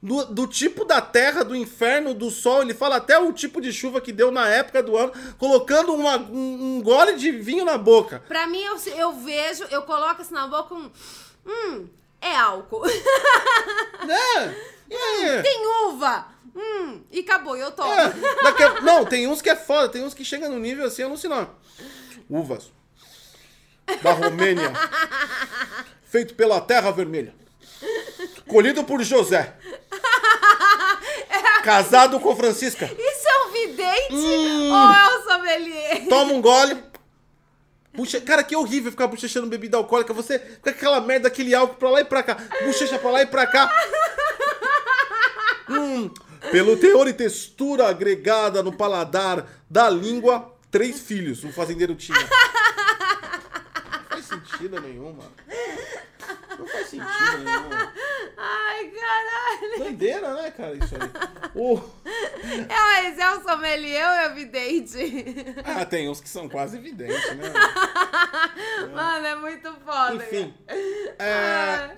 do, 0.03 0.27
do 0.27 0.47
tipo 0.47 0.85
da 0.85 1.01
terra, 1.01 1.43
do 1.43 1.57
inferno, 1.57 2.13
do 2.13 2.31
sol. 2.31 2.61
Ele 2.61 2.75
fala 2.75 2.97
até 2.97 3.19
o 3.19 3.33
tipo 3.33 3.63
de 3.63 3.73
chuva 3.73 3.99
que 4.01 4.13
deu 4.13 4.31
na 4.31 4.47
época 4.47 4.83
do 4.83 4.95
ano, 4.97 5.11
colocando 5.39 5.95
uma- 5.95 6.19
um, 6.19 6.77
um 6.79 6.83
gole 6.83 7.15
de 7.15 7.31
vinho 7.33 7.65
na 7.65 7.79
boca. 7.79 8.23
Pra 8.29 8.47
mim, 8.47 8.61
eu, 8.63 8.77
eu 8.97 9.13
vejo, 9.13 9.65
eu 9.71 9.83
coloco 9.83 10.21
assim 10.21 10.35
na 10.35 10.47
boca 10.47 10.75
um. 10.75 10.91
Hum, 11.47 11.87
é 12.21 12.37
álcool. 12.37 12.83
Né? 14.07 14.57
E 14.91 14.95
aí? 14.95 15.43
Tem 15.43 15.67
uva. 15.89 16.27
Hum, 16.57 17.03
e 17.13 17.21
acabou, 17.21 17.55
eu 17.57 17.71
tomo. 17.71 17.93
É, 17.93 18.05
a- 18.65 18.81
Não, 18.81 19.05
tem 19.05 19.27
uns 19.29 19.43
que 19.43 19.51
é 19.51 19.55
foda, 19.57 19.89
tem 19.91 20.03
uns 20.03 20.15
que 20.15 20.25
chegam 20.25 20.51
no 20.51 20.59
nível 20.59 20.87
assim 20.87 21.03
alucinante. 21.03 21.51
Uvas. 22.31 22.73
da 24.03 24.13
Romênia. 24.13 24.73
feito 26.11 26.35
pela 26.35 26.61
Terra 26.61 26.91
Vermelha. 26.91 27.35
Colhido 28.49 28.83
por 28.85 29.03
José. 29.03 29.55
Casado 31.63 32.19
com 32.21 32.35
Francisca. 32.35 32.87
Isso 32.87 33.29
é 33.29 33.39
um 33.47 33.51
vidente 33.53 34.15
ou 34.15 34.93
é 34.93 35.19
um 35.19 35.23
sommelier? 35.25 36.09
Toma 36.09 36.33
um 36.33 36.41
gole. 36.41 36.83
Puxa, 37.93 38.21
cara, 38.21 38.43
que 38.45 38.55
horrível 38.57 38.91
ficar 38.91 39.07
bochechando 39.09 39.47
bebida 39.47 39.77
alcoólica. 39.77 40.13
Você 40.15 40.39
fica 40.39 40.61
com 40.63 40.71
aquela 40.71 41.01
merda, 41.01 41.29
aquele 41.29 41.55
álcool 41.55 41.77
pra 41.77 41.91
lá 41.91 42.01
e 42.01 42.05
pra 42.05 42.23
cá. 42.23 42.37
Bochecha 42.65 42.99
pra 42.99 43.11
lá 43.11 43.23
e 43.23 43.27
pra 43.27 43.47
cá. 43.47 43.71
Hum, 45.69 46.11
pelo 46.51 46.77
teor 46.77 47.09
e 47.09 47.13
textura 47.13 47.89
agregada 47.89 48.63
no 48.63 48.73
paladar 48.73 49.47
da 49.69 49.89
língua, 49.91 50.55
três 50.71 51.01
filhos 51.01 51.45
o 51.45 51.53
fazendeiro 51.53 51.95
tinha. 51.95 52.19
Não 52.19 52.27
faz 54.11 54.25
sentido 54.25 54.81
nenhum, 54.81 55.13
mano. 55.13 55.33
Não 56.59 56.67
faz 56.67 56.87
sentido 56.89 57.39
nenhum. 57.39 57.71
Ai, 58.37 58.87
caralho. 58.91 59.79
Doideira, 59.79 60.35
né, 60.35 60.51
cara, 60.51 60.75
isso 60.75 60.95
aí. 60.95 61.11
O- 61.59 61.81
É, 62.69 63.03
mas 63.03 63.19
é 63.19 63.31
um 63.35 63.43
sommelier 63.43 64.07
ou 64.07 64.15
é 64.15 64.29
um 64.31 64.35
vidente? 64.35 64.99
Ah, 65.65 65.85
tem 65.87 66.09
uns 66.09 66.21
que 66.21 66.29
são 66.29 66.49
quase 66.49 66.77
evidentes, 66.77 67.35
né? 67.37 67.51
Mano, 68.93 69.27
é 69.27 69.35
muito 69.37 69.73
foda. 69.85 70.17
Enfim. 70.17 70.53
É, 71.19 71.95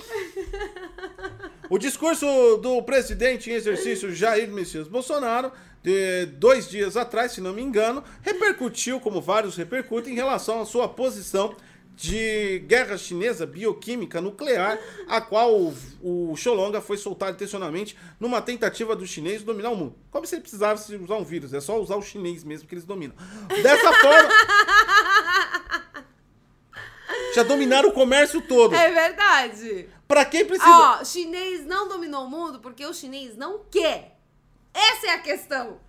o 1.69 1.77
discurso 1.79 2.25
do 2.59 2.81
presidente 2.83 3.51
em 3.51 3.55
exercício 3.55 4.15
Jair 4.15 4.49
Messias 4.49 4.87
Bolsonaro, 4.89 5.51
de 5.83 6.27
dois 6.27 6.69
dias 6.69 6.97
atrás, 6.97 7.33
se 7.33 7.41
não 7.41 7.53
me 7.53 7.63
engano, 7.63 8.03
repercutiu, 8.23 9.01
como 9.01 9.21
vários 9.21 9.57
repercutem, 9.57 10.13
em 10.13 10.17
relação 10.17 10.61
à 10.61 10.67
sua 10.67 10.89
posição 10.89 11.55
de 11.99 12.61
guerra 12.61 12.97
chinesa 12.97 13.45
bioquímica 13.45 14.21
nuclear, 14.21 14.79
a 15.09 15.21
qual 15.21 15.53
o, 15.53 15.75
o 16.01 16.37
Xolonga 16.37 16.81
foi 16.81 16.97
soltado 16.97 17.33
intencionalmente 17.33 17.99
numa 18.21 18.41
tentativa 18.41 18.95
do 18.95 19.05
chinês 19.05 19.43
dominar 19.43 19.71
o 19.71 19.77
mundo. 19.77 19.97
Como 20.09 20.25
se 20.25 20.37
ele 20.37 20.43
precisasse 20.43 20.95
usar 20.95 21.17
um 21.17 21.25
vírus, 21.25 21.53
é 21.53 21.61
só 21.61 21.77
usar 21.81 21.97
o 21.97 22.03
chinês 22.03 22.45
mesmo 22.45 22.69
que 22.69 22.75
eles 22.75 22.85
dominam. 22.85 23.17
Dessa 23.63 23.93
forma. 23.95 24.29
Já 27.35 27.43
dominaram 27.43 27.89
o 27.89 27.93
comércio 27.93 28.41
todo. 28.43 28.77
É 28.77 28.91
verdade. 28.93 29.89
Pra 30.07 30.25
quem 30.25 30.45
precisa. 30.45 30.71
Ó, 30.71 31.05
chinês 31.05 31.67
não 31.67 31.89
dominou 31.89 32.27
o 32.27 32.31
mundo 32.31 32.61
porque 32.61 32.87
o 32.87 32.95
chinês 32.95 33.37
não 33.37 33.65
quer. 33.69 34.17
Essa 34.73 35.09
é 35.09 35.11
a 35.11 35.19
questão. 35.19 35.81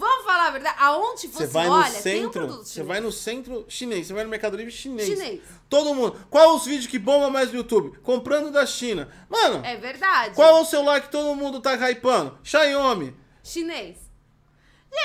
Vamos 0.00 0.24
falar 0.24 0.46
a 0.46 0.50
verdade. 0.50 0.76
Aonde 0.78 1.28
Você 1.28 1.46
vai 1.46 1.68
olha, 1.68 1.90
no 1.90 1.96
um 1.98 2.00
centro, 2.00 2.30
produto 2.30 2.64
você 2.64 2.82
vai 2.82 3.00
no 3.00 3.12
centro 3.12 3.64
chinês, 3.68 4.06
você 4.06 4.14
vai 4.14 4.24
no 4.24 4.30
Mercado 4.30 4.56
Livre 4.56 4.72
chinês. 4.72 5.06
Chinês. 5.08 5.40
Todo 5.68 5.94
mundo. 5.94 6.16
Qual 6.30 6.56
os 6.56 6.64
vídeos 6.64 6.86
que 6.86 6.98
bomba 6.98 7.28
mais 7.28 7.50
no 7.50 7.58
YouTube? 7.58 7.98
Comprando 8.02 8.50
da 8.50 8.64
China. 8.64 9.08
Mano, 9.28 9.64
É 9.64 9.76
verdade. 9.76 10.34
qual 10.34 10.56
é 10.56 10.60
o 10.60 10.64
celular 10.64 11.02
que 11.02 11.10
todo 11.10 11.34
mundo 11.36 11.60
tá 11.60 11.74
hypando? 11.90 12.38
Xiaomi. 12.42 13.14
Chinês. 13.44 13.98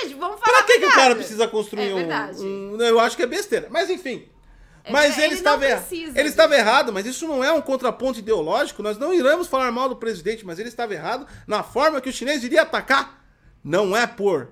Gente, 0.02 0.16
vamos 0.16 0.40
falar 0.40 0.58
Pra 0.58 0.64
que, 0.66 0.80
que 0.80 0.86
o 0.86 0.92
cara 0.94 1.16
precisa 1.16 1.48
construir 1.48 1.90
É 1.90 1.94
um, 1.94 1.98
verdade. 1.98 2.42
um- 2.42 2.82
Eu 2.82 3.00
acho 3.00 3.16
que 3.16 3.22
é 3.24 3.28
besteira. 3.28 3.68
Mas 3.70 3.90
enfim. 3.90 4.28
É 4.84 4.92
mas 4.92 5.18
ele, 5.18 5.28
ele 5.28 5.36
estava 5.36 5.66
errado. 5.66 5.86
Ele 5.92 6.30
estava 6.30 6.56
errado, 6.56 6.94
mas 6.94 7.06
isso 7.06 7.28
não 7.28 7.44
é 7.44 7.52
um 7.52 7.62
contraponto 7.62 8.20
ideológico. 8.20 8.82
Nós 8.84 8.98
não 8.98 9.14
iremos 9.14 9.48
falar 9.48 9.72
mal 9.72 9.90
do 9.90 9.96
presidente, 9.96 10.46
mas 10.46 10.58
ele 10.60 10.70
estava 10.70 10.94
errado 10.94 11.28
na 11.48 11.64
forma 11.64 12.00
que 12.00 12.08
o 12.10 12.14
chinês 12.14 12.44
iria 12.44 12.62
atacar. 12.62 13.24
Não 13.64 13.98
é 13.98 14.06
por 14.08 14.50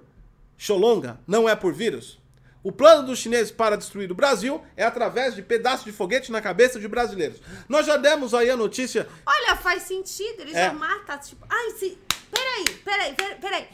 Xolonga, 0.68 1.20
não 1.28 1.50
é 1.50 1.58
por 1.58 1.74
vírus. 1.74 2.18
O 2.64 2.72
plano 2.72 3.06
dos 3.06 3.20
chineses 3.20 3.52
para 3.52 3.76
destruir 3.76 4.10
o 4.10 4.16
Brasil 4.16 4.64
é 4.78 4.86
através 4.86 5.36
de 5.36 5.42
pedaços 5.42 5.84
de 5.84 5.92
foguete 5.92 6.32
na 6.32 6.40
cabeça 6.40 6.80
de 6.80 6.88
brasileiros. 6.88 7.42
Nós 7.68 7.86
já 7.86 7.98
demos 7.98 8.34
aí 8.34 8.50
a 8.50 8.56
notícia. 8.56 9.06
Olha, 9.26 9.58
faz 9.58 9.84
sentido. 9.84 10.40
Ele 10.40 10.52
É. 10.52 10.68
já 10.68 10.74
mata, 10.74 11.18
tipo... 11.18 11.46
Ai, 11.50 11.72
se... 11.72 11.98
Peraí, 12.32 12.78
peraí, 12.78 13.14
peraí, 13.14 13.36
peraí. 13.42 13.68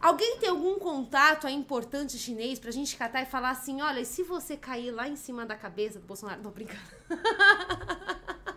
Alguém 0.00 0.38
tem 0.38 0.48
algum 0.48 0.76
contato 0.80 1.46
aí 1.46 1.54
importante 1.54 2.18
chinês 2.18 2.58
pra 2.58 2.72
gente 2.72 2.96
catar 2.96 3.22
e 3.22 3.26
falar 3.26 3.50
assim, 3.50 3.80
olha, 3.80 4.00
e 4.00 4.04
se 4.04 4.24
você 4.24 4.56
cair 4.56 4.90
lá 4.90 5.06
em 5.08 5.14
cima 5.14 5.46
da 5.46 5.54
cabeça 5.54 6.00
do 6.00 6.04
Bolsonaro? 6.06 6.42
Tô 6.42 6.50
brincando. 6.50 6.80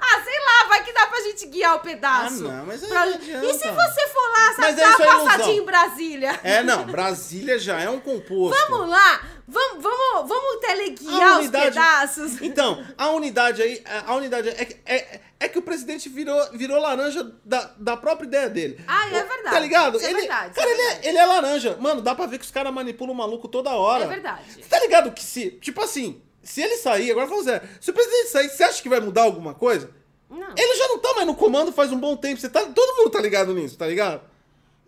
ah, 0.00 0.22
sei 0.24 0.38
lá, 0.44 0.68
vai 0.68 0.84
que 0.84 0.92
dá 0.92 1.06
pra 1.06 1.20
gente 1.20 1.46
guiar 1.46 1.76
o 1.76 1.80
pedaço. 1.80 2.46
Ah, 2.46 2.52
não, 2.52 2.66
mas 2.66 2.82
aí 2.82 2.88
Pra- 2.90 3.06
não 3.06 3.14
adianta. 3.14 3.46
E 3.46 3.52
se 3.54 3.70
você 3.70 4.08
for 4.08 4.28
lá, 4.32 4.52
sabe, 4.56 4.68
é 4.68 4.72
dar 4.72 4.90
isso 4.92 5.02
uma 5.02 5.24
passadinha 5.24 5.56
em 5.56 5.64
Brasília? 5.64 6.40
É, 6.42 6.62
não, 6.62 6.84
Brasília 6.84 7.58
já 7.58 7.80
é 7.80 7.88
um 7.88 8.00
composto. 8.00 8.58
Vamos 8.68 8.88
lá, 8.88 9.22
vamos, 9.46 9.82
vamos, 9.82 10.28
vamos 10.28 10.60
teleguiar 10.60 11.22
A 11.22 11.32
os 11.32 11.38
unidade- 11.38 11.64
pedaços. 11.70 12.40
Então, 12.42 12.84
a 12.96 13.10
unidade 13.10 13.62
aí, 13.62 13.82
a 14.06 14.14
unidade 14.14 14.48
é, 14.50 14.64
que- 14.64 14.76
é, 14.86 15.20
é 15.40 15.48
que 15.48 15.58
o 15.58 15.62
presidente 15.62 16.08
virou, 16.08 16.40
virou 16.52 16.80
laranja 16.80 17.32
da, 17.44 17.70
da 17.78 17.96
própria 17.96 18.26
ideia 18.26 18.48
dele. 18.48 18.78
Ah, 18.86 19.06
é 19.08 19.22
verdade. 19.22 19.42
Tá 19.54 19.58
ligado? 19.58 19.96
Isso 19.96 20.06
é 20.06 20.10
ele, 20.10 20.20
verdade, 20.20 20.46
isso 20.50 20.54
Cara, 20.54 20.68
é 20.68 20.72
ele, 20.72 20.80
é, 20.82 20.84
verdade. 20.86 21.08
ele 21.08 21.18
é 21.18 21.26
laranja. 21.26 21.76
Mano, 21.80 22.00
dá 22.00 22.14
pra 22.14 22.26
ver 22.26 22.38
que 22.38 22.44
os 22.44 22.50
caras 22.50 22.72
manipulam 22.72 23.12
o 23.14 23.16
maluco 23.16 23.48
toda 23.48 23.70
hora. 23.70 24.04
É 24.04 24.08
verdade. 24.08 24.64
Tá 24.68 24.78
ligado 24.80 25.10
que 25.12 25.22
se, 25.22 25.50
tipo 25.52 25.82
assim, 25.82 26.22
se 26.44 26.62
ele 26.62 26.76
sair, 26.76 27.10
agora 27.10 27.26
vamos 27.26 27.46
ver, 27.46 27.62
se 27.80 27.90
o 27.90 27.94
presidente 27.94 28.28
sair, 28.28 28.48
você 28.48 28.62
acha 28.62 28.82
que 28.82 28.88
vai 28.88 29.00
mudar 29.00 29.22
alguma 29.22 29.54
coisa? 29.54 29.90
Não. 30.28 30.54
Ele 30.56 30.74
já 30.76 30.88
não 30.88 30.98
tá 30.98 31.14
mais 31.14 31.26
no 31.26 31.34
comando 31.34 31.72
faz 31.72 31.92
um 31.92 31.98
bom 31.98 32.16
tempo. 32.16 32.40
Você 32.40 32.48
tá, 32.48 32.62
todo 32.62 32.96
mundo 32.96 33.10
tá 33.10 33.20
ligado 33.20 33.54
nisso, 33.54 33.76
tá 33.76 33.86
ligado? 33.86 34.22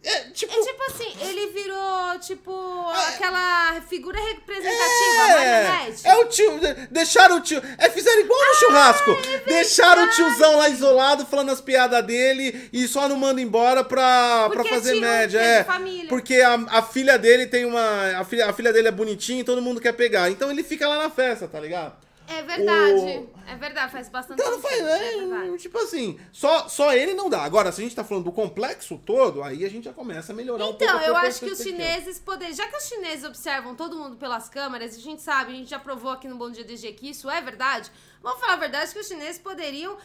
É, 0.09 0.21
tipo... 0.33 0.53
É 0.55 0.63
tipo 0.63 0.83
assim, 0.89 1.13
ele 1.21 1.49
virou, 1.49 2.19
tipo, 2.21 2.53
Ah, 2.95 3.09
aquela 3.09 3.81
figura 3.89 4.17
representativa, 4.21 5.29
marionete. 5.29 6.07
É, 6.07 6.11
é 6.11 6.17
o 6.17 6.25
tio. 6.27 6.59
de- 6.61 6.75
Deixaram 6.93 7.37
o 7.39 7.41
tio. 7.41 7.61
É, 7.77 7.91
fizeram 7.91 8.21
igual 8.21 8.39
no 8.47 8.55
churrasco. 8.55 9.11
deixaram 9.47 10.05
o 10.05 10.11
tiozão 10.11 10.57
lá 10.59 10.69
isolado, 10.69 11.27
falando 11.27 11.51
as 11.51 11.61
piadas 11.61 12.05
dele 12.07 12.69
e 12.73 12.87
só 12.87 13.09
não 13.09 13.17
manda 13.17 13.41
embora 13.41 13.83
pra, 13.83 14.49
pra 14.51 14.63
Porque 14.63 14.69
fazer 14.75 14.93
tio 14.93 15.01
média. 15.01 15.41
é 15.41 15.59
É. 15.59 15.65
família. 15.65 16.09
Porque 16.09 16.41
a, 16.41 16.55
a 16.55 16.83
filha 16.83 17.19
dele 17.19 17.47
tem 17.47 17.65
uma. 17.65 18.19
A 18.21 18.25
filha, 18.25 18.49
a 18.49 18.53
filha 18.53 18.73
dele 18.73 18.89
é 18.89 18.93
bonitinha 18.93 19.41
e 19.41 19.45
todo 19.45 19.61
mundo 19.61 19.81
quer 19.81 19.93
pegar. 19.93 20.31
Então 20.31 20.51
ele 20.51 20.63
fica 20.63 20.87
lá 20.87 20.99
na 21.03 21.11
festa, 21.11 21.49
tá 21.49 21.59
ligado? 21.59 21.95
É 22.29 22.43
verdade. 22.43 23.19
O- 23.19 23.37
É 23.49 23.55
verdade, 23.55 23.93
faz 23.93 24.09
bastante 24.09 24.41
Então 24.41 24.53
não 24.53 24.61
faz, 24.61 24.75
sentido. 24.75 24.91
É 24.91 25.17
verdade. 25.27 25.59
Tipo 25.59 25.79
assim, 25.79 26.19
só, 26.33 26.69
só 26.69 26.93
ele 26.93 27.15
não 27.15 27.31
dá. 27.31 27.43
Agora, 27.43 27.71
se 27.71 27.81
a 27.81 27.85
gente 27.85 27.95
tá 27.95 28.03
falando 28.03 28.25
do 28.25 28.33
complexo 28.33 28.99
todo, 29.07 29.43
aí 29.43 29.65
a 29.65 29.69
gente 29.71 29.85
já 29.85 29.93
começa 29.93 30.33
a 30.33 30.35
melhorar 30.37 30.65
um 30.65 30.69
pouco. 30.75 30.83
Então, 30.85 31.01
eu 31.01 31.17
acho 31.17 31.39
que 31.41 31.51
os 31.51 31.59
chineses 31.61 32.19
poderiam. 32.19 32.57
Já 32.57 32.67
que 32.67 32.77
os 32.77 32.85
chineses 32.89 33.25
observam 33.25 33.77
todo 33.77 33.97
mundo 33.97 34.17
pelas 34.17 34.49
câmeras, 34.49 34.97
a 34.97 35.01
gente 35.01 35.23
sabe, 35.23 35.53
a 35.53 35.57
gente 35.57 35.71
já 35.71 35.79
provou 35.79 36.11
aqui 36.11 36.27
no 36.27 36.37
Bom 36.37 36.51
Dia 36.51 36.65
DG 36.65 36.93
que 36.95 37.11
isso 37.11 37.31
é 37.31 37.41
verdade. 37.41 37.91
Vamos 38.23 38.41
falar 38.41 38.55
a 38.55 38.57
verdade 38.57 38.93
que 38.93 38.99
os 38.99 39.07
chineses 39.07 39.39
poderiam 39.39 39.97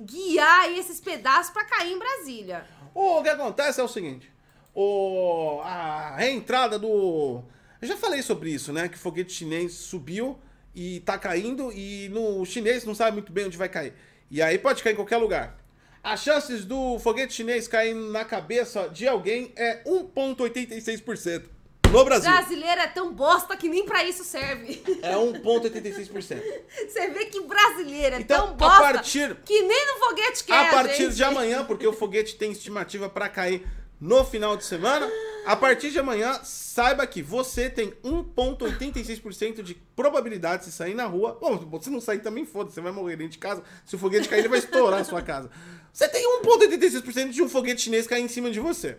guiar 0.00 0.62
aí 0.62 0.78
esses 0.78 1.00
pedaços 1.00 1.52
pra 1.52 1.64
cair 1.64 1.92
em 1.92 1.98
Brasília. 1.98 2.66
O 2.94 3.22
que 3.22 3.28
acontece 3.28 3.80
é 3.80 3.84
o 3.84 3.88
seguinte: 3.88 4.28
o, 4.74 5.60
a 5.62 6.16
reentrada 6.16 6.78
do. 6.78 7.42
Eu 7.80 7.86
já 7.86 7.96
falei 7.96 8.22
sobre 8.22 8.50
isso, 8.50 8.72
né? 8.72 8.88
Que 8.88 8.96
o 8.96 8.98
foguete 8.98 9.32
chinês 9.32 9.72
subiu 9.74 10.36
e 10.80 11.00
tá 11.00 11.18
caindo 11.18 11.72
e 11.72 12.08
no 12.10 12.44
chinês 12.46 12.84
não 12.84 12.94
sabe 12.94 13.10
muito 13.14 13.32
bem 13.32 13.46
onde 13.46 13.56
vai 13.58 13.68
cair. 13.68 13.92
E 14.30 14.40
aí 14.40 14.56
pode 14.58 14.80
cair 14.80 14.92
em 14.92 14.96
qualquer 14.96 15.16
lugar. 15.16 15.58
As 16.04 16.22
chances 16.22 16.64
do 16.64 17.00
foguete 17.00 17.32
chinês 17.34 17.66
cair 17.66 17.94
na 17.94 18.24
cabeça 18.24 18.88
de 18.88 19.08
alguém 19.08 19.52
é 19.56 19.82
1,86% 19.84 21.42
no 21.90 22.04
Brasil. 22.04 22.30
Brasileiro 22.30 22.80
é 22.80 22.86
tão 22.86 23.12
bosta 23.12 23.56
que 23.56 23.68
nem 23.68 23.84
pra 23.84 24.04
isso 24.04 24.22
serve. 24.22 24.80
É 25.02 25.14
1,86%. 25.16 26.12
Você 26.88 27.08
vê 27.08 27.24
que 27.26 27.40
brasileiro 27.40 28.14
é 28.16 28.20
Então, 28.20 28.46
tão 28.46 28.50
a 28.50 28.70
bosta 28.70 28.82
partir- 28.92 29.34
que 29.44 29.62
nem 29.62 29.86
no 29.86 29.98
foguete 30.06 30.44
quer, 30.44 30.54
A 30.54 30.64
partir 30.70 31.04
gente. 31.06 31.16
de 31.16 31.24
amanhã, 31.24 31.64
porque 31.64 31.86
o 31.86 31.92
foguete 31.92 32.36
tem 32.36 32.52
estimativa 32.52 33.08
para 33.08 33.28
cair 33.28 33.66
no 34.00 34.24
final 34.24 34.56
de 34.56 34.64
semana. 34.64 35.08
A 35.46 35.56
partir 35.56 35.90
de 35.90 35.98
amanhã, 35.98 36.40
saiba 36.44 37.06
que 37.06 37.22
você 37.22 37.70
tem 37.70 37.92
1,86% 38.04 39.62
de 39.62 39.74
probabilidade 39.74 40.66
de 40.66 40.72
sair 40.72 40.94
na 40.94 41.06
rua. 41.06 41.38
Bom, 41.40 41.80
se 41.80 41.88
não 41.88 42.00
sair 42.00 42.18
também 42.18 42.44
foda, 42.44 42.70
você 42.70 42.80
vai 42.80 42.92
morrer 42.92 43.16
dentro 43.16 43.32
de 43.32 43.38
casa. 43.38 43.62
Se 43.86 43.96
o 43.96 43.98
foguete 43.98 44.28
cair, 44.28 44.40
ele 44.40 44.48
vai 44.48 44.58
estourar 44.58 45.00
a 45.00 45.04
sua 45.04 45.22
casa. 45.22 45.50
Você 45.92 46.06
tem 46.08 46.22
1,86% 46.42 47.30
de 47.30 47.42
um 47.42 47.48
foguete 47.48 47.80
chinês 47.80 48.06
cair 48.06 48.22
em 48.22 48.28
cima 48.28 48.50
de 48.50 48.60
você. 48.60 48.98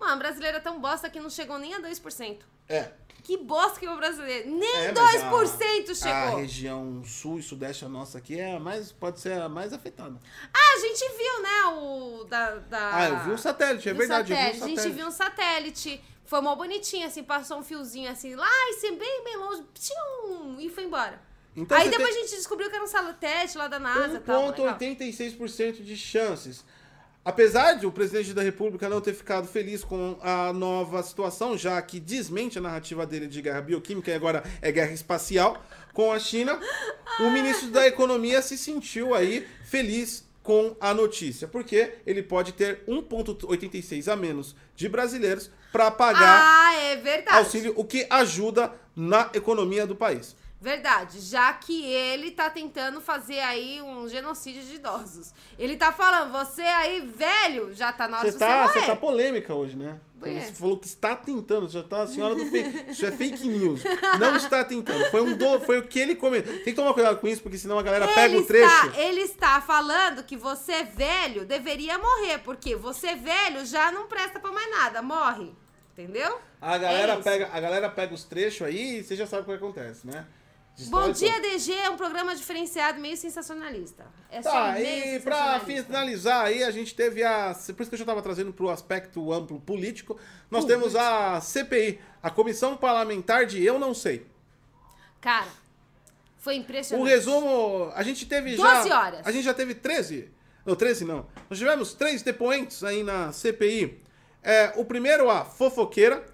Mano, 0.00 0.16
brasileiro 0.18 0.56
é 0.56 0.60
tão 0.60 0.80
bosta 0.80 1.08
que 1.10 1.20
não 1.20 1.28
chegou 1.30 1.58
nem 1.58 1.74
a 1.74 1.80
2%. 1.80 2.38
É. 2.68 2.90
Que 3.22 3.36
bosta 3.36 3.78
que 3.78 3.84
é 3.84 3.90
o 3.92 3.96
brasileiro. 3.96 4.50
Nem 4.50 4.76
É, 4.76 4.92
mas 4.92 5.22
2% 5.22 5.90
a, 5.90 5.94
chegou. 5.94 6.10
A 6.38 6.40
região 6.40 7.04
sul 7.04 7.38
e 7.38 7.42
sudeste, 7.42 7.84
a 7.84 7.88
nossa 7.88 8.16
aqui, 8.18 8.40
é 8.40 8.56
a 8.56 8.58
mais, 8.60 8.90
pode 8.90 9.20
ser 9.20 9.34
a 9.34 9.48
mais 9.48 9.72
afetada. 9.74 10.18
Ah, 10.54 10.74
a 10.76 10.80
gente 10.80 11.06
viu, 11.16 11.42
né, 11.42 11.64
o 11.76 12.24
da... 12.24 12.56
da 12.56 12.96
Ah, 12.96 13.08
eu 13.10 13.18
vi 13.20 13.30
um 13.32 13.38
satélite, 13.38 13.88
é 13.90 13.92
verdade, 13.92 14.32
eu 14.32 14.36
vi 14.36 14.42
um 14.42 14.46
satélite. 14.46 14.62
A 14.64 14.66
gente 14.66 14.76
satélite. 14.76 14.96
viu 14.98 15.06
um 15.06 15.10
satélite. 15.10 16.04
Foi 16.24 16.40
mó 16.40 16.54
bonitinho, 16.56 17.06
assim, 17.06 17.22
passou 17.22 17.58
um 17.58 17.62
fiozinho 17.62 18.10
assim 18.10 18.34
lá 18.36 18.48
e 18.48 18.74
assim, 18.76 18.96
bem, 18.96 19.24
bem 19.24 19.36
longe. 19.36 19.64
Tchum, 19.74 20.56
e 20.58 20.70
foi 20.70 20.84
embora. 20.84 21.20
Então 21.56 21.76
Aí 21.76 21.90
depois 21.90 22.08
tem- 22.14 22.18
a 22.18 22.26
gente 22.26 22.36
descobriu 22.36 22.70
que 22.70 22.76
era 22.76 22.84
um 22.84 22.88
satélite 22.88 23.58
lá 23.58 23.66
da 23.68 23.78
NASA 23.80 24.16
e 24.16 24.20
tal. 24.20 24.46
legal. 24.50 24.76
1,86% 24.78 25.82
de 25.82 25.96
chances. 25.96 26.64
Apesar 27.22 27.74
de 27.74 27.86
o 27.86 27.92
presidente 27.92 28.32
da 28.32 28.42
República 28.42 28.88
não 28.88 29.00
ter 29.00 29.12
ficado 29.12 29.46
feliz 29.46 29.84
com 29.84 30.18
a 30.22 30.52
nova 30.54 31.02
situação, 31.02 31.56
já 31.56 31.80
que 31.82 32.00
desmente 32.00 32.56
a 32.58 32.62
narrativa 32.62 33.04
dele 33.06 33.26
de 33.26 33.42
guerra 33.42 33.60
bioquímica 33.60 34.10
e 34.10 34.14
agora 34.14 34.42
é 34.62 34.72
guerra 34.72 34.92
espacial 34.92 35.62
com 35.92 36.10
a 36.10 36.18
China, 36.18 36.58
o 37.20 37.30
ministro 37.30 37.68
da 37.70 37.86
Economia 37.86 38.40
se 38.40 38.56
sentiu 38.56 39.14
aí 39.14 39.46
feliz 39.64 40.24
com 40.42 40.74
a 40.80 40.94
notícia, 40.94 41.46
porque 41.46 41.92
ele 42.06 42.22
pode 42.22 42.52
ter 42.52 42.82
1,86 42.88 44.10
a 44.10 44.16
menos 44.16 44.56
de 44.74 44.88
brasileiros 44.88 45.50
para 45.70 45.90
pagar 45.90 46.40
Ah, 46.42 46.74
é 46.74 47.24
auxílio, 47.36 47.74
o 47.76 47.84
que 47.84 48.06
ajuda 48.08 48.72
na 48.96 49.30
economia 49.34 49.86
do 49.86 49.94
país. 49.94 50.34
Verdade, 50.60 51.20
já 51.20 51.50
que 51.54 51.86
ele 51.86 52.32
tá 52.32 52.50
tentando 52.50 53.00
fazer 53.00 53.38
aí 53.40 53.80
um 53.80 54.06
genocídio 54.06 54.62
de 54.62 54.74
idosos. 54.74 55.32
Ele 55.58 55.74
tá 55.74 55.90
falando, 55.90 56.30
você 56.32 56.60
aí, 56.60 57.00
velho, 57.00 57.72
já 57.74 57.90
tá 57.90 58.06
na 58.06 58.18
hora 58.18 58.26
Você 58.26 58.32
de 58.32 58.38
tá, 58.38 58.66
você 58.66 58.72
você 58.74 58.78
morrer. 58.80 58.90
tá 58.92 58.96
polêmica 58.96 59.54
hoje, 59.54 59.74
né? 59.74 59.98
Quê? 60.22 60.38
Você 60.38 60.52
falou 60.52 60.76
que 60.76 60.86
está 60.86 61.16
tentando, 61.16 61.66
já 61.66 61.82
tá 61.82 62.02
a 62.02 62.06
senhora 62.06 62.34
do 62.34 62.44
fake. 62.44 62.90
Isso 62.90 63.06
é 63.06 63.10
fake 63.10 63.48
news. 63.48 63.82
Não 64.18 64.36
está 64.36 64.62
tentando. 64.62 65.02
Foi, 65.10 65.22
um 65.22 65.34
do, 65.34 65.60
foi 65.60 65.78
o 65.78 65.88
que 65.88 65.98
ele 65.98 66.14
comentou. 66.14 66.52
Tem 66.52 66.64
que 66.64 66.74
tomar 66.74 66.92
cuidado 66.92 67.18
com 67.18 67.26
isso, 67.26 67.40
porque 67.40 67.56
senão 67.56 67.78
a 67.78 67.82
galera 67.82 68.06
pega 68.08 68.34
ele 68.34 68.42
o 68.42 68.46
trecho. 68.46 68.86
Está, 68.86 69.00
ele 69.00 69.20
está 69.22 69.60
falando 69.62 70.22
que 70.24 70.36
você 70.36 70.84
velho 70.84 71.46
deveria 71.46 71.96
morrer, 71.98 72.36
porque 72.44 72.76
você 72.76 73.14
velho 73.14 73.64
já 73.64 73.90
não 73.90 74.06
presta 74.08 74.38
pra 74.38 74.52
mais 74.52 74.70
nada, 74.70 75.00
morre. 75.00 75.54
Entendeu? 75.94 76.38
A 76.60 76.76
galera, 76.76 77.14
É 77.14 77.16
pega, 77.22 77.48
a 77.50 77.60
galera 77.60 77.88
pega 77.88 78.12
os 78.12 78.24
trechos 78.24 78.66
aí 78.66 78.98
e 78.98 79.02
você 79.02 79.16
já 79.16 79.26
sabe 79.26 79.42
o 79.42 79.46
que 79.46 79.52
acontece, 79.52 80.06
né? 80.06 80.26
Bom 80.88 81.10
Dia. 81.12 81.40
DG 81.42 81.72
é 81.74 81.90
um 81.90 81.96
programa 81.96 82.34
diferenciado, 82.34 82.98
meio 83.00 83.16
sensacionalista. 83.16 84.06
É 84.30 84.40
Tá, 84.40 84.80
e 84.80 85.20
pra 85.20 85.60
finalizar 85.60 86.46
aí, 86.46 86.62
a 86.64 86.70
gente 86.70 86.94
teve 86.94 87.22
a. 87.22 87.54
Por 87.76 87.82
isso 87.82 87.90
que 87.90 87.94
eu 87.94 87.98
já 87.98 88.04
tava 88.04 88.22
trazendo 88.22 88.52
pro 88.52 88.70
aspecto 88.70 89.30
amplo 89.32 89.60
político, 89.60 90.18
nós 90.50 90.64
temos 90.64 90.96
a 90.96 91.38
CPI, 91.40 92.00
a 92.22 92.30
Comissão 92.30 92.76
Parlamentar 92.76 93.44
de 93.44 93.62
Eu 93.62 93.78
Não 93.78 93.92
Sei. 93.92 94.26
Cara, 95.20 95.48
foi 96.38 96.54
O 96.54 96.58
impressionante. 96.60 97.08
resumo, 97.08 97.92
a 97.94 98.02
gente 98.02 98.24
teve 98.24 98.56
12 98.56 98.88
já. 98.88 98.98
horas. 99.00 99.26
A 99.26 99.30
gente 99.32 99.44
já 99.44 99.52
teve 99.52 99.74
13. 99.74 100.30
Não, 100.64 100.74
13 100.74 101.04
não. 101.04 101.26
Nós 101.50 101.58
tivemos 101.58 101.92
três 101.92 102.22
depoentes 102.22 102.82
aí 102.82 103.02
na 103.02 103.32
CPI. 103.32 104.00
É, 104.42 104.72
o 104.76 104.84
primeiro, 104.86 105.28
a 105.28 105.44
fofoqueira. 105.44 106.24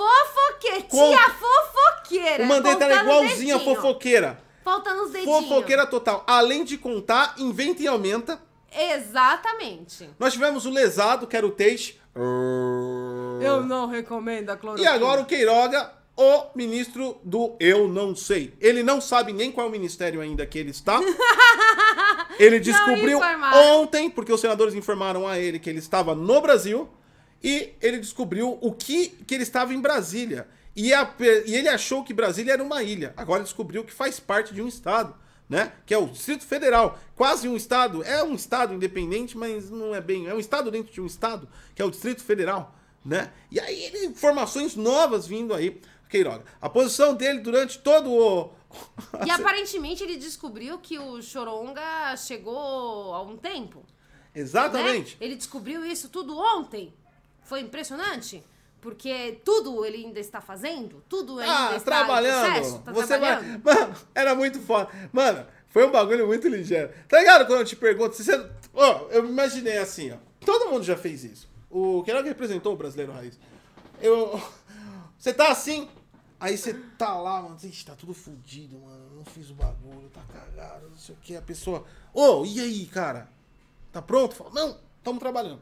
Fofoqueira, 0.00 0.82
Com- 0.88 1.08
tia 1.10 1.30
fofoqueira. 1.30 2.44
O 2.44 2.46
Mandetta 2.46 2.84
era 2.86 2.98
contando 3.00 3.10
os 3.10 3.22
igualzinho 3.22 3.54
a 3.54 3.58
dedinhos. 3.58 3.76
fofoqueira. 3.76 4.40
Faltando 4.64 5.02
os 5.04 5.10
dedinhos. 5.10 5.46
Fofoqueira 5.46 5.86
total. 5.86 6.24
Além 6.26 6.64
de 6.64 6.78
contar, 6.78 7.34
inventa 7.38 7.82
e 7.82 7.86
aumenta. 7.86 8.40
Exatamente. 8.72 10.08
Nós 10.18 10.32
tivemos 10.32 10.64
o 10.64 10.70
lesado, 10.70 11.26
que 11.26 11.36
era 11.36 11.46
o 11.46 11.50
Teixe. 11.50 11.98
Eu 13.42 13.62
não 13.64 13.86
recomendo 13.86 14.50
a 14.50 14.54
E 14.54 14.56
cloroquina. 14.56 14.90
agora 14.92 15.20
o 15.20 15.24
Queiroga, 15.26 15.92
o 16.16 16.44
ministro 16.54 17.18
do 17.24 17.56
Eu 17.60 17.88
Não 17.88 18.14
Sei. 18.14 18.54
Ele 18.60 18.82
não 18.82 19.00
sabe 19.00 19.32
nem 19.32 19.50
qual 19.52 19.68
ministério 19.70 20.20
ainda 20.20 20.46
que 20.46 20.58
ele 20.58 20.70
está. 20.70 20.98
Ele 22.38 22.58
descobriu 22.58 23.20
ontem, 23.74 24.08
porque 24.08 24.32
os 24.32 24.40
senadores 24.40 24.74
informaram 24.74 25.28
a 25.28 25.38
ele 25.38 25.58
que 25.58 25.68
ele 25.68 25.78
estava 25.78 26.14
no 26.14 26.40
Brasil. 26.40 26.88
E 27.42 27.74
ele 27.80 27.98
descobriu 27.98 28.58
o 28.60 28.72
que, 28.72 29.08
que 29.08 29.34
ele 29.34 29.42
estava 29.42 29.72
em 29.72 29.80
Brasília. 29.80 30.46
E, 30.76 30.92
a 30.92 31.10
e 31.46 31.54
ele 31.54 31.68
achou 31.68 32.04
que 32.04 32.14
Brasília 32.14 32.52
era 32.52 32.62
uma 32.62 32.82
ilha. 32.82 33.12
Agora 33.16 33.42
descobriu 33.42 33.84
que 33.84 33.92
faz 33.92 34.20
parte 34.20 34.54
de 34.54 34.62
um 34.62 34.68
estado, 34.68 35.14
né? 35.48 35.72
Que 35.84 35.94
é 35.94 35.98
o 35.98 36.06
Distrito 36.06 36.44
Federal. 36.44 36.98
Quase 37.16 37.48
um 37.48 37.56
estado. 37.56 38.02
É 38.04 38.22
um 38.22 38.34
estado 38.34 38.74
independente, 38.74 39.36
mas 39.36 39.70
não 39.70 39.94
é 39.94 40.00
bem. 40.00 40.26
É 40.28 40.34
um 40.34 40.38
estado 40.38 40.70
dentro 40.70 40.92
de 40.92 41.00
um 41.00 41.06
estado, 41.06 41.48
que 41.74 41.82
é 41.82 41.84
o 41.84 41.90
Distrito 41.90 42.22
Federal, 42.22 42.74
né? 43.04 43.32
E 43.50 43.58
aí, 43.58 43.84
ele, 43.84 44.06
informações 44.06 44.76
novas 44.76 45.26
vindo 45.26 45.54
aí. 45.54 45.80
Queiroga. 46.10 46.44
A 46.60 46.68
posição 46.68 47.14
dele 47.14 47.38
durante 47.38 47.78
todo 47.78 48.10
o. 48.10 48.50
E 49.24 49.30
aparentemente 49.30 50.02
ele 50.02 50.16
descobriu 50.16 50.78
que 50.78 50.98
o 50.98 51.22
Choronga 51.22 52.16
chegou 52.16 53.14
há 53.14 53.22
um 53.22 53.36
tempo. 53.36 53.78
né? 53.78 53.84
Exatamente. 54.34 55.16
Ele 55.20 55.36
descobriu 55.36 55.84
isso 55.84 56.08
tudo 56.08 56.36
ontem. 56.36 56.92
Foi 57.50 57.60
impressionante. 57.60 58.44
Porque 58.80 59.40
tudo 59.44 59.84
ele 59.84 60.06
ainda 60.06 60.20
está 60.20 60.40
fazendo, 60.40 61.02
tudo 61.08 61.40
ainda 61.40 61.70
Ah, 61.72 61.76
está 61.76 61.96
trabalhando. 61.96 62.44
processo, 62.52 62.78
tá 62.78 62.92
Você 62.92 63.06
trabalhando. 63.18 63.60
vai. 63.62 63.74
Mano, 63.74 63.94
era 64.14 64.34
muito 64.36 64.60
foda. 64.60 64.88
Mano, 65.12 65.44
foi 65.68 65.84
um 65.86 65.90
bagulho 65.90 66.28
muito 66.28 66.46
ligeiro. 66.48 66.90
Tá 67.08 67.18
ligado 67.18 67.44
quando 67.46 67.58
eu 67.58 67.64
te 67.64 67.74
pergunto 67.74 68.14
se 68.14 68.22
você. 68.24 68.48
Ó, 68.72 69.08
eu 69.10 69.28
imaginei 69.28 69.78
assim, 69.78 70.12
ó. 70.12 70.16
Todo 70.46 70.70
mundo 70.70 70.84
já 70.84 70.96
fez 70.96 71.24
isso. 71.24 71.50
O 71.68 72.02
Queiroga 72.04 72.28
representou 72.28 72.72
o 72.72 72.76
brasileiro 72.76 73.12
raiz. 73.12 73.36
Eu. 74.00 74.40
Você 75.18 75.34
tá 75.34 75.50
assim. 75.50 75.86
Aí 76.38 76.56
você 76.56 76.72
tá 76.96 77.14
lá, 77.18 77.42
mano. 77.42 77.58
Ixi, 77.62 77.84
tá 77.84 77.94
tudo 77.94 78.14
fudido, 78.14 78.78
mano. 78.78 79.10
Não 79.16 79.24
fiz 79.26 79.50
o 79.50 79.54
bagulho, 79.54 80.08
tá 80.14 80.22
cagado, 80.32 80.88
não 80.88 80.96
sei 80.96 81.14
o 81.14 81.18
que. 81.18 81.36
A 81.36 81.42
pessoa. 81.42 81.84
Ô, 82.14 82.46
e 82.46 82.58
aí, 82.60 82.86
cara? 82.86 83.28
Tá 83.92 84.00
pronto? 84.00 84.34
Fala, 84.34 84.50
não, 84.54 84.78
tamo 85.04 85.18
trabalhando. 85.20 85.60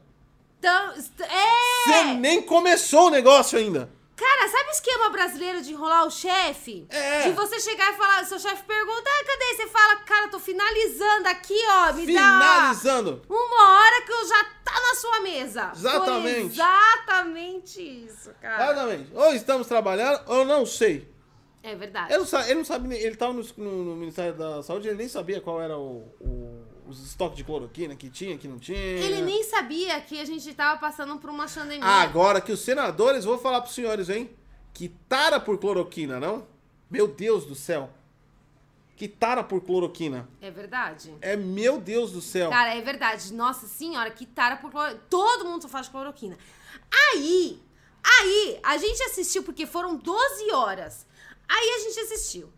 Então, 0.58 0.92
est- 0.96 1.20
é! 1.20 1.84
Você 1.84 2.04
nem 2.14 2.42
começou 2.42 3.06
o 3.06 3.10
negócio 3.10 3.58
ainda. 3.58 3.90
Cara, 4.16 4.48
sabe 4.50 4.68
o 4.68 4.72
esquema 4.72 5.10
brasileiro 5.10 5.62
de 5.62 5.72
enrolar 5.72 6.04
o 6.04 6.10
chefe? 6.10 6.84
É. 6.90 7.22
De 7.28 7.30
você 7.36 7.60
chegar 7.60 7.92
e 7.92 7.96
falar, 7.96 8.24
seu 8.24 8.40
chefe 8.40 8.64
pergunta, 8.64 9.04
ah, 9.08 9.24
cadê? 9.24 9.54
Você 9.54 9.66
fala, 9.68 9.96
cara, 10.00 10.26
tô 10.28 10.40
finalizando 10.40 11.28
aqui, 11.28 11.54
ó, 11.68 11.92
me 11.92 12.04
Finalizando. 12.04 13.22
dá 13.28 13.32
uma 13.34 13.78
hora 13.78 14.02
que 14.02 14.10
eu 14.12 14.26
já 14.26 14.44
tá 14.64 14.72
na 14.72 14.94
sua 14.96 15.20
mesa. 15.20 15.70
Exatamente. 15.72 16.40
Foi 16.40 16.64
exatamente 17.06 17.80
isso, 18.06 18.30
cara. 18.42 18.64
Exatamente. 18.72 19.10
Ou 19.14 19.34
estamos 19.34 19.66
trabalhando, 19.68 20.20
ou 20.26 20.44
não 20.44 20.66
sei. 20.66 21.08
É 21.62 21.76
verdade. 21.76 22.10
Ele 22.12 22.18
não 22.18 22.26
sabe, 22.26 22.44
ele, 22.50 22.54
não 22.58 22.64
sabe 22.64 22.96
ele 22.96 23.16
tava 23.16 23.32
no, 23.32 23.42
no- 23.56 23.84
no 23.84 23.96
Ministério 23.96 24.34
da 24.34 24.62
Saúde, 24.64 24.88
ele 24.88 24.96
nem 24.96 25.08
sabia 25.08 25.40
qual 25.40 25.60
era 25.62 25.76
o, 25.78 26.08
o- 26.20 26.57
os 26.88 27.04
estoques 27.04 27.36
de 27.36 27.44
cloroquina 27.44 27.94
que 27.94 28.08
tinha, 28.08 28.38
que 28.38 28.48
não 28.48 28.58
tinha. 28.58 28.78
Ele 28.78 29.20
nem 29.20 29.44
sabia 29.44 30.00
que 30.00 30.18
a 30.18 30.24
gente 30.24 30.52
tava 30.54 30.80
passando 30.80 31.18
por 31.18 31.28
uma 31.28 31.46
pandemia. 31.46 31.84
Agora 31.84 32.40
que 32.40 32.50
os 32.50 32.60
senadores, 32.60 33.24
vou 33.24 33.38
falar 33.38 33.60
pros 33.60 33.74
senhores, 33.74 34.08
hein? 34.08 34.30
Que 34.72 34.88
tara 35.08 35.38
por 35.38 35.58
cloroquina, 35.58 36.18
não? 36.18 36.46
Meu 36.90 37.06
Deus 37.06 37.44
do 37.44 37.54
céu. 37.54 37.90
Que 38.96 39.06
tara 39.06 39.44
por 39.44 39.60
cloroquina. 39.60 40.28
É 40.40 40.50
verdade. 40.50 41.14
É 41.20 41.36
meu 41.36 41.78
Deus 41.78 42.10
do 42.10 42.22
céu. 42.22 42.50
Cara, 42.50 42.74
é 42.74 42.80
verdade. 42.80 43.32
Nossa 43.34 43.66
senhora, 43.66 44.10
que 44.10 44.24
tara 44.24 44.56
por 44.56 44.70
cloroquina. 44.70 45.02
Todo 45.10 45.44
mundo 45.44 45.62
só 45.62 45.68
faz 45.68 45.88
cloroquina. 45.88 46.38
Aí, 47.12 47.62
aí, 48.02 48.58
a 48.62 48.78
gente 48.78 49.02
assistiu, 49.02 49.42
porque 49.42 49.66
foram 49.66 49.94
12 49.94 50.50
horas. 50.52 51.06
Aí 51.46 51.70
a 51.76 51.78
gente 51.80 52.00
assistiu. 52.00 52.50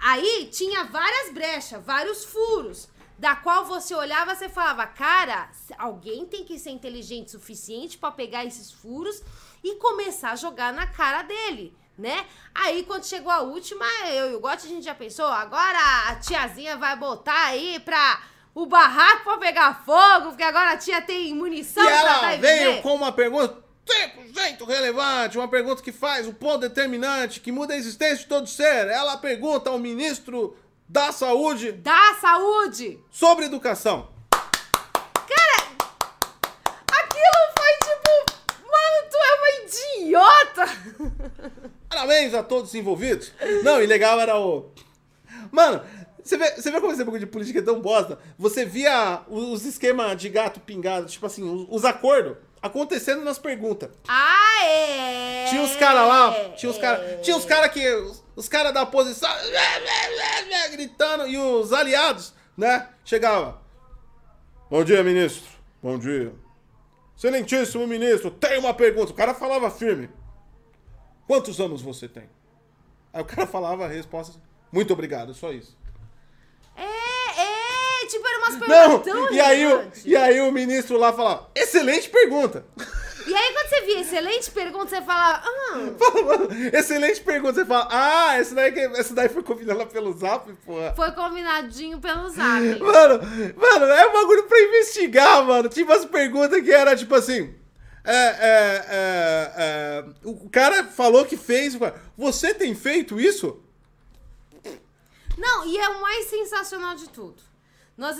Aí 0.00 0.48
tinha 0.50 0.84
várias 0.84 1.32
brechas, 1.32 1.84
vários 1.84 2.24
furos. 2.24 2.88
Da 3.24 3.34
qual 3.34 3.64
você 3.64 3.94
olhava 3.94 4.34
e 4.34 4.48
falava, 4.50 4.86
cara, 4.86 5.48
alguém 5.78 6.26
tem 6.26 6.44
que 6.44 6.58
ser 6.58 6.68
inteligente 6.68 7.28
o 7.28 7.30
suficiente 7.30 7.96
pra 7.96 8.10
pegar 8.10 8.44
esses 8.44 8.70
furos 8.70 9.22
e 9.62 9.76
começar 9.76 10.32
a 10.32 10.36
jogar 10.36 10.74
na 10.74 10.86
cara 10.86 11.22
dele, 11.22 11.74
né? 11.96 12.26
Aí 12.54 12.82
quando 12.82 13.06
chegou 13.06 13.32
a 13.32 13.40
última, 13.40 13.86
eu 14.10 14.32
e 14.32 14.34
o 14.34 14.40
Gotti, 14.40 14.66
a 14.66 14.68
gente 14.68 14.84
já 14.84 14.94
pensou, 14.94 15.24
agora 15.24 15.78
a 16.10 16.16
tiazinha 16.16 16.76
vai 16.76 16.98
botar 16.98 17.46
aí 17.46 17.80
pra 17.80 18.20
o 18.54 18.66
barraco 18.66 19.24
pra 19.24 19.38
pegar 19.38 19.82
fogo, 19.86 20.28
porque 20.28 20.42
agora 20.42 20.72
a 20.72 20.76
tia 20.76 21.00
tem 21.00 21.34
munição 21.34 21.82
e 21.82 21.86
pra 21.86 21.96
ela 21.96 22.20
dar 22.20 22.34
e 22.34 22.40
veio 22.40 22.70
viver. 22.72 22.82
com 22.82 22.94
uma 22.94 23.10
pergunta 23.10 23.64
100% 23.86 24.66
relevante, 24.66 25.38
uma 25.38 25.48
pergunta 25.48 25.82
que 25.82 25.92
faz 25.92 26.26
um 26.26 26.34
ponto 26.34 26.58
determinante, 26.58 27.40
que 27.40 27.50
muda 27.50 27.72
a 27.72 27.76
existência 27.78 28.18
de 28.18 28.26
todo 28.26 28.46
ser. 28.46 28.86
Ela 28.88 29.16
pergunta 29.16 29.70
ao 29.70 29.78
ministro 29.78 30.54
da 30.88 31.12
Saúde 31.12 31.72
Da 31.72 32.14
saúde! 32.20 32.98
sobre 33.10 33.46
educação. 33.46 34.12
Aquilo 36.90 37.42
foi 37.56 37.72
tipo, 37.84 38.10
mano, 38.70 38.98
tu 39.10 39.16
é 39.16 39.34
uma 39.38 39.50
idiota! 39.64 40.66
Parabéns 41.88 42.34
a 42.34 42.42
todos 42.42 42.70
os 42.70 42.74
envolvidos. 42.74 43.32
Não, 43.62 43.82
e 43.82 43.86
legal 43.86 44.20
era 44.20 44.38
o. 44.38 44.70
Mano, 45.50 45.82
você 46.22 46.36
vê, 46.36 46.50
você 46.52 46.70
vê 46.70 46.80
como 46.80 46.92
esse 46.92 47.04
bagulho 47.04 47.20
de 47.20 47.26
política 47.30 47.58
é 47.60 47.62
tão 47.62 47.80
bosta? 47.80 48.18
Você 48.38 48.64
via 48.64 49.22
os 49.28 49.64
esquemas 49.64 50.16
de 50.16 50.28
gato 50.28 50.60
pingado, 50.60 51.06
tipo 51.06 51.24
assim, 51.26 51.42
os, 51.42 51.66
os 51.70 51.84
acordos 51.84 52.36
acontecendo 52.60 53.22
nas 53.24 53.38
perguntas. 53.38 53.90
Ah, 54.08 54.64
é! 54.64 55.46
Tinha 55.48 55.62
os 55.62 55.76
caras 55.76 56.08
lá, 56.08 56.34
tinha 56.56 56.70
os 56.70 56.78
caras. 56.78 57.20
Tinha 57.24 57.36
os 57.36 57.44
caras 57.44 57.70
que. 57.72 58.23
Os, 58.36 58.48
caras 58.48 58.72
da 58.74 58.82
oposição 58.82 59.30
gritando, 60.72 61.26
e 61.28 61.38
os 61.38 61.72
aliados, 61.72 62.34
né? 62.56 62.88
Chegava. 63.04 63.60
Bom 64.70 64.82
dia, 64.82 65.02
ministro. 65.04 65.48
Bom 65.82 65.98
dia. 65.98 66.32
Excelentíssimo 67.16 67.86
ministro, 67.86 68.30
tem 68.30 68.58
uma 68.58 68.74
pergunta. 68.74 69.12
O 69.12 69.14
cara 69.14 69.34
falava 69.34 69.70
firme. 69.70 70.10
Quantos 71.26 71.60
anos 71.60 71.80
você 71.80 72.08
tem? 72.08 72.28
Aí 73.12 73.22
o 73.22 73.24
cara 73.24 73.46
falava 73.46 73.84
a 73.84 73.88
resposta. 73.88 74.40
Muito 74.72 74.92
obrigado, 74.92 75.32
só 75.32 75.52
isso. 75.52 75.78
É, 76.76 76.82
é, 76.82 78.06
tipo, 78.08 78.26
era 78.26 78.38
umas 78.38 78.54
Não, 78.54 79.00
perguntas 79.00 79.12
tão 79.12 79.32
e 79.32 79.40
aí, 79.40 79.66
o, 79.66 79.92
e 80.04 80.16
aí 80.16 80.40
o 80.40 80.50
ministro 80.50 80.98
lá 80.98 81.12
fala, 81.12 81.48
excelente 81.54 82.10
pergunta. 82.10 82.66
E 83.26 83.34
aí, 83.34 83.52
quando 83.52 83.68
você 83.68 83.80
via 83.82 84.00
excelente 84.00 84.50
pergunta, 84.50 84.88
você 84.88 85.02
fala, 85.02 85.42
ah, 85.42 86.76
excelente 86.76 87.20
pergunta. 87.20 87.54
Você 87.54 87.64
fala, 87.64 87.88
ah, 87.90 88.36
essa 88.36 88.54
daí, 88.54 88.78
essa 88.96 89.14
daí 89.14 89.28
foi 89.28 89.42
combinada 89.42 89.86
pelo 89.86 90.12
zap, 90.12 90.52
porra. 90.64 90.92
foi 90.94 91.12
combinadinho 91.12 91.98
pelo 92.00 92.28
zap. 92.28 92.62
Mano, 92.80 93.20
mano, 93.56 93.84
é 93.86 94.06
um 94.06 94.12
bagulho 94.12 94.44
pra 94.44 94.60
investigar, 94.60 95.44
mano. 95.44 95.68
Tinha 95.68 95.86
umas 95.86 96.04
perguntas 96.04 96.62
que 96.62 96.70
era 96.70 96.94
tipo 96.96 97.14
assim. 97.14 97.54
É, 98.06 98.12
é, 98.12 98.86
é, 98.88 99.52
é, 99.56 100.04
o 100.24 100.48
cara 100.50 100.84
falou 100.84 101.24
que 101.24 101.36
fez. 101.36 101.78
Você 102.16 102.52
tem 102.52 102.74
feito 102.74 103.18
isso? 103.18 103.62
Não, 105.38 105.66
e 105.66 105.78
é 105.78 105.88
o 105.88 106.02
mais 106.02 106.26
sensacional 106.26 106.94
de 106.94 107.08
tudo. 107.08 107.42
Nós 107.96 108.18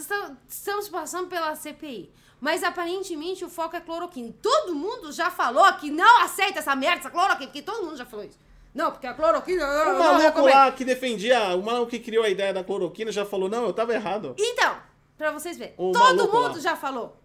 estamos 0.48 0.88
passando 0.88 1.28
pela 1.28 1.54
CPI. 1.54 2.12
Mas 2.44 2.62
aparentemente 2.62 3.42
o 3.42 3.48
foco 3.48 3.74
é 3.74 3.80
cloroquina. 3.80 4.30
Todo 4.42 4.74
mundo 4.74 5.10
já 5.10 5.30
falou 5.30 5.64
que 5.78 5.90
não 5.90 6.20
aceita 6.20 6.58
essa 6.58 6.76
merda, 6.76 6.98
essa 6.98 7.08
cloroquina, 7.10 7.46
porque 7.46 7.62
todo 7.62 7.82
mundo 7.82 7.96
já 7.96 8.04
falou 8.04 8.26
isso. 8.26 8.38
Não, 8.74 8.90
porque 8.90 9.06
a 9.06 9.14
cloroquina. 9.14 9.64
O 9.64 9.98
maluco 9.98 10.42
lá 10.42 10.70
que 10.70 10.84
defendia, 10.84 11.56
o 11.56 11.62
maluco 11.62 11.92
que 11.92 11.98
criou 11.98 12.22
a 12.22 12.28
ideia 12.28 12.52
da 12.52 12.62
cloroquina 12.62 13.10
já 13.10 13.24
falou: 13.24 13.48
não, 13.48 13.64
eu 13.64 13.72
tava 13.72 13.94
errado. 13.94 14.34
Então, 14.38 14.76
pra 15.16 15.32
vocês 15.32 15.56
verem, 15.56 15.72
O 15.78 15.92
todo 15.92 16.30
mundo 16.30 16.56
lá. 16.56 16.60
já 16.60 16.76
falou. 16.76 17.16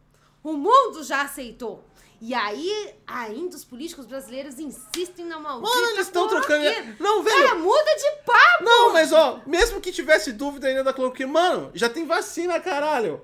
O 0.41 0.53
mundo 0.53 1.03
já 1.03 1.23
aceitou. 1.23 1.83
E 2.21 2.33
aí, 2.33 2.95
ainda 3.05 3.57
os 3.57 3.65
políticos 3.65 4.05
brasileiros 4.05 4.57
insistem 4.57 5.25
na 5.25 5.37
maldita 5.37 5.69
Mano, 5.69 5.87
eles 5.89 6.07
estão 6.07 6.29
trocando. 6.29 6.63
Não, 6.97 7.23
velho. 7.23 7.43
Cara, 7.43 7.55
muda 7.55 7.95
de 7.97 8.23
papo! 8.25 8.63
Não, 8.63 8.93
mas 8.93 9.11
ó, 9.11 9.41
mesmo 9.45 9.81
que 9.81 9.91
tivesse 9.91 10.31
dúvida 10.31 10.69
ainda 10.69 10.83
da 10.83 10.93
cloroquina, 10.93 11.29
mano, 11.29 11.71
já 11.73 11.89
tem 11.89 12.05
vacina, 12.05 12.57
caralho. 12.61 13.19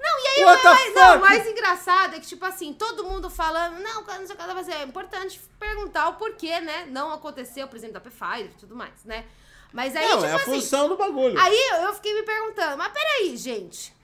Não, 0.00 0.20
e 0.20 0.26
aí 0.28 0.44
What 0.44 0.60
o 0.60 0.64
mais, 0.64 0.94
não, 0.94 1.20
mais 1.20 1.46
engraçado 1.46 2.14
é 2.14 2.20
que, 2.20 2.26
tipo 2.26 2.44
assim, 2.44 2.72
todo 2.72 3.04
mundo 3.04 3.28
falando, 3.28 3.80
não, 3.80 4.02
não 4.02 4.26
sei 4.26 4.34
o 4.34 4.36
que 4.36 4.42
ela 4.42 4.54
vai 4.54 4.64
fazer. 4.64 4.72
É 4.74 4.82
importante 4.84 5.40
perguntar 5.58 6.08
o 6.08 6.14
porquê, 6.14 6.60
né? 6.60 6.86
Não 6.86 7.12
aconteceu, 7.12 7.66
por 7.66 7.76
exemplo, 7.76 7.94
da 7.94 8.00
Pfizer 8.00 8.50
e 8.50 8.58
tudo 8.60 8.76
mais, 8.76 9.04
né? 9.04 9.26
Mas 9.72 9.94
aí, 9.94 10.06
não, 10.08 10.16
tipo 10.16 10.26
é 10.26 10.32
a 10.32 10.36
assim. 10.36 10.44
função 10.44 10.88
do 10.88 10.96
bagulho. 10.96 11.38
Aí 11.38 11.56
eu 11.82 11.94
fiquei 11.94 12.14
me 12.14 12.22
perguntando, 12.22 12.78
mas 12.78 12.92
peraí, 12.92 13.36
gente. 13.36 13.94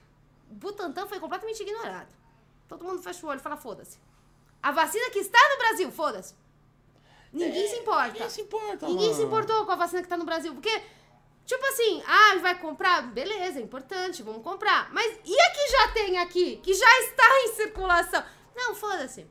O 0.51 0.55
Butantan 0.55 1.07
foi 1.07 1.19
completamente 1.19 1.63
ignorado. 1.63 2.13
Todo 2.69 2.85
mundo 2.85 3.03
fecha 3.03 3.25
o 3.25 3.29
olho 3.31 3.39
e 3.41 3.43
fala, 3.43 3.57
foda-se. 3.57 3.99
A 4.63 4.71
vacina 4.73 5.11
que 5.11 5.19
está 5.19 5.39
no 5.51 5.59
Brasil, 5.59 5.91
foda-se. 5.91 6.35
Ninguém 7.33 7.69
se 7.69 7.77
importa. 7.77 8.05
É, 8.09 8.13
Ninguém 8.13 8.31
se 8.31 8.41
importa, 8.41 8.87
Ninguém 8.87 9.07
mano. 9.07 9.17
se 9.17 9.23
importou 9.25 9.67
com 9.67 9.73
a 9.73 9.77
vacina 9.77 10.03
que 10.03 10.09
tá 10.09 10.17
no 10.17 10.25
Brasil. 10.25 10.55
Porque, 10.55 10.83
tipo 11.47 11.65
assim, 11.67 12.03
ah, 12.07 12.39
vai 12.41 12.59
comprar? 12.59 13.03
Beleza, 13.03 13.59
é 13.59 13.63
importante, 13.63 14.23
vamos 14.23 14.43
comprar. 14.43 14.93
Mas 14.93 15.19
e 15.25 15.41
a 15.41 15.51
que 15.51 15.69
já 15.71 15.89
tem 15.93 16.19
aqui? 16.19 16.57
Que 16.63 16.73
já 16.75 17.01
está 17.01 17.25
em 17.45 17.55
circulação? 17.55 18.23
Não, 18.57 18.75
foda-se. 18.75 19.27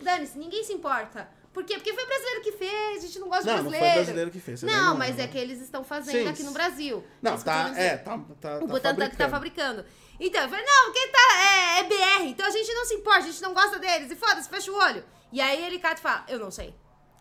Dane-se, 0.00 0.38
ninguém 0.38 0.64
se 0.64 0.72
importa. 0.72 1.28
Por 1.52 1.64
quê? 1.64 1.74
Porque 1.74 1.92
foi 1.92 2.06
brasileiro 2.06 2.40
que 2.40 2.52
fez, 2.52 3.04
a 3.04 3.06
gente 3.06 3.18
não 3.18 3.28
gosta 3.28 3.44
Não, 3.44 3.58
de 3.58 3.62
não 3.64 3.70
foi 3.70 3.78
brasileiro. 3.78 4.04
brasileiro 4.04 4.30
que 4.30 4.40
fez, 4.40 4.62
Não, 4.62 4.72
não- 4.72 4.96
mas 4.96 5.18
é 5.18 5.28
que 5.28 5.36
eles 5.36 5.60
estão 5.60 5.84
fazendo 5.84 6.22
Sim. 6.24 6.28
aqui 6.28 6.42
no 6.44 6.52
Brasil. 6.52 7.04
Não, 7.20 7.38
tá, 7.38 7.72
é, 7.76 7.96
tá, 7.98 8.18
tá, 8.40 8.56
O 8.56 8.60
tá 8.60 8.66
Butantan 8.66 9.10
que 9.10 9.16
tá 9.16 9.28
fabricando. 9.28 9.82
fabricando. 9.82 9.84
Então, 10.18 10.42
eu 10.44 10.48
falei, 10.48 10.64
não, 10.64 10.92
quem 10.92 11.08
tá. 11.10 11.18
É, 11.44 11.78
é 11.80 11.82
BR, 11.84 12.28
então 12.30 12.46
a 12.46 12.50
gente 12.50 12.72
não 12.72 12.84
se 12.86 12.94
importa, 12.94 13.18
a 13.18 13.30
gente 13.30 13.42
não 13.42 13.52
gosta 13.52 13.78
deles. 13.78 14.10
E 14.10 14.16
foda-se, 14.16 14.48
fecha 14.48 14.72
o 14.72 14.76
olho. 14.76 15.04
E 15.30 15.40
aí 15.40 15.62
ele 15.64 15.78
cata 15.78 15.98
e 15.98 16.02
fala: 16.02 16.24
Eu 16.28 16.38
não 16.38 16.50
sei. 16.50 16.74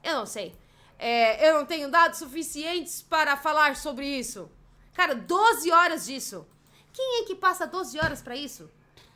Eu 0.04 0.14
não 0.16 0.26
sei. 0.26 0.56
É, 1.04 1.50
eu 1.50 1.56
não 1.56 1.66
tenho 1.66 1.90
dados 1.90 2.20
suficientes 2.20 3.02
para 3.02 3.36
falar 3.36 3.76
sobre 3.76 4.06
isso. 4.06 4.48
Cara, 4.94 5.16
12 5.16 5.72
horas 5.72 6.06
disso. 6.06 6.46
Quem 6.94 7.24
é 7.24 7.26
que 7.26 7.34
passa 7.34 7.66
12 7.66 7.98
horas 7.98 8.22
pra 8.22 8.36
isso? 8.36 8.70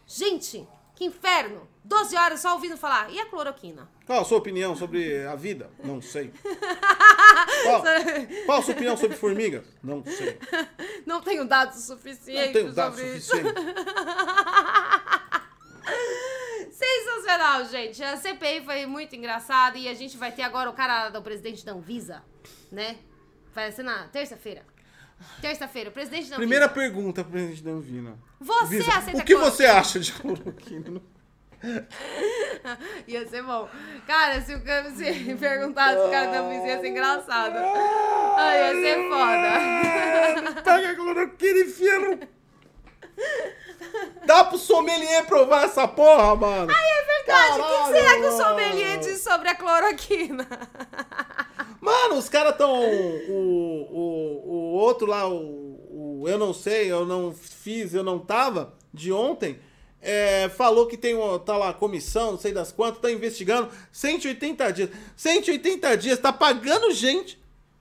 Gente, 0.08 0.68
que 0.96 1.06
inferno. 1.06 1.68
12 1.84 2.16
horas 2.16 2.40
só 2.40 2.54
ouvindo 2.54 2.76
falar. 2.76 3.12
E 3.12 3.20
a 3.20 3.28
cloroquina? 3.28 3.88
Qual 4.04 4.20
a 4.20 4.26
sua 4.26 4.40
opinião 4.40 4.76
sobre 4.76 5.28
a 5.28 5.36
vida? 5.36 5.70
Não 5.84 6.02
sei. 6.02 6.34
Qual, 7.64 7.84
qual 8.46 8.60
a 8.60 8.62
sua 8.64 8.74
opinião 8.74 8.98
sobre 8.98 9.18
formiga? 9.18 9.64
Não 9.84 10.04
sei. 10.04 10.40
Não 11.06 11.22
tenho 11.22 11.46
dados 11.46 11.76
Não 11.76 11.98
suficientes 11.98 12.54
tenho 12.54 12.74
dados 12.74 13.00
suficientes. 13.00 13.54
Sensacional, 16.76 17.64
gente. 17.66 18.04
A 18.04 18.18
CPI 18.18 18.66
foi 18.66 18.86
muito 18.86 19.16
engraçada 19.16 19.78
e 19.78 19.88
a 19.88 19.94
gente 19.94 20.18
vai 20.18 20.34
ter 20.34 20.42
agora 20.42 20.70
o 20.70 20.74
cara 20.74 21.10
do 21.10 21.22
presidente 21.22 21.66
da 21.66 21.72
Anvisa, 21.72 22.22
né? 22.70 22.98
Vai 23.54 23.72
ser 23.72 23.84
na 23.84 24.10
terça-feira. 24.10 24.62
Terça-feira, 25.40 25.90
o 25.90 25.94
presidente 25.94 26.24
da 26.24 26.36
Anvisa. 26.36 26.38
Primeira 26.38 26.68
pergunta 26.68 27.24
pra 27.24 27.40
gente 27.40 27.64
da 27.64 27.72
Anvina. 27.72 28.20
Você 28.42 28.80
Visa, 28.80 28.92
aceita 28.92 29.22
O 29.22 29.24
que 29.24 29.36
você 29.36 29.66
acha 29.66 30.02
de 30.02 30.12
cloroquina? 30.12 31.02
Ia 33.08 33.26
ser 33.26 33.42
bom. 33.44 33.70
Cara, 34.06 34.42
se, 34.42 34.54
o 34.54 34.60
se 34.60 35.36
perguntasse 35.40 35.98
o 35.98 36.12
cara 36.12 36.30
da 36.30 36.40
Anvisa 36.42 36.68
ia 36.68 36.82
ser 36.82 36.90
engraçado. 36.90 37.56
Ai, 38.38 38.60
ia 38.60 38.82
ser 38.82 39.10
foda. 39.10 40.62
Pega 40.62 40.92
a 40.92 40.96
cloroquina 40.96 41.58
e 41.58 41.64
enfia 41.64 42.00
no... 42.00 42.20
Dá 44.26 44.44
pro 44.44 44.58
sommelier 44.58 45.26
provar 45.26 45.66
essa 45.66 45.88
porra, 45.88 46.36
mano. 46.36 46.72
É 46.72 47.06
verdade, 47.18 47.60
o 47.60 47.64
que 47.64 47.94
será 47.94 48.16
que 48.16 48.26
o 48.26 48.38
sommelier 48.38 49.00
diz 49.00 49.22
sobre 49.22 49.50
a 49.50 49.56
cloroquina? 49.56 50.48
Mano, 51.80 52.16
os 52.16 52.28
caras 52.28 52.58
tão. 52.58 52.74
O, 52.74 53.28
o, 53.30 54.44
o 54.46 54.74
outro 54.74 55.06
lá, 55.06 55.28
o, 55.28 56.22
o 56.22 56.26
Eu 56.28 56.38
não 56.38 56.54
sei, 56.54 56.92
eu 56.92 57.06
não 57.06 57.32
fiz, 57.34 57.94
eu 57.94 58.04
não 58.04 58.18
tava, 58.18 58.74
de 58.92 59.12
ontem, 59.12 59.60
é, 60.02 60.50
falou 60.50 60.88
que 60.88 60.98
tem 60.98 61.14
uma, 61.14 61.38
tá 61.40 61.58
lá, 61.58 61.74
comissão, 61.74 62.34
não 62.34 62.40
sei 62.40 62.52
das 62.52 62.72
quantas, 62.72 63.02
tá 63.02 63.12
investigando 63.12 63.70
180 63.92 64.72
dias. 64.72 64.90
180 65.16 65.98
dias, 65.98 66.20
tá 66.20 66.34
pagando 66.34 66.92
gente 66.92 67.40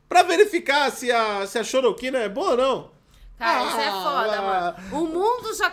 pra 0.08 0.22
verificar 0.22 0.90
se 0.90 1.10
a, 1.10 1.46
se 1.46 1.58
a 1.58 1.64
choroquina 1.64 2.18
é 2.18 2.28
boa 2.28 2.50
ou 2.50 2.56
não. 2.56 2.93
Cara, 3.38 3.64
isso 3.66 3.80
é 3.80 3.88
Ah, 3.88 3.92
foda, 3.92 4.38
ah. 4.38 4.42
mano. 4.42 5.02
O 5.02 5.06
mundo 5.08 5.54
já 5.54 5.70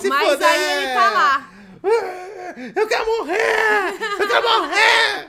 se 0.00 0.08
mas 0.08 0.28
foder. 0.28 0.48
aí 0.48 0.62
ele 0.84 0.94
tá 0.94 1.10
lá. 1.10 1.50
Eu 2.74 2.86
quero 2.86 3.06
morrer! 3.06 3.94
Eu 4.18 4.28
quero 4.28 4.48
morrer! 4.48 5.28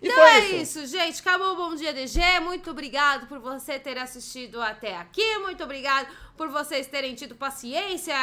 Então 0.00 0.22
é 0.24 0.40
isso, 0.50 0.86
gente. 0.86 1.20
Acabou 1.20 1.52
o 1.52 1.56
Bom 1.56 1.74
Dia 1.74 1.92
DG. 1.92 2.20
Muito 2.40 2.70
obrigado 2.70 3.26
por 3.26 3.38
você 3.38 3.78
ter 3.78 3.98
assistido 3.98 4.60
até 4.62 4.96
aqui. 4.96 5.38
Muito 5.38 5.62
obrigado 5.64 6.08
por 6.36 6.48
vocês 6.48 6.86
terem 6.86 7.14
tido 7.14 7.34
paciência 7.34 8.14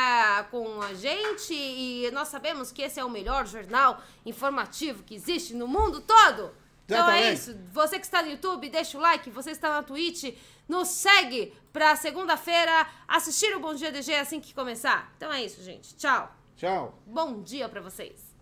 com 0.51 0.81
a 0.81 0.93
gente. 0.93 1.53
E 1.53 2.09
nós 2.11 2.27
sabemos 2.29 2.71
que 2.71 2.81
esse 2.81 2.99
é 2.99 3.03
o 3.03 3.09
melhor 3.09 3.45
jornal 3.45 4.01
informativo 4.25 5.03
que 5.03 5.15
existe 5.15 5.53
no 5.53 5.67
mundo 5.67 6.01
todo. 6.01 6.51
Então 6.85 7.09
é 7.09 7.33
isso. 7.33 7.57
Você 7.71 7.97
que 7.99 8.05
está 8.05 8.21
no 8.21 8.29
YouTube, 8.29 8.69
deixa 8.69 8.97
o 8.97 9.01
like. 9.01 9.29
Você 9.31 9.49
que 9.49 9.55
está 9.55 9.69
na 9.69 9.83
Twitch, 9.83 10.35
nos 10.67 10.87
segue 10.89 11.51
pra 11.73 11.95
segunda-feira 11.95 12.87
assistir 13.07 13.55
o 13.55 13.59
Bom 13.59 13.73
Dia 13.73 13.91
DG 13.91 14.13
assim 14.15 14.39
que 14.39 14.53
começar. 14.53 15.11
Então 15.17 15.31
é 15.31 15.43
isso, 15.43 15.63
gente. 15.63 15.95
Tchau. 15.95 16.31
Tchau. 16.55 17.01
Bom 17.05 17.41
dia 17.41 17.67
pra 17.67 17.81
vocês. 17.81 18.35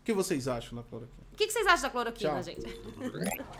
O 0.00 0.04
que 0.04 0.12
vocês 0.14 0.48
acham 0.48 0.76
da 0.76 0.82
cloroquina? 0.82 1.20
O 1.32 1.36
que, 1.36 1.46
que 1.46 1.52
vocês 1.52 1.66
acham 1.66 1.82
da 1.82 1.90
cloroquina, 1.90 2.32
Tchau. 2.32 2.42
gente? 2.42 2.62